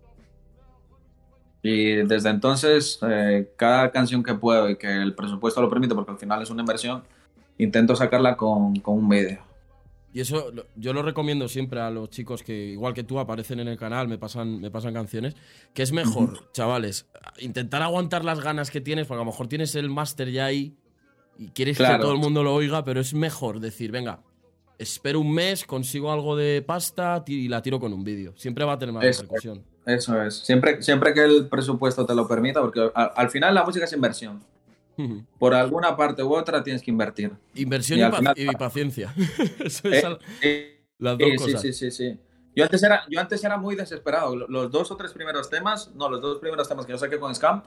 Y 1.63 1.95
desde 2.07 2.29
entonces, 2.29 2.99
eh, 3.09 3.51
cada 3.57 3.91
canción 3.91 4.23
que 4.23 4.35
puedo 4.35 4.69
y 4.69 4.77
que 4.77 4.87
el 5.03 5.15
presupuesto 5.15 5.63
lo 5.63 5.71
permite, 5.71 5.95
porque 5.95 6.11
al 6.13 6.19
final 6.19 6.43
es 6.43 6.51
una 6.51 6.61
inversión, 6.63 7.03
intento 7.57 7.97
sacarla 7.97 8.37
con, 8.37 8.77
con 8.81 8.99
un 8.99 9.09
video. 9.09 9.39
Y 10.15 10.21
eso 10.21 10.53
yo 10.77 10.93
lo 10.93 11.03
recomiendo 11.03 11.49
siempre 11.49 11.81
a 11.81 11.91
los 11.91 12.09
chicos 12.09 12.45
que, 12.45 12.55
igual 12.69 12.95
que 12.95 13.03
tú, 13.03 13.19
aparecen 13.19 13.59
en 13.59 13.67
el 13.67 13.77
canal, 13.77 14.07
me 14.07 14.17
pasan, 14.17 14.61
me 14.61 14.71
pasan 14.71 14.95
canciones, 14.95 15.35
que 15.75 15.83
es 15.83 15.91
mejor, 15.91 16.53
chavales, 16.53 17.09
intentar 17.41 17.83
aguantar 17.83 18.25
las 18.25 18.41
ganas 18.41 18.71
que 18.71 18.81
tienes, 18.81 19.09
porque 19.09 19.21
a 19.21 19.25
lo 19.25 19.33
mejor 19.33 19.49
tienes 19.49 19.75
el 19.75 19.91
máster 19.91 20.31
ya 20.31 20.45
ahí 20.45 20.77
y 21.37 21.49
quieres 21.49 21.79
que 21.79 21.99
todo 22.01 22.13
el 22.13 22.19
mundo 22.19 22.45
lo 22.45 22.55
oiga, 22.55 22.85
pero 22.85 23.01
es 23.01 23.13
mejor 23.13 23.59
decir, 23.59 23.91
venga, 23.91 24.21
espero 24.79 25.19
un 25.19 25.35
mes, 25.35 25.65
consigo 25.65 26.13
algo 26.13 26.37
de 26.37 26.63
pasta 26.63 27.25
y 27.27 27.49
la 27.49 27.61
tiro 27.61 27.81
con 27.81 27.93
un 27.93 28.05
vídeo. 28.05 28.35
Siempre 28.37 28.65
va 28.65 28.75
a 28.75 28.79
tener 28.79 28.95
más 28.95 29.05
Eso. 29.05 29.23
repercusión. 29.23 29.65
Eso 29.85 30.23
es. 30.23 30.37
Siempre, 30.37 30.81
siempre 30.81 31.13
que 31.13 31.25
el 31.25 31.49
presupuesto 31.49 32.07
te 32.07 32.15
lo 32.15 32.29
permita, 32.29 32.61
porque 32.61 32.89
al 32.95 33.31
final 33.31 33.53
la 33.53 33.65
música 33.65 33.85
es 33.85 33.93
inversión. 33.93 34.45
Por 35.39 35.55
alguna 35.55 35.97
parte 35.97 36.23
u 36.23 36.35
otra 36.35 36.63
tienes 36.63 36.83
que 36.83 36.91
invertir. 36.91 37.33
Inversión 37.55 37.99
Y 37.99 38.03
y, 38.03 38.13
final- 38.17 38.35
y 38.37 38.47
paciencia. 38.57 39.15
Eso 39.65 39.89
es 39.89 40.05
Eh, 40.43 40.85
las 40.99 41.19
dos 41.19 41.29
sí, 41.31 41.37
cosas. 41.37 41.61
sí, 41.61 41.73
sí, 41.73 41.91
sí. 41.91 42.19
Yo 42.57 42.63
antes, 42.65 42.83
era, 42.85 43.03
yo 43.11 43.21
antes 43.21 43.43
era 43.43 43.57
muy 43.59 43.75
desesperado. 43.75 44.37
Lo- 44.37 44.47
Los 44.49 44.71
dos 44.71 44.91
o 44.93 44.97
tres 44.97 45.13
primeros 45.13 45.51
temas, 45.51 45.91
no, 45.95 46.09
los 46.09 46.21
dos 46.21 46.39
primeros 46.39 46.69
temas 46.69 46.87
que 46.87 46.93
yo 46.93 46.99
saqué 46.99 47.19
con 47.19 47.35
Scam, 47.35 47.63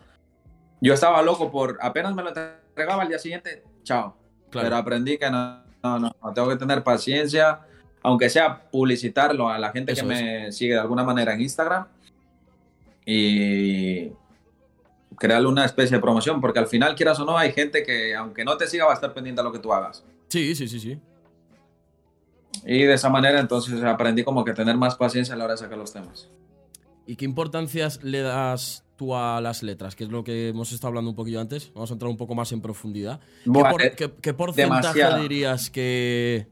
yo 0.80 0.94
estaba 0.94 1.22
loco 1.22 1.52
por 1.52 1.78
apenas 1.82 2.16
me 2.16 2.24
lo 2.24 2.30
entregaba 2.30 3.02
al 3.02 3.10
día 3.10 3.20
siguiente, 3.20 3.64
chao. 3.84 4.16
Claro. 4.50 4.66
Pero 4.68 4.76
aprendí 4.78 5.18
que 5.18 5.30
no, 5.30 5.62
no, 5.84 6.00
no, 6.00 6.16
no, 6.24 6.34
tengo 6.34 6.48
que 6.48 6.56
tener 6.56 6.84
paciencia, 6.84 7.60
aunque 8.02 8.30
sea 8.30 8.62
publicitarlo 8.72 9.50
a 9.50 9.58
la 9.60 9.72
gente 9.72 9.92
Eso 9.92 10.02
que 10.04 10.08
me 10.08 10.52
sigue 10.54 10.74
de 10.76 10.80
alguna 10.80 11.04
manera 11.04 11.34
en 11.34 11.42
Instagram 11.42 11.86
y 13.06 14.12
crearle 15.18 15.48
una 15.48 15.66
especie 15.66 15.98
de 15.98 16.02
promoción, 16.02 16.40
porque 16.42 16.60
al 16.60 16.68
final, 16.68 16.96
quieras 16.96 17.20
o 17.20 17.26
no, 17.26 17.38
hay 17.38 17.52
gente 17.52 17.84
que, 17.84 18.16
aunque 18.16 18.46
no 18.46 18.56
te 18.58 18.68
siga, 18.68 18.86
va 18.86 18.92
a 18.92 18.96
estar 18.96 19.14
pendiente 19.14 19.42
a 19.42 19.44
lo 19.44 19.52
que 19.52 19.60
tú 19.60 19.74
hagas. 19.74 20.04
Sí, 20.28 20.56
sí, 20.56 20.68
sí, 20.68 20.80
sí. 20.80 21.00
Y 22.66 22.84
de 22.84 22.94
esa 22.94 23.10
manera, 23.10 23.40
entonces 23.40 23.84
aprendí 23.84 24.24
como 24.24 24.44
que 24.44 24.54
tener 24.54 24.78
más 24.78 24.96
paciencia 24.96 25.36
a 25.36 25.38
la 25.38 25.46
hora 25.46 25.54
de 25.54 25.58
sacar 25.60 25.78
los 25.78 25.94
temas. 25.94 26.30
¿Y 27.06 27.16
qué 27.16 27.26
importancias 27.26 28.04
le 28.04 28.20
das 28.22 28.84
tú 28.98 29.16
a 29.16 29.40
las 29.42 29.64
letras? 29.64 29.96
Que 29.96 30.04
es 30.04 30.10
lo 30.10 30.24
que 30.24 30.50
hemos 30.50 30.72
estado 30.74 30.90
hablando 30.90 31.10
un 31.12 31.16
poquillo 31.16 31.40
antes. 31.40 31.72
Vamos 31.74 31.90
a 31.92 31.94
entrar 31.94 32.10
un 32.12 32.18
poco 32.18 32.36
más 32.36 32.52
en 32.52 32.62
profundidad. 32.62 33.20
¿Qué, 33.44 33.50
por- 33.52 33.82
eh, 33.82 33.94
qué- 33.96 34.12
qué 34.22 34.34
porcentaje 34.34 35.00
dirías 35.22 35.70
que 35.70 36.48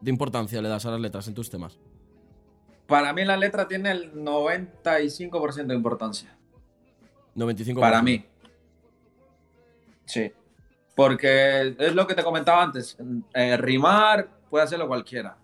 de 0.00 0.10
importancia 0.10 0.62
le 0.62 0.68
das 0.68 0.86
a 0.86 0.92
las 0.92 1.00
letras 1.00 1.26
en 1.26 1.34
tus 1.34 1.50
temas? 1.50 1.78
Para 2.86 3.12
mí 3.12 3.24
la 3.24 3.36
letra 3.36 3.66
tiene 3.66 3.90
el 3.90 4.12
95% 4.14 5.66
de 5.66 5.74
importancia. 5.74 6.37
95%. 7.38 7.80
Para 7.80 8.02
mí. 8.02 8.24
Sí. 10.04 10.32
Porque 10.94 11.76
es 11.78 11.94
lo 11.94 12.06
que 12.06 12.14
te 12.14 12.24
comentaba 12.24 12.62
antes. 12.62 12.96
eh, 13.34 13.56
rimar 13.56 14.28
puede 14.50 14.64
hacerlo 14.64 14.88
cualquiera. 14.88 15.36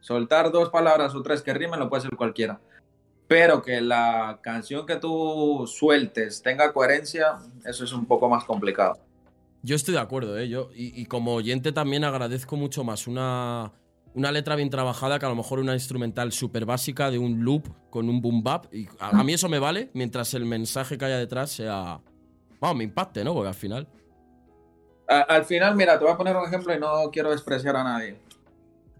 Soltar 0.00 0.52
dos 0.52 0.70
palabras 0.70 1.14
o 1.14 1.22
tres 1.22 1.42
que 1.42 1.52
rimen 1.52 1.80
lo 1.80 1.88
puede 1.88 2.00
hacer 2.00 2.16
cualquiera. 2.16 2.60
Pero 3.26 3.60
que 3.60 3.80
la 3.80 4.38
canción 4.42 4.86
que 4.86 4.96
tú 4.96 5.64
sueltes 5.66 6.42
tenga 6.42 6.72
coherencia, 6.72 7.38
eso 7.64 7.82
es 7.84 7.92
un 7.92 8.06
poco 8.06 8.28
más 8.28 8.44
complicado. 8.44 8.98
Yo 9.62 9.74
estoy 9.74 9.94
de 9.94 10.00
acuerdo, 10.00 10.38
¿eh? 10.38 10.48
Yo, 10.48 10.70
y, 10.72 11.00
y 11.00 11.06
como 11.06 11.34
oyente 11.34 11.72
también 11.72 12.04
agradezco 12.04 12.54
mucho 12.54 12.84
más 12.84 13.08
una, 13.08 13.72
una 14.16 14.32
letra 14.32 14.56
bien 14.56 14.70
trabajada 14.70 15.18
que 15.18 15.26
a 15.26 15.28
lo 15.28 15.36
mejor 15.36 15.58
una 15.60 15.74
instrumental 15.74 16.32
súper 16.32 16.64
básica 16.64 17.10
de 17.10 17.18
un 17.18 17.44
loop 17.44 17.68
con 17.90 18.08
un 18.08 18.20
boom 18.20 18.42
bap. 18.42 18.72
Y 18.74 18.88
a, 18.98 19.20
a 19.20 19.22
mí 19.22 19.34
eso 19.34 19.48
me 19.48 19.58
vale 19.58 19.90
mientras 19.92 20.32
el 20.34 20.44
mensaje 20.46 20.96
que 20.98 21.04
haya 21.04 21.18
detrás 21.18 21.50
sea. 21.50 22.00
Vamos, 22.58 22.76
me 22.78 22.84
impacte, 22.84 23.22
¿no? 23.22 23.34
Porque 23.34 23.48
al 23.48 23.54
final. 23.54 23.86
A- 25.08 25.20
al 25.20 25.44
final, 25.44 25.76
mira, 25.76 25.98
te 25.98 26.04
voy 26.04 26.14
a 26.14 26.16
poner 26.16 26.34
un 26.34 26.44
ejemplo 26.46 26.74
y 26.74 26.80
no 26.80 27.10
quiero 27.12 27.30
despreciar 27.30 27.76
a 27.76 27.84
nadie. 27.84 28.18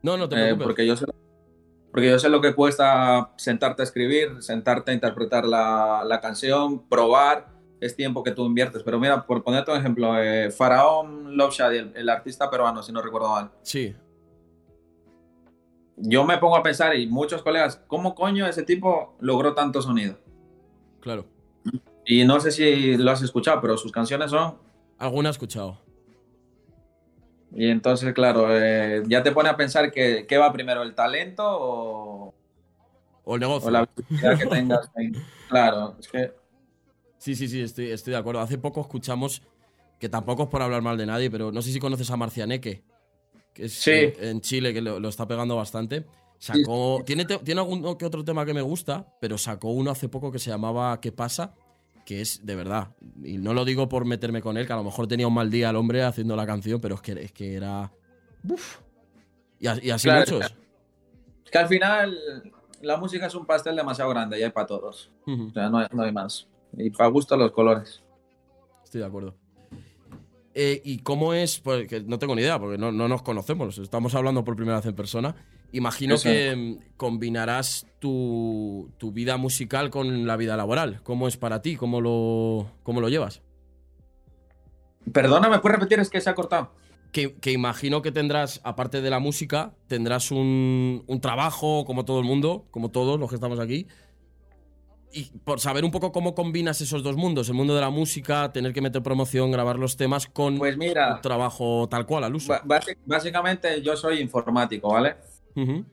No, 0.02 0.16
no 0.16 0.28
te 0.28 0.36
Eh, 0.36 0.38
preocupes. 0.44 0.64
porque, 0.66 0.86
yo 0.86 0.96
sé, 0.96 1.06
porque 1.90 2.10
yo 2.10 2.18
sé 2.18 2.28
lo 2.28 2.40
que 2.42 2.54
cuesta 2.54 3.30
sentarte 3.36 3.82
a 3.82 3.84
escribir, 3.84 4.42
sentarte 4.42 4.90
a 4.90 4.94
interpretar 4.94 5.46
la, 5.46 6.02
la 6.06 6.20
canción, 6.20 6.86
probar, 6.88 7.48
es 7.80 7.96
tiempo 7.96 8.22
que 8.22 8.32
tú 8.32 8.44
inviertes. 8.44 8.82
Pero 8.82 9.00
mira, 9.00 9.26
por 9.26 9.42
ponerte 9.42 9.72
un 9.72 9.78
ejemplo, 9.78 10.20
eh, 10.22 10.50
Faraón 10.50 11.36
Love 11.38 11.54
Shady, 11.54 11.78
el, 11.78 11.92
el 11.96 12.08
artista 12.10 12.50
peruano, 12.50 12.82
si 12.82 12.92
no 12.92 13.00
recuerdo 13.00 13.30
mal. 13.30 13.50
Sí, 13.62 13.94
Yo 15.96 16.24
me 16.24 16.38
pongo 16.38 16.56
a 16.56 16.62
pensar, 16.62 16.94
y 16.96 17.06
muchos 17.06 17.42
colegas, 17.42 17.76
¿cómo 17.86 18.14
coño 18.14 18.46
ese 18.46 18.62
tipo 18.62 19.16
logró 19.20 19.54
tanto 19.54 19.80
sonido? 19.82 20.18
claro. 21.00 21.24
Y 22.08 22.24
no 22.24 22.38
sé 22.38 22.52
si 22.52 22.96
lo 22.96 23.10
has 23.10 23.20
escuchado, 23.22 23.60
pero 23.60 23.76
sus 23.76 23.90
canciones 23.90 24.30
son... 24.30 24.58
Alguna 24.98 25.28
he 25.28 25.32
escuchado. 25.32 25.80
Y 27.52 27.68
entonces, 27.68 28.12
claro, 28.14 28.46
eh, 28.50 29.02
ya 29.08 29.22
te 29.24 29.32
pone 29.32 29.48
a 29.48 29.56
pensar 29.56 29.90
que, 29.90 30.24
qué 30.28 30.36
va 30.38 30.52
primero, 30.52 30.82
el 30.82 30.94
talento 30.94 31.42
o, 31.44 32.34
O 33.24 33.34
el 33.34 33.40
negocio. 33.40 33.68
o 33.68 33.70
la 33.72 33.88
que 34.38 34.46
tengas. 34.46 34.88
en- 34.96 35.16
Claro, 35.48 35.96
es 35.98 36.06
que... 36.08 36.32
Sí, 37.18 37.34
sí, 37.34 37.48
sí, 37.48 37.60
estoy, 37.60 37.90
estoy 37.90 38.12
de 38.12 38.18
acuerdo. 38.18 38.40
Hace 38.40 38.58
poco 38.58 38.80
escuchamos, 38.82 39.42
que 39.98 40.08
tampoco 40.08 40.44
es 40.44 40.48
por 40.48 40.62
hablar 40.62 40.82
mal 40.82 40.96
de 40.98 41.06
nadie, 41.06 41.30
pero 41.30 41.50
no 41.50 41.62
sé 41.62 41.72
si 41.72 41.80
conoces 41.80 42.10
a 42.10 42.16
Marcianeque, 42.16 42.84
que 43.56 43.64
es 43.64 43.72
Sí. 43.72 44.12
en 44.20 44.42
Chile, 44.42 44.74
que 44.74 44.82
lo, 44.82 45.00
lo 45.00 45.08
está 45.08 45.26
pegando 45.26 45.56
bastante. 45.56 46.04
Sacó. 46.38 47.02
Tiene, 47.06 47.24
tiene 47.24 47.60
algún 47.60 47.96
que 47.96 48.04
otro 48.04 48.22
tema 48.22 48.44
que 48.44 48.52
me 48.52 48.60
gusta, 48.60 49.14
pero 49.20 49.38
sacó 49.38 49.70
uno 49.70 49.90
hace 49.90 50.08
poco 50.08 50.30
que 50.30 50.38
se 50.38 50.50
llamaba 50.50 51.00
¿Qué 51.00 51.10
pasa? 51.10 51.54
que 52.04 52.20
es 52.20 52.46
de 52.46 52.54
verdad. 52.54 52.94
Y 53.24 53.38
no 53.38 53.52
lo 53.52 53.64
digo 53.64 53.88
por 53.88 54.04
meterme 54.04 54.40
con 54.40 54.56
él, 54.56 54.66
que 54.66 54.72
a 54.72 54.76
lo 54.76 54.84
mejor 54.84 55.08
tenía 55.08 55.26
un 55.26 55.34
mal 55.34 55.50
día 55.50 55.70
el 55.70 55.76
hombre 55.76 56.04
haciendo 56.04 56.36
la 56.36 56.46
canción, 56.46 56.80
pero 56.80 56.94
es 56.94 57.00
que, 57.00 57.12
es 57.12 57.32
que 57.32 57.54
era. 57.54 57.90
Uf. 58.48 58.78
Y, 59.58 59.66
así 59.66 60.08
muchos. 60.08 60.54
Es 61.44 61.50
que 61.50 61.58
al 61.58 61.66
final 61.66 62.52
la 62.80 62.96
música 62.96 63.26
es 63.26 63.34
un 63.34 63.44
pastel 63.44 63.74
demasiado 63.74 64.10
grande 64.10 64.38
y 64.38 64.42
hay 64.44 64.50
para 64.50 64.66
todos. 64.68 65.10
O 65.26 65.50
sea, 65.50 65.68
no 65.68 65.78
hay, 65.78 65.86
no 65.90 66.02
hay 66.04 66.12
más. 66.12 66.46
Y 66.76 66.90
para 66.90 67.08
gusto 67.08 67.36
los 67.36 67.50
colores. 67.50 68.04
Estoy 68.84 69.00
de 69.00 69.06
acuerdo. 69.06 69.34
Eh, 70.58 70.80
¿Y 70.86 71.00
cómo 71.00 71.34
es? 71.34 71.60
Pues 71.60 71.86
no 72.06 72.18
tengo 72.18 72.34
ni 72.34 72.40
idea, 72.40 72.58
porque 72.58 72.78
no, 72.78 72.90
nos 72.90 73.20
conocemos, 73.20 73.76
estamos 73.76 74.14
hablando 74.14 74.42
por 74.42 74.56
primera 74.56 74.78
vez 74.78 74.86
en 74.86 74.94
persona. 74.94 75.36
Imagino 75.72 76.16
que 76.16 76.56
mm, 76.56 76.94
combinarás 76.96 77.86
tu, 77.98 78.90
vida 79.12 79.36
musical 79.36 79.90
con 79.90 80.26
la 80.26 80.38
vida 80.38 80.56
laboral. 80.56 81.02
¿Cómo 81.02 81.28
es 81.28 81.36
para 81.36 81.60
ti? 81.60 81.76
¿Cómo 81.76 82.00
lo, 82.00 82.70
cómo 82.84 83.02
lo 83.02 83.10
llevas? 83.10 83.42
Perdona, 85.12 85.50
¿me 85.50 85.58
puedes 85.58 85.78
repetir? 85.78 86.00
Es 86.00 86.08
que 86.08 86.22
se 86.22 86.30
ha 86.30 86.34
cortado. 86.34 86.72
Que, 87.12 87.52
imagino 87.52 88.00
que 88.00 88.10
tendrás, 88.10 88.62
aparte 88.64 89.02
de 89.02 89.10
la 89.10 89.18
música, 89.18 89.74
tendrás 89.88 90.30
un, 90.30 91.04
un 91.06 91.20
trabajo 91.20 91.84
como 91.84 92.06
todo 92.06 92.18
el 92.18 92.24
mundo, 92.24 92.64
como 92.70 92.90
todos 92.90 93.20
los 93.20 93.28
que 93.28 93.34
estamos 93.34 93.60
aquí, 93.60 93.88
y 95.16 95.30
por 95.44 95.60
saber 95.60 95.82
un 95.82 95.90
poco 95.90 96.12
cómo 96.12 96.34
combinas 96.34 96.78
esos 96.82 97.02
dos 97.02 97.16
mundos, 97.16 97.48
el 97.48 97.54
mundo 97.54 97.74
de 97.74 97.80
la 97.80 97.88
música, 97.88 98.52
tener 98.52 98.74
que 98.74 98.82
meter 98.82 99.02
promoción, 99.02 99.50
grabar 99.50 99.78
los 99.78 99.96
temas 99.96 100.26
con 100.26 100.58
pues 100.58 100.76
mira, 100.76 101.22
trabajo 101.22 101.88
tal 101.88 102.04
cual 102.04 102.24
al 102.24 102.34
uso. 102.34 102.52
Básicamente 103.06 103.80
yo 103.80 103.96
soy 103.96 104.20
informático, 104.20 104.90
¿vale? 104.90 105.16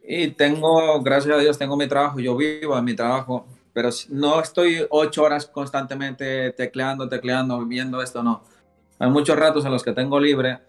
Y 0.05 0.27
tengo, 0.31 1.01
gracias 1.01 1.37
a 1.37 1.39
Dios, 1.39 1.57
tengo 1.57 1.77
mi 1.77 1.87
trabajo, 1.87 2.19
yo 2.19 2.35
vivo 2.35 2.77
en 2.77 2.83
mi 2.83 2.95
trabajo, 2.95 3.47
pero 3.71 3.89
no 4.09 4.41
estoy 4.41 4.85
ocho 4.89 5.23
horas 5.23 5.45
constantemente 5.45 6.51
tecleando, 6.51 7.07
tecleando, 7.07 7.65
viendo 7.65 8.01
esto, 8.01 8.21
no. 8.21 8.43
Hay 8.99 9.09
muchos 9.09 9.37
ratos 9.37 9.63
en 9.63 9.71
los 9.71 9.81
que 9.83 9.93
tengo 9.93 10.19
libre 10.19 10.59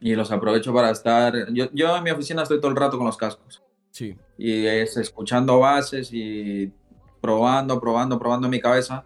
y 0.00 0.16
los 0.16 0.32
aprovecho 0.32 0.74
para 0.74 0.90
estar. 0.90 1.52
Yo, 1.52 1.66
yo 1.72 1.96
en 1.96 2.02
mi 2.02 2.10
oficina 2.10 2.42
estoy 2.42 2.58
todo 2.58 2.72
el 2.72 2.76
rato 2.76 2.96
con 2.96 3.06
los 3.06 3.16
cascos. 3.16 3.62
Sí. 3.92 4.16
Y 4.36 4.66
es 4.66 4.96
escuchando 4.96 5.60
bases 5.60 6.12
y 6.12 6.72
probando, 7.20 7.80
probando, 7.80 8.18
probando 8.18 8.46
en 8.46 8.50
mi 8.50 8.60
cabeza 8.60 9.04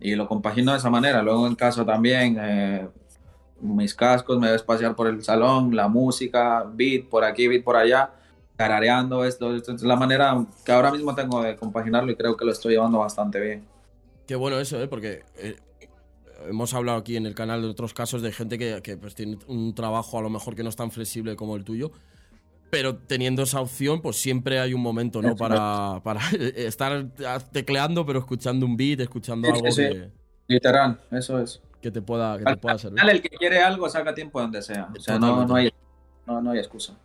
y 0.00 0.14
lo 0.14 0.28
compagino 0.28 0.72
de 0.72 0.78
esa 0.78 0.90
manera. 0.90 1.22
Luego 1.22 1.46
en 1.46 1.54
casa 1.54 1.84
también, 1.84 2.36
eh, 2.40 2.88
mis 3.60 3.94
cascos, 3.94 4.38
me 4.38 4.50
ves 4.50 4.62
pasear 4.62 4.94
por 4.94 5.08
el 5.08 5.22
salón, 5.22 5.74
la 5.74 5.88
música, 5.88 6.64
beat 6.72 7.08
por 7.08 7.24
aquí, 7.24 7.48
beat 7.48 7.64
por 7.64 7.76
allá, 7.76 8.10
carareando 8.56 9.24
esto. 9.24 9.54
Esto 9.54 9.72
es 9.72 9.82
la 9.82 9.96
manera 9.96 10.44
que 10.64 10.72
ahora 10.72 10.90
mismo 10.90 11.14
tengo 11.14 11.42
de 11.42 11.56
compaginarlo 11.56 12.10
y 12.12 12.16
creo 12.16 12.36
que 12.36 12.44
lo 12.44 12.52
estoy 12.52 12.74
llevando 12.74 12.98
bastante 12.98 13.40
bien. 13.40 13.64
Qué 14.26 14.36
bueno 14.36 14.58
eso, 14.60 14.80
¿eh? 14.80 14.88
porque 14.88 15.24
eh, 15.36 15.56
hemos 16.48 16.74
hablado 16.74 16.98
aquí 16.98 17.16
en 17.16 17.26
el 17.26 17.34
canal 17.34 17.62
de 17.62 17.68
otros 17.68 17.94
casos 17.94 18.22
de 18.22 18.30
gente 18.30 18.58
que, 18.58 18.80
que 18.82 18.96
pues, 18.96 19.14
tiene 19.14 19.38
un 19.46 19.74
trabajo 19.74 20.18
a 20.18 20.22
lo 20.22 20.30
mejor 20.30 20.54
que 20.54 20.62
no 20.62 20.68
es 20.68 20.76
tan 20.76 20.90
flexible 20.90 21.34
como 21.34 21.56
el 21.56 21.64
tuyo 21.64 21.90
pero 22.70 22.96
teniendo 22.96 23.42
esa 23.42 23.60
opción, 23.60 24.02
pues 24.02 24.16
siempre 24.16 24.60
hay 24.60 24.74
un 24.74 24.80
momento, 24.80 25.22
¿no? 25.22 25.34
Para, 25.36 26.00
para 26.02 26.20
estar 26.56 27.08
tecleando, 27.52 28.04
pero 28.04 28.18
escuchando 28.18 28.66
un 28.66 28.76
beat, 28.76 29.00
escuchando 29.00 29.48
algo 29.48 29.62
que. 29.74 30.10
Literal, 30.46 30.98
eso 31.10 31.38
es. 31.40 31.60
Que 31.80 31.90
te 31.90 32.02
pueda, 32.02 32.38
que 32.38 32.44
te 32.44 32.56
pueda 32.56 32.78
servir. 32.78 32.98
el 33.08 33.22
que 33.22 33.28
quiere 33.28 33.62
algo 33.62 33.88
saca 33.88 34.14
tiempo 34.14 34.40
donde 34.40 34.62
sea. 34.62 34.88
O 34.96 35.00
sea, 35.00 35.18
no, 35.18 35.54
hay, 35.54 35.70
no, 36.26 36.50
hay 36.50 36.58
excusa. 36.58 36.96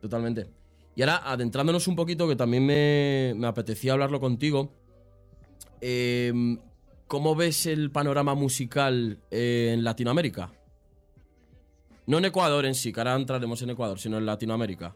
Totalmente. 0.00 0.46
Y 0.94 1.02
ahora, 1.02 1.22
adentrándonos 1.24 1.88
un 1.88 1.96
poquito, 1.96 2.28
que 2.28 2.36
también 2.36 2.64
me, 2.64 3.34
me 3.36 3.46
apetecía 3.46 3.92
hablarlo 3.92 4.20
contigo. 4.20 4.72
Em, 5.80 6.58
¿Cómo 7.06 7.34
ves 7.34 7.66
el 7.66 7.90
panorama 7.90 8.34
musical 8.34 9.18
en 9.30 9.84
Latinoamérica? 9.84 10.52
No 12.06 12.18
en 12.18 12.24
Ecuador 12.24 12.64
en 12.64 12.74
sí, 12.74 12.92
que 12.92 13.00
ahora 13.00 13.16
entraremos 13.16 13.60
en 13.62 13.70
Ecuador, 13.70 13.98
sino 13.98 14.18
en 14.18 14.26
Latinoamérica. 14.26 14.94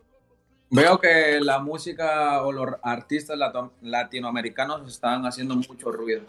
Veo 0.70 1.00
que 1.00 1.40
la 1.40 1.58
música 1.58 2.42
o 2.44 2.52
los 2.52 2.68
artistas 2.82 3.36
latinoamericanos 3.82 4.88
están 4.88 5.26
haciendo 5.26 5.56
mucho 5.56 5.90
ruido. 5.90 6.22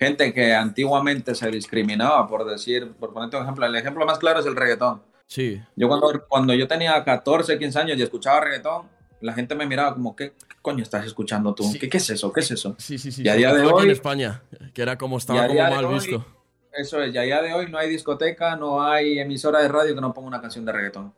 Gente 0.00 0.34
que 0.34 0.52
antiguamente 0.52 1.34
se 1.34 1.48
discriminaba 1.50 2.26
por 2.26 2.44
decir, 2.44 2.92
por 2.98 3.12
ponerte 3.12 3.36
un 3.36 3.44
ejemplo, 3.44 3.64
el 3.64 3.76
ejemplo 3.76 4.04
más 4.04 4.18
claro 4.18 4.40
es 4.40 4.46
el 4.46 4.56
reggaetón. 4.56 5.02
Sí. 5.28 5.62
Yo 5.76 5.88
cuando, 5.88 6.26
cuando 6.28 6.54
yo 6.54 6.66
tenía 6.66 7.02
14, 7.02 7.56
15 7.56 7.78
años 7.78 7.98
y 7.98 8.02
escuchaba 8.02 8.40
reggaetón, 8.40 8.88
la 9.20 9.32
gente 9.32 9.54
me 9.54 9.64
miraba 9.64 9.94
como, 9.94 10.16
¿qué 10.16 10.34
coño 10.60 10.82
estás 10.82 11.06
escuchando 11.06 11.54
tú? 11.54 11.64
¿Qué, 11.80 11.88
¿Qué, 11.88 11.96
es 11.98 12.10
eso? 12.10 12.32
¿Qué 12.32 12.40
es 12.40 12.50
eso? 12.50 12.74
Sí, 12.78 12.98
sí, 12.98 13.12
sí. 13.12 13.22
Y 13.22 13.28
a 13.28 13.34
día 13.34 13.54
de 13.54 13.64
hoy... 13.64 13.84
en 13.84 13.90
España, 13.92 14.42
que 14.74 14.82
era 14.82 14.98
como 14.98 15.18
estaba 15.18 15.46
como 15.46 15.62
mal 15.62 15.86
visto 15.94 16.35
eso 16.76 17.02
es, 17.02 17.12
ya 17.12 17.22
día 17.22 17.42
de 17.42 17.52
hoy 17.52 17.70
no 17.70 17.78
hay 17.78 17.88
discoteca, 17.88 18.56
no 18.56 18.82
hay 18.82 19.18
emisora 19.18 19.60
de 19.60 19.68
radio 19.68 19.94
que 19.94 20.00
no 20.00 20.12
ponga 20.12 20.28
una 20.28 20.40
canción 20.40 20.64
de 20.64 20.72
reggaetón. 20.72 21.12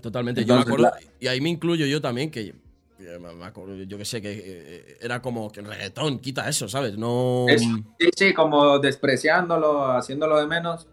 Totalmente, 0.00 0.44
yo 0.44 0.54
me 0.54 0.62
acuerdo, 0.62 0.90
y 1.18 1.26
ahí 1.26 1.40
me 1.40 1.50
incluyo 1.50 1.84
yo 1.86 2.00
también, 2.00 2.30
que 2.30 2.54
yo 3.86 3.98
que 3.98 4.04
sé, 4.04 4.20
que 4.20 4.32
eh, 4.32 4.98
era 5.00 5.22
como 5.22 5.50
que 5.50 5.60
el 5.60 5.66
reggaetón, 5.66 6.18
quita 6.18 6.48
eso, 6.48 6.68
¿sabes? 6.68 6.96
No... 6.96 7.46
sí, 7.56 8.10
sí, 8.16 8.34
como 8.34 8.78
despreciándolo, 8.78 9.86
haciéndolo 9.92 10.38
de 10.38 10.46
menos. 10.46 10.86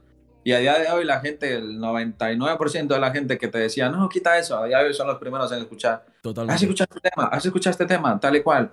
Y 0.43 0.53
a 0.53 0.59
día 0.59 0.79
de 0.79 0.89
hoy 0.89 1.03
la 1.03 1.19
gente, 1.19 1.55
el 1.55 1.77
99% 1.79 2.87
de 2.87 2.99
la 2.99 3.11
gente 3.11 3.37
que 3.37 3.49
te 3.49 3.57
decía, 3.57 3.89
no, 3.89 4.07
quita 4.07 4.37
eso, 4.37 4.57
a 4.57 4.65
día 4.65 4.77
de 4.79 4.85
hoy 4.85 4.93
son 4.93 5.07
los 5.07 5.17
primeros 5.17 5.51
en 5.51 5.59
escuchar. 5.59 6.05
Totalmente. 6.21 6.55
¿Has 6.55 6.61
escuchado 6.63 6.87
este 6.95 7.09
tema? 7.09 7.27
¿Has 7.27 7.45
escuchado 7.45 7.71
este 7.71 7.85
tema? 7.85 8.19
Tal 8.19 8.35
y 8.37 8.41
cual. 8.41 8.71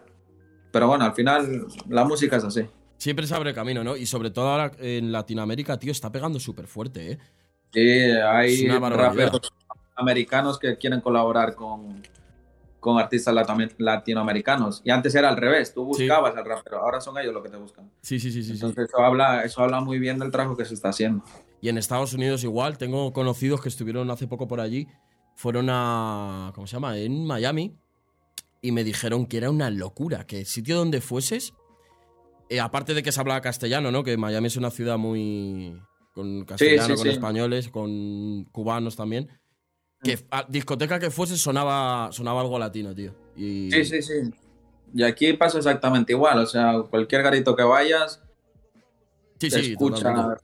Pero 0.70 0.86
bueno, 0.86 1.04
al 1.04 1.14
final 1.14 1.66
la 1.88 2.04
música 2.04 2.36
es 2.36 2.44
así. 2.44 2.66
Siempre 2.96 3.26
se 3.26 3.34
abre 3.34 3.52
camino, 3.52 3.84
¿no? 3.84 3.96
Y 3.96 4.06
sobre 4.06 4.30
todo 4.30 4.48
ahora 4.48 4.72
en 4.78 5.12
Latinoamérica, 5.12 5.78
tío, 5.78 5.92
está 5.92 6.10
pegando 6.10 6.40
súper 6.40 6.66
fuerte, 6.66 7.12
¿eh? 7.12 7.18
Sí, 7.72 7.80
hay 7.80 8.68
raperos 8.68 9.52
americanos 9.96 10.58
que 10.58 10.76
quieren 10.76 11.00
colaborar 11.00 11.54
con, 11.54 12.02
con 12.80 12.98
artistas 12.98 13.34
latinoamericanos. 13.78 14.82
Y 14.84 14.90
antes 14.90 15.14
era 15.14 15.28
al 15.28 15.36
revés, 15.36 15.72
tú 15.72 15.84
buscabas 15.84 16.36
al 16.36 16.44
rapero, 16.44 16.80
ahora 16.80 17.00
son 17.00 17.18
ellos 17.18 17.32
los 17.32 17.42
que 17.42 17.48
te 17.48 17.56
buscan. 17.56 17.90
Sí, 18.00 18.20
sí, 18.20 18.30
sí. 18.30 18.42
sí 18.42 18.52
Entonces 18.52 18.88
Eso, 18.88 18.98
habla, 18.98 19.42
eso 19.44 19.62
habla 19.62 19.80
muy 19.80 19.98
bien 19.98 20.18
del 20.18 20.30
trabajo 20.30 20.56
que 20.56 20.64
se 20.64 20.74
está 20.74 20.90
haciendo. 20.90 21.24
Y 21.60 21.68
en 21.68 21.78
Estados 21.78 22.12
Unidos 22.12 22.44
igual, 22.44 22.76
tengo 22.76 23.12
conocidos 23.12 23.60
que 23.60 23.68
estuvieron 23.70 24.10
hace 24.10 24.26
poco 24.26 24.46
por 24.46 24.60
allí, 24.60 24.86
fueron 25.34 25.68
a, 25.70 26.52
¿cómo 26.54 26.66
se 26.66 26.74
llama? 26.74 26.98
En 26.98 27.26
Miami, 27.26 27.74
y 28.60 28.72
me 28.72 28.84
dijeron 28.84 29.26
que 29.26 29.38
era 29.38 29.50
una 29.50 29.70
locura, 29.70 30.26
que 30.26 30.40
el 30.40 30.46
sitio 30.46 30.76
donde 30.76 31.00
fueses 31.00 31.54
eh, 32.54 32.60
aparte 32.60 32.94
de 32.94 33.02
que 33.02 33.10
se 33.10 33.20
habla 33.20 33.40
castellano, 33.40 33.90
¿no? 33.90 34.04
Que 34.04 34.16
Miami 34.16 34.46
es 34.46 34.56
una 34.56 34.70
ciudad 34.70 34.96
muy. 34.96 35.82
con 36.12 36.44
castellano, 36.44 36.94
con 36.94 37.08
españoles, 37.08 37.68
con 37.68 38.44
cubanos 38.52 38.94
también. 38.94 39.28
Que 40.04 40.20
a, 40.30 40.44
discoteca 40.48 41.00
que 41.00 41.10
fuese 41.10 41.36
sonaba, 41.36 42.12
sonaba 42.12 42.42
algo 42.42 42.56
latino, 42.58 42.94
tío. 42.94 43.12
Y... 43.36 43.70
Sí, 43.72 43.84
sí, 43.84 44.02
sí. 44.02 44.30
Y 44.94 45.02
aquí 45.02 45.32
pasa 45.32 45.58
exactamente 45.58 46.12
igual. 46.12 46.38
O 46.38 46.46
sea, 46.46 46.82
cualquier 46.88 47.24
garito 47.24 47.56
que 47.56 47.64
vayas. 47.64 48.22
Sí, 49.40 49.50
sí, 49.50 49.72
escucha 49.72 50.36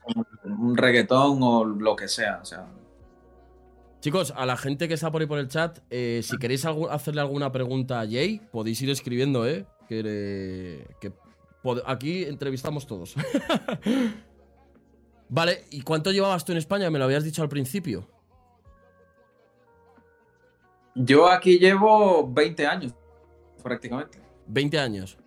un 0.44 0.76
reggaetón 0.76 1.38
o 1.42 1.64
lo 1.64 1.94
que 1.94 2.08
sea. 2.08 2.40
O 2.42 2.44
sea. 2.44 2.66
Chicos, 4.00 4.34
a 4.36 4.46
la 4.46 4.56
gente 4.56 4.88
que 4.88 4.94
está 4.94 5.12
por 5.12 5.20
ahí 5.20 5.28
por 5.28 5.38
el 5.38 5.46
chat, 5.46 5.78
eh, 5.90 6.22
si 6.24 6.38
queréis 6.38 6.64
hacerle 6.64 7.20
alguna 7.20 7.52
pregunta 7.52 8.00
a 8.00 8.06
Jay, 8.06 8.40
podéis 8.50 8.82
ir 8.82 8.90
escribiendo, 8.90 9.46
¿eh? 9.46 9.66
Que, 9.88 10.84
que 11.00 11.12
Aquí 11.86 12.24
entrevistamos 12.24 12.86
todos. 12.86 13.14
vale, 15.28 15.64
¿y 15.70 15.82
cuánto 15.82 16.10
llevabas 16.10 16.44
tú 16.44 16.52
en 16.52 16.58
España? 16.58 16.90
Me 16.90 16.98
lo 16.98 17.04
habías 17.04 17.24
dicho 17.24 17.42
al 17.42 17.48
principio. 17.48 18.06
Yo 20.94 21.28
aquí 21.28 21.58
llevo 21.58 22.28
20 22.28 22.66
años, 22.66 22.94
prácticamente. 23.62 24.18
20 24.46 24.78
años. 24.78 25.18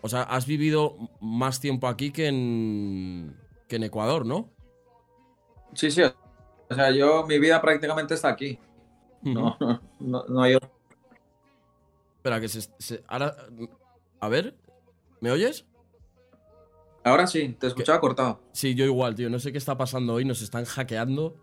O 0.00 0.08
sea, 0.08 0.22
has 0.22 0.46
vivido 0.46 0.96
más 1.20 1.60
tiempo 1.60 1.86
aquí 1.88 2.10
que 2.10 2.28
en, 2.28 3.36
que 3.66 3.76
en 3.76 3.84
Ecuador, 3.84 4.24
¿no? 4.24 4.48
Sí, 5.74 5.90
sí. 5.90 6.02
O 6.70 6.74
sea, 6.74 6.90
yo, 6.90 7.26
mi 7.26 7.38
vida 7.38 7.60
prácticamente 7.60 8.14
está 8.14 8.28
aquí. 8.28 8.58
no, 9.22 9.56
no, 10.00 10.24
no, 10.28 10.42
hay 10.42 10.56
Espera, 12.16 12.40
que 12.40 12.48
se, 12.48 13.04
ahora 13.06 13.36
a 14.20 14.28
ver, 14.28 14.56
¿me 15.20 15.30
oyes? 15.30 15.64
Ahora 17.04 17.26
sí, 17.26 17.56
te 17.58 17.66
escuchaba 17.66 18.00
cortado. 18.00 18.40
Sí, 18.52 18.74
yo 18.74 18.84
igual, 18.84 19.14
tío. 19.14 19.30
No 19.30 19.38
sé 19.38 19.52
qué 19.52 19.58
está 19.58 19.76
pasando 19.78 20.14
hoy. 20.14 20.24
Nos 20.24 20.42
están 20.42 20.64
hackeando 20.64 21.36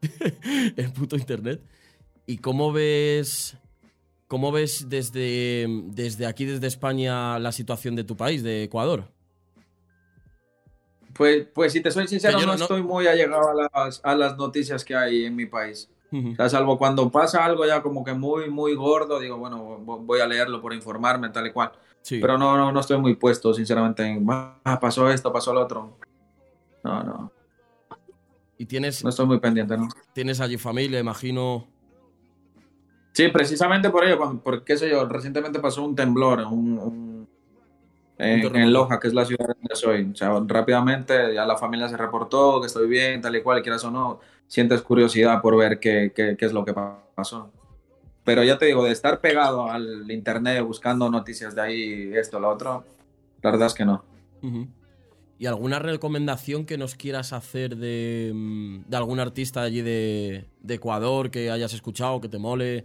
el 0.76 0.92
puto 0.92 1.16
internet. 1.16 1.62
¿Y 2.26 2.38
cómo 2.38 2.72
ves, 2.72 3.56
cómo 4.26 4.52
ves 4.52 4.88
desde, 4.88 5.66
desde 5.86 6.26
aquí, 6.26 6.44
desde 6.44 6.66
España, 6.66 7.38
la 7.38 7.52
situación 7.52 7.96
de 7.96 8.04
tu 8.04 8.16
país, 8.16 8.42
de 8.42 8.64
Ecuador? 8.64 9.04
Pues, 11.14 11.46
pues 11.54 11.72
si 11.72 11.80
te 11.80 11.90
soy 11.90 12.06
sincero, 12.06 12.40
no, 12.44 12.54
estoy 12.54 12.82
muy 12.82 13.06
allegado 13.06 13.48
a 13.48 13.54
las, 13.54 14.00
a 14.04 14.14
las 14.14 14.36
noticias 14.36 14.84
que 14.84 14.94
hay 14.94 15.24
en 15.24 15.34
mi 15.34 15.46
país. 15.46 15.88
o 16.12 16.36
sea, 16.36 16.48
salvo 16.50 16.78
cuando 16.78 17.10
pasa 17.10 17.44
algo 17.44 17.66
ya 17.66 17.82
como 17.82 18.04
que 18.04 18.12
muy, 18.12 18.50
muy 18.50 18.74
gordo, 18.74 19.18
digo, 19.18 19.38
bueno, 19.38 19.78
voy 19.80 20.20
a 20.20 20.26
leerlo 20.26 20.60
por 20.60 20.74
informarme, 20.74 21.30
tal 21.30 21.46
y 21.46 21.52
cual 21.52 21.72
Pero 22.08 22.38
no, 22.38 22.56
no, 22.56 22.72
no 22.72 22.80
estoy 22.80 22.98
muy 22.98 23.14
puesto, 23.16 23.52
sinceramente, 23.52 24.04
en, 24.04 24.26
ah, 24.30 24.78
pasó 24.80 25.10
esto, 25.10 25.32
pasó 25.32 25.52
lo 25.52 25.62
otro. 25.62 25.98
No, 26.82 27.02
no. 27.02 27.32
Y 28.56 28.66
tienes... 28.66 29.04
No 29.04 29.10
estoy 29.10 29.26
muy 29.26 29.38
pendiente, 29.38 29.76
¿no? 29.76 29.88
Tienes 30.12 30.40
allí 30.40 30.56
familia, 30.56 30.98
imagino. 30.98 31.66
Sí, 33.12 33.28
precisamente 33.28 33.90
por 33.90 34.04
ello, 34.04 34.40
porque, 34.42 34.76
sé 34.76 34.88
yo, 34.90 35.06
recientemente 35.06 35.58
pasó 35.58 35.84
un 35.84 35.94
temblor 35.94 36.40
un, 36.40 37.28
en, 38.18 38.72
Loja, 38.72 38.98
que 38.98 39.08
es 39.08 39.14
la 39.14 39.24
ciudad 39.24 39.46
donde 39.46 39.74
soy. 39.74 40.10
O 40.12 40.14
sea, 40.14 40.40
rápidamente 40.46 41.34
ya 41.34 41.44
la 41.46 41.56
familia 41.56 41.88
se 41.88 41.96
reportó 41.96 42.60
que 42.60 42.66
estoy 42.66 42.88
bien, 42.88 43.20
tal 43.20 43.36
y 43.36 43.42
cual, 43.42 43.62
quieras 43.62 43.84
o 43.84 43.90
no, 43.90 44.20
sientes 44.46 44.82
curiosidad 44.82 45.40
por 45.40 45.56
ver 45.56 45.78
qué, 45.78 46.12
qué, 46.14 46.36
qué 46.36 46.46
es 46.46 46.52
lo 46.52 46.64
que 46.64 46.74
pasó. 47.14 47.50
Pero 48.28 48.44
ya 48.44 48.58
te 48.58 48.66
digo, 48.66 48.84
de 48.84 48.92
estar 48.92 49.22
pegado 49.22 49.70
al 49.70 50.10
internet 50.10 50.62
buscando 50.62 51.08
noticias 51.08 51.54
de 51.54 51.62
ahí, 51.62 52.12
esto, 52.14 52.38
lo 52.38 52.50
otro, 52.50 52.84
la 53.40 53.50
verdad 53.50 53.68
es 53.68 53.72
que 53.72 53.86
no. 53.86 54.04
¿Y 55.38 55.46
alguna 55.46 55.78
recomendación 55.78 56.66
que 56.66 56.76
nos 56.76 56.94
quieras 56.94 57.32
hacer 57.32 57.76
de, 57.76 58.32
mm, 58.34 58.80
de 58.86 58.96
algún 58.98 59.18
artista 59.18 59.62
allí 59.62 59.80
de, 59.80 60.44
de, 60.60 60.74
Ecuador 60.74 61.30
que 61.30 61.50
hayas 61.50 61.72
escuchado, 61.72 62.20
que 62.20 62.28
te 62.28 62.36
mole? 62.36 62.84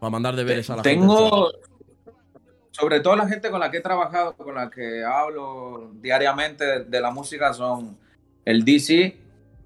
Para 0.00 0.10
mandar 0.10 0.34
deberes 0.34 0.70
a 0.70 0.76
la 0.76 0.82
Tengo, 0.82 1.50
gente. 1.50 1.58
Tengo, 2.06 2.22
sobre 2.70 3.00
todo 3.00 3.16
la 3.16 3.28
gente 3.28 3.50
con 3.50 3.60
la 3.60 3.70
que 3.70 3.76
he 3.76 3.82
trabajado, 3.82 4.34
con 4.34 4.54
la 4.54 4.70
que 4.70 5.04
hablo 5.04 5.90
diariamente 6.00 6.84
de, 6.84 7.00
la 7.02 7.10
música, 7.10 7.52
son 7.52 7.98
el 8.46 8.64
DC, 8.64 9.14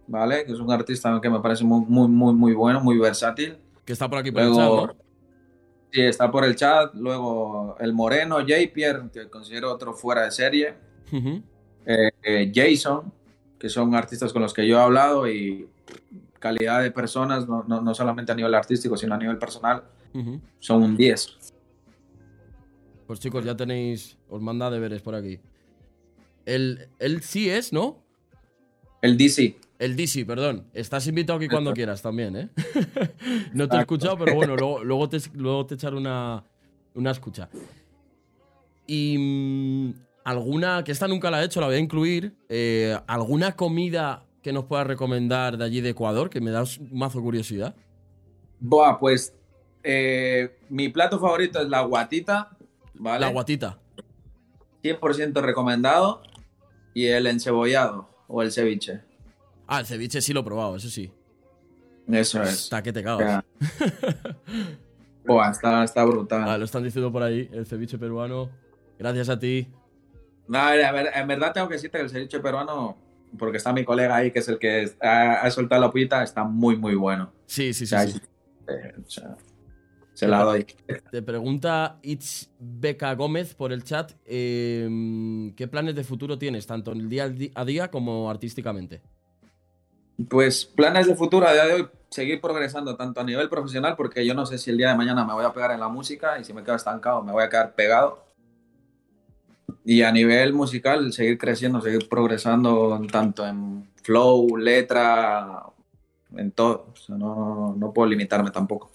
¿vale? 0.09 0.45
Que 0.45 0.55
es 0.55 0.59
un 0.59 0.73
artista 0.73 1.21
que 1.23 1.31
me 1.31 1.39
parece 1.39 1.63
muy, 1.63 1.85
muy, 1.87 2.09
muy, 2.09 2.35
muy 2.35 2.53
bueno, 2.53 2.81
muy 2.81 2.99
versátil. 2.99 3.59
Que 3.85 3.93
está 3.93 4.09
por 4.09 4.19
aquí 4.19 4.31
por 4.31 4.43
el 4.43 4.55
chat, 4.55 4.97
Sí, 5.93 6.01
está 6.01 6.31
por 6.31 6.45
el 6.45 6.57
chat. 6.57 6.95
Luego 6.95 7.77
el 7.79 7.93
Moreno, 7.93 8.37
J. 8.37 8.55
Pierre, 8.73 9.11
que 9.13 9.29
considero 9.29 9.73
otro 9.73 9.95
fuera 9.95 10.23
de 10.25 10.31
serie 10.31 10.75
eh, 11.87 12.11
eh, 12.23 12.53
Jason, 12.53 13.13
que 13.59 13.69
son 13.69 13.95
artistas 13.95 14.33
con 14.33 14.43
los 14.43 14.53
que 14.53 14.67
yo 14.67 14.79
he 14.79 14.83
hablado 14.83 15.29
y 15.29 15.69
calidad 16.39 16.83
de 16.83 16.91
personas, 16.91 17.49
no, 17.49 17.63
no, 17.63 17.95
solamente 17.95 18.33
a 18.33 18.35
nivel 18.35 18.55
artístico, 18.55 18.97
sino 18.97 19.15
a 19.15 19.19
nivel 19.19 19.39
personal, 19.39 19.85
son 20.59 20.83
un 20.83 20.97
10. 20.97 21.39
Pues 23.07 23.21
chicos, 23.21 23.45
ya 23.45 23.57
tenéis, 23.57 24.19
os 24.29 24.43
manda 24.43 24.71
deberes 24.71 25.03
por 25.03 25.15
aquí. 25.15 25.41
El, 26.45 26.89
el 26.99 27.23
sí 27.23 27.49
es, 27.49 27.73
¿no? 27.73 28.03
El 29.01 29.17
DC. 29.17 29.57
El 29.79 29.97
DC, 29.97 30.25
perdón. 30.25 30.67
Estás 30.73 31.07
invitado 31.07 31.39
aquí 31.39 31.49
cuando 31.49 31.73
quieras 31.73 32.01
también, 32.01 32.37
¿eh? 32.37 32.49
no 33.53 33.69
te 33.69 33.77
he 33.77 33.81
escuchado, 33.81 34.17
pero 34.17 34.35
bueno, 34.35 34.57
luego, 34.59 34.85
luego, 34.85 35.09
te, 35.09 35.19
luego 35.35 35.67
te 35.67 35.75
echaré 35.75 35.97
una, 35.97 36.45
una 36.95 37.11
escucha. 37.11 37.49
Y 38.87 39.17
mm, 39.19 39.95
alguna, 40.25 40.85
que 40.85 40.93
esta 40.93 41.09
nunca 41.09 41.31
la 41.31 41.43
he 41.43 41.47
hecho, 41.47 41.61
la 41.61 41.67
voy 41.67 41.77
a 41.77 41.81
incluir, 41.81 42.37
eh, 42.49 42.99
alguna 43.07 43.53
comida 43.53 44.25
que 44.43 44.53
nos 44.53 44.65
puedas 44.65 44.87
recomendar 44.87 45.57
de 45.57 45.65
allí 45.65 45.81
de 45.81 45.91
Ecuador, 45.91 46.31
que 46.31 46.41
me 46.41 46.51
da 46.51 46.65
mazo 46.93 47.21
curiosidad. 47.21 47.75
Buah, 48.61 48.99
pues 48.99 49.35
eh, 49.83 50.57
mi 50.69 50.89
plato 50.89 51.19
favorito 51.19 51.61
es 51.61 51.69
la 51.69 51.83
guatita, 51.83 52.57
¿vale? 52.95 53.21
La 53.21 53.29
guatita. 53.33 53.79
100% 54.83 55.41
recomendado. 55.41 56.23
Y 56.97 57.07
el 57.07 57.27
encebollado 57.27 58.09
o 58.29 58.43
el 58.43 58.53
ceviche. 58.53 59.03
Ah, 59.67 59.81
el 59.81 59.87
ceviche 59.87 60.21
sí 60.21 60.33
lo 60.33 60.41
he 60.41 60.45
probado, 60.45 60.77
eso 60.77 60.89
sí. 60.89 61.11
Eso 62.07 62.43
es. 62.43 62.65
Está 62.65 62.83
que 62.83 62.93
te 62.93 63.03
cagas. 63.03 63.45
Buah, 65.27 65.51
está, 65.51 65.85
está 65.85 66.05
brutal. 66.05 66.45
Ah, 66.47 66.59
lo 66.59 66.67
están 66.67 66.83
diciendo 66.83 67.11
por 67.11 67.23
ahí, 67.23 67.49
el 67.53 67.67
ceviche 67.67 67.99
peruano. 67.99 68.51
Gracias 68.99 69.29
a 69.29 69.39
ti. 69.39 69.69
No, 70.47 70.73
en 70.73 71.29
verdad 71.29 71.53
tengo 71.53 71.69
que 71.69 71.75
decirte 71.75 71.99
que 71.99 72.05
el 72.05 72.11
ceviche 72.11 72.41
peruano, 72.41 72.97
porque 73.39 73.57
está 73.57 73.73
mi 73.73 73.85
colega 73.85 74.17
ahí, 74.17 74.31
que 74.31 74.41
es 74.41 74.49
el 74.49 74.59
que 74.59 74.93
ha, 75.01 75.51
soltado 75.51 75.81
la 75.81 75.91
pita, 75.91 76.23
está 76.23 76.45
muy, 76.45 76.77
muy 76.77 76.95
bueno. 76.95 77.33
Sí, 77.47 77.73
sí, 77.73 77.87
sí. 77.87 77.97
Eh, 78.69 78.95
se 80.15 80.29
la 80.29 80.45
doy. 80.45 80.67
Te 81.11 81.23
pregunta 81.23 81.99
Itz 82.03 82.51
Beca 82.59 83.15
Gómez 83.15 83.55
por 83.55 83.73
el 83.73 83.83
chat, 83.83 84.13
em, 84.27 85.55
¿qué 85.55 85.67
planes 85.67 85.97
de 85.97 86.05
futuro 86.05 86.39
tienes, 86.39 86.67
tanto 86.67 86.93
en 86.93 87.01
el 87.01 87.09
día 87.09 87.33
a 87.55 87.65
día 87.65 87.91
como 87.91 88.31
artísticamente? 88.31 89.03
Pues 90.29 90.65
planes 90.65 91.07
de 91.07 91.17
futuro 91.17 91.47
a 91.47 91.53
día 91.53 91.65
de 91.67 91.73
hoy, 91.75 91.89
seguir 92.09 92.41
progresando 92.41 92.97
tanto 92.97 93.21
a 93.21 93.25
nivel 93.25 93.49
profesional, 93.49 93.97
porque 93.97 94.25
yo 94.25 94.35
no 94.35 94.47
sé 94.47 94.59
si 94.59 94.71
el 94.71 94.79
día 94.79 94.91
de 94.91 94.97
mañana 94.97 95.25
me 95.25 95.33
voy 95.33 95.45
a 95.45 95.53
pegar 95.53 95.73
en 95.73 95.81
la 95.81 95.89
música 95.89 96.39
y 96.39 96.45
si 96.45 96.53
me 96.53 96.63
quedo 96.63 96.77
estancado 96.77 97.23
me 97.23 97.33
voy 97.33 97.43
a 97.43 97.49
quedar 97.49 97.75
pegado 97.75 98.25
y 99.85 100.03
a 100.03 100.11
nivel 100.11 100.55
musical, 100.55 101.13
seguir 101.13 101.37
creciendo, 101.37 101.81
seguir 101.81 102.09
progresando 102.09 103.01
tanto 103.13 103.47
en 103.47 103.87
flow, 104.03 104.57
letra, 104.57 105.63
en 106.35 106.53
todo. 106.53 106.87
O 106.93 106.97
sea, 106.97 107.17
no, 107.17 107.75
no, 107.77 107.93
puedo 107.93 108.09
limitarme 108.09 108.51
tampoco. 108.51 108.91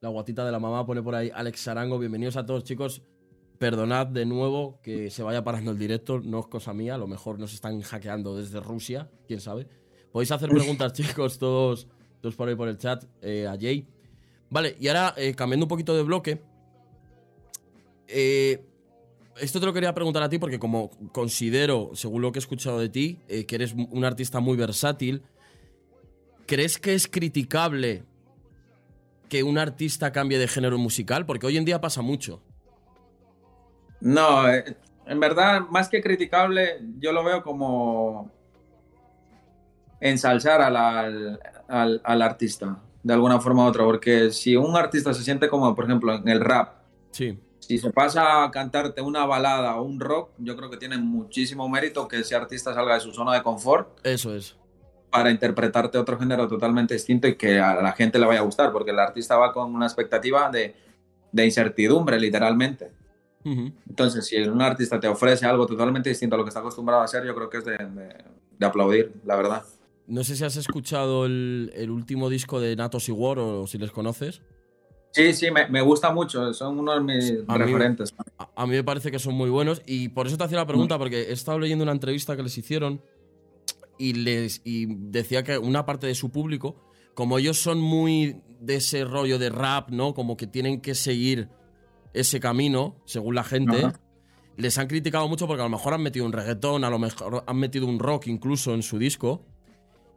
La 0.00 0.10
guatita 0.10 0.44
de 0.44 0.52
la 0.52 0.58
mamá 0.58 0.84
pone 0.84 1.02
por 1.02 1.14
ahí 1.14 1.30
Alex 1.34 1.60
Sarango. 1.60 1.98
Bienvenidos 1.98 2.36
a 2.36 2.44
todos, 2.44 2.64
chicos. 2.64 3.02
Perdonad 3.58 4.06
de 4.06 4.24
nuevo 4.24 4.80
que 4.82 5.10
se 5.10 5.22
vaya 5.22 5.42
parando 5.42 5.72
el 5.72 5.78
directo, 5.78 6.20
no 6.20 6.40
es 6.40 6.46
cosa 6.46 6.72
mía. 6.72 6.94
A 6.94 6.98
lo 6.98 7.06
mejor 7.06 7.38
nos 7.38 7.52
están 7.52 7.80
hackeando 7.82 8.36
desde 8.36 8.60
Rusia, 8.60 9.10
quién 9.26 9.40
sabe. 9.40 9.66
Podéis 10.12 10.30
hacer 10.30 10.48
preguntas, 10.48 10.92
chicos, 10.92 11.38
todos, 11.38 11.88
todos 12.20 12.36
por 12.36 12.48
ahí 12.48 12.54
por 12.54 12.68
el 12.68 12.78
chat, 12.78 13.04
eh, 13.20 13.46
a 13.46 13.58
Jay. 13.58 13.86
Vale, 14.50 14.76
y 14.80 14.88
ahora 14.88 15.14
eh, 15.16 15.34
cambiando 15.34 15.64
un 15.64 15.68
poquito 15.68 15.94
de 15.94 16.02
bloque, 16.02 16.40
eh, 18.06 18.64
esto 19.40 19.60
te 19.60 19.66
lo 19.66 19.72
quería 19.72 19.94
preguntar 19.94 20.22
a 20.22 20.28
ti 20.28 20.38
porque 20.38 20.58
como 20.58 20.90
considero, 21.12 21.90
según 21.94 22.22
lo 22.22 22.32
que 22.32 22.38
he 22.38 22.40
escuchado 22.40 22.78
de 22.78 22.88
ti, 22.88 23.18
eh, 23.28 23.44
que 23.46 23.56
eres 23.56 23.74
un 23.74 24.04
artista 24.04 24.40
muy 24.40 24.56
versátil, 24.56 25.22
¿crees 26.46 26.78
que 26.78 26.94
es 26.94 27.06
criticable 27.06 28.04
que 29.28 29.42
un 29.42 29.58
artista 29.58 30.12
cambie 30.12 30.38
de 30.38 30.48
género 30.48 30.78
musical? 30.78 31.26
Porque 31.26 31.46
hoy 31.46 31.56
en 31.56 31.64
día 31.64 31.80
pasa 31.80 32.02
mucho. 32.02 32.42
No, 34.00 34.48
eh, 34.48 34.76
en 35.06 35.20
verdad, 35.20 35.62
más 35.70 35.88
que 35.88 36.02
criticable, 36.02 36.80
yo 36.98 37.12
lo 37.12 37.24
veo 37.24 37.42
como 37.42 38.30
ensalzar 40.00 40.60
al, 40.60 41.40
al 41.68 42.22
artista, 42.22 42.78
de 43.02 43.14
alguna 43.14 43.40
forma 43.40 43.64
u 43.64 43.68
otra, 43.68 43.84
porque 43.84 44.30
si 44.30 44.56
un 44.56 44.76
artista 44.76 45.12
se 45.12 45.24
siente 45.24 45.48
como, 45.48 45.74
por 45.74 45.84
ejemplo, 45.86 46.14
en 46.14 46.28
el 46.28 46.40
rap, 46.40 46.74
sí 47.10 47.38
si 47.68 47.76
se 47.76 47.90
pasa 47.90 48.44
a 48.44 48.50
cantarte 48.50 49.02
una 49.02 49.26
balada 49.26 49.76
o 49.76 49.82
un 49.82 50.00
rock, 50.00 50.30
yo 50.38 50.56
creo 50.56 50.70
que 50.70 50.78
tiene 50.78 50.96
muchísimo 50.96 51.68
mérito 51.68 52.08
que 52.08 52.20
ese 52.20 52.34
artista 52.34 52.72
salga 52.72 52.94
de 52.94 53.00
su 53.00 53.12
zona 53.12 53.34
de 53.34 53.42
confort. 53.42 54.00
Eso 54.06 54.34
es. 54.34 54.56
Para 55.10 55.30
interpretarte 55.30 55.98
otro 55.98 56.18
género 56.18 56.48
totalmente 56.48 56.94
distinto 56.94 57.28
y 57.28 57.36
que 57.36 57.60
a 57.60 57.74
la 57.82 57.92
gente 57.92 58.18
le 58.18 58.24
vaya 58.24 58.40
a 58.40 58.44
gustar, 58.44 58.72
porque 58.72 58.90
el 58.90 58.98
artista 58.98 59.36
va 59.36 59.52
con 59.52 59.74
una 59.74 59.84
expectativa 59.84 60.50
de, 60.50 60.74
incertidumbre, 61.44 62.18
literalmente. 62.18 62.90
Entonces, 63.44 64.26
si 64.26 64.36
un 64.36 64.60
artista 64.60 65.00
te 65.00 65.08
ofrece 65.08 65.46
algo 65.46 65.66
totalmente 65.66 66.10
distinto 66.10 66.34
a 66.34 66.38
lo 66.38 66.44
que 66.44 66.48
está 66.48 66.60
acostumbrado 66.60 67.02
a 67.02 67.04
hacer, 67.04 67.24
yo 67.24 67.34
creo 67.34 67.48
que 67.48 67.58
es 67.58 67.64
de, 67.64 68.66
aplaudir, 68.66 69.12
la 69.24 69.36
verdad. 69.36 69.64
No 70.06 70.24
sé 70.24 70.36
si 70.36 70.44
has 70.44 70.56
escuchado 70.56 71.26
el, 71.26 71.72
el 71.74 71.90
último 71.90 72.28
disco 72.28 72.60
de 72.60 72.76
Natos 72.76 73.08
y 73.08 73.12
War 73.12 73.38
o 73.38 73.66
si 73.66 73.78
les 73.78 73.90
conoces. 73.90 74.42
Sí, 75.10 75.32
sí, 75.32 75.48
me, 75.50 75.80
gusta 75.80 76.12
mucho, 76.12 76.52
son 76.52 76.78
uno 76.78 76.94
de 76.94 77.00
mis 77.00 77.46
referentes. 77.46 78.14
a, 78.54 78.66
mí 78.66 78.72
me 78.72 78.84
parece 78.84 79.10
que 79.10 79.18
son 79.18 79.34
muy 79.34 79.50
buenos 79.50 79.82
y 79.86 80.10
por 80.10 80.26
eso 80.26 80.36
te 80.36 80.44
hacía 80.44 80.58
la 80.58 80.66
pregunta, 80.66 80.98
porque 80.98 81.22
he 81.22 81.32
estado 81.32 81.58
leyendo 81.58 81.82
una 81.82 81.92
entrevista 81.92 82.36
que 82.36 82.42
les 82.42 82.56
hicieron 82.58 83.02
y, 83.98 84.12
les, 84.12 84.60
y 84.64 84.86
decía 84.86 85.42
que 85.42 85.58
una 85.58 85.86
parte 85.86 86.06
de 86.06 86.14
su 86.14 86.30
público, 86.30 86.76
como 87.14 87.38
ellos 87.38 87.58
son 87.58 87.80
muy 87.80 88.42
de 88.60 88.76
ese 88.76 89.04
rollo 89.04 89.38
de 89.38 89.48
rap, 89.50 89.90
¿no? 89.90 90.14
Como 90.14 90.36
que 90.36 90.46
tienen 90.46 90.80
que 90.80 90.94
seguir 90.94 91.48
ese 92.12 92.40
camino, 92.40 92.96
según 93.04 93.34
la 93.34 93.44
gente, 93.44 93.92
les 94.56 94.76
han 94.78 94.88
criticado 94.88 95.28
mucho 95.28 95.46
porque 95.46 95.62
a 95.62 95.64
lo 95.66 95.70
mejor 95.70 95.94
han 95.94 96.02
metido 96.02 96.26
un 96.26 96.32
reggaetón, 96.32 96.84
a 96.84 96.90
lo 96.90 96.98
mejor 96.98 97.44
han 97.46 97.56
metido 97.56 97.86
un 97.86 97.98
rock 97.98 98.26
incluso 98.26 98.74
en 98.74 98.82
su 98.82 98.98
disco. 98.98 99.44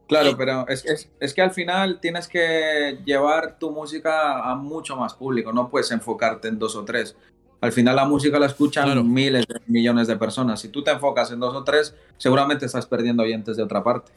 Claro, 0.07 0.35
pero 0.35 0.67
es, 0.67 0.83
es, 0.85 1.09
es, 1.21 1.33
que 1.33 1.41
al 1.41 1.51
final 1.51 2.01
tienes 2.01 2.27
que 2.27 2.99
llevar 3.05 3.57
tu 3.57 3.71
música 3.71 4.41
a 4.43 4.55
mucho 4.55 4.97
más 4.97 5.13
público, 5.13 5.53
no 5.53 5.69
puedes 5.69 5.89
enfocarte 5.91 6.49
en 6.49 6.59
dos 6.59 6.75
o 6.75 6.83
tres. 6.83 7.15
Al 7.61 7.71
final 7.71 7.95
la 7.95 8.05
música 8.05 8.39
la 8.39 8.47
escuchan 8.47 9.13
miles 9.13 9.47
de 9.47 9.61
millones 9.67 10.07
de 10.07 10.15
personas. 10.17 10.59
Si 10.59 10.69
tú 10.69 10.83
te 10.83 10.91
enfocas 10.91 11.31
en 11.31 11.39
dos 11.39 11.55
o 11.55 11.63
tres, 11.63 11.95
seguramente 12.17 12.65
estás 12.65 12.87
perdiendo 12.87 13.23
oyentes 13.23 13.55
de 13.55 13.63
otra 13.63 13.83
parte. 13.83 14.11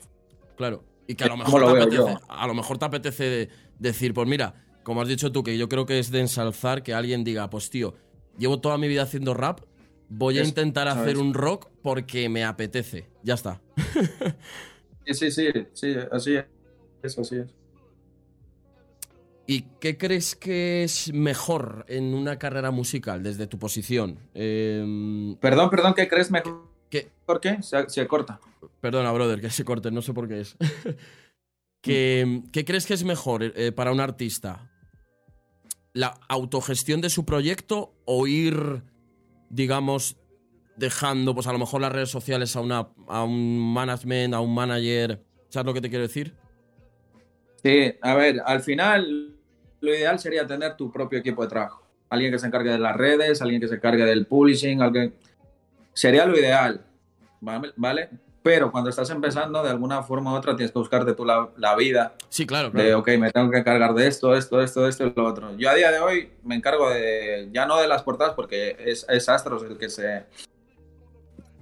Claro, 0.57 0.83
y 1.07 1.15
que 1.15 1.25
a 1.25 1.29
lo 1.29 1.37
mejor, 1.37 1.65
te 1.65 1.83
apetece, 1.83 2.19
a 2.27 2.47
lo 2.47 2.55
mejor 2.55 2.79
te 2.79 2.85
apetece 2.87 3.49
decir, 3.79 4.15
pues 4.15 4.27
mira, 4.27 4.64
como 4.85 5.03
has 5.03 5.09
dicho 5.09 5.33
tú, 5.33 5.43
que 5.43 5.59
yo 5.59 5.69
creo 5.69 5.87
que 5.87 5.99
es 5.99 6.13
de 6.13 6.21
ensalzar 6.21 6.83
que 6.85 6.95
alguien 6.95 7.25
diga, 7.25 7.51
pues 7.51 7.71
tío, 7.71 7.95
llevo 8.39 8.61
toda 8.61 8.79
mi 8.79 8.87
vida 8.87 9.03
haciendo 9.03 9.35
rap, 9.35 9.61
voy 10.09 10.39
a 10.39 10.45
intentar 10.45 10.87
hacer 10.87 11.19
un 11.19 11.35
rock 11.35 11.69
porque 11.83 12.29
me 12.29 12.45
apetece. 12.45 13.09
Ya 13.23 13.35
está. 13.35 13.61
Sí, 15.07 15.13
sí, 15.13 15.31
sí, 15.31 15.49
sí, 15.75 15.95
así 16.13 16.37
es. 16.37 16.45
Eso 17.03 17.21
así 17.21 17.37
es. 17.37 17.55
¿Y 19.47 19.63
qué 19.79 19.99
crees 19.99 20.35
que 20.35 20.85
es 20.85 21.13
mejor 21.13 21.85
en 21.89 22.15
una 22.15 22.39
carrera 22.39 22.71
musical 22.71 23.23
desde 23.23 23.47
tu 23.47 23.59
posición? 23.59 24.19
Em, 24.33 25.37
perdón, 25.37 25.69
perdón, 25.69 25.93
¿qué 25.95 26.09
crees 26.09 26.31
mejor? 26.31 26.73
¿Por 27.27 27.41
qué? 27.41 27.59
Se, 27.63 28.07
corta. 28.07 28.41
Perdona, 28.81 29.13
brother, 29.13 29.41
que 29.41 29.51
se 29.51 29.65
corte, 29.65 29.91
no 29.91 30.01
sé 30.03 30.15
por 30.15 30.29
qué 30.29 30.41
es. 30.41 30.57
¿Qué, 31.83 32.65
crees 32.67 32.87
que 32.87 32.95
es 32.95 33.05
mejor 33.05 33.43
eh, 33.43 33.73
para 33.73 33.93
un 33.93 34.01
artista? 34.01 34.71
¿La 35.95 36.19
autogestión 36.29 37.01
de 37.01 37.09
su 37.09 37.25
proyecto 37.25 37.95
o 38.05 38.27
ir, 38.27 38.83
digamos, 39.49 40.19
dejando, 40.77 41.35
pues 41.35 41.47
a 41.47 41.53
lo 41.53 41.59
mejor 41.59 41.81
las 41.81 41.93
redes 41.93 42.11
sociales 42.11 42.55
a, 42.57 42.61
una, 42.61 42.89
a 43.09 43.25
un 43.25 43.73
management, 43.73 44.35
a 44.35 44.41
un 44.41 44.53
manager? 44.53 45.25
¿Sabes 45.49 45.67
lo 45.67 45.73
que 45.73 45.81
te 45.81 45.89
quiero 45.89 46.03
decir? 46.03 46.35
Sí, 47.63 47.95
a 48.03 48.15
ver, 48.15 48.43
al 48.45 48.61
final 48.61 49.37
lo 49.81 49.95
ideal 49.95 50.19
sería 50.19 50.47
tener 50.47 50.77
tu 50.77 50.91
propio 50.91 51.19
equipo 51.19 51.43
de 51.43 51.49
trabajo. 51.49 51.87
Alguien 52.11 52.33
que 52.33 52.39
se 52.39 52.49
encargue 52.49 52.71
de 52.71 52.79
las 52.79 52.97
redes, 52.97 53.41
alguien 53.41 53.61
que 53.61 53.69
se 53.69 53.77
encargue 53.77 54.05
del 54.05 54.27
publishing, 54.27 54.83
alguien... 54.83 55.15
Sería 55.93 56.27
lo 56.27 56.37
ideal, 56.37 56.85
¿vale? 57.41 58.11
Pero 58.45 58.71
cuando 58.71 58.91
estás 58.91 59.09
empezando, 59.09 59.63
de 59.63 59.71
alguna 59.71 60.03
forma 60.03 60.35
u 60.35 60.37
otra, 60.37 60.55
tienes 60.55 60.71
que 60.71 60.79
buscarte 60.79 61.15
tú 61.15 61.25
la, 61.25 61.77
vida. 61.77 62.13
Sí, 62.29 62.45
claro, 62.45 62.71
claro. 62.71 62.87
De, 62.87 62.95
ok, 62.95 63.09
me 63.19 63.31
tengo 63.31 63.51
que 63.51 63.57
encargar 63.57 63.95
de 63.95 64.07
esto, 64.07 64.35
esto, 64.35 64.61
esto, 64.61 64.87
esto 64.87 65.07
y 65.07 65.15
lo 65.17 65.25
otro. 65.25 65.57
Yo 65.57 65.71
a 65.71 65.75
día 65.75 65.91
de 65.91 65.99
hoy 66.01 66.31
me 66.43 66.55
encargo 66.55 66.91
de, 66.91 67.49
ya 67.55 67.65
no 67.65 67.81
de 67.81 67.89
las 67.89 68.03
portadas, 68.03 68.35
porque 68.35 68.77
es, 68.79 69.07
es 69.09 69.31
Astros 69.31 69.63
el 69.63 69.79
que 69.79 69.89
se, 69.89 70.25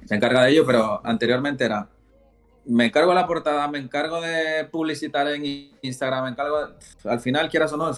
se 0.06 0.14
encarga 0.16 0.42
de 0.42 0.50
ello, 0.50 0.66
pero 0.66 1.00
anteriormente 1.04 1.64
era 1.64 1.88
me 2.64 2.86
encargo 2.86 3.10
de 3.10 3.16
la 3.16 3.28
portada, 3.28 3.68
me 3.68 3.78
encargo 3.78 4.20
de 4.20 4.64
publicitar 4.64 5.28
en 5.28 5.70
Instagram, 5.82 6.24
me 6.24 6.30
encargo 6.30 6.56
al 7.04 7.20
final 7.20 7.48
quieras 7.48 7.72
o 7.72 7.76
no, 7.76 7.92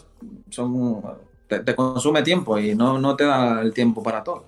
son, 0.50 1.02
te, 1.46 1.74
consume 1.74 2.22
tiempo 2.22 2.58
y 2.58 2.74
no, 2.74 2.98
no 2.98 3.16
te 3.16 3.24
da 3.24 3.62
el 3.62 3.72
tiempo 3.72 4.02
para 4.02 4.22
todo. 4.22 4.44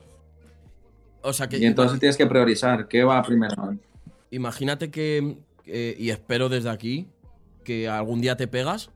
O 1.22 1.32
sea 1.32 1.48
que, 1.48 1.58
y 1.58 1.64
entonces 1.64 1.98
tienes 1.98 2.16
que 2.16 2.26
priorizar, 2.26 2.86
¿qué 2.86 3.02
va 3.02 3.22
primero? 3.22 3.76
Imagínate 4.30 4.90
que, 4.90 5.38
y 5.64 6.10
espero 6.10 6.48
desde 6.48 6.70
aquí, 6.70 7.08
que 7.64 7.88
algún 7.88 8.20
día 8.20 8.36
te 8.36 8.46
pegas, 8.46 8.90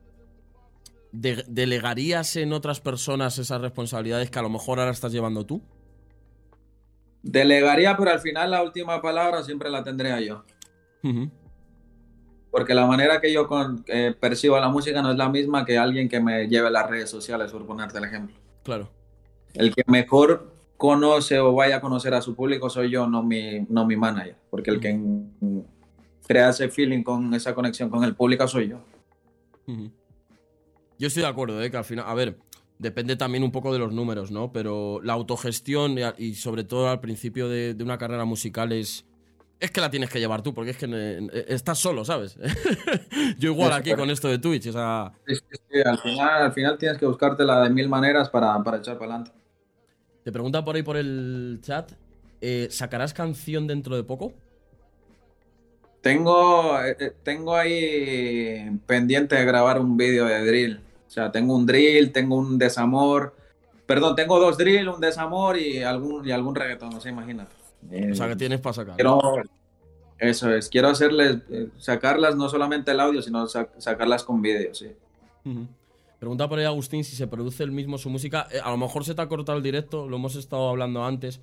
¿delegarías 1.11 2.35
en 2.37 2.53
otras 2.53 2.79
personas 2.79 3.37
esas 3.37 3.61
responsabilidades 3.61 4.29
que 4.31 4.39
a 4.39 4.41
lo 4.41 4.49
mejor 4.49 4.79
ahora 4.79 4.91
estás 4.91 5.11
llevando 5.11 5.45
tú? 5.45 5.61
Delegaría, 7.21 7.95
pero 7.97 8.11
al 8.11 8.19
final 8.19 8.51
la 8.51 8.63
última 8.63 9.01
palabra 9.01 9.43
siempre 9.43 9.69
la 9.69 9.83
tendría 9.83 10.19
yo. 10.21 10.43
Porque 12.49 12.73
la 12.73 12.85
manera 12.85 13.21
que 13.21 13.31
yo 13.31 13.47
eh, 13.87 14.15
percibo 14.19 14.59
la 14.59 14.69
música 14.69 15.01
no 15.01 15.11
es 15.11 15.17
la 15.17 15.29
misma 15.29 15.65
que 15.65 15.77
alguien 15.77 16.09
que 16.09 16.19
me 16.19 16.47
lleve 16.47 16.71
las 16.71 16.89
redes 16.89 17.09
sociales, 17.09 17.51
por 17.51 17.65
ponerte 17.65 17.97
el 17.97 18.05
ejemplo. 18.05 18.35
Claro. 18.63 18.89
El 19.53 19.73
que 19.75 19.83
mejor 19.87 20.51
conoce 20.81 21.37
o 21.39 21.53
vaya 21.53 21.75
a 21.75 21.81
conocer 21.81 22.11
a 22.15 22.23
su 22.23 22.35
público 22.35 22.67
soy 22.67 22.89
yo, 22.89 23.05
no 23.05 23.21
mi, 23.21 23.67
no 23.69 23.85
mi 23.85 23.95
manager. 23.95 24.35
Porque 24.49 24.71
el 24.71 24.79
que 24.79 24.99
crea 26.25 26.49
ese 26.49 26.69
feeling 26.69 27.03
con 27.03 27.31
esa 27.35 27.53
conexión 27.53 27.91
con 27.91 28.03
el 28.03 28.15
público 28.15 28.47
soy 28.47 28.69
yo. 28.69 28.79
Yo 30.97 31.07
estoy 31.07 31.21
de 31.21 31.29
acuerdo, 31.29 31.61
¿eh? 31.61 31.69
que 31.69 31.77
al 31.77 31.85
final, 31.85 32.05
a 32.07 32.15
ver, 32.15 32.39
depende 32.79 33.15
también 33.15 33.43
un 33.43 33.51
poco 33.51 33.71
de 33.71 33.77
los 33.77 33.93
números, 33.93 34.31
¿no? 34.31 34.51
Pero 34.51 34.99
la 35.03 35.13
autogestión 35.13 35.97
y, 36.17 36.33
sobre 36.33 36.63
todo 36.63 36.89
al 36.89 36.99
principio 36.99 37.47
de 37.47 37.77
una 37.79 37.99
carrera 37.99 38.25
musical 38.25 38.71
es 38.71 39.05
es 39.61 39.69
que 39.69 39.79
la 39.79 39.91
tienes 39.91 40.09
que 40.09 40.19
llevar 40.19 40.41
tú, 40.41 40.55
porque 40.55 40.71
es 40.71 40.77
que 40.77 40.87
eh, 40.89 41.45
estás 41.47 41.77
solo, 41.77 42.03
¿sabes? 42.03 42.35
Yo 43.37 43.51
igual 43.51 43.71
aquí 43.73 43.93
con 43.93 44.09
esto 44.09 44.27
de 44.27 44.39
Twitch, 44.39 44.67
o 44.67 44.71
sea... 44.71 45.11
Sí, 45.27 45.35
sí, 45.35 45.81
al, 45.85 45.99
final, 45.99 46.41
al 46.41 46.51
final 46.51 46.77
tienes 46.79 46.97
que 46.97 47.05
buscártela 47.05 47.61
de 47.61 47.69
mil 47.69 47.87
maneras 47.87 48.27
para, 48.29 48.57
echar 48.57 48.97
para 48.97 49.15
adelante. 49.15 49.31
Te 50.23 50.31
pregunta 50.31 50.63
por 50.63 50.75
ahí 50.75 50.83
por 50.83 50.97
el 50.97 51.59
chat, 51.61 51.91
eh, 52.41 52.67
¿sacarás 52.69 53.13
canción 53.13 53.67
dentro 53.67 53.95
de 53.95 54.03
poco? 54.03 54.33
Tengo, 56.01 56.79
eh, 56.83 57.13
tengo 57.23 57.55
ahí 57.55 58.79
pendiente 58.85 59.35
de 59.35 59.45
grabar 59.45 59.79
un 59.79 59.97
vídeo 59.97 60.25
de 60.25 60.45
drill. 60.45 60.81
O 61.07 61.09
sea, 61.09 61.31
tengo 61.31 61.55
un 61.55 61.65
drill, 61.65 62.11
tengo 62.11 62.37
un 62.37 62.57
desamor. 62.57 63.35
Perdón, 63.85 64.15
tengo 64.15 64.39
dos 64.39 64.57
drill, 64.57 64.87
un 64.89 65.01
desamor 65.01 65.57
y 65.57 65.83
algún, 65.83 66.27
y 66.27 66.31
algún 66.31 66.55
reggaetón, 66.55 66.91
no 66.91 67.01
sé, 67.01 67.09
imagínate 67.09 67.61
o 68.11 68.15
sea, 68.15 68.27
que 68.27 68.35
tienes 68.35 68.59
para 68.59 68.73
sacar. 68.73 68.97
eso 70.19 70.53
es, 70.53 70.69
quiero 70.69 70.89
hacerles, 70.89 71.37
eh, 71.49 71.69
sacarlas 71.77 72.35
no 72.35 72.47
solamente 72.49 72.91
el 72.91 72.99
audio, 72.99 73.21
sino 73.21 73.47
sacarlas 73.47 74.23
con 74.23 74.41
vídeo, 74.41 74.73
sí. 74.73 74.91
Pregunta 76.21 76.47
por 76.47 76.59
ahí 76.59 76.65
Agustín 76.65 77.03
si 77.03 77.15
se 77.15 77.25
produce 77.25 77.63
el 77.63 77.71
mismo 77.71 77.97
su 77.97 78.11
música. 78.11 78.47
Eh, 78.51 78.59
a 78.63 78.69
lo 78.69 78.77
mejor 78.77 79.03
se 79.03 79.15
te 79.15 79.21
ha 79.23 79.27
cortado 79.27 79.57
el 79.57 79.63
directo, 79.63 80.07
lo 80.07 80.17
hemos 80.17 80.35
estado 80.35 80.69
hablando 80.69 81.03
antes, 81.03 81.41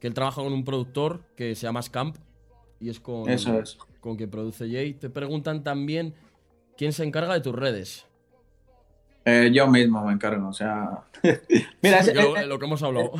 que 0.00 0.08
él 0.08 0.14
trabaja 0.14 0.42
con 0.42 0.52
un 0.52 0.64
productor 0.64 1.22
que 1.36 1.54
se 1.54 1.62
llama 1.62 1.80
Scamp 1.80 2.16
y 2.80 2.90
es 2.90 2.98
con, 2.98 3.30
Eso 3.30 3.58
es. 3.58 3.78
con 4.00 4.16
quien 4.16 4.28
produce 4.28 4.68
Jay. 4.68 4.94
Te 4.94 5.10
preguntan 5.10 5.62
también 5.62 6.12
quién 6.76 6.92
se 6.92 7.04
encarga 7.04 7.34
de 7.34 7.40
tus 7.40 7.54
redes. 7.54 8.04
Eh, 9.24 9.50
yo 9.54 9.68
mismo 9.68 10.04
me 10.04 10.12
encargo, 10.12 10.48
o 10.48 10.52
sea... 10.52 11.04
Mira, 11.82 12.02
lo 12.46 12.58
que 12.58 12.64
hemos 12.66 12.82
hablado. 12.82 13.12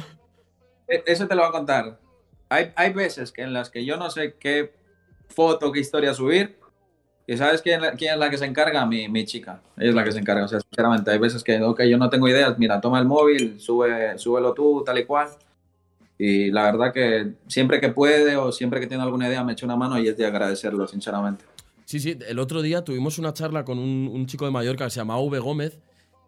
Eso 0.88 1.28
te 1.28 1.34
lo 1.34 1.42
voy 1.42 1.48
a 1.48 1.52
contar 1.52 1.98
hay, 2.48 2.92
veces 2.92 3.32
que 3.32 3.42
en 3.42 3.52
las 3.52 3.70
que 3.70 3.84
yo 3.84 3.96
no 3.96 4.10
sé 4.10 4.34
qué 4.38 4.72
foto, 5.28 5.72
qué 5.72 5.80
historia 5.80 6.14
subir. 6.14 6.58
¿Y 7.26 7.36
sabes 7.36 7.60
quién, 7.60 7.80
quién 7.96 8.14
es 8.14 8.18
la 8.18 8.30
que 8.30 8.38
se 8.38 8.44
encarga? 8.44 8.86
Mi, 8.86 9.08
mi, 9.08 9.24
chica. 9.24 9.60
Ella 9.76 9.90
es 9.90 9.94
la 9.94 10.04
que 10.04 10.12
se 10.12 10.18
encarga. 10.20 10.44
O 10.44 10.48
sea, 10.48 10.60
sinceramente, 10.60 11.10
hay 11.10 11.18
veces 11.18 11.42
que, 11.42 11.60
ok, 11.60 11.82
yo 11.82 11.98
no 11.98 12.08
tengo 12.08 12.28
ideas. 12.28 12.56
Mira, 12.58 12.80
toma 12.80 13.00
el 13.00 13.04
móvil, 13.04 13.60
sube, 13.60 14.16
súbelo 14.18 14.54
tú, 14.54 14.82
tal 14.84 14.98
y 14.98 15.04
cual. 15.04 15.28
Y 16.18 16.50
la 16.50 16.64
verdad 16.64 16.92
que 16.92 17.32
siempre 17.48 17.80
que 17.80 17.88
puede 17.88 18.36
o 18.36 18.52
siempre 18.52 18.80
que 18.80 18.86
tiene 18.86 19.02
alguna 19.02 19.28
idea 19.28 19.42
me 19.44 19.52
echa 19.52 19.66
una 19.66 19.76
mano 19.76 19.98
y 19.98 20.08
es 20.08 20.16
de 20.16 20.24
agradecerlo, 20.24 20.86
sinceramente. 20.86 21.44
Sí, 21.84 22.00
sí. 22.00 22.18
El 22.26 22.38
otro 22.38 22.62
día 22.62 22.84
tuvimos 22.84 23.18
una 23.18 23.32
charla 23.32 23.64
con 23.64 23.78
un, 23.78 24.08
un 24.12 24.26
chico 24.26 24.44
de 24.44 24.52
Mallorca 24.52 24.84
que 24.84 24.90
se 24.90 25.00
llama 25.00 25.18
V. 25.18 25.38
Gómez 25.40 25.78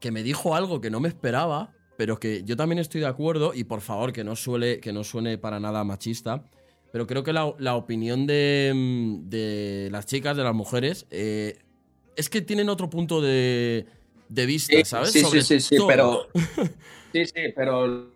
que 0.00 0.10
me 0.10 0.22
dijo 0.22 0.54
algo 0.54 0.80
que 0.80 0.90
no 0.90 1.00
me 1.00 1.08
esperaba 1.08 1.70
pero 1.98 2.20
que 2.20 2.44
yo 2.44 2.56
también 2.56 2.78
estoy 2.78 3.00
de 3.00 3.08
acuerdo, 3.08 3.52
y 3.54 3.64
por 3.64 3.80
favor, 3.80 4.12
que 4.12 4.22
no, 4.22 4.36
suele, 4.36 4.78
que 4.78 4.92
no 4.92 5.02
suene 5.02 5.36
para 5.36 5.58
nada 5.58 5.82
machista, 5.82 6.44
pero 6.92 7.06
creo 7.06 7.22
que 7.22 7.32
la, 7.32 7.74
opinión 7.74 8.26
de, 8.26 9.88
las 9.90 10.06
chicas, 10.06 10.36
de 10.36 10.44
las 10.44 10.54
mujeres, 10.54 11.06
eh, 11.10 11.58
es 12.16 12.30
que 12.30 12.40
tienen 12.40 12.68
otro 12.68 12.88
punto 12.88 13.20
de, 13.20 13.86
vista, 14.28 14.84
¿sabes? 14.84 15.12
Sí, 15.12 15.24
sí, 15.24 15.42
sí, 15.42 15.60
sí, 15.60 15.76
pero. 15.86 16.28
sí, 17.12 17.26
sí, 17.26 17.40
pero 17.54 18.10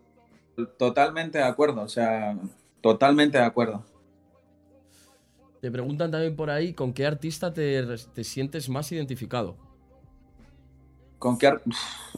totalmente 0.79 1.39
de 1.39 1.45
acuerdo, 1.45 1.83
o 1.83 1.89
sea, 1.89 2.37
totalmente 2.81 3.39
de 3.39 3.45
acuerdo. 3.45 3.85
Te 5.61 5.71
preguntan 5.71 6.11
también 6.11 6.35
por 6.35 6.51
ahí 6.51 6.73
con 6.73 6.93
qué 6.93 7.07
artista 7.07 7.53
te, 7.53 7.85
te 8.15 8.25
sientes 8.25 8.69
más 8.69 8.91
identificado. 8.91 9.57
¿Con 11.19 11.39
qué 11.39 11.53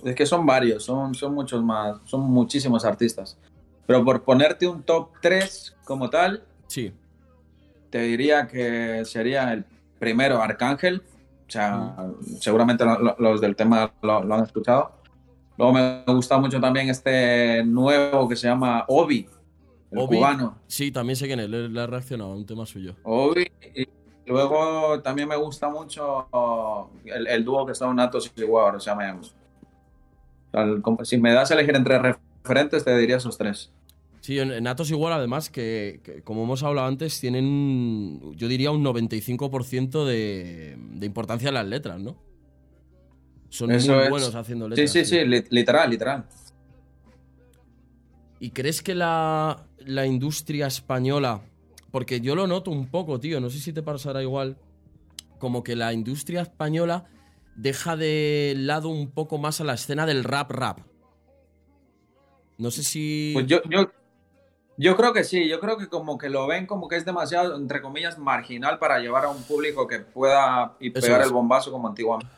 es 0.02 0.14
que 0.14 0.24
son 0.24 0.46
varios, 0.46 0.82
son, 0.82 1.14
son 1.14 1.34
muchos 1.34 1.62
más, 1.62 1.98
son 2.06 2.22
muchísimos 2.22 2.86
artistas. 2.86 3.36
Pero 3.86 4.04
por 4.04 4.22
ponerte 4.22 4.66
un 4.66 4.82
top 4.82 5.10
3 5.20 5.76
como 5.84 6.10
tal, 6.10 6.44
sí. 6.66 6.92
te 7.90 8.00
diría 8.00 8.46
que 8.46 9.04
sería 9.04 9.52
el 9.52 9.64
primero 9.98 10.42
Arcángel. 10.42 11.02
O 11.46 11.50
sea, 11.50 11.94
seguramente 12.40 12.84
los 13.18 13.40
del 13.40 13.54
tema 13.54 13.92
lo, 14.02 14.34
han 14.34 14.44
escuchado. 14.44 14.92
Luego 15.56 15.72
me 15.72 16.04
gusta 16.06 16.38
mucho 16.38 16.60
también 16.60 16.88
este 16.88 17.62
nuevo 17.64 18.28
que 18.28 18.34
se 18.34 18.48
llama 18.48 18.84
Obi, 18.88 19.28
el 19.90 20.06
cubano. 20.06 20.58
Sí, 20.66 20.90
también 20.90 21.16
sé 21.16 21.26
quién 21.26 21.40
es, 21.40 21.48
le, 21.48 21.68
le 21.68 21.80
ha 21.80 21.86
reaccionado 21.86 22.32
a 22.32 22.36
un 22.36 22.46
tema 22.46 22.66
suyo. 22.66 22.96
Obi 23.04 23.46
Luego 24.26 25.00
también 25.02 25.28
me 25.28 25.36
gusta 25.36 25.68
mucho 25.68 26.28
el, 27.04 27.44
dúo 27.44 27.66
que 27.66 27.72
está 27.72 27.86
en 27.86 27.96
Natos 27.96 28.32
y 28.34 28.44
War, 28.44 28.76
o 28.76 28.80
sea, 28.80 28.94
me, 28.94 29.14
si 31.02 31.18
me 31.18 31.32
das 31.32 31.50
a 31.50 31.54
elegir 31.54 31.76
entre 31.76 31.98
referentes, 32.44 32.84
te 32.84 32.96
diría 32.96 33.16
esos 33.16 33.36
tres. 33.36 33.72
Sí, 34.20 34.38
en 34.38 34.62
Natos 34.62 34.90
igual, 34.90 35.12
además, 35.12 35.50
que, 35.50 36.22
como 36.24 36.44
hemos 36.44 36.62
hablado 36.62 36.86
antes, 36.86 37.20
tienen, 37.20 38.32
yo 38.36 38.48
diría, 38.48 38.70
un 38.70 38.84
95% 38.84 40.04
de, 40.06 40.78
de 40.78 41.06
importancia 41.06 41.48
en 41.48 41.54
las 41.54 41.66
letras, 41.66 42.00
¿no? 42.00 42.16
Son 43.50 43.68
muy 43.68 44.08
buenos 44.08 44.34
haciendo 44.34 44.68
letras. 44.68 44.90
Sí, 44.90 45.04
sí, 45.04 45.24
sí, 45.24 45.44
literal, 45.50 45.90
literal. 45.90 46.24
¿Y 48.40 48.50
crees 48.50 48.82
que 48.82 48.94
la, 48.94 49.66
la 49.78 50.06
industria 50.06 50.66
española 50.66 51.42
porque 51.94 52.20
yo 52.20 52.34
lo 52.34 52.48
noto 52.48 52.72
un 52.72 52.88
poco, 52.88 53.20
tío, 53.20 53.40
no 53.40 53.50
sé 53.50 53.60
si 53.60 53.72
te 53.72 53.80
pasará 53.80 54.20
igual, 54.20 54.56
como 55.38 55.62
que 55.62 55.76
la 55.76 55.92
industria 55.92 56.42
española 56.42 57.04
deja 57.54 57.96
de 57.96 58.54
lado 58.56 58.88
un 58.88 59.12
poco 59.12 59.38
más 59.38 59.60
a 59.60 59.64
la 59.64 59.74
escena 59.74 60.04
del 60.04 60.24
rap 60.24 60.50
rap. 60.50 60.80
No 62.58 62.70
sé 62.70 62.82
si... 62.82 63.30
Pues 63.34 63.46
yo, 63.46 63.62
yo, 63.68 63.90
yo 64.76 64.96
creo 64.96 65.12
que 65.12 65.24
sí, 65.24 65.48
yo 65.48 65.60
creo 65.60 65.76
que 65.76 65.88
como 65.88 66.18
que 66.18 66.28
lo 66.28 66.46
ven 66.46 66.66
como 66.66 66.88
que 66.88 66.96
es 66.96 67.04
demasiado, 67.04 67.56
entre 67.56 67.80
comillas, 67.80 68.18
marginal 68.18 68.78
para 68.78 68.98
llevar 68.98 69.24
a 69.24 69.28
un 69.28 69.42
público 69.42 69.86
que 69.86 70.00
pueda 70.00 70.74
y 70.80 70.90
pegar 70.90 71.22
el 71.22 71.30
bombazo 71.30 71.70
como 71.70 71.88
antiguamente. 71.88 72.32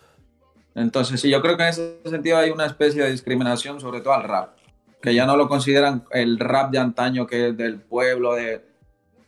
Entonces, 0.74 1.20
sí, 1.20 1.30
yo 1.30 1.40
creo 1.40 1.56
que 1.56 1.62
en 1.62 1.68
ese 1.70 2.00
sentido 2.04 2.36
hay 2.36 2.50
una 2.50 2.66
especie 2.66 3.02
de 3.02 3.10
discriminación, 3.10 3.80
sobre 3.80 4.02
todo 4.02 4.12
al 4.12 4.24
rap, 4.24 4.56
que 5.00 5.14
ya 5.14 5.24
no 5.24 5.36
lo 5.36 5.48
consideran 5.48 6.04
el 6.10 6.38
rap 6.38 6.70
de 6.70 6.78
antaño 6.78 7.26
que 7.26 7.48
es 7.48 7.56
del 7.56 7.80
pueblo, 7.80 8.34
de 8.34 8.62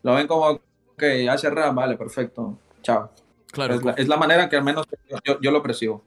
lo 0.02 0.14
ven 0.14 0.26
como 0.26 0.60
que 0.98 1.28
hace 1.30 1.48
rap, 1.48 1.74
vale, 1.74 1.96
perfecto, 1.96 2.58
chao. 2.82 3.10
Claro. 3.50 3.74
Es 3.74 3.82
la, 3.82 3.92
es 3.92 4.08
la 4.08 4.16
manera 4.18 4.50
que 4.50 4.56
al 4.56 4.64
menos 4.64 4.86
yo, 5.24 5.40
yo 5.40 5.50
lo 5.50 5.62
percibo. 5.62 6.04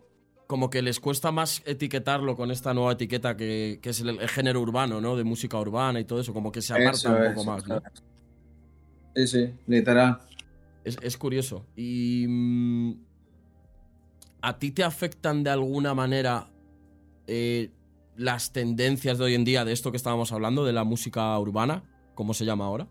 Como 0.52 0.70
que 0.70 0.82
les 0.82 1.00
cuesta 1.00 1.32
más 1.32 1.64
etiquetarlo 1.66 2.36
con 2.36 2.52
esta 2.52 2.74
nueva 2.74 2.92
etiqueta 2.92 3.38
que, 3.38 3.80
que 3.82 3.92
es 3.92 4.02
el, 4.02 4.10
el 4.10 4.28
género 4.28 4.60
urbano, 4.60 5.00
¿no? 5.00 5.16
De 5.16 5.24
música 5.24 5.58
urbana 5.58 6.02
y 6.02 6.04
todo 6.04 6.20
eso, 6.20 6.34
como 6.34 6.52
que 6.52 6.62
se 6.62 6.74
aparta 6.74 6.92
Eso 6.92 7.08
un 7.10 7.34
poco 7.36 7.46
más, 7.46 7.66
¿no? 7.66 7.82
Sí, 9.16 9.28
sí, 9.28 9.54
literal. 9.66 10.20
Es, 10.84 10.98
es 11.02 11.16
curioso. 11.16 11.66
Y. 11.78 12.26
mm, 12.28 12.92
¿A 14.42 14.60
ti 14.60 14.72
te 14.72 14.84
afectan 14.84 15.42
de 15.46 15.52
alguna 15.52 15.94
manera 15.94 16.48
eh, 17.28 17.72
las 18.18 18.52
tendencias 18.52 19.20
de 19.20 19.24
hoy 19.24 19.36
en 19.36 19.46
día 19.46 19.64
de 19.64 19.72
esto 19.72 19.92
que 19.92 19.96
estábamos 19.96 20.34
hablando, 20.34 20.66
de 20.66 20.74
la 20.74 20.84
música 20.84 21.40
urbana? 21.40 21.82
¿Cómo 22.14 22.34
se 22.34 22.44
llama 22.44 22.66
ahora? 22.66 22.90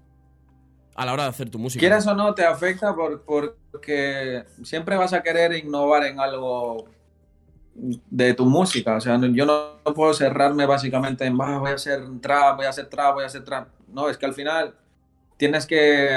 A 0.95 1.05
la 1.05 1.13
hora 1.13 1.25
de 1.25 1.29
hacer 1.29 1.51
tu 1.51 1.59
música. 1.59 1.81
Quieras 1.81 2.07
o 2.07 2.15
no, 2.15 2.35
te 2.35 2.47
afecta 2.47 2.95
por- 2.95 3.23
porque 3.23 4.47
siempre 4.63 4.97
vas 4.97 5.13
a 5.13 5.23
querer 5.23 5.53
innovar 5.63 6.05
en 6.05 6.21
algo 6.21 6.89
de 7.75 8.35
tu 8.35 8.45
música. 8.47 8.97
O 8.97 9.01
sea, 9.01 9.17
no- 9.19 9.27
yo 9.29 9.47
no, 9.47 9.81
no 9.85 9.95
puedo 9.95 10.13
cerrarme 10.15 10.67
básicamente 10.67 11.25
en, 11.25 11.37
"Ah, 11.41 11.59
voy 11.59 11.71
a 11.71 11.75
hacer 11.75 12.03
trap, 12.21 12.57
voy 12.57 12.67
a 12.67 12.71
hacer 12.71 12.89
trap, 12.89 13.15
voy 13.15 13.25
a 13.25 13.27
hacer 13.27 13.45
trap. 13.45 13.69
No, 13.89 14.09
es 14.09 14.19
que 14.19 14.27
al 14.27 14.35
final 14.35 14.75
tienes 15.37 15.67
que 15.67 16.17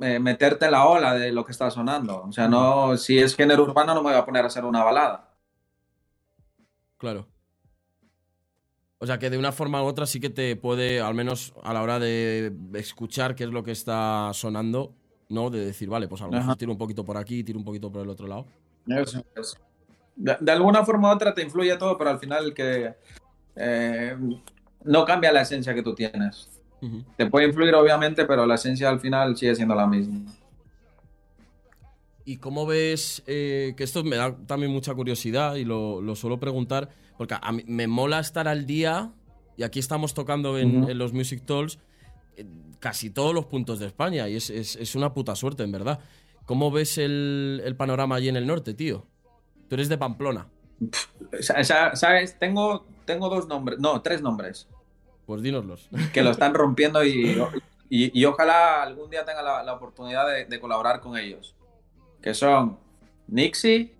eh, 0.00 0.18
meterte 0.20 0.66
en 0.66 0.70
la 0.72 0.86
ola 0.86 1.14
de 1.14 1.32
lo 1.32 1.44
que 1.44 1.52
está 1.52 1.70
sonando. 1.70 2.22
O 2.22 2.32
sea, 2.32 2.46
no, 2.48 2.96
si 2.96 3.18
es 3.18 3.34
género 3.34 3.64
urbano 3.64 3.94
no 3.94 4.02
me 4.02 4.10
voy 4.10 4.18
a 4.18 4.24
poner 4.24 4.44
a 4.44 4.46
hacer 4.46 4.64
una 4.64 4.84
balada. 4.84 5.34
Claro. 6.98 7.26
O 8.98 9.06
sea 9.06 9.18
que 9.18 9.30
de 9.30 9.38
una 9.38 9.52
forma 9.52 9.82
u 9.82 9.86
otra 9.86 10.06
sí 10.06 10.18
que 10.20 10.30
te 10.30 10.56
puede, 10.56 11.00
al 11.00 11.14
menos 11.14 11.52
a 11.62 11.72
la 11.72 11.82
hora 11.82 11.98
de 11.98 12.52
escuchar 12.74 13.34
qué 13.34 13.44
es 13.44 13.50
lo 13.50 13.62
que 13.62 13.70
está 13.72 14.30
sonando, 14.34 14.92
¿no? 15.28 15.50
De 15.50 15.64
decir, 15.64 15.88
vale, 15.88 16.08
pues 16.08 16.20
a 16.22 16.26
lo 16.26 16.32
mejor 16.32 16.56
tiro 16.56 16.72
un 16.72 16.78
poquito 16.78 17.04
por 17.04 17.16
aquí, 17.16 17.42
tiro 17.44 17.58
un 17.58 17.64
poquito 17.64 17.90
por 17.92 18.02
el 18.02 18.08
otro 18.08 18.26
lado. 18.26 18.46
Eso. 18.86 19.22
De, 20.20 20.36
de 20.40 20.50
alguna 20.52 20.84
forma 20.84 21.10
u 21.10 21.14
otra 21.14 21.32
te 21.32 21.42
influye 21.42 21.76
todo, 21.76 21.96
pero 21.96 22.10
al 22.10 22.18
final 22.18 22.52
que 22.52 22.92
eh, 23.54 24.16
no 24.84 25.04
cambia 25.04 25.30
la 25.32 25.42
esencia 25.42 25.72
que 25.74 25.82
tú 25.82 25.94
tienes. 25.94 26.48
Te 27.16 27.26
puede 27.26 27.46
influir 27.46 27.74
obviamente, 27.74 28.24
pero 28.24 28.44
la 28.46 28.54
esencia 28.56 28.88
al 28.88 29.00
final 29.00 29.36
sigue 29.36 29.54
siendo 29.54 29.74
la 29.74 29.86
misma. 29.86 30.20
¿Y 32.24 32.36
cómo 32.36 32.66
ves 32.66 33.22
eh, 33.26 33.74
que 33.76 33.84
esto 33.84 34.04
me 34.04 34.16
da 34.16 34.36
también 34.46 34.70
mucha 34.70 34.94
curiosidad 34.94 35.54
y 35.56 35.64
lo, 35.64 36.00
lo 36.02 36.14
suelo 36.14 36.38
preguntar? 36.38 36.90
Porque 37.16 37.34
a 37.40 37.52
mí 37.52 37.62
me 37.66 37.86
mola 37.86 38.20
estar 38.20 38.46
al 38.48 38.66
día 38.66 39.10
y 39.56 39.62
aquí 39.62 39.78
estamos 39.78 40.14
tocando 40.14 40.58
en, 40.58 40.96
los 40.98 41.12
Music 41.12 41.42
Talks 41.46 41.78
en 42.36 42.76
casi 42.80 43.10
todos 43.10 43.34
los 43.34 43.46
puntos 43.46 43.78
de 43.78 43.86
España 43.86 44.28
y 44.28 44.36
es, 44.36 44.50
es- 44.50 44.76
es 44.76 44.94
una 44.94 45.14
puta 45.14 45.34
suerte, 45.34 45.62
en 45.62 45.72
verdad. 45.72 46.00
¿Cómo 46.44 46.70
ves 46.70 46.98
el, 46.98 47.60
el 47.64 47.74
panorama 47.76 48.16
allí 48.16 48.28
en 48.28 48.36
el 48.36 48.46
norte, 48.46 48.74
tío? 48.74 49.06
Tú 49.68 49.74
eres 49.74 49.88
de 49.88 49.98
Pamplona. 49.98 50.46
¿Sabes? 51.40 52.38
Tengo, 52.38 52.86
tengo 53.04 53.28
dos 53.28 53.46
nombres, 53.48 53.78
no, 53.78 54.00
tres 54.02 54.22
nombres 54.22 54.68
Pues 55.26 55.42
dínoslos. 55.42 55.88
que 56.12 56.22
lo 56.22 56.30
están 56.30 56.54
rompiendo 56.54 57.04
y, 57.04 57.36
y, 57.88 58.18
y 58.20 58.24
ojalá 58.24 58.82
algún 58.82 59.10
día 59.10 59.24
tenga 59.24 59.42
la, 59.42 59.62
la 59.62 59.74
oportunidad 59.74 60.26
de, 60.28 60.44
de 60.46 60.60
colaborar 60.60 61.00
con 61.00 61.16
ellos. 61.16 61.54
Que 62.22 62.34
son 62.34 62.78
Nixie, 63.26 63.94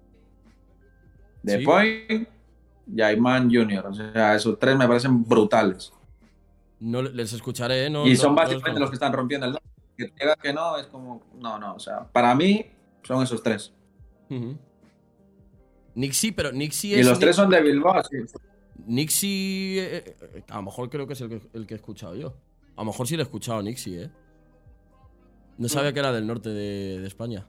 The 1.45 1.59
Sí. 1.59 1.65
Point 1.65 2.29
y 2.95 3.03
Ayman 3.03 3.51
Jr. 3.53 3.87
O 3.87 3.95
sea, 3.95 4.35
esos 4.35 4.59
tres 4.59 4.77
me 4.77 4.87
parecen 4.89 5.23
brutales. 5.25 5.93
No 6.81 7.03
le- 7.03 7.11
les 7.11 7.33
escucharé, 7.33 7.87
¿eh? 7.87 7.91
No, 7.91 8.07
y 8.07 8.17
son 8.17 8.31
no 8.35 8.37
básicamente 8.37 8.81
los 8.81 8.91
que 8.91 8.95
están 8.95 9.13
rompiendo 9.13 9.47
el 9.47 9.59
Que 9.97 10.07
te 10.09 10.25
diga 10.25 10.37
que 10.37 10.53
no, 10.53 10.77
es 10.79 10.87
como, 10.87 11.23
no, 11.35 11.59
no, 11.59 11.75
o 11.75 11.79
sea, 11.81 12.05
para 12.13 12.35
mí 12.35 12.67
son 13.03 13.23
esos 13.23 13.43
tres. 13.43 13.73
Ujú. 14.31 14.57
Nixie, 15.99 16.33
pero 16.33 16.53
Nixie 16.53 16.97
Y 16.97 17.01
es. 17.01 17.07
los 17.07 17.19
tres 17.19 17.35
son 17.37 17.51
de 17.51 17.61
Bilbao, 17.61 18.03
sí. 18.05 18.17
Nixie. 18.87 19.79
eh, 19.81 20.17
eh, 20.35 20.43
a 20.49 20.57
lo 20.57 20.63
mejor 20.63 20.89
creo 20.89 21.07
que 21.07 21.15
es 21.15 21.21
el 21.21 21.29
que, 21.29 21.41
el 21.55 21.67
que 21.67 21.75
he 21.75 21.77
escuchado 21.77 22.15
yo. 22.15 22.35
A 22.77 22.81
lo 22.83 22.87
mejor 22.87 23.07
sí 23.09 23.17
lo 23.17 23.23
he 23.23 23.25
escuchado 23.25 23.59
a 23.59 23.63
Nixie, 23.63 24.05
¿eh? 24.05 24.11
No 25.59 25.69
sabía 25.69 25.93
que 25.93 25.99
era 25.99 26.13
del 26.13 26.27
norte 26.27 26.51
de, 26.51 27.01
de 27.01 27.07
España. 27.09 27.47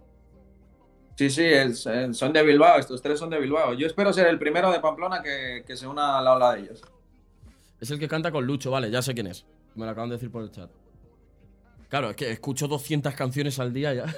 Sí, 1.16 1.30
sí, 1.30 1.44
es- 1.46 1.88
son 2.14 2.34
de 2.34 2.42
Bilbao, 2.44 2.80
estos 2.80 3.02
tres 3.02 3.20
son 3.20 3.30
de 3.30 3.40
Bilbao. 3.40 3.74
Yo 3.74 3.86
espero 3.86 4.12
ser 4.14 4.26
el 4.28 4.40
primero 4.40 4.72
de 4.72 4.80
Pamplona 4.80 5.22
que, 5.22 5.64
que 5.68 5.78
se 5.78 5.86
una 5.86 6.18
a 6.18 6.22
la 6.22 6.34
ola 6.34 6.54
de 6.56 6.62
ellos. 6.62 6.82
Es 7.80 7.92
el 7.92 8.00
que 8.00 8.08
canta 8.08 8.32
con 8.32 8.46
Lucho, 8.46 8.72
vale, 8.72 8.90
ya 8.90 9.02
sé 9.02 9.14
quién 9.14 9.28
es. 9.28 9.46
Me 9.76 9.86
lo 9.86 9.92
acaban 9.92 10.10
de 10.10 10.16
decir 10.16 10.32
por 10.32 10.42
el 10.44 10.50
chat. 10.52 10.72
Claro, 11.88 12.10
es 12.10 12.16
que 12.16 12.32
escucho 12.32 12.68
200 12.68 13.14
canciones 13.14 13.60
al 13.60 13.72
día 13.74 13.94
ya. 13.94 14.06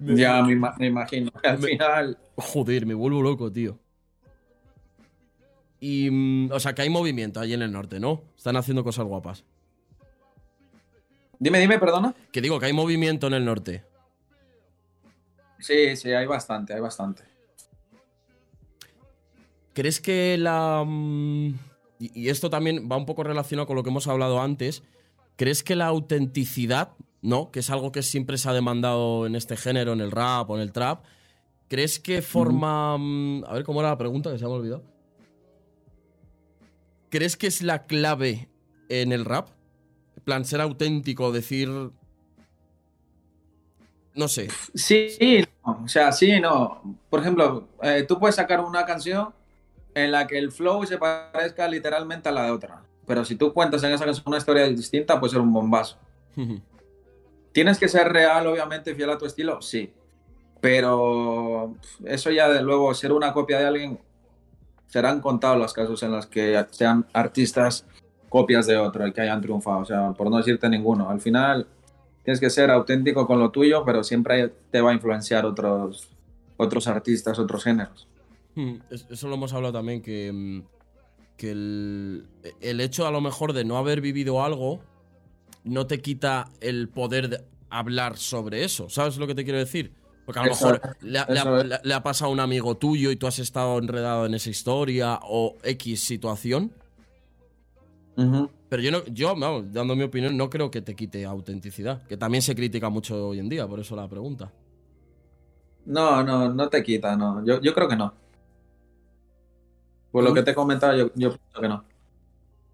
Ya 0.00 0.42
me, 0.42 0.54
me 0.78 0.86
imagino. 0.86 1.30
Al 1.42 1.58
Me- 1.58 1.68
final, 1.68 2.18
Joder, 2.36 2.86
me 2.86 2.94
vuelvo 2.94 3.20
loco, 3.22 3.50
tío. 3.50 3.78
Y. 5.80 6.10
mm, 6.10 6.50
o 6.52 6.60
sea, 6.60 6.74
que 6.74 6.82
hay 6.82 6.90
movimiento 6.90 7.40
ahí 7.40 7.52
en 7.54 7.62
el 7.62 7.72
norte, 7.72 7.98
¿no? 8.00 8.22
Están 8.36 8.56
haciendo 8.56 8.84
cosas 8.84 9.04
guapas. 9.06 9.44
dime, 11.38 11.58
dime, 11.60 11.78
perdona. 11.78 12.14
Que 12.32 12.40
digo 12.40 12.58
que 12.60 12.66
hay 12.66 12.72
movimiento 12.72 13.26
en 13.26 13.34
el 13.34 13.44
norte. 13.44 13.84
Sí, 15.60 15.96
sí, 15.96 16.12
hay 16.12 16.26
bastante, 16.26 16.74
hay 16.74 16.80
bastante. 16.80 17.24
¿Crees 19.74 20.00
que 20.00 20.36
la... 20.38 20.84
mm, 20.86 21.54
y 22.00 22.28
esto 22.28 22.50
también 22.50 22.88
va 22.90 22.96
un 22.96 23.06
poco 23.06 23.24
relacionado 23.24 23.66
con 23.66 23.76
lo 23.76 23.82
que 23.82 23.90
hemos 23.90 24.06
hablado 24.08 24.40
antes. 24.40 24.82
¿Crees 25.36 25.62
que 25.62 25.76
la 25.76 25.86
autenticidad, 25.86 26.90
¿no? 27.22 27.50
Que 27.50 27.60
es 27.60 27.70
algo 27.70 27.92
que 27.92 28.02
siempre 28.02 28.38
se 28.38 28.48
ha 28.48 28.52
demandado 28.52 29.26
en 29.26 29.34
este 29.36 29.56
género, 29.56 29.92
en 29.92 30.00
el 30.00 30.10
rap 30.10 30.50
o 30.50 30.56
en 30.56 30.62
el 30.62 30.72
trap. 30.72 31.04
¿Crees 31.68 31.98
que 31.98 32.22
forma... 32.22 32.96
mm, 32.98 33.44
A 33.46 33.52
ver, 33.54 33.64
¿cómo 33.64 33.80
era 33.80 33.90
la 33.90 33.98
pregunta? 33.98 34.30
Que 34.32 34.38
se 34.38 34.44
me 34.44 34.50
ha 34.50 34.54
olvidado. 34.54 34.82
¿Crees 37.10 37.36
que 37.36 37.46
es 37.46 37.62
la 37.62 37.86
clave 37.86 38.48
en 38.88 39.12
el 39.12 39.24
rap? 39.24 39.48
En 40.16 40.22
plan, 40.24 40.44
ser 40.44 40.60
auténtico, 40.60 41.32
decir... 41.32 41.68
No 44.14 44.26
sé. 44.26 44.48
Sí, 44.74 45.10
sí, 45.10 45.44
no. 45.64 45.80
o 45.84 45.88
sea, 45.88 46.10
sí, 46.12 46.40
no. 46.40 46.82
Por 47.08 47.20
ejemplo, 47.20 47.68
eh, 47.82 48.04
tú 48.06 48.18
puedes 48.18 48.34
sacar 48.34 48.60
una 48.60 48.84
canción 48.84 49.32
en 49.94 50.10
la 50.10 50.26
que 50.26 50.38
el 50.38 50.50
flow 50.50 50.84
se 50.86 50.98
parezca 50.98 51.68
literalmente 51.68 52.28
a 52.28 52.32
la 52.32 52.44
de 52.44 52.50
otra. 52.50 52.82
Pero 53.06 53.24
si 53.24 53.36
tú 53.36 53.52
cuentas 53.52 53.82
en 53.84 53.92
esa 53.92 54.04
canción 54.04 54.24
una 54.26 54.38
historia 54.38 54.64
distinta, 54.68 55.20
puede 55.20 55.32
ser 55.32 55.40
un 55.40 55.52
bombazo. 55.52 55.98
¿Tienes 57.58 57.76
que 57.80 57.88
ser 57.88 58.12
real, 58.12 58.46
obviamente, 58.46 58.94
fiel 58.94 59.10
a 59.10 59.18
tu 59.18 59.26
estilo? 59.26 59.60
Sí. 59.60 59.90
Pero 60.60 61.74
eso 62.04 62.30
ya 62.30 62.48
de 62.48 62.62
luego, 62.62 62.94
ser 62.94 63.10
una 63.10 63.32
copia 63.32 63.58
de 63.58 63.66
alguien, 63.66 63.98
serán 64.86 65.20
contados 65.20 65.58
los 65.58 65.72
casos 65.72 66.00
en 66.04 66.12
los 66.12 66.26
que 66.26 66.64
sean 66.70 67.04
artistas 67.12 67.84
copias 68.28 68.68
de 68.68 68.76
otro 68.76 69.08
y 69.08 69.12
que 69.12 69.22
hayan 69.22 69.40
triunfado. 69.40 69.78
O 69.80 69.84
sea, 69.84 70.12
por 70.12 70.30
no 70.30 70.36
decirte 70.36 70.68
ninguno. 70.68 71.10
Al 71.10 71.20
final, 71.20 71.66
tienes 72.22 72.38
que 72.38 72.48
ser 72.48 72.70
auténtico 72.70 73.26
con 73.26 73.40
lo 73.40 73.50
tuyo, 73.50 73.84
pero 73.84 74.04
siempre 74.04 74.52
te 74.70 74.80
va 74.80 74.92
a 74.92 74.94
influenciar 74.94 75.44
otros, 75.44 76.08
otros 76.58 76.86
artistas, 76.86 77.40
otros 77.40 77.64
géneros. 77.64 78.06
Mm, 78.54 78.74
es- 78.90 79.04
Eso 79.10 79.26
lo 79.26 79.34
hemos 79.34 79.52
hablado 79.52 79.72
también, 79.72 80.00
que, 80.00 80.30
mm, 80.32 80.62
el 82.60 82.80
hecho 82.80 83.04
a 83.04 83.10
lo 83.10 83.20
mejor 83.20 83.52
de 83.52 83.64
no 83.64 83.78
haber 83.78 84.00
vivido 84.00 84.44
algo 84.44 84.78
no 85.68 85.86
te 85.86 86.00
quita 86.00 86.50
el 86.60 86.88
poder 86.88 87.28
de 87.28 87.44
hablar 87.70 88.16
sobre 88.16 88.64
eso. 88.64 88.88
¿Sabes 88.88 89.16
lo 89.18 89.26
que 89.26 89.34
te 89.34 89.44
quiero 89.44 89.58
decir? 89.58 89.92
Porque 90.24 90.40
a 90.40 90.42
lo 90.44 90.52
Eso 90.52 90.66
mejor 90.66 90.82
le, 91.00 91.18
ha- 91.18 91.26
le 91.28 91.38
ha- 91.38 91.42
eso 91.42 91.58
es. 91.58 91.66
le- 91.66 91.80
le 91.82 91.94
ha 91.94 92.02
pasado 92.02 92.30
a 92.30 92.34
un 92.34 92.40
amigo 92.40 92.76
tuyo 92.76 93.10
y 93.10 93.16
tú 93.16 93.26
has 93.26 93.38
estado 93.38 93.78
enredado 93.78 94.26
en 94.26 94.34
esa 94.34 94.50
historia 94.50 95.18
o 95.22 95.56
X 95.62 96.02
situación. 96.04 96.72
Pero 98.68 98.82
yo, 98.82 98.90
no, 98.90 99.04
yo 99.06 99.34
vamos, 99.36 99.72
dando 99.72 99.94
mi 99.94 100.02
opinión, 100.02 100.36
no 100.36 100.50
creo 100.50 100.70
que 100.70 100.82
te 100.82 100.94
quite 100.96 101.24
autenticidad. 101.24 102.02
Que 102.08 102.16
también 102.16 102.42
se 102.42 102.54
critica 102.54 102.90
mucho 102.90 103.28
hoy 103.28 103.38
en 103.38 103.48
día, 103.48 103.66
por 103.66 103.80
eso 103.80 103.94
la 103.96 104.08
pregunta. 104.08 104.52
No, 105.86 106.22
no, 106.22 106.52
no 106.52 106.68
te 106.68 106.82
quita, 106.82 107.16
no. 107.16 107.44
Yo, 107.46 107.60
yo 107.62 107.72
creo 107.74 107.88
que 107.88 107.96
no. 107.96 108.12
Por 110.10 110.24
lo 110.24 110.34
que 110.34 110.42
te 110.42 110.50
he 110.50 110.54
comentado, 110.54 110.96
yo, 110.96 111.06
yo 111.14 111.30
pienso 111.36 111.60
que 111.60 111.68
no. 111.68 111.84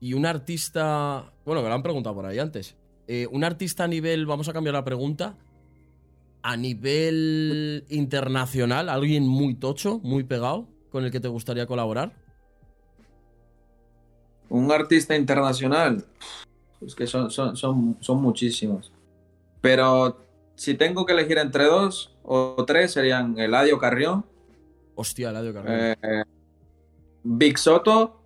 Y 0.01 0.15
un 0.15 0.27
artista. 0.27 1.33
Bueno, 1.45 1.63
me 1.63 1.69
lo 1.69 1.75
han 1.75 1.83
preguntado 1.83 2.15
por 2.15 2.27
ahí 2.27 2.39
antes. 2.39 2.75
Eh, 3.09 3.27
un 3.31 3.45
artista 3.45 3.85
a 3.85 3.89
nivel. 3.89 4.27
Vamos 4.27 4.49
a 4.49 4.53
cambiar 4.53 4.75
la 4.75 4.85
pregunta. 4.85 5.37
A 6.43 6.57
nivel 6.57 7.85
internacional, 7.89 8.89
alguien 8.89 9.27
muy 9.27 9.55
tocho, 9.55 9.99
muy 10.01 10.25
pegado, 10.25 10.69
con 10.91 11.05
el 11.05 11.11
que 11.11 11.21
te 11.21 11.29
gustaría 11.29 11.67
colaborar. 11.67 12.13
Un 14.51 14.71
artista 14.71 15.17
internacional, 15.17 16.05
es 16.83 16.95
que 16.95 17.07
son, 17.07 17.31
son, 17.31 17.57
son, 17.57 17.97
son 18.01 18.21
muchísimos. 18.21 18.93
Pero 19.63 20.21
si 20.55 20.75
tengo 20.75 21.07
que 21.07 21.15
elegir 21.15 21.39
entre 21.39 21.65
dos 21.65 22.15
o 22.23 22.63
tres, 22.67 22.93
serían 22.93 23.39
Eladio 23.39 23.79
Carrión 23.79 24.27
Hostia, 24.95 25.31
Eladio 25.31 25.53
Carrión. 25.53 25.97
Eh, 26.03 26.25
Big 27.23 27.59
Soto 27.59 28.21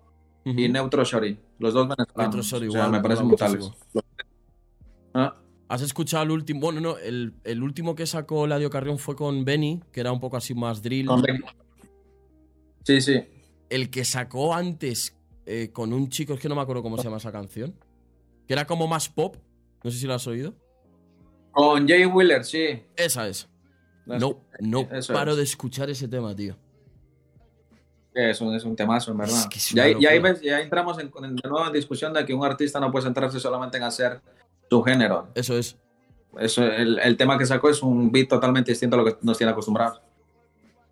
y 0.45 0.69
Neutro 0.69 1.03
Shori. 1.03 1.37
Los 1.57 1.73
dos 1.73 1.87
venezolanos. 1.87 2.35
Neutro 2.35 2.41
Shori, 2.41 2.67
o 2.67 2.71
sea, 2.71 2.87
me 2.89 3.01
parecen 3.01 3.27
brutales. 3.27 3.59
muchísimo. 3.59 4.01
Ah, 5.13 5.35
¿Has 5.67 5.81
escuchado 5.81 6.23
el 6.23 6.31
último? 6.31 6.59
Bueno, 6.61 6.79
no, 6.81 6.97
el, 6.97 7.33
el 7.43 7.61
último 7.63 7.93
que 7.95 8.05
sacó 8.07 8.45
Eladio 8.45 8.69
Carrión 8.69 8.97
fue 8.97 9.15
con 9.15 9.45
Benny, 9.45 9.81
que 9.91 9.99
era 10.01 10.11
un 10.11 10.19
poco 10.19 10.37
así 10.37 10.53
más 10.55 10.81
drill. 10.81 11.05
con 11.07 11.21
Benny. 11.21 11.39
Sí, 12.83 13.01
sí. 13.01 13.23
El 13.69 13.89
que 13.91 14.03
sacó 14.03 14.53
antes 14.55 15.15
eh, 15.45 15.69
con 15.71 15.93
un 15.93 16.09
chico, 16.09 16.33
es 16.33 16.39
que 16.39 16.49
no 16.49 16.55
me 16.55 16.61
acuerdo 16.61 16.81
cómo 16.81 16.97
se 16.97 17.03
llama 17.03 17.17
esa 17.17 17.31
canción. 17.31 17.75
Que 18.47 18.53
era 18.53 18.65
como 18.65 18.87
más 18.87 19.09
pop. 19.09 19.35
No 19.83 19.91
sé 19.91 19.97
si 19.99 20.07
lo 20.07 20.15
has 20.15 20.25
oído. 20.25 20.55
Con 21.51 21.87
Jay 21.87 22.05
Wheeler, 22.05 22.43
sí. 22.45 22.81
Esa 22.95 23.27
es. 23.27 23.47
No, 24.05 24.41
no 24.59 24.87
Eso 24.91 25.13
paro 25.13 25.31
es. 25.31 25.37
de 25.37 25.43
escuchar 25.43 25.89
ese 25.91 26.07
tema, 26.07 26.35
tío. 26.35 26.55
Es 28.13 28.41
un, 28.41 28.55
es 28.55 28.63
un 28.63 28.75
temazo, 28.75 29.11
en 29.11 29.17
verdad. 29.17 29.47
Es 29.55 29.69
que 29.69 29.75
ya, 29.75 29.83
ahí 29.83 29.93
locura. 29.93 30.19
ves- 30.33 30.41
ya 30.41 30.59
entramos 30.61 30.97
en, 30.99 31.11
en- 31.23 31.35
de 31.35 31.47
nuevo 31.49 31.67
en 31.67 31.73
discusión 31.73 32.11
de 32.11 32.25
que 32.25 32.33
un 32.33 32.43
artista 32.43 32.79
no 32.79 32.91
puede 32.91 33.05
centrarse 33.05 33.39
solamente 33.39 33.77
en 33.77 33.83
hacer 33.83 34.19
su 34.69 34.81
género. 34.83 35.29
Eso 35.35 35.57
es. 35.57 35.77
Eso, 36.37 36.63
el, 36.63 36.99
el 36.99 37.17
tema 37.17 37.37
que 37.37 37.45
sacó 37.45 37.69
es 37.69 37.81
un 37.81 38.11
beat 38.11 38.27
totalmente 38.27 38.71
distinto 38.71 38.95
a 38.95 38.99
lo 38.99 39.05
que 39.05 39.17
nos 39.21 39.37
tiene 39.37 39.51
acostumbrados. 39.51 40.01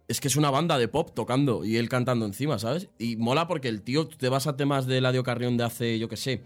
Es 0.07 0.21
que 0.21 0.29
es 0.29 0.35
una 0.37 0.49
banda 0.49 0.77
de 0.77 0.87
pop 0.87 1.11
tocando 1.13 1.65
y 1.65 1.77
él 1.77 1.89
cantando 1.89 2.25
encima, 2.25 2.57
¿sabes? 2.59 2.89
Y 2.97 3.17
mola 3.17 3.47
porque 3.47 3.67
el 3.67 3.81
tío, 3.81 4.07
te 4.07 4.29
vas 4.29 4.47
a 4.47 4.55
temas 4.55 4.87
de 4.87 4.99
Eladio 4.99 5.23
Carrión 5.23 5.57
de 5.57 5.65
hace, 5.65 5.99
yo 5.99 6.07
qué 6.07 6.15
sé, 6.15 6.43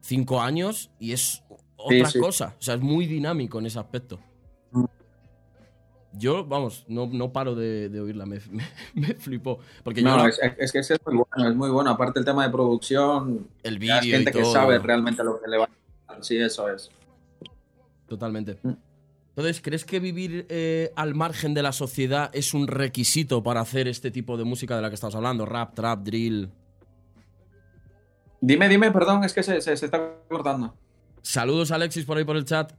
cinco 0.00 0.40
años 0.40 0.90
y 1.00 1.12
es 1.12 1.42
otra 1.76 2.08
sí. 2.08 2.20
cosa. 2.20 2.54
O 2.58 2.62
sea, 2.62 2.74
es 2.74 2.80
muy 2.80 3.06
dinámico 3.06 3.58
en 3.58 3.66
ese 3.66 3.80
aspecto. 3.80 4.20
Mm. 4.70 4.84
Yo, 6.14 6.44
vamos, 6.44 6.84
no, 6.88 7.08
no 7.10 7.32
paro 7.32 7.56
de, 7.56 7.88
de 7.88 8.00
oírla, 8.00 8.24
me, 8.24 8.38
me, 8.50 8.64
me 8.94 9.14
flipó. 9.14 9.58
Porque 9.82 10.00
No, 10.00 10.28
es, 10.28 10.38
es 10.58 10.70
que 10.70 10.78
es 10.78 10.90
muy 11.04 11.24
bueno, 11.28 11.50
es 11.50 11.56
muy 11.56 11.70
bueno. 11.70 11.90
Aparte 11.90 12.20
el 12.20 12.24
tema 12.24 12.44
de 12.44 12.50
producción, 12.50 13.48
el 13.64 13.78
vídeo 13.80 13.98
y 14.02 14.10
gente 14.10 14.30
que 14.30 14.42
todo. 14.42 14.52
sabe 14.52 14.78
realmente 14.78 15.24
lo 15.24 15.40
que 15.40 15.50
le 15.50 15.58
va 15.58 15.64
a. 15.64 15.81
Sí, 16.20 16.36
eso 16.38 16.68
es. 16.68 16.90
Totalmente. 18.08 18.58
Mm. 18.62 18.72
Entonces, 19.30 19.62
¿crees 19.62 19.84
que 19.86 19.98
vivir 19.98 20.46
eh, 20.50 20.92
al 20.94 21.14
margen 21.14 21.54
de 21.54 21.62
la 21.62 21.72
sociedad 21.72 22.30
es 22.34 22.52
un 22.52 22.66
requisito 22.68 23.42
para 23.42 23.60
hacer 23.60 23.88
este 23.88 24.10
tipo 24.10 24.36
de 24.36 24.44
música 24.44 24.76
de 24.76 24.82
la 24.82 24.88
que 24.90 24.94
estamos 24.96 25.14
hablando? 25.14 25.46
Rap, 25.46 25.74
trap, 25.74 26.02
drill. 26.02 26.50
Dime, 28.40 28.68
dime, 28.68 28.90
perdón, 28.90 29.24
es 29.24 29.32
que 29.32 29.42
se, 29.42 29.60
se- 29.62 29.76
se 29.76 29.86
está 29.86 30.16
cortando. 30.28 30.74
Saludos, 31.22 31.70
Alexis, 31.70 32.04
por 32.04 32.18
ahí 32.18 32.24
por 32.24 32.36
el 32.36 32.44
chat. 32.44 32.72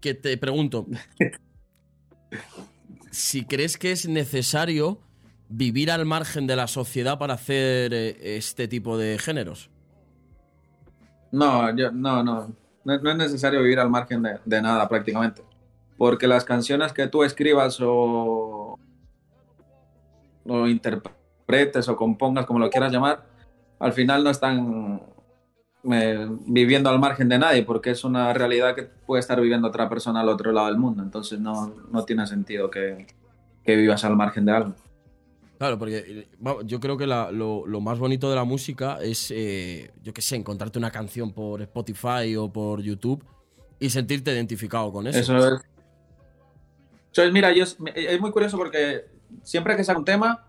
Que 0.00 0.14
te 0.14 0.36
pregunto. 0.36 0.86
si 3.10 3.44
crees 3.44 3.76
que 3.76 3.92
es 3.92 4.08
necesario 4.08 5.00
vivir 5.48 5.90
al 5.90 6.06
margen 6.06 6.46
de 6.46 6.54
la 6.56 6.68
sociedad 6.68 7.18
para 7.18 7.34
hacer 7.34 7.92
eh, 7.92 8.36
este 8.36 8.68
tipo 8.68 8.96
de 8.96 9.18
géneros. 9.18 9.69
No, 11.32 11.74
yo, 11.76 11.90
no, 11.92 12.22
no. 12.22 12.54
No, 12.84 12.94
es 12.94 13.16
necesario 13.16 13.62
vivir 13.62 13.78
al 13.78 13.90
margen 13.90 14.22
de, 14.22 14.38
de 14.44 14.62
nada 14.62 14.88
prácticamente. 14.88 15.42
Porque 15.96 16.26
las 16.26 16.44
canciones 16.44 16.92
que 16.92 17.06
tú 17.08 17.22
escribas 17.22 17.78
o, 17.80 18.78
o 20.46 20.66
interpretes 20.66 21.88
o 21.88 21.96
compongas, 21.96 22.46
como 22.46 22.58
lo 22.58 22.70
quieras 22.70 22.92
llamar, 22.92 23.26
al 23.78 23.92
final 23.92 24.24
no 24.24 24.30
están 24.30 25.02
eh, 25.92 26.26
viviendo 26.46 26.90
al 26.90 26.98
margen 26.98 27.28
de 27.28 27.38
nadie, 27.38 27.62
porque 27.64 27.90
es 27.90 28.04
una 28.04 28.32
realidad 28.32 28.74
que 28.74 28.82
puede 28.82 29.20
estar 29.20 29.40
viviendo 29.40 29.68
otra 29.68 29.88
persona 29.88 30.20
al 30.20 30.28
otro 30.28 30.52
lado 30.52 30.68
del 30.68 30.78
mundo. 30.78 31.02
Entonces 31.02 31.38
no, 31.38 31.74
no 31.90 32.04
tiene 32.04 32.26
sentido 32.26 32.70
que, 32.70 33.06
que 33.64 33.76
vivas 33.76 34.04
al 34.04 34.16
margen 34.16 34.44
de 34.46 34.52
algo. 34.52 34.74
Claro, 35.60 35.78
porque 35.78 35.98
eh, 35.98 36.28
yo 36.64 36.80
creo 36.80 36.96
que 36.96 37.06
la- 37.06 37.30
lo, 37.30 37.66
lo 37.66 37.82
más 37.82 37.98
bonito 37.98 38.30
de 38.30 38.34
la 38.36 38.44
música 38.44 38.96
es, 39.02 39.30
eh, 39.30 39.90
yo 40.02 40.14
qué 40.14 40.22
sé, 40.22 40.36
encontrarte 40.36 40.78
una 40.78 40.90
canción 40.90 41.34
por 41.34 41.60
Spotify 41.60 42.34
o 42.38 42.50
por 42.50 42.80
YouTube 42.80 43.22
y 43.78 43.90
sentirte 43.90 44.32
identificado 44.32 44.90
con 44.90 45.06
eso. 45.06 45.18
Eso 45.18 45.36
es. 45.36 45.60
Entonces, 47.08 47.30
mira, 47.34 47.52
yo, 47.52 47.64
es 47.64 48.20
muy 48.22 48.30
curioso 48.30 48.56
porque 48.56 49.04
siempre 49.42 49.76
que 49.76 49.84
saco 49.84 49.98
un 49.98 50.06
tema, 50.06 50.46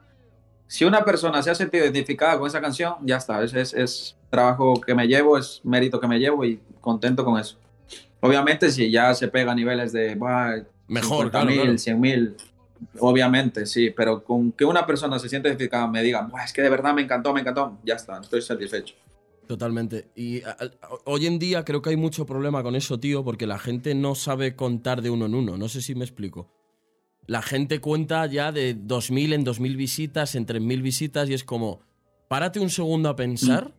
si 0.65 0.85
una 0.85 1.03
persona 1.03 1.43
se 1.43 1.49
ha 1.51 1.55
sentido 1.55 1.83
identificada 1.83 2.39
con 2.39 2.47
esa 2.47 2.61
canción, 2.61 2.93
ya 3.01 3.17
está. 3.17 3.43
Es, 3.43 3.53
es, 3.53 3.73
es 3.73 4.17
trabajo 4.29 4.79
que 4.79 4.95
me 4.95 5.07
llevo, 5.07 5.37
es 5.37 5.59
mérito 5.65 5.99
que 5.99 6.07
me 6.07 6.19
llevo 6.19 6.45
y 6.45 6.57
contento 6.79 7.25
con 7.25 7.37
eso. 7.37 7.57
Obviamente, 8.21 8.71
si 8.71 8.89
ya 8.89 9.13
se 9.13 9.27
pega 9.27 9.51
a 9.51 9.55
niveles 9.55 9.91
de 9.91 10.15
bah, 10.15 10.55
Mejor, 10.87 11.31
claro, 11.31 11.49
50.000, 11.49 11.55
claro. 11.55 11.73
100.000, 11.73 12.35
obviamente, 12.99 13.65
sí, 13.65 13.89
pero 13.91 14.23
con 14.23 14.51
que 14.51 14.65
una 14.65 14.85
persona 14.85 15.19
se 15.19 15.29
siente 15.29 15.47
identificada, 15.49 15.87
me 15.87 16.01
diga, 16.03 16.21
"Buah, 16.21 16.45
es 16.45 16.53
que 16.53 16.61
de 16.61 16.69
verdad 16.69 16.93
me 16.93 17.01
encantó, 17.01 17.33
me 17.33 17.41
encantó, 17.41 17.77
ya 17.83 17.95
está, 17.95 18.19
estoy 18.19 18.41
satisfecho. 18.41 18.95
Totalmente. 19.47 20.09
Y 20.15 20.41
a- 20.43 20.51
a- 20.51 20.71
hoy 21.05 21.25
en 21.27 21.37
día 21.37 21.65
creo 21.65 21.81
que 21.81 21.89
hay 21.89 21.97
mucho 21.97 22.25
problema 22.25 22.63
con 22.63 22.75
eso, 22.75 22.99
tío, 22.99 23.23
porque 23.23 23.45
la 23.47 23.59
gente 23.59 23.93
no 23.95 24.15
sabe 24.15 24.55
contar 24.55 25.01
de 25.01 25.09
uno 25.09 25.25
en 25.25 25.35
uno. 25.35 25.57
No 25.57 25.67
sé 25.67 25.81
si 25.81 25.93
me 25.93 26.05
explico. 26.05 26.49
La 27.27 27.41
gente 27.41 27.81
cuenta 27.81 28.25
ya 28.27 28.51
de 28.51 28.73
2.000 28.73 29.33
en 29.33 29.43
2.000 29.43 29.75
visitas, 29.75 30.35
en 30.35 30.45
3.000 30.45 30.81
visitas, 30.81 31.29
y 31.29 31.33
es 31.33 31.43
como, 31.43 31.81
párate 32.29 32.59
un 32.59 32.69
segundo 32.69 33.09
a 33.09 33.15
pensar 33.15 33.73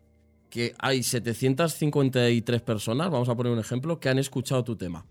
que 0.49 0.75
hay 0.77 1.01
753 1.01 2.61
personas, 2.61 3.09
vamos 3.09 3.27
a 3.27 3.35
poner 3.35 3.51
un 3.51 3.59
ejemplo, 3.59 3.99
que 3.99 4.09
han 4.09 4.19
escuchado 4.19 4.63
tu 4.63 4.75
tema. 4.75 5.05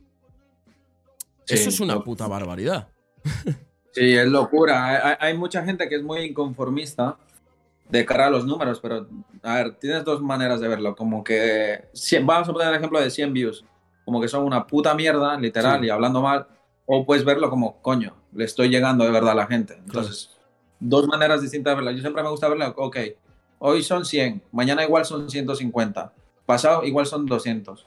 Sí, 1.45 1.55
Eso 1.55 1.69
es 1.71 1.81
una 1.81 2.03
puta 2.05 2.29
barbaridad. 2.29 2.89
Sí, 3.93 4.13
es 4.15 4.27
locura. 4.27 4.87
Hay, 5.11 5.15
hay- 5.21 5.37
mucha 5.39 5.63
gente 5.65 5.89
que 5.89 5.97
es 5.97 6.03
muy 6.03 6.21
inconformista 6.21 7.17
de 7.89 8.05
cara 8.07 8.27
a 8.27 8.31
los 8.31 8.45
números, 8.47 8.81
pero 8.81 9.07
a 9.43 9.55
ver, 9.57 9.75
tienes 9.75 10.05
dos 10.05 10.23
maneras 10.23 10.61
de 10.61 10.69
verlo. 10.69 10.97
Como 10.97 11.23
que, 11.23 11.85
cien- 11.93 12.25
vamos 12.27 12.49
a 12.49 12.53
poner 12.53 12.69
el 12.69 12.75
ejemplo 12.77 13.01
de 13.01 13.11
100 13.11 13.33
views, 13.33 13.65
como 14.05 14.21
que 14.21 14.29
son 14.29 14.45
una 14.45 14.67
puta 14.67 14.95
mierda, 14.95 15.37
literal, 15.39 15.81
Sí. 15.81 15.87
y 15.87 15.91
hablando 15.91 16.23
mal, 16.23 16.47
o 16.87 17.05
puedes 17.05 17.25
verlo 17.25 17.51
como, 17.51 17.81
coño, 17.83 18.15
le 18.33 18.45
estoy 18.45 18.69
llegando 18.71 19.05
de 19.05 19.11
verdad 19.11 19.33
a 19.33 19.35
la 19.37 19.47
gente. 19.47 19.75
Entonces, 19.75 20.31
dos 20.81 21.07
maneras 21.07 21.43
distintas 21.43 21.73
de 21.73 21.77
verlo. 21.77 21.91
Yo 21.93 22.01
siempre 22.01 22.23
me 22.23 22.31
gusta 22.31 22.49
verlo, 22.49 22.73
ok, 22.77 22.97
hoy 23.59 23.83
son 23.83 24.05
100, 24.07 24.43
mañana 24.53 24.83
igual 24.85 25.05
son 25.05 25.29
150, 25.31 26.13
pasado 26.47 26.85
igual 26.85 27.05
son 27.07 27.27
200. 27.27 27.87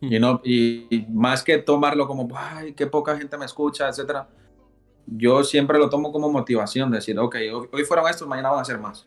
Y, 0.00 0.18
no, 0.18 0.40
y, 0.44 0.86
y 0.94 1.06
más 1.08 1.42
que 1.42 1.56
tomarlo 1.58 2.06
como, 2.06 2.28
ay, 2.36 2.74
qué 2.74 2.86
poca 2.86 3.16
gente 3.16 3.38
me 3.38 3.46
escucha, 3.46 3.88
etcétera, 3.88 4.26
yo 5.06 5.44
siempre 5.44 5.78
lo 5.78 5.88
tomo 5.88 6.12
como 6.12 6.30
motivación, 6.30 6.90
decir, 6.90 7.18
ok, 7.18 7.36
hoy, 7.72 7.84
fueron 7.84 8.08
estos, 8.08 8.26
mañana 8.26 8.50
van 8.50 8.60
a 8.60 8.64
ser 8.64 8.78
más. 8.78 9.06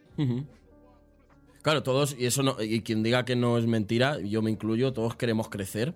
Claro, 1.62 1.84
todos, 1.84 2.16
y 2.18 2.26
eso 2.26 2.41
no, 2.41 2.56
y 2.62 2.82
quien 2.82 3.04
diga 3.04 3.26
que 3.26 3.36
no 3.36 3.58
es 3.58 3.66
mentira, 3.68 4.20
yo 4.22 4.41
me 4.41 4.50
incluyo, 4.50 4.93
todos 4.93 5.16
queremos 5.16 5.50
crecer 5.50 5.93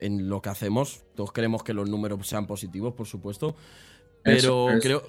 en 0.00 0.28
lo 0.28 0.40
que 0.40 0.48
hacemos, 0.48 1.04
todos 1.14 1.30
queremos 1.32 1.62
que 1.62 1.74
los 1.74 1.88
números 1.90 2.26
sean 2.26 2.46
positivos, 2.46 2.94
por 2.94 3.06
supuesto, 3.06 3.54
pero 4.22 4.36
Eso 4.38 4.68
creo, 4.80 5.02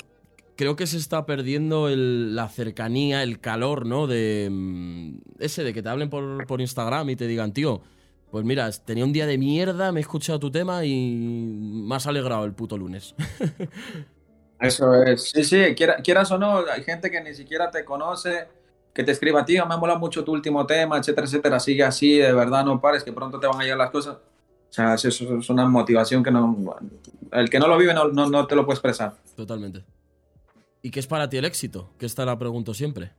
creo 0.58 0.76
que 0.76 0.86
se 0.88 0.98
está 0.98 1.26
perdiendo 1.26 1.88
el- 1.88 2.36
la 2.36 2.50
cercanía, 2.50 3.24
el 3.24 3.40
calor, 3.40 3.86
¿no? 3.86 4.06
De 4.08 4.50
mm, 4.52 5.18
ese, 5.40 5.64
de 5.64 5.74
que 5.74 5.82
te 5.82 5.88
hablen 5.90 6.10
por, 6.10 6.46
por 6.46 6.60
Instagram 6.60 7.10
y 7.10 7.16
te 7.16 7.26
digan, 7.28 7.54
tío, 7.54 7.82
pues 8.32 8.44
mira, 8.44 8.70
tenía 8.72 9.06
un 9.06 9.14
día 9.14 9.26
de 9.26 9.38
mierda, 9.38 9.94
me 9.94 10.00
he 10.00 10.02
escuchado 10.02 10.40
tu 10.40 10.52
tema 10.52 10.84
y 10.86 11.18
me 11.58 11.96
has 11.96 12.06
alegrado 12.06 12.44
el 12.44 12.52
puto 12.54 12.78
lunes. 12.78 13.16
Eso 14.60 14.94
es. 15.04 15.30
Sí, 15.32 15.44
sí, 15.44 15.76
quiera- 15.76 15.98
quieras 15.98 16.32
o 16.32 16.38
no, 16.38 16.60
hay 16.72 16.84
gente 16.84 17.12
que 17.12 17.22
ni 17.22 17.34
siquiera 17.34 17.70
te 17.72 17.84
conoce, 17.84 18.48
que 18.94 19.04
te 19.04 19.12
escriba, 19.12 19.44
tío, 19.44 19.66
me 19.66 19.76
mola 19.78 19.98
mucho 19.98 20.24
tu 20.24 20.32
último 20.32 20.66
tema, 20.66 20.98
etcétera, 20.98 21.28
etcétera, 21.28 21.60
sigue 21.60 21.84
así, 21.84 22.18
de 22.18 22.32
verdad 22.34 22.64
no 22.64 22.80
pares, 22.80 23.04
que 23.04 23.12
pronto 23.12 23.40
te 23.40 23.48
van 23.48 23.60
a 23.60 23.64
llegar 23.64 23.78
las 23.78 23.92
cosas. 23.92 24.16
O 24.16 24.74
sea, 24.76 24.94
eso 24.96 25.08
es 25.10 25.50
una 25.50 25.66
motivación 25.68 26.24
que 26.24 26.32
no... 26.32 26.78
El 27.32 27.50
que 27.50 27.60
no 27.60 27.68
lo 27.68 27.78
vive 27.78 27.94
no, 27.94 28.10
no, 28.10 28.28
no 28.28 28.48
te 28.48 28.56
lo 28.56 28.66
puede 28.66 28.76
expresar. 28.76 29.16
Totalmente. 29.36 29.84
¿Y 30.82 30.92
qué 30.92 31.00
es 31.00 31.08
para 31.08 31.30
ti 31.30 31.38
el 31.38 31.46
éxito? 31.46 31.92
Que 31.98 32.06
esta 32.06 32.26
la 32.26 32.38
pregunto 32.38 32.74
siempre. 32.74 33.12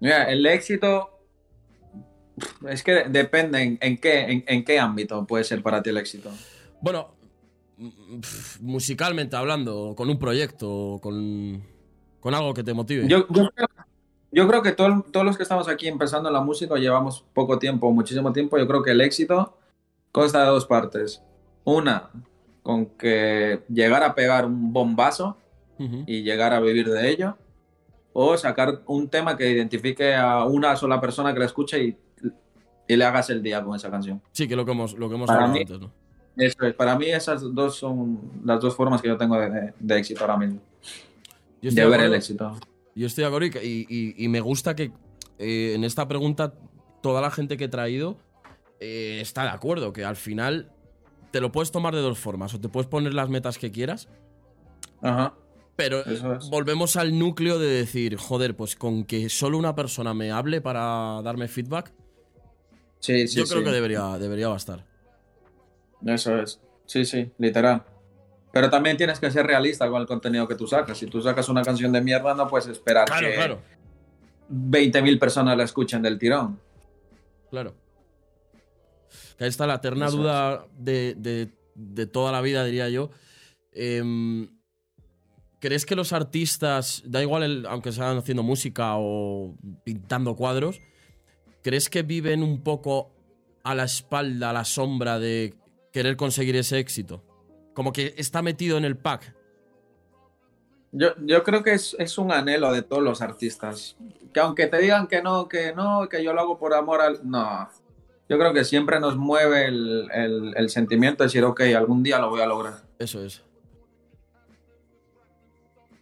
Mira, 0.00 0.24
el 0.30 0.44
éxito 0.46 1.18
es 2.68 2.82
que 2.82 3.04
depende 3.08 3.62
en, 3.62 3.78
en 3.80 3.98
qué, 3.98 4.20
en, 4.20 4.44
en 4.46 4.64
qué 4.64 4.78
ámbito 4.78 5.26
puede 5.26 5.44
ser 5.44 5.62
para 5.62 5.82
ti 5.82 5.90
el 5.90 5.98
éxito. 5.98 6.30
Bueno, 6.80 7.14
musicalmente 8.60 9.36
hablando, 9.36 9.94
con 9.96 10.08
un 10.08 10.18
proyecto, 10.18 10.98
con, 11.02 11.62
con 12.20 12.34
algo 12.34 12.54
que 12.54 12.62
te 12.62 12.74
motive. 12.74 13.06
Yo, 13.08 13.26
yo, 13.28 13.50
creo, 13.50 13.68
yo 14.30 14.48
creo 14.48 14.62
que 14.62 14.72
todo- 14.72 15.04
todos 15.10 15.26
los 15.26 15.36
que 15.36 15.42
estamos 15.42 15.68
aquí 15.68 15.88
empezando 15.88 16.28
en 16.28 16.34
la 16.34 16.40
música 16.40 16.76
llevamos 16.76 17.24
poco 17.32 17.58
tiempo, 17.58 17.90
muchísimo 17.92 18.32
tiempo. 18.32 18.58
Yo 18.58 18.66
creo 18.66 18.82
que 18.82 18.90
el 18.92 19.00
éxito 19.00 19.56
consta 20.10 20.40
de 20.42 20.46
dos 20.50 20.66
partes. 20.66 21.22
Una, 21.64 22.10
con 22.62 22.86
que 22.86 23.62
llegar 23.68 24.02
a 24.02 24.14
pegar 24.14 24.46
un 24.46 24.72
bombazo 24.72 25.36
y 26.06 26.22
llegar 26.22 26.52
a 26.52 26.60
vivir 26.60 26.88
de 26.88 27.10
ello. 27.10 27.36
O 28.12 28.36
sacar 28.36 28.82
un 28.86 29.08
tema 29.08 29.36
que 29.36 29.50
identifique 29.50 30.14
a 30.14 30.44
una 30.44 30.76
sola 30.76 31.00
persona 31.00 31.32
que 31.32 31.40
la 31.40 31.46
escuche 31.46 31.82
y, 31.82 31.96
y 32.86 32.96
le 32.96 33.04
hagas 33.04 33.30
el 33.30 33.42
día 33.42 33.64
con 33.64 33.74
esa 33.74 33.90
canción. 33.90 34.20
Sí, 34.32 34.46
que 34.46 34.54
lo 34.54 34.64
que 34.66 34.72
hemos, 34.72 34.92
lo 34.94 35.08
que 35.08 35.14
hemos 35.14 35.30
hablado 35.30 35.52
mí- 35.54 35.60
antes, 35.60 35.80
¿no? 35.80 35.90
Eso 36.36 36.64
es, 36.66 36.74
para 36.74 36.98
mí 36.98 37.06
esas 37.06 37.42
dos 37.54 37.76
son 37.76 38.20
las 38.44 38.60
dos 38.60 38.74
formas 38.74 39.02
que 39.02 39.08
yo 39.08 39.16
tengo 39.18 39.36
de, 39.38 39.98
éxito 39.98 40.20
ahora 40.22 40.36
mismo. 40.38 40.60
Yo 41.60 41.70
de 41.70 41.86
ver 41.86 42.00
el 42.00 42.14
éxito. 42.14 42.58
Yo 42.94 43.06
estoy 43.06 43.22
de 43.22 43.28
acuerdo 43.28 43.46
y, 43.62 44.14
y- 44.18 44.28
me 44.28 44.40
gusta 44.40 44.74
que 44.74 44.92
eh, 45.38 45.72
en 45.74 45.84
esta 45.84 46.08
pregunta 46.08 46.54
toda 47.02 47.20
la 47.20 47.30
gente 47.30 47.56
que 47.56 47.64
he 47.64 47.68
traído 47.68 48.16
eh, 48.80 49.18
está 49.20 49.44
de 49.44 49.50
acuerdo, 49.50 49.92
que 49.92 50.04
al 50.04 50.16
final 50.16 50.70
te 51.30 51.40
lo 51.40 51.52
puedes 51.52 51.70
tomar 51.70 51.94
de 51.94 52.00
dos 52.00 52.18
formas, 52.18 52.52
o 52.54 52.60
te 52.60 52.68
puedes 52.68 52.88
poner 52.88 53.14
las 53.14 53.28
metas 53.28 53.56
que 53.58 53.70
quieras, 53.70 54.08
Ajá. 55.00 55.34
pero 55.76 56.04
es. 56.04 56.22
volvemos 56.50 56.96
al 56.96 57.18
núcleo 57.18 57.58
de 57.58 57.68
decir, 57.68 58.16
joder, 58.16 58.54
pues 58.56 58.76
con 58.76 59.04
que 59.04 59.28
solo 59.30 59.56
una 59.56 59.74
persona 59.74 60.12
me 60.14 60.30
hable 60.30 60.60
para 60.60 61.22
darme 61.22 61.48
feedback, 61.48 61.92
Sí, 63.00 63.26
sí, 63.26 63.38
yo 63.38 63.44
creo 63.46 63.58
sí. 63.60 63.64
que 63.64 63.70
debería, 63.72 64.18
debería 64.18 64.48
bastar. 64.48 64.84
Eso 66.06 66.40
es. 66.40 66.60
Sí, 66.86 67.04
sí, 67.04 67.30
literal. 67.38 67.82
Pero 68.52 68.68
también 68.68 68.96
tienes 68.96 69.18
que 69.18 69.30
ser 69.30 69.46
realista 69.46 69.88
con 69.88 70.00
el 70.00 70.06
contenido 70.06 70.46
que 70.46 70.54
tú 70.54 70.66
sacas. 70.66 70.98
Si 70.98 71.06
tú 71.06 71.22
sacas 71.22 71.48
una 71.48 71.62
canción 71.62 71.90
de 71.92 72.00
mierda, 72.02 72.34
no 72.34 72.46
puedes 72.48 72.66
esperar 72.68 73.06
Claro, 73.06 73.26
que 73.28 73.34
claro, 73.34 73.58
20.000 74.50 75.18
personas 75.18 75.56
la 75.56 75.64
escuchen 75.64 76.02
del 76.02 76.18
tirón. 76.18 76.60
claro. 77.50 77.74
Que 79.36 79.44
ahí 79.44 79.50
está 79.50 79.66
la 79.66 79.74
eterna 79.74 80.06
Eso 80.06 80.16
duda 80.18 80.66
de, 80.78 81.14
de- 81.16 81.50
de 81.74 82.06
toda 82.06 82.32
la 82.32 82.40
vida, 82.42 82.64
diría 82.64 82.88
yo. 82.88 83.10
Em, 83.72 84.48
¿Crees 85.58 85.86
que 85.86 85.94
los 85.94 86.12
artistas, 86.12 87.02
da 87.06 87.22
igual 87.22 87.42
el- 87.44 87.66
aunque 87.66 87.92
sean 87.92 88.18
haciendo 88.18 88.42
música 88.42 88.94
o 88.96 89.54
pintando 89.84 90.34
cuadros, 90.34 90.80
¿crees 91.62 91.88
que 91.88 92.02
viven 92.02 92.42
un 92.42 92.62
poco 92.62 93.12
a 93.62 93.74
la 93.76 93.84
espalda, 93.84 94.50
a 94.50 94.52
la 94.52 94.64
sombra 94.64 95.18
de 95.20 95.54
querer 95.92 96.16
conseguir 96.16 96.56
ese 96.56 96.78
éxito? 96.78 97.22
Como 97.74 97.92
que 97.92 98.14
está 98.16 98.42
metido 98.42 98.76
en 98.78 98.84
el 98.84 98.96
pack. 98.96 99.34
Yo, 100.90 101.10
yo 101.24 101.42
creo 101.42 101.62
que 101.62 101.72
es, 101.72 101.96
es 101.98 102.18
un 102.18 102.32
anhelo 102.32 102.70
de 102.72 102.82
todos 102.82 103.02
los 103.02 103.22
artistas. 103.22 103.96
Que 104.34 104.40
aunque 104.40 104.66
te 104.66 104.78
digan 104.78 105.06
que 105.06 105.22
no, 105.22 105.48
que 105.48 105.74
no, 105.74 106.08
que 106.08 106.22
yo 106.22 106.32
lo 106.34 106.40
hago 106.40 106.58
por 106.58 106.74
amor 106.74 107.00
al... 107.00 107.20
No. 107.28 107.68
Yo 108.28 108.38
creo 108.38 108.52
que 108.52 108.64
siempre 108.64 109.00
nos 109.00 109.16
mueve 109.16 109.66
el, 109.66 110.08
el- 110.12 110.54
el 110.56 110.68
sentimiento 110.70 111.22
de 111.22 111.28
decir, 111.28 111.44
ok, 111.44 111.60
algún 111.76 112.02
día 112.02 112.18
lo 112.18 112.30
voy 112.30 112.40
a 112.40 112.46
lograr. 112.46 112.74
Eso 112.98 113.22
es. 113.24 113.42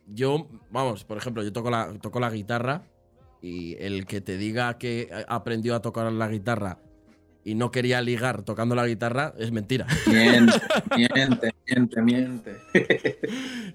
Yo, 0.06 0.48
vamos, 0.70 1.04
por 1.04 1.16
ejemplo, 1.16 1.42
yo 1.42 1.52
toco 1.52 1.70
la, 1.70 1.92
toco 2.00 2.18
la 2.18 2.30
guitarra 2.30 2.82
y 3.40 3.76
el 3.82 4.06
que 4.06 4.20
te 4.20 4.36
diga 4.36 4.76
que 4.76 5.08
aprendió 5.28 5.74
a 5.76 5.82
tocar 5.82 6.10
la 6.12 6.28
guitarra 6.28 6.78
y 7.44 7.54
no 7.54 7.70
quería 7.70 8.00
ligar 8.02 8.42
tocando 8.42 8.74
la 8.74 8.86
guitarra 8.86 9.34
es 9.38 9.50
mentira. 9.50 9.86
Miente, 10.06 10.60
miente, 10.96 11.54
miente, 11.66 12.02
miente. 12.02 12.56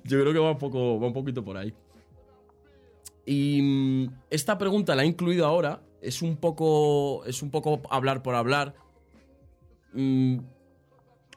Yo 0.03 0.21
creo 0.21 0.33
que 0.33 0.39
va 0.39 0.51
un, 0.51 0.57
poco, 0.57 0.99
va 0.99 1.07
un 1.07 1.13
poquito 1.13 1.43
por 1.43 1.57
ahí. 1.57 1.73
Y 3.25 3.61
mm, 3.61 4.07
esta 4.29 4.57
pregunta 4.57 4.95
la 4.95 5.03
he 5.03 5.07
incluido 5.07 5.45
ahora. 5.45 5.81
Es 6.01 6.21
un 6.21 6.37
poco, 6.37 7.25
es 7.25 7.41
un 7.41 7.49
poco 7.49 7.81
hablar 7.89 8.21
por 8.21 8.35
hablar. 8.35 8.75
Mm, 9.93 10.39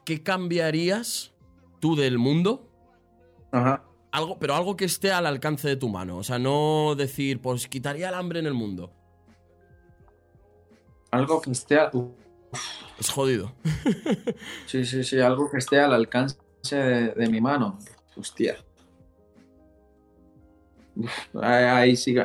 ¿Qué 0.05 0.21
cambiarías 0.21 1.33
tú 1.79 1.95
del 1.95 2.17
mundo 2.17 2.69
Ajá. 3.51 3.83
Algo, 4.11 4.39
pero 4.39 4.55
algo 4.55 4.75
que 4.75 4.85
esté 4.85 5.11
al 5.11 5.25
alcance 5.25 5.67
de 5.67 5.75
tu 5.75 5.89
mano. 5.89 6.17
O 6.17 6.23
sea, 6.23 6.39
no 6.39 6.95
decir, 6.95 7.41
pues 7.41 7.67
quitaría 7.67 8.09
el 8.09 8.15
hambre 8.15 8.39
en 8.39 8.47
el 8.47 8.53
mundo. 8.53 8.91
Algo 11.11 11.41
que 11.41 11.51
esté... 11.51 11.79
a- 11.79 11.89
Uf, 11.93 12.09
Es 12.99 13.09
jodido. 13.09 13.51
sí, 14.65 14.85
sí, 14.85 15.03
sí, 15.03 15.19
algo 15.19 15.49
que 15.49 15.57
esté 15.57 15.79
al 15.79 15.93
alcance 15.93 16.37
de, 16.71 17.09
de 17.13 17.29
mi 17.29 17.41
mano. 17.41 17.77
Hostia. 18.15 18.57
Uf, 20.95 21.11
ahí, 21.41 21.63
ahí 21.65 21.95
sí, 21.95 22.15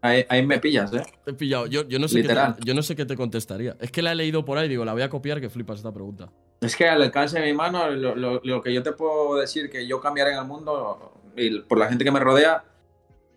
ahí, 0.00 0.24
ahí 0.28 0.46
me 0.46 0.58
pillas, 0.58 0.92
¿eh? 0.94 1.02
Te 1.24 1.30
he 1.32 1.34
pillado. 1.34 1.66
Yo, 1.66 1.86
yo 1.86 1.98
no 1.98 2.08
sé 2.08 2.22
qué 2.22 2.28
te, 2.28 2.34
yo 2.64 2.74
no 2.74 2.82
sé 2.82 2.96
qué 2.96 3.04
te 3.04 3.16
contestaría. 3.16 3.76
Es 3.80 3.90
que 3.90 4.02
la 4.02 4.12
he 4.12 4.14
leído 4.14 4.44
por 4.44 4.58
ahí, 4.58 4.68
digo, 4.68 4.84
la 4.84 4.92
voy 4.92 5.02
a 5.02 5.10
copiar 5.10 5.40
que 5.40 5.50
flipas 5.50 5.78
esta 5.78 5.92
pregunta. 5.92 6.30
Es 6.60 6.74
que 6.76 6.88
al 6.88 7.02
alcance 7.02 7.38
de 7.38 7.44
mi 7.46 7.52
mano, 7.52 7.88
lo, 7.90 8.14
lo- 8.14 8.40
lo 8.42 8.62
que 8.62 8.72
yo 8.72 8.82
te 8.82 8.92
puedo 8.92 9.36
decir 9.36 9.70
que 9.70 9.86
yo 9.86 10.00
cambiaré 10.00 10.32
en 10.32 10.38
el 10.38 10.44
mundo 10.46 11.20
y 11.36 11.60
por 11.60 11.78
la 11.78 11.88
gente 11.88 12.04
que 12.04 12.10
me 12.10 12.20
rodea 12.20 12.64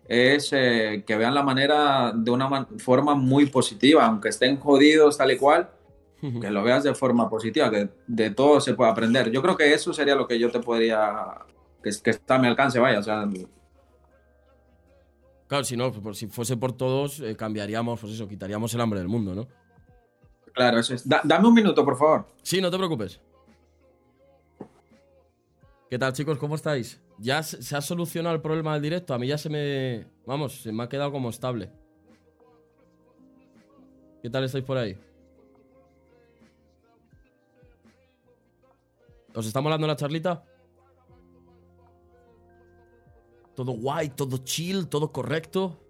es 0.08 0.52
eh, 0.52 1.04
que 1.06 1.16
vean 1.16 1.34
la 1.34 1.42
manera 1.42 2.12
de 2.14 2.30
una 2.30 2.48
man- 2.48 2.66
forma 2.78 3.14
muy 3.14 3.46
positiva, 3.46 4.06
aunque 4.06 4.30
estén 4.30 4.58
jodidos 4.58 5.18
tal 5.18 5.30
y 5.30 5.36
cual, 5.36 5.70
que 6.40 6.50
lo 6.50 6.64
veas 6.64 6.82
de 6.82 6.94
forma 6.96 7.28
positiva, 7.30 7.70
que 7.70 7.90
de 8.08 8.30
todo 8.30 8.60
se 8.60 8.74
puede 8.74 8.90
aprender. 8.90 9.30
Yo 9.30 9.40
creo 9.42 9.56
que 9.56 9.72
eso 9.72 9.92
sería 9.92 10.16
lo 10.16 10.26
que 10.26 10.38
yo 10.38 10.50
te 10.50 10.58
podría, 10.58 11.14
que, 11.82 11.90
que 12.02 12.10
está 12.10 12.34
a 12.34 12.38
mi 12.38 12.48
alcance, 12.48 12.78
vaya, 12.80 12.98
o 12.98 13.02
sea, 13.02 13.28
Claro, 15.46 15.64
si 15.64 15.76
no, 15.76 15.90
pues, 15.92 16.18
si 16.18 16.26
fuese 16.26 16.56
por 16.56 16.72
todos, 16.72 17.20
eh, 17.20 17.34
cambiaríamos, 17.36 18.00
pues 18.00 18.12
eso, 18.12 18.28
quitaríamos 18.28 18.74
el 18.74 18.80
hambre 18.80 18.98
del 19.00 19.08
mundo, 19.08 19.34
¿no? 19.34 19.46
claro, 20.52 20.80
eso 20.80 20.92
es. 20.94 21.08
Da- 21.08 21.20
dame 21.22 21.46
un 21.46 21.54
minuto, 21.54 21.84
por 21.84 21.96
favor. 21.96 22.26
Sí, 22.42 22.60
no 22.60 22.68
te 22.70 22.76
preocupes. 22.76 23.20
¿Qué 25.88 25.98
tal, 25.98 26.12
chicos? 26.12 26.36
¿Cómo 26.38 26.54
estáis? 26.54 27.00
¿Ya 27.18 27.42
se 27.42 27.74
ha 27.74 27.80
solucionado 27.80 28.34
el 28.34 28.42
problema 28.42 28.74
del 28.74 28.82
directo? 28.82 29.14
A 29.14 29.18
mí 29.18 29.26
ya 29.26 29.38
se 29.38 29.48
me. 29.48 30.06
Vamos, 30.26 30.60
se 30.60 30.70
me 30.70 30.82
ha 30.82 30.88
quedado 30.88 31.10
como 31.10 31.30
estable. 31.30 31.70
¿Qué 34.22 34.28
tal 34.28 34.44
estáis 34.44 34.64
por 34.64 34.76
ahí? 34.76 34.98
¿Os 39.34 39.46
está 39.46 39.62
molando 39.62 39.86
la 39.86 39.96
charlita? 39.96 40.44
Todo 43.54 43.72
guay, 43.72 44.10
todo 44.10 44.38
chill, 44.38 44.88
todo 44.88 45.10
correcto. 45.10 45.80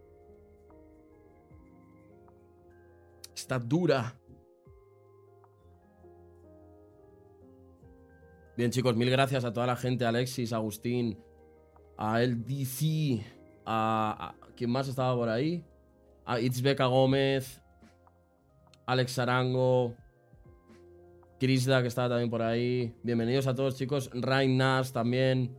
Está 3.35 3.59
dura. 3.59 4.17
Bien, 8.59 8.73
chicos, 8.73 8.97
mil 8.97 9.09
gracias 9.09 9.45
a 9.45 9.53
toda 9.53 9.69
la 9.69 9.77
gente, 9.77 10.05
Alexis, 10.05 10.53
Agustín, 10.53 11.17
a 11.97 12.21
LDC, 12.21 13.23
a, 13.65 14.35
a- 14.35 14.47
¿Quién 14.57 14.71
más 14.71 14.89
estaba 14.89 15.15
por 15.15 15.29
ahí? 15.29 15.63
A 16.27 16.41
Itzbeca 16.41 16.87
Gómez, 16.87 17.63
Alex 18.85 19.17
Arango, 19.21 19.95
Crisda, 21.39 21.83
que 21.83 21.87
estaba 21.87 22.09
también 22.09 22.31
por 22.31 22.43
ahí. 22.43 22.93
Bienvenidos 23.05 23.47
a 23.47 23.55
todos, 23.55 23.77
chicos. 23.77 24.11
Rain 24.13 24.57
Nas 24.57 24.93
también. 24.93 25.57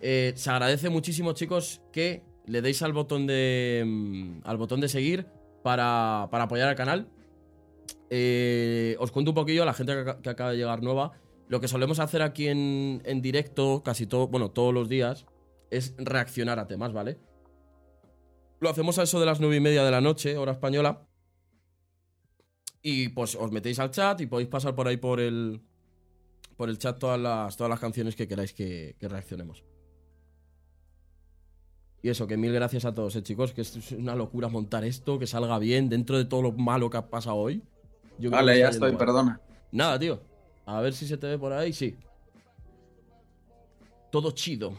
Eh, 0.00 0.32
se 0.34 0.50
agradece 0.50 0.90
muchísimo, 0.90 1.32
chicos, 1.34 1.80
que 1.92 2.24
le 2.46 2.60
deis 2.60 2.82
al 2.82 2.92
botón 2.92 3.28
de. 3.28 3.84
mm, 3.86 4.40
al 4.42 4.56
botón 4.56 4.80
de 4.80 4.88
seguir 4.88 5.26
para, 5.62 6.26
para 6.32 6.44
apoyar 6.44 6.68
al 6.68 6.74
canal. 6.74 7.06
Eh, 8.10 8.96
os 8.98 9.12
cuento 9.12 9.30
un 9.30 9.36
poquillo 9.36 9.62
a 9.62 9.66
la 9.66 9.74
gente 9.74 9.94
que 10.20 10.28
acaba 10.30 10.50
de 10.50 10.56
llegar 10.56 10.82
nueva. 10.82 11.12
Lo 11.50 11.60
que 11.60 11.66
solemos 11.66 11.98
hacer 11.98 12.22
aquí 12.22 12.46
en, 12.46 13.02
en 13.04 13.20
directo, 13.22 13.82
casi 13.84 14.06
todo, 14.06 14.28
bueno, 14.28 14.52
todos 14.52 14.72
los 14.72 14.88
días, 14.88 15.26
es 15.70 15.96
reaccionar 15.98 16.60
a 16.60 16.68
temas, 16.68 16.92
¿vale? 16.92 17.18
Lo 18.60 18.70
hacemos 18.70 19.00
a 19.00 19.02
eso 19.02 19.18
de 19.18 19.26
las 19.26 19.40
nueve 19.40 19.56
y 19.56 19.60
media 19.60 19.82
de 19.82 19.90
la 19.90 20.00
noche, 20.00 20.36
hora 20.36 20.52
española. 20.52 21.08
Y 22.82 23.08
pues 23.08 23.34
os 23.34 23.50
metéis 23.50 23.80
al 23.80 23.90
chat 23.90 24.20
y 24.20 24.26
podéis 24.26 24.48
pasar 24.48 24.76
por 24.76 24.86
ahí 24.86 24.96
por 24.96 25.18
el. 25.18 25.60
Por 26.56 26.68
el 26.68 26.78
chat 26.78 27.00
todas 27.00 27.18
las, 27.18 27.56
todas 27.56 27.68
las 27.68 27.80
canciones 27.80 28.14
que 28.14 28.28
queráis 28.28 28.54
que, 28.54 28.94
que 29.00 29.08
reaccionemos. 29.08 29.64
Y 32.00 32.10
eso, 32.10 32.28
que 32.28 32.36
mil 32.36 32.52
gracias 32.52 32.84
a 32.84 32.94
todos, 32.94 33.16
eh, 33.16 33.24
chicos. 33.24 33.52
Que 33.52 33.62
es 33.62 33.90
una 33.90 34.14
locura 34.14 34.46
montar 34.46 34.84
esto, 34.84 35.18
que 35.18 35.26
salga 35.26 35.58
bien 35.58 35.88
dentro 35.88 36.16
de 36.16 36.26
todo 36.26 36.42
lo 36.42 36.52
malo 36.52 36.90
que 36.90 36.98
ha 36.98 37.10
pasado 37.10 37.38
hoy. 37.38 37.64
Yo 38.20 38.30
Vale, 38.30 38.56
ya 38.56 38.68
estoy, 38.68 38.94
perdona. 38.94 39.40
Nada, 39.72 39.98
tío. 39.98 40.29
A 40.66 40.80
ver 40.80 40.92
si 40.92 41.06
se 41.06 41.16
te 41.16 41.26
ve 41.26 41.38
por 41.38 41.52
ahí, 41.52 41.72
sí. 41.72 41.96
Todo 44.10 44.30
chido. 44.32 44.74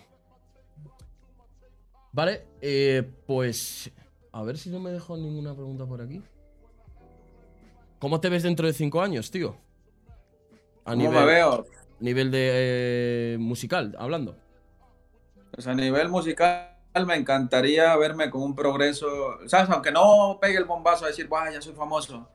Vale, 2.11 2.45
eh, 2.61 3.09
pues. 3.25 3.91
A 4.33 4.43
ver 4.43 4.57
si 4.57 4.69
no 4.69 4.79
me 4.79 4.91
dejo 4.91 5.17
ninguna 5.17 5.53
pregunta 5.53 5.85
por 5.85 6.01
aquí. 6.01 6.21
¿Cómo 7.99 8.19
te 8.19 8.29
ves 8.29 8.43
dentro 8.43 8.65
de 8.67 8.73
cinco 8.73 9.01
años, 9.01 9.29
tío? 9.31 9.55
A 10.85 10.91
¿Cómo 10.91 11.03
nivel, 11.07 11.19
me 11.19 11.25
veo? 11.25 11.65
nivel 11.99 12.31
de 12.31 13.33
eh, 13.33 13.37
musical, 13.39 13.95
hablando. 13.99 14.35
Pues 15.51 15.67
a 15.67 15.73
nivel 15.75 16.09
musical 16.09 16.67
me 17.05 17.15
encantaría 17.15 17.95
verme 17.97 18.29
con 18.29 18.41
un 18.41 18.55
progreso, 18.55 19.07
¿sabes? 19.47 19.69
Aunque 19.69 19.91
no 19.91 20.37
pegue 20.41 20.57
el 20.57 20.65
bombazo 20.65 21.05
a 21.05 21.09
decir, 21.09 21.27
"Buah, 21.27 21.51
ya 21.51 21.61
soy 21.61 21.73
famoso, 21.73 22.27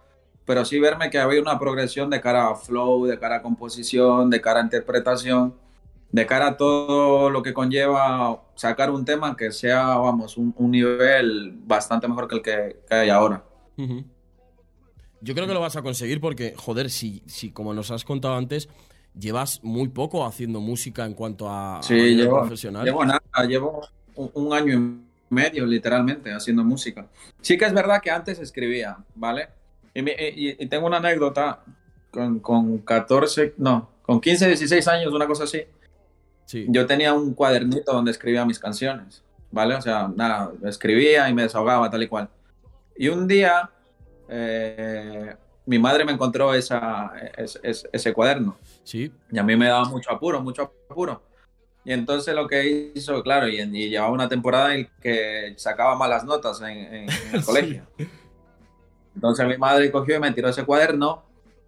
pero 0.47 0.65
sí 0.65 0.81
verme 0.81 1.11
que 1.11 1.19
había 1.19 1.41
una 1.43 1.59
progresión 1.59 2.11
de 2.11 2.21
cara 2.21 2.51
a 2.51 2.55
flow, 2.57 3.07
de 3.07 3.19
cara 3.19 3.37
a 3.37 3.43
composición, 3.43 4.31
de 4.31 4.41
cara 4.41 4.61
a 4.61 4.65
interpretación, 4.65 5.55
de 6.13 6.27
cara 6.27 6.49
a 6.49 6.57
todo 6.57 7.31
lo 7.31 7.43
que 7.43 7.53
conlleva 7.55 8.43
sacar 8.55 8.91
un 8.91 9.05
tema 9.05 9.37
que 9.37 9.53
sea, 9.53 9.97
vamos, 9.99 10.37
un, 10.39 10.55
un 10.57 10.71
nivel 10.71 11.53
bastante 11.65 12.09
mejor 12.09 12.29
que 12.29 12.37
el 12.37 12.43
que, 12.43 12.83
que 12.89 12.95
hay 12.95 13.11
ahora. 13.11 13.45
Ujú. 13.77 14.05
Yo 15.21 15.35
creo 15.35 15.47
que 15.47 15.55
lo 15.55 15.61
vas 15.61 15.77
a 15.77 15.83
conseguir 15.83 16.21
porque, 16.21 16.55
joder, 16.57 16.91
si, 16.91 17.23
si 17.27 17.51
como 17.51 17.75
nos 17.75 17.91
has 17.91 18.05
contado 18.05 18.37
antes, 18.37 18.69
llevas 19.15 19.61
muy 19.63 19.89
poco 19.89 20.27
haciendo 20.27 20.61
música 20.61 21.05
en 21.07 21.15
cuanto 21.15 21.49
a, 21.49 21.79
a 21.79 21.83
Sí, 21.83 21.95
nivel 21.95 22.17
llevo, 22.17 22.37
profesional. 22.39 22.85
llevo 22.85 23.05
nada, 23.05 23.21
llevo 23.49 23.81
un, 24.15 24.53
año 24.53 24.75
y 24.75 25.35
medio, 25.35 25.67
literalmente, 25.67 26.33
haciendo 26.33 26.65
música. 26.65 27.09
Sí 27.41 27.57
que 27.59 27.65
es 27.65 27.73
verdad 27.73 28.01
que 28.03 28.11
antes 28.11 28.39
escribía, 28.39 28.99
¿vale? 29.15 29.49
Y, 30.01 30.67
tengo 30.67 30.87
una 30.87 30.99
anécdota 30.99 31.63
con, 32.11 32.41
con, 32.41 32.79
14, 32.79 33.55
no, 33.59 33.91
con 34.03 34.21
15, 34.21 34.49
16 34.49 34.89
años, 34.89 35.13
una 35.13 35.27
cosa 35.27 35.45
así. 35.45 35.63
Sí. 36.45 36.67
Yo 36.69 36.87
tenía 36.87 37.13
un 37.13 37.35
cuadernito 37.35 37.93
donde 37.93 38.11
escribía 38.11 38.45
mis 38.45 38.59
canciones, 38.59 39.23
¿vale? 39.51 39.75
O 39.75 39.81
sea, 39.81 40.09
nada, 40.15 40.53
escribía 40.65 41.29
y 41.29 41.35
me 41.35 41.43
desahogaba 41.43 41.91
tal 41.91 42.03
y 42.03 42.09
cual. 42.09 42.29
Y 42.97 43.09
un 43.09 43.27
día 43.27 43.71
eh, 44.29 45.35
mi 45.67 45.79
madre 45.79 46.05
me 46.05 46.13
encontró 46.13 46.55
esa, 46.55 47.13
ese, 47.93 48.13
cuaderno. 48.13 48.57
Sí. 48.85 49.13
Y 49.31 49.39
a 49.39 49.43
mí 49.43 49.57
me 49.57 49.67
daba 49.67 49.85
mucho 49.87 50.11
apuro, 50.13 50.41
mucho 50.41 50.73
apuro. 50.89 51.23
Y 51.85 51.93
entonces 51.93 52.35
lo 52.35 52.49
que 52.49 52.93
hizo, 52.95 53.23
claro, 53.23 53.49
y, 53.49 53.57
llevaba 53.89 54.13
una 54.13 54.29
temporada 54.29 54.75
en 54.75 54.89
que 55.01 55.55
sacaba 55.57 55.97
malas 55.97 56.25
notas 56.25 56.61
en, 56.63 57.09
el 57.33 57.45
colegio. 57.45 57.87
Entonces 59.17 59.47
mi 59.47 59.57
madre 59.57 59.91
cogió 59.91 60.17
y 60.17 60.21
me 60.21 60.31
tiró 60.31 60.49
ese 60.49 60.65
cuaderno 60.65 61.25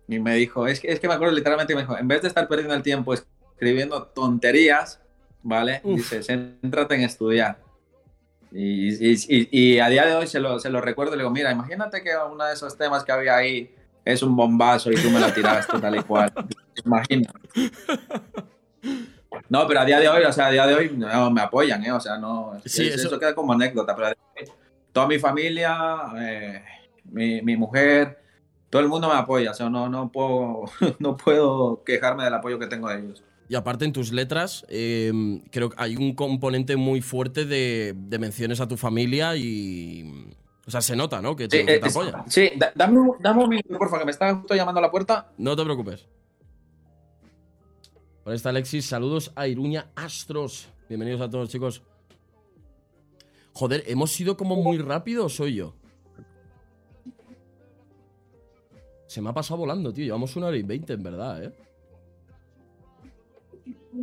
y 0.06 0.20
me 0.20 0.36
dijo, 0.36 0.66
es 0.66 0.80
que, 0.80 0.92
es 0.92 1.00
que 1.00 1.08
me 1.08 1.14
acuerdo 1.14 1.34
literalmente, 1.34 1.74
me 1.74 1.80
dijo, 1.80 1.98
en 1.98 2.06
vez 2.06 2.22
de 2.22 2.28
estar 2.28 2.46
perdiendo 2.46 2.74
el 2.74 2.82
tiempo 2.82 3.14
escribiendo 3.14 4.04
tonterías, 4.04 5.00
¿vale? 5.42 5.80
Dice, 5.82 6.22
céntrate 6.22 6.94
en 6.94 7.00
estudiar. 7.00 7.58
Y, 8.52 9.12
y, 9.12 9.48
y, 9.50 9.78
a 9.78 9.88
día 9.88 10.06
de 10.06 10.14
hoy 10.14 10.26
se 10.26 10.40
lo, 10.40 10.58
se 10.58 10.70
lo 10.70 10.80
recuerdo 10.80 11.14
y 11.14 11.16
le 11.16 11.22
digo, 11.22 11.30
mira, 11.30 11.50
imagínate 11.50 12.02
que 12.02 12.10
uno 12.30 12.44
de 12.44 12.54
esos 12.54 12.76
temas 12.78 13.04
que 13.04 13.12
había 13.12 13.36
ahí 13.36 13.74
es 14.04 14.22
un 14.22 14.34
bombazo 14.34 14.90
y 14.90 14.94
tú 14.94 15.10
me 15.10 15.20
lo 15.20 15.30
tiraste 15.32 15.78
tal 15.78 15.96
y 15.96 16.02
cual. 16.02 16.32
Imagina. 16.84 17.30
No, 19.50 19.66
pero 19.66 19.80
a 19.80 19.84
día 19.84 20.00
de 20.00 20.08
hoy, 20.08 20.24
o 20.24 20.32
sea, 20.32 20.46
a 20.46 20.50
día 20.50 20.66
de 20.66 20.74
hoy 20.74 20.90
no, 20.96 21.30
me 21.30 21.42
apoyan, 21.42 21.84
¿eh? 21.84 21.92
O 21.92 22.00
sea, 22.00 22.16
no. 22.16 22.58
Sí, 22.64 22.88
eso... 22.88 23.18
queda 23.18 23.34
como 23.34 23.52
anécdota, 23.52 23.94
pero 23.94 24.14
toda 24.92 25.06
mi 25.06 25.18
familia, 25.18 25.76
eh, 26.18 26.62
mi, 27.10 27.42
mi, 27.42 27.56
mujer, 27.56 28.22
todo 28.70 28.82
el 28.82 28.88
mundo 28.88 29.08
me 29.08 29.14
apoya, 29.14 29.50
o 29.50 29.54
sea, 29.54 29.68
no, 29.70 29.88
no, 29.88 30.10
puedo, 30.10 30.64
no 30.98 31.16
puedo 31.16 31.82
quejarme 31.84 32.24
del 32.24 32.34
apoyo 32.34 32.58
que 32.58 32.66
tengo 32.66 32.88
de 32.88 32.98
ellos. 32.98 33.24
Y 33.48 33.54
aparte 33.54 33.86
en 33.86 33.92
tus 33.92 34.12
letras, 34.12 34.66
em, 34.68 35.40
creo 35.50 35.70
que 35.70 35.76
hay 35.78 35.96
un 35.96 36.14
componente 36.14 36.76
muy 36.76 37.00
fuerte 37.00 37.46
de, 37.46 37.94
de, 37.96 38.18
menciones 38.18 38.60
a 38.60 38.68
tu 38.68 38.76
familia 38.76 39.36
y... 39.36 40.34
O 40.66 40.70
sea, 40.70 40.82
se 40.82 40.94
nota, 40.94 41.22
¿no? 41.22 41.34
Que 41.34 41.48
te, 41.48 41.60
sí, 41.60 41.66
te 41.66 41.88
apoya. 41.88 42.24
Sí, 42.26 42.50
dame, 42.74 43.00
dame, 43.20 43.42
un 43.42 43.48
minuto, 43.48 43.78
porfa, 43.78 43.98
que 43.98 44.04
me 44.04 44.10
está 44.10 44.34
justo 44.34 44.54
llamando 44.54 44.80
a 44.80 44.82
la 44.82 44.90
puerta. 44.90 45.32
No 45.38 45.56
te 45.56 45.64
preocupes. 45.64 46.06
Por 48.22 48.34
está 48.34 48.50
Alexis, 48.50 48.84
saludos 48.84 49.32
a 49.34 49.48
Iruña 49.48 49.86
Astros. 49.96 50.68
Bienvenidos 50.90 51.22
a 51.22 51.30
todos, 51.30 51.48
chicos. 51.48 51.82
Joder, 53.54 53.82
¿hemos 53.86 54.12
sido 54.12 54.36
como 54.36 54.56
muy 54.56 54.76
rápido 54.76 55.24
o 55.24 55.28
soy 55.30 55.54
yo? 55.54 55.74
Se 59.08 59.22
me 59.22 59.30
ha 59.30 59.32
pasado 59.32 59.58
volando, 59.58 59.90
tío. 59.90 60.04
Llevamos 60.04 60.36
una 60.36 60.48
hora 60.48 60.56
y 60.58 60.62
veinte, 60.62 60.92
en 60.92 61.02
verdad, 61.02 61.42
¿eh? 61.42 61.52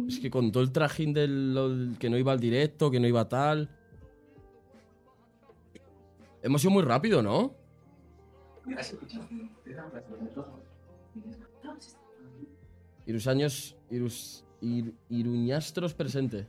Es 0.08 0.20
que 0.20 0.32
con 0.32 0.52
todo 0.52 0.64
el 0.64 0.72
trajín 0.72 1.14
del 1.14 1.96
que 2.00 2.10
no 2.10 2.18
iba 2.18 2.32
al 2.32 2.40
directo, 2.40 2.90
que 2.90 3.00
no 3.00 3.08
iba 3.08 3.30
tal. 3.30 3.70
Hemos 6.42 6.60
sido 6.60 6.72
muy 6.72 6.82
rápido, 6.84 7.22
¿no? 7.22 7.54
Irus 13.06 13.28
años. 13.28 13.78
Irus, 13.92 14.44
Iruñastros 15.10 15.94
presente. 15.94 16.48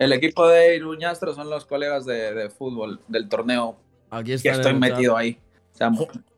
El 0.00 0.12
equipo 0.12 0.48
de 0.48 0.74
Iruñastros 0.74 1.36
son 1.36 1.48
los 1.48 1.64
colegas 1.64 2.04
de, 2.04 2.50
fútbol 2.50 3.00
del 3.06 3.28
torneo. 3.28 3.76
Aquí 4.10 4.32
está. 4.32 4.50
Que 4.50 4.56
estoy 4.56 4.74
metido 4.74 5.16
ahí. 5.16 5.38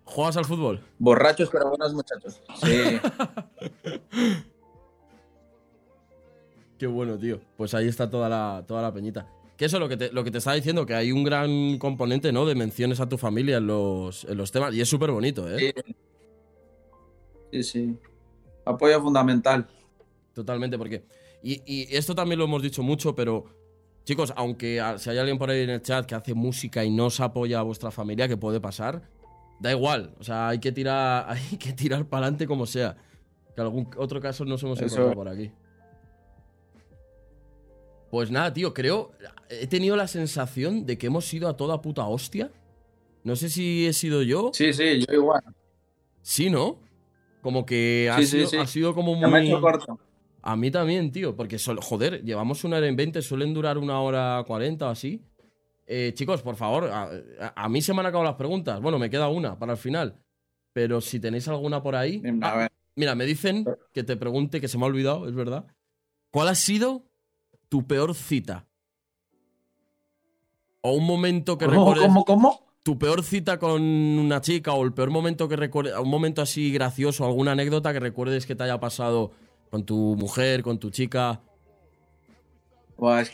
¿Juegas 0.04 0.36
al 0.36 0.44
fútbol? 0.44 0.80
Borrachos 0.98 1.48
pero 1.50 1.68
buenos 1.68 1.92
muchachos. 1.94 2.40
Sí. 2.60 2.98
Qué 6.78 6.86
bueno, 6.86 7.18
tío. 7.18 7.40
Pues 7.56 7.74
ahí 7.74 7.88
está 7.88 8.08
toda 8.10 8.28
la, 8.28 8.64
toda 8.66 8.82
la 8.82 8.92
peñita. 8.92 9.28
Que 9.56 9.64
eso 9.64 9.78
lo 9.78 9.88
que 9.88 9.96
te, 9.96 10.12
lo 10.12 10.22
que 10.22 10.30
te 10.30 10.38
estaba 10.38 10.54
diciendo, 10.54 10.84
que 10.84 10.94
hay 10.94 11.12
un 11.12 11.24
gran 11.24 11.78
componente, 11.78 12.30
¿no? 12.32 12.44
De 12.44 12.54
menciones 12.54 13.00
a 13.00 13.08
tu 13.08 13.16
familia 13.16 13.56
en 13.56 13.66
los, 13.66 14.24
en 14.24 14.36
los 14.36 14.52
temas. 14.52 14.74
Y 14.74 14.80
es 14.82 14.88
súper 14.88 15.10
bonito, 15.10 15.48
¿eh? 15.50 15.74
Sí. 17.50 17.62
sí, 17.62 17.98
Apoyo 18.64 19.00
fundamental. 19.00 19.66
Totalmente, 20.34 20.76
porque. 20.76 21.04
Y, 21.42 21.62
y, 21.64 21.96
esto 21.96 22.14
también 22.14 22.38
lo 22.38 22.44
hemos 22.44 22.62
dicho 22.62 22.82
mucho, 22.82 23.14
pero. 23.14 23.46
Chicos, 24.04 24.32
aunque 24.36 24.80
si 24.98 25.10
hay 25.10 25.18
alguien 25.18 25.36
por 25.36 25.50
ahí 25.50 25.62
en 25.62 25.70
el 25.70 25.82
chat 25.82 26.06
que 26.06 26.14
hace 26.14 26.32
música 26.32 26.84
y 26.84 26.90
no 26.90 27.06
os 27.06 27.18
apoya 27.18 27.58
a 27.58 27.62
vuestra 27.62 27.90
familia, 27.90 28.28
que 28.28 28.36
puede 28.36 28.60
pasar, 28.60 29.02
da 29.60 29.72
igual. 29.72 30.14
O 30.18 30.24
sea, 30.24 30.48
hay 30.48 30.58
que 30.58 30.72
tirar, 30.72 31.26
hay 31.28 31.56
que 31.56 31.72
tirar 31.72 32.06
para 32.06 32.26
adelante 32.26 32.46
como 32.46 32.66
sea. 32.66 32.96
Que 33.54 33.60
algún 33.62 33.88
otro 33.96 34.20
caso 34.20 34.44
nos 34.44 34.62
hemos 34.62 34.80
encontrado 34.80 35.12
por 35.12 35.28
aquí. 35.28 35.50
Pues 38.10 38.30
nada, 38.30 38.52
tío, 38.52 38.72
creo. 38.72 39.12
He 39.48 39.66
tenido 39.66 39.96
la 39.96 40.08
sensación 40.08 40.86
de 40.86 40.98
que 40.98 41.06
hemos 41.06 41.32
ido 41.32 41.48
a 41.48 41.56
toda 41.56 41.80
puta 41.80 42.06
hostia. 42.06 42.50
No 43.24 43.34
sé 43.34 43.48
si 43.48 43.86
he 43.86 43.92
sido 43.92 44.22
yo. 44.22 44.50
Sí, 44.52 44.72
sí, 44.72 45.04
yo 45.06 45.14
igual. 45.14 45.42
Sí, 46.22 46.50
¿no? 46.50 46.78
Como 47.40 47.64
que 47.64 48.10
ha, 48.12 48.22
sido, 48.22 48.60
ha 48.60 48.66
sido, 48.66 48.94
como 48.94 49.14
muy. 49.14 49.50
corto. 49.60 49.98
A 50.42 50.56
mí 50.56 50.70
también, 50.70 51.10
tío, 51.10 51.34
porque, 51.34 51.58
joder, 51.58 52.22
llevamos 52.22 52.62
una 52.64 52.76
hora 52.76 52.86
en 52.86 52.96
20, 52.96 53.20
suelen 53.22 53.52
durar 53.52 53.78
una 53.78 54.00
hora 54.00 54.44
40 54.46 54.86
o 54.86 54.88
así. 54.88 55.20
Eh, 55.86 56.12
chicos, 56.14 56.42
por 56.42 56.56
favor, 56.56 56.90
a, 56.90 57.68
mí 57.68 57.80
se 57.80 57.94
me 57.94 58.00
han 58.00 58.06
acabado 58.06 58.28
las 58.28 58.36
preguntas. 58.36 58.80
Bueno, 58.80 58.98
me 58.98 59.08
queda 59.08 59.28
una 59.28 59.58
para 59.58 59.72
el 59.72 59.78
final. 59.78 60.20
Pero 60.72 61.00
si 61.00 61.20
tenéis 61.20 61.48
alguna 61.48 61.82
por 61.82 61.94
ahí. 61.94 62.22
Ah, 62.42 62.68
mira, 62.96 63.14
me 63.14 63.24
dicen 63.24 63.64
que 63.92 64.02
te 64.02 64.16
pregunte, 64.16 64.60
que 64.60 64.68
se 64.68 64.76
me 64.78 64.84
ha 64.84 64.88
olvidado, 64.88 65.28
es 65.28 65.34
verdad. 65.34 65.66
¿Cuál 66.30 66.48
ha 66.48 66.54
sido 66.54 67.04
tu 67.68 67.86
peor 67.86 68.14
cita? 68.14 68.66
O 70.82 70.92
un 70.92 71.06
momento 71.06 71.56
que 71.56 71.66
recuerdes. 71.66 72.06
¿Cómo, 72.06 72.24
cómo? 72.24 72.66
Tu 72.82 72.98
peor 72.98 73.22
cita 73.24 73.58
con 73.58 73.82
una 73.82 74.40
chica 74.40 74.72
o 74.72 74.84
el 74.84 74.92
peor 74.92 75.10
momento 75.10 75.48
que 75.48 75.56
recuerdes. 75.56 75.94
Un 75.98 76.10
momento 76.10 76.42
así 76.42 76.72
gracioso, 76.72 77.24
alguna 77.24 77.52
anécdota 77.52 77.92
que 77.92 78.00
recuerdes 78.00 78.44
que 78.46 78.54
te 78.54 78.64
haya 78.64 78.78
pasado 78.78 79.32
con 79.70 79.84
tu 79.84 80.16
mujer, 80.16 80.62
con 80.62 80.78
tu 80.78 80.90
chica. 80.90 81.40
Pues 82.96 83.32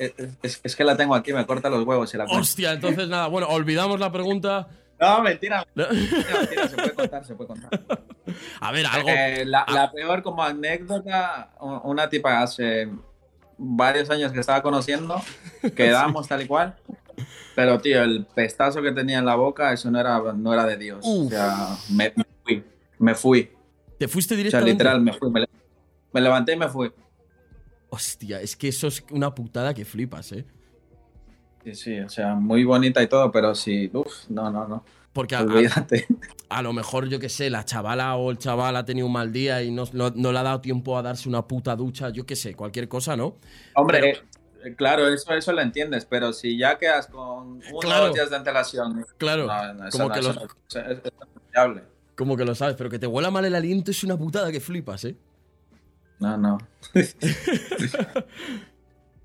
es, 0.00 0.76
que 0.76 0.84
la 0.84 0.96
tengo 0.96 1.14
aquí, 1.14 1.32
me 1.32 1.44
corta 1.44 1.68
los 1.68 1.84
huevos 1.84 2.12
y 2.14 2.16
la 2.16 2.24
Hostia, 2.24 2.72
entonces 2.72 3.08
nada, 3.08 3.26
bueno, 3.26 3.48
olvidamos 3.48 4.00
la 4.00 4.10
pregunta. 4.10 4.68
No, 4.98 5.22
mentira. 5.22 5.66
mentira, 5.74 6.68
se 6.68 6.76
puede 6.76 6.94
contar, 6.94 7.24
se 7.24 7.34
puede 7.34 7.48
contar. 7.48 7.70
A 8.60 8.72
ver, 8.72 8.86
algo. 8.86 9.08
Eh, 9.10 9.44
la, 9.44 9.90
peor 9.94 10.22
como 10.22 10.42
anécdota, 10.42 11.50
una 11.84 12.08
tipa 12.08 12.40
hace 12.40 12.88
varios 13.58 14.08
años 14.10 14.32
que 14.32 14.40
estaba 14.40 14.62
conociendo, 14.62 15.20
quedamos 15.76 16.28
tal 16.28 16.42
y 16.42 16.46
cual. 16.46 16.76
Pero, 17.54 17.78
tío, 17.80 18.02
el 18.02 18.26
pestazo 18.26 18.80
que 18.80 18.92
tenía 18.92 19.18
en 19.18 19.26
la 19.26 19.34
boca, 19.34 19.72
eso 19.72 19.90
no 19.90 20.00
era, 20.00 20.18
no 20.34 20.52
era 20.52 20.64
de 20.64 20.76
Dios. 20.76 21.04
O 21.06 21.28
sea, 21.28 21.76
me, 21.90 22.12
fui. 22.42 22.64
Me 22.98 23.14
fui. 23.14 23.50
¿Te 23.98 24.08
fuiste 24.08 24.36
directamente? 24.36 24.82
O 24.82 24.84
sea, 24.84 24.94
literal, 24.94 25.00
me 25.02 25.12
fui. 25.12 25.30
me 26.12 26.20
levanté 26.20 26.52
y 26.54 26.56
me 26.56 26.68
fui. 26.68 26.90
Hostia, 27.90 28.40
es 28.40 28.56
que 28.56 28.68
eso 28.68 28.86
es 28.86 29.04
una 29.10 29.34
putada 29.34 29.74
que 29.74 29.84
flipas, 29.84 30.32
¿eh? 30.32 30.44
Sí, 31.64 31.74
sí, 31.74 32.00
o 32.00 32.08
sea, 32.08 32.34
muy 32.34 32.64
bonita 32.64 33.02
y 33.02 33.06
todo, 33.06 33.30
pero 33.30 33.54
sí, 33.54 33.90
uff, 33.92 34.28
no, 34.28 34.50
no, 34.50 34.66
no. 34.66 34.84
Porque 35.12 35.34
a, 35.34 35.44
a, 36.48 36.62
lo 36.62 36.72
mejor, 36.72 37.08
yo 37.08 37.18
qué 37.18 37.28
sé, 37.28 37.50
la 37.50 37.64
chavala 37.64 38.14
o 38.14 38.30
el 38.30 38.38
chaval 38.38 38.76
ha 38.76 38.84
tenido 38.84 39.08
un 39.08 39.12
mal 39.12 39.32
día 39.32 39.60
y 39.62 39.72
no, 39.72 39.84
le 39.92 40.38
ha 40.38 40.42
dado 40.42 40.60
tiempo 40.60 40.96
a 40.96 41.02
darse 41.02 41.28
una 41.28 41.46
puta 41.46 41.74
ducha, 41.74 42.10
yo 42.10 42.24
qué 42.24 42.36
sé, 42.36 42.54
cualquier 42.54 42.88
cosa, 42.88 43.16
¿no? 43.16 43.36
Hombre, 43.74 44.22
eh, 44.62 44.74
claro, 44.76 45.08
eso, 45.08 45.32
eso 45.34 45.52
lo 45.52 45.62
entiendes, 45.62 46.04
pero 46.04 46.32
si 46.32 46.56
ya 46.56 46.78
quedas 46.78 47.08
con 47.08 47.60
unos 47.72 48.14
días 48.14 48.30
de 48.30 48.36
antelación. 48.36 49.04
Claro, 49.18 49.48
como 49.90 50.10
que 50.12 50.22
lo, 50.22 50.30
es, 50.30 50.38
Como 52.14 52.36
que 52.36 52.44
lo 52.44 52.54
sabes, 52.54 52.76
pero 52.76 52.88
que 52.88 53.00
te 53.00 53.08
huela 53.08 53.32
mal 53.32 53.44
el 53.44 53.56
aliento 53.56 53.90
es 53.90 54.04
una 54.04 54.16
putada 54.16 54.52
que 54.52 54.60
flipas, 54.60 55.04
¿eh? 55.04 55.16
No, 56.20 56.36
no. 56.36 56.58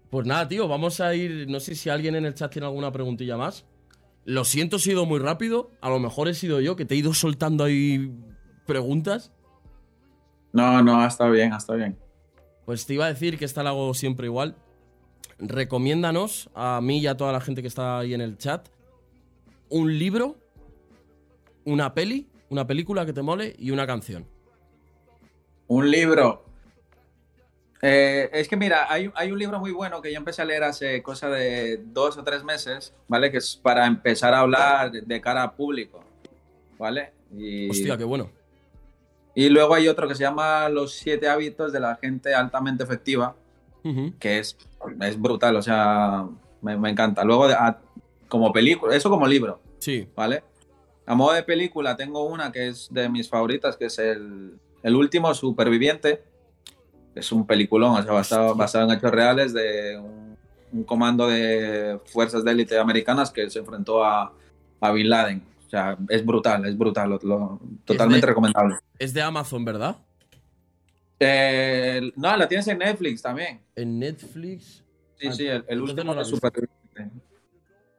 pues 0.09 0.25
nada, 0.25 0.47
tío, 0.47 0.67
vamos 0.67 0.99
a 1.01 1.13
ir. 1.13 1.47
No 1.49 1.59
sé 1.59 1.75
si 1.75 1.89
alguien 1.89 2.15
en 2.15 2.25
el 2.25 2.33
chat 2.33 2.51
tiene 2.51 2.65
alguna 2.67 2.91
preguntilla 2.91 3.37
más. 3.37 3.65
Lo 4.23 4.43
siento, 4.45 4.77
he 4.77 4.79
sido 4.79 5.05
muy 5.05 5.19
rápido. 5.19 5.71
A 5.81 5.89
lo 5.89 5.99
mejor 5.99 6.27
he 6.27 6.33
sido 6.33 6.59
yo 6.61 6.75
que 6.75 6.85
te 6.85 6.95
he 6.95 6.97
ido 6.97 7.13
soltando 7.13 7.63
ahí 7.63 8.11
preguntas. 8.65 9.31
No, 10.53 10.81
no, 10.81 11.01
ha 11.01 11.07
estado 11.07 11.31
bien, 11.31 11.53
ha 11.53 11.57
estado 11.57 11.77
bien. 11.77 11.97
Pues 12.65 12.85
te 12.85 12.95
iba 12.95 13.05
a 13.05 13.09
decir 13.09 13.37
que 13.37 13.45
está 13.45 13.61
la 13.61 13.69
hago 13.69 13.93
siempre 13.93 14.25
igual. 14.25 14.55
Recomiéndanos 15.37 16.49
a 16.55 16.79
mí 16.81 16.99
y 16.99 17.07
a 17.07 17.17
toda 17.17 17.31
la 17.33 17.41
gente 17.41 17.61
que 17.61 17.67
está 17.67 17.99
ahí 17.99 18.13
en 18.13 18.21
el 18.21 18.37
chat 18.37 18.69
un 19.69 19.97
libro, 19.97 20.37
una 21.65 21.93
peli, 21.93 22.29
una 22.49 22.67
película 22.67 23.05
que 23.05 23.13
te 23.13 23.21
mole 23.21 23.55
y 23.57 23.71
una 23.71 23.87
canción. 23.87 24.27
Un 25.67 25.89
libro. 25.89 26.45
Eh, 27.81 28.29
es 28.33 28.47
que 28.47 28.55
mira, 28.55 28.91
hay, 28.91 29.11
hay, 29.15 29.31
un 29.31 29.37
libro 29.37 29.59
muy 29.59 29.71
bueno 29.71 30.01
que 30.01 30.11
yo 30.11 30.17
empecé 30.17 30.41
a 30.41 30.45
leer 30.45 30.63
hace 30.63 31.03
cosa 31.03 31.29
de 31.29 31.81
dos 31.85 32.17
o 32.17 32.23
tres 32.23 32.43
meses, 32.43 32.93
¿vale? 33.07 33.31
Que 33.31 33.37
es 33.37 33.55
para 33.55 33.85
empezar 33.85 34.33
a 34.33 34.39
hablar 34.39 34.91
de 34.91 35.21
cara 35.21 35.43
a 35.43 35.53
público, 35.53 36.03
¿vale? 36.79 37.11
Y, 37.35 37.69
Hostia, 37.69 37.97
qué 37.97 38.03
bueno. 38.03 38.29
Y 39.35 39.49
luego 39.49 39.75
hay 39.75 39.89
otro 39.89 40.07
que 40.07 40.15
se 40.15 40.23
llama 40.23 40.69
Los 40.69 40.93
siete 40.93 41.27
hábitos 41.27 41.73
de 41.73 41.79
la 41.81 41.95
gente 41.97 42.33
altamente 42.33 42.83
efectiva, 42.83 43.35
que 44.19 44.39
es, 44.39 44.57
es 45.01 45.21
brutal, 45.21 45.55
o 45.57 45.61
sea, 45.61 46.25
me, 46.61 46.75
me 46.77 46.89
encanta. 46.89 47.23
Luego, 47.23 47.47
como 48.27 48.51
película, 48.51 48.95
eso 48.95 49.11
como 49.11 49.27
libro, 49.27 49.59
sí. 49.77 50.07
¿vale? 50.15 50.43
A 51.05 51.13
modo 51.13 51.33
de 51.33 51.43
película 51.43 51.95
tengo 51.95 52.23
una 52.23 52.51
que 52.51 52.69
es 52.69 52.87
de 52.91 53.09
mis 53.09 53.29
favoritas, 53.29 53.77
que 53.77 53.85
es 53.85 53.99
el, 53.99 54.57
el 54.81 54.95
último 54.95 55.33
superviviente 55.35 56.23
es 57.15 57.31
un 57.31 57.47
peliculón, 57.47 57.95
o 57.95 58.03
sea, 58.03 58.11
basado, 58.11 58.55
basado 58.55 58.85
en 58.91 58.97
hechos 58.97 59.11
reales 59.11 59.53
de 59.53 59.97
un, 59.97 60.83
comando 60.83 61.27
de 61.27 61.99
fuerzas 62.05 62.43
de 62.43 62.51
élite 62.51 62.77
americanas 62.77 63.31
que 63.31 63.49
se 63.49 63.59
enfrentó 63.59 64.03
a, 64.03 64.33
a, 64.81 64.91
Bin 64.91 65.09
Laden. 65.09 65.41
O 65.65 65.69
sea, 65.69 65.97
es 66.09 66.25
brutal, 66.25 66.65
es 66.65 66.77
brutal, 66.77 67.17
lo, 67.23 67.59
totalmente 67.85 68.27
recomendable. 68.27 68.75
Es 68.99 69.13
de 69.13 69.21
Amazon, 69.21 69.63
¿verdad? 69.63 69.95
Eh, 71.17 72.11
no, 72.17 72.35
la 72.35 72.47
tienes 72.47 72.67
en 72.67 72.79
Netflix 72.79 73.21
también. 73.21 73.61
¿En 73.73 73.97
Netflix? 73.97 74.83
Sí, 75.17 75.31
sí, 75.31 75.47
el, 75.47 75.81
último 75.81 76.13
no 76.13 76.19
la, 76.19 76.25
superviviente. 76.25 77.09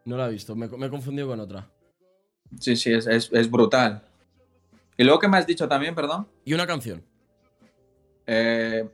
no 0.04 0.18
la 0.18 0.28
he 0.28 0.32
visto, 0.32 0.54
me, 0.54 0.68
me, 0.68 0.86
he 0.86 0.90
confundido 0.90 1.28
con 1.28 1.40
otra. 1.40 1.66
Sí, 2.60 2.76
sí, 2.76 2.92
es, 2.92 3.06
es, 3.06 3.30
es 3.32 3.50
brutal. 3.50 4.02
Y 4.98 5.04
luego, 5.04 5.18
¿qué 5.18 5.28
me 5.28 5.38
has 5.38 5.46
dicho 5.46 5.66
también, 5.66 5.94
perdón? 5.94 6.26
Y 6.44 6.52
una 6.52 6.66
canción. 6.66 7.02
Eh, 8.26 8.88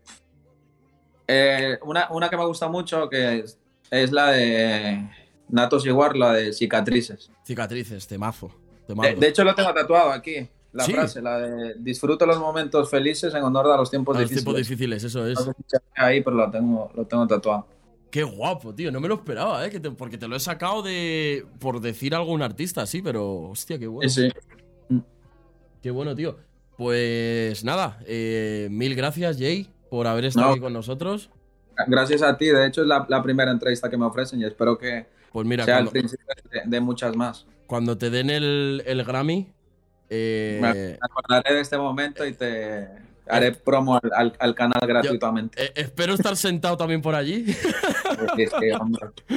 eh, 1.27 1.79
una, 1.85 2.09
una, 2.11 2.29
que 2.29 2.37
me 2.37 2.45
gusta 2.45 2.69
mucho 2.69 3.09
que 3.09 3.45
es, 3.91 4.13
la 4.13 4.33
de 4.33 5.09
Natos 5.49 5.87
Igual, 5.87 6.19
la 6.19 6.33
de 6.35 6.53
cicatrices. 6.53 7.31
Cicatrices, 7.45 8.07
temazo. 8.07 8.51
De, 8.87 9.15
de 9.15 9.29
hecho, 9.29 9.45
lo 9.45 9.55
tengo 9.55 9.73
tatuado 9.73 10.11
aquí. 10.11 10.49
La 10.73 10.85
frase, 10.85 11.21
la 11.21 11.39
de 11.39 11.75
disfruto 11.79 12.25
los 12.25 12.39
momentos 12.39 12.89
felices 12.91 13.35
en 13.35 13.43
honor 13.43 13.71
a 13.71 13.77
los 13.77 13.91
tiempos 13.91 14.17
difíciles. 14.17 14.43
Los 14.43 14.55
tiempos 14.55 14.69
difíciles, 14.69 15.05
eso 15.05 15.27
es. 15.27 15.39
ahí, 15.95 16.23
pero 16.23 16.37
lo 16.37 16.51
tengo, 16.51 16.91
lo 16.95 17.05
tengo 17.05 17.27
tatuado. 17.27 17.67
Qué 18.11 18.23
guapo, 18.23 18.75
tío. 18.75 18.91
No 18.91 19.01
me 19.01 19.09
lo 19.09 19.15
esperaba, 19.15 19.67
¿eh? 19.67 19.81
porque 19.97 20.19
te 20.19 20.29
lo 20.29 20.37
he 20.37 20.41
sacado 20.41 20.83
de. 20.83 21.47
por 21.59 21.81
decir 21.81 22.15
algún 22.15 22.43
artista, 22.43 22.87
sí, 22.87 23.03
pero. 23.03 23.51
Hostia, 23.51 23.79
qué 23.79 23.87
bueno. 23.87 24.09
Sí, 24.09 24.29
sí. 24.89 25.03
Qué 25.83 25.91
bueno, 25.91 26.15
tío. 26.15 26.37
Pues 26.83 27.63
nada, 27.63 28.01
eh, 28.07 28.67
mil 28.69 28.97
gracias, 28.97 29.39
Jay, 29.39 29.69
por 29.89 30.09
haber 30.09 30.25
estado 30.25 30.51
aquí 30.51 30.59
con 30.59 30.73
nosotros. 30.73 31.31
Gracias 31.87 32.23
a 32.23 32.37
ti, 32.37 32.47
de 32.47 32.67
hecho 32.67 32.81
es 32.83 32.89
la, 32.89 33.23
primera 33.23 33.53
entrevista 33.53 33.89
que 33.89 33.97
me 33.97 34.05
ofrecen 34.05 34.41
y 34.41 34.45
espero 34.47 34.77
que 34.77 35.07
pues 35.31 35.47
mira, 35.47 35.65
sea 35.65 35.79
el 35.79 35.91
principio 35.91 36.27
de, 36.65 36.81
muchas 36.81 37.15
más. 37.15 37.47
Cuando 37.69 37.97
te 37.97 38.11
den 38.11 38.31
el, 38.31 39.05
Grammy... 39.07 39.49
Eh, 40.11 40.59
me 40.61 40.99
acordaré 41.01 41.55
de 41.55 41.61
este 41.61 41.79
momento 41.79 42.27
y 42.27 42.33
te 42.33 42.89
haré 43.29 43.53
promo 43.53 44.01
al, 44.13 44.55
canal 44.57 44.81
gratuitamente. 44.85 45.63
Eh, 45.63 45.73
espero 45.77 46.15
estar 46.15 46.37
sentado 46.37 46.77
también 46.77 47.01
por 47.01 47.15
allí. 47.15 47.47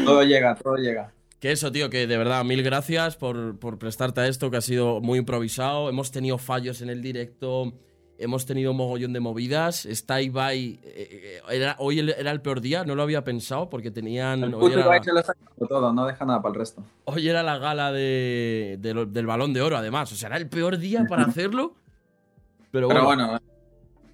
todo 0.03 0.23
llega, 0.23 0.55
todo 0.55 0.77
llega. 0.77 1.13
Que 1.45 1.51
eso, 1.51 1.71
tío, 1.71 1.91
que 1.91 2.07
de 2.07 2.17
verdad, 2.17 2.43
mil 2.43 2.63
gracias 2.63 3.17
por, 3.17 3.59
prestarte 3.77 4.21
a 4.21 4.27
esto, 4.27 4.49
que 4.49 4.57
ha 4.57 4.61
sido 4.61 4.99
muy 4.99 5.19
improvisado. 5.19 5.89
Hemos 5.89 6.09
tenido 6.09 6.39
fallos 6.39 6.81
en 6.81 6.89
el 6.89 7.03
directo, 7.03 7.71
hemos 8.17 8.47
tenido 8.47 8.71
un 8.71 8.77
mogollón 8.77 9.13
de 9.13 9.19
movidas. 9.19 9.85
Está 9.85 10.23
Ibai, 10.23 10.79
eh, 10.81 11.41
era, 11.51 11.75
hoy 11.77 11.99
era 11.99 12.31
el 12.31 12.41
peor 12.41 12.61
día, 12.61 12.83
no 12.83 12.95
lo 12.95 13.03
había 13.03 13.23
pensado 13.23 13.69
porque 13.69 13.91
tenían. 13.91 14.43
El 14.43 14.55
hoy 14.55 14.73
era, 14.73 15.03
se 15.03 15.11
lo 15.11 15.67
todo, 15.67 15.93
no 15.93 16.07
deja 16.07 16.25
nada 16.25 16.41
para 16.41 16.53
el 16.53 16.59
resto. 16.61 16.83
Hoy 17.03 17.29
era 17.29 17.43
la 17.43 17.59
gala 17.59 17.91
de, 17.91 18.79
del 18.81 19.27
balón 19.27 19.53
de 19.53 19.61
oro, 19.61 19.77
además. 19.77 20.11
O 20.11 20.15
sea, 20.15 20.29
era 20.29 20.37
el 20.37 20.49
peor 20.49 20.79
día 20.79 21.05
para 21.07 21.25
hacerlo. 21.27 21.75
Pero 22.71 22.87
bueno. 22.87 23.03
Pero 23.05 23.39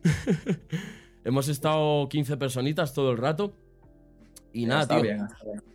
bueno. 0.03 0.69
hemos 1.23 1.47
estado 1.47 2.09
15 2.09 2.35
personitas 2.35 2.93
todo 2.93 3.09
el 3.11 3.17
rato. 3.17 3.53
Y 4.53 4.65
nada, 4.65 4.87
tío. 4.87 5.11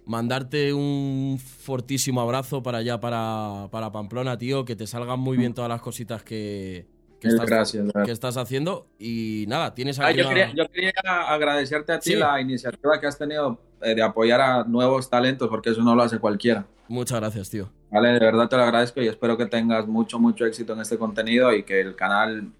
Mandarte 0.04 0.72
un 0.72 1.38
fortísimo 1.38 2.20
abrazo 2.20 2.62
para 2.62 2.78
allá, 2.78 3.00
para, 3.00 3.68
para 3.70 3.90
Pamplona, 3.90 4.38
tío. 4.38 4.64
Que 4.64 4.76
te 4.76 4.86
salgan 4.86 5.18
muy 5.18 5.36
bien 5.36 5.54
todas 5.54 5.68
las 5.68 5.80
cositas 5.80 6.22
que, 6.22 6.86
estás, 7.20 8.36
haciendo. 8.36 8.86
Y 8.98 9.44
nada, 9.48 9.74
tienes 9.74 9.98
ah, 9.98 10.12
yo, 10.12 10.28
quería, 10.28 10.92
agradecerte 11.26 11.92
a 11.92 11.98
ti 11.98 12.14
la 12.14 12.40
iniciativa 12.40 13.00
que 13.00 13.06
has 13.06 13.18
tenido 13.18 13.58
eh, 13.82 13.94
de 13.94 14.02
apoyar 14.02 14.40
a 14.40 14.64
nuevos 14.64 15.08
talentos, 15.10 15.48
porque 15.48 15.70
eso 15.70 15.82
no 15.82 15.94
lo 15.94 16.02
hace 16.02 16.18
cualquiera. 16.18 16.66
Muchas 16.88 17.18
gracias, 17.18 17.50
tío. 17.50 17.68
Vale, 17.90 18.10
de 18.10 18.18
verdad 18.20 18.48
te 18.48 18.56
lo 18.56 18.62
agradezco 18.62 19.00
y 19.00 19.08
espero 19.08 19.36
que 19.36 19.46
tengas 19.46 19.86
mucho, 19.86 20.18
mucho 20.18 20.44
éxito 20.44 20.72
en 20.74 20.80
este 20.80 20.98
contenido 20.98 21.52
y 21.52 21.62
que 21.64 21.80
el 21.80 21.96
canal 21.96 22.52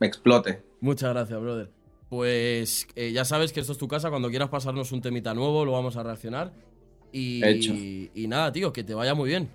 explote. 0.00 0.62
Muchas 0.80 1.10
gracias, 1.10 1.40
brother. 1.40 1.79
Pues 2.10 2.86
eh, 2.96 3.12
ya 3.12 3.24
sabes 3.24 3.52
que 3.52 3.60
esto 3.60 3.72
es 3.72 3.78
tu 3.78 3.88
casa. 3.88 4.10
Cuando 4.10 4.28
quieras 4.28 4.50
pasarnos 4.50 4.92
un 4.92 5.00
temita 5.00 5.32
nuevo, 5.32 5.64
lo 5.64 5.72
vamos 5.72 5.96
a 5.96 6.02
reaccionar. 6.02 6.52
Y, 7.12 8.10
y 8.14 8.28
nada, 8.28 8.52
tío, 8.52 8.72
que 8.72 8.84
te 8.84 8.94
vaya 8.94 9.14
muy 9.14 9.30
bien. 9.30 9.48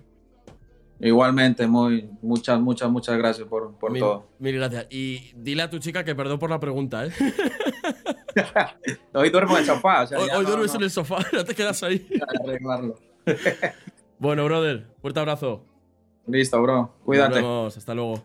Igualmente, 0.98 1.66
muy, 1.66 2.08
muchas, 2.22 2.58
muchas, 2.58 2.90
muchas 2.90 3.18
gracias 3.18 3.46
por, 3.46 3.78
todo. 3.78 4.26
Mil 4.38 4.56
gracias. 4.56 4.86
Y 4.90 5.32
dile 5.36 5.62
a 5.62 5.70
tu 5.70 5.78
chica 5.78 6.04
que 6.04 6.14
perdón 6.14 6.38
por 6.38 6.48
la 6.48 6.58
pregunta, 6.58 7.06
¿eh? 7.06 7.10
hoy 9.12 9.28
duermo 9.28 9.54
en 9.54 9.60
el 9.60 9.66
sofá. 9.66 10.08
hoy, 10.34 10.46
duermes 10.46 10.74
en 10.74 10.82
el 10.82 10.90
sofá, 10.90 11.18
no 11.32 11.44
te 11.44 11.54
quedas 11.54 11.82
ahí. 11.82 12.08
arreglarlo. 12.42 12.98
bueno, 14.18 14.44
brother, 14.46 14.86
fuerte 15.02 15.20
abrazo. 15.20 15.62
Listo, 16.26 16.62
bro. 16.62 16.94
Cuídate. 17.04 17.28
Nos 17.28 17.42
vemos, 17.42 17.76
hasta 17.76 17.94
luego. 17.94 18.24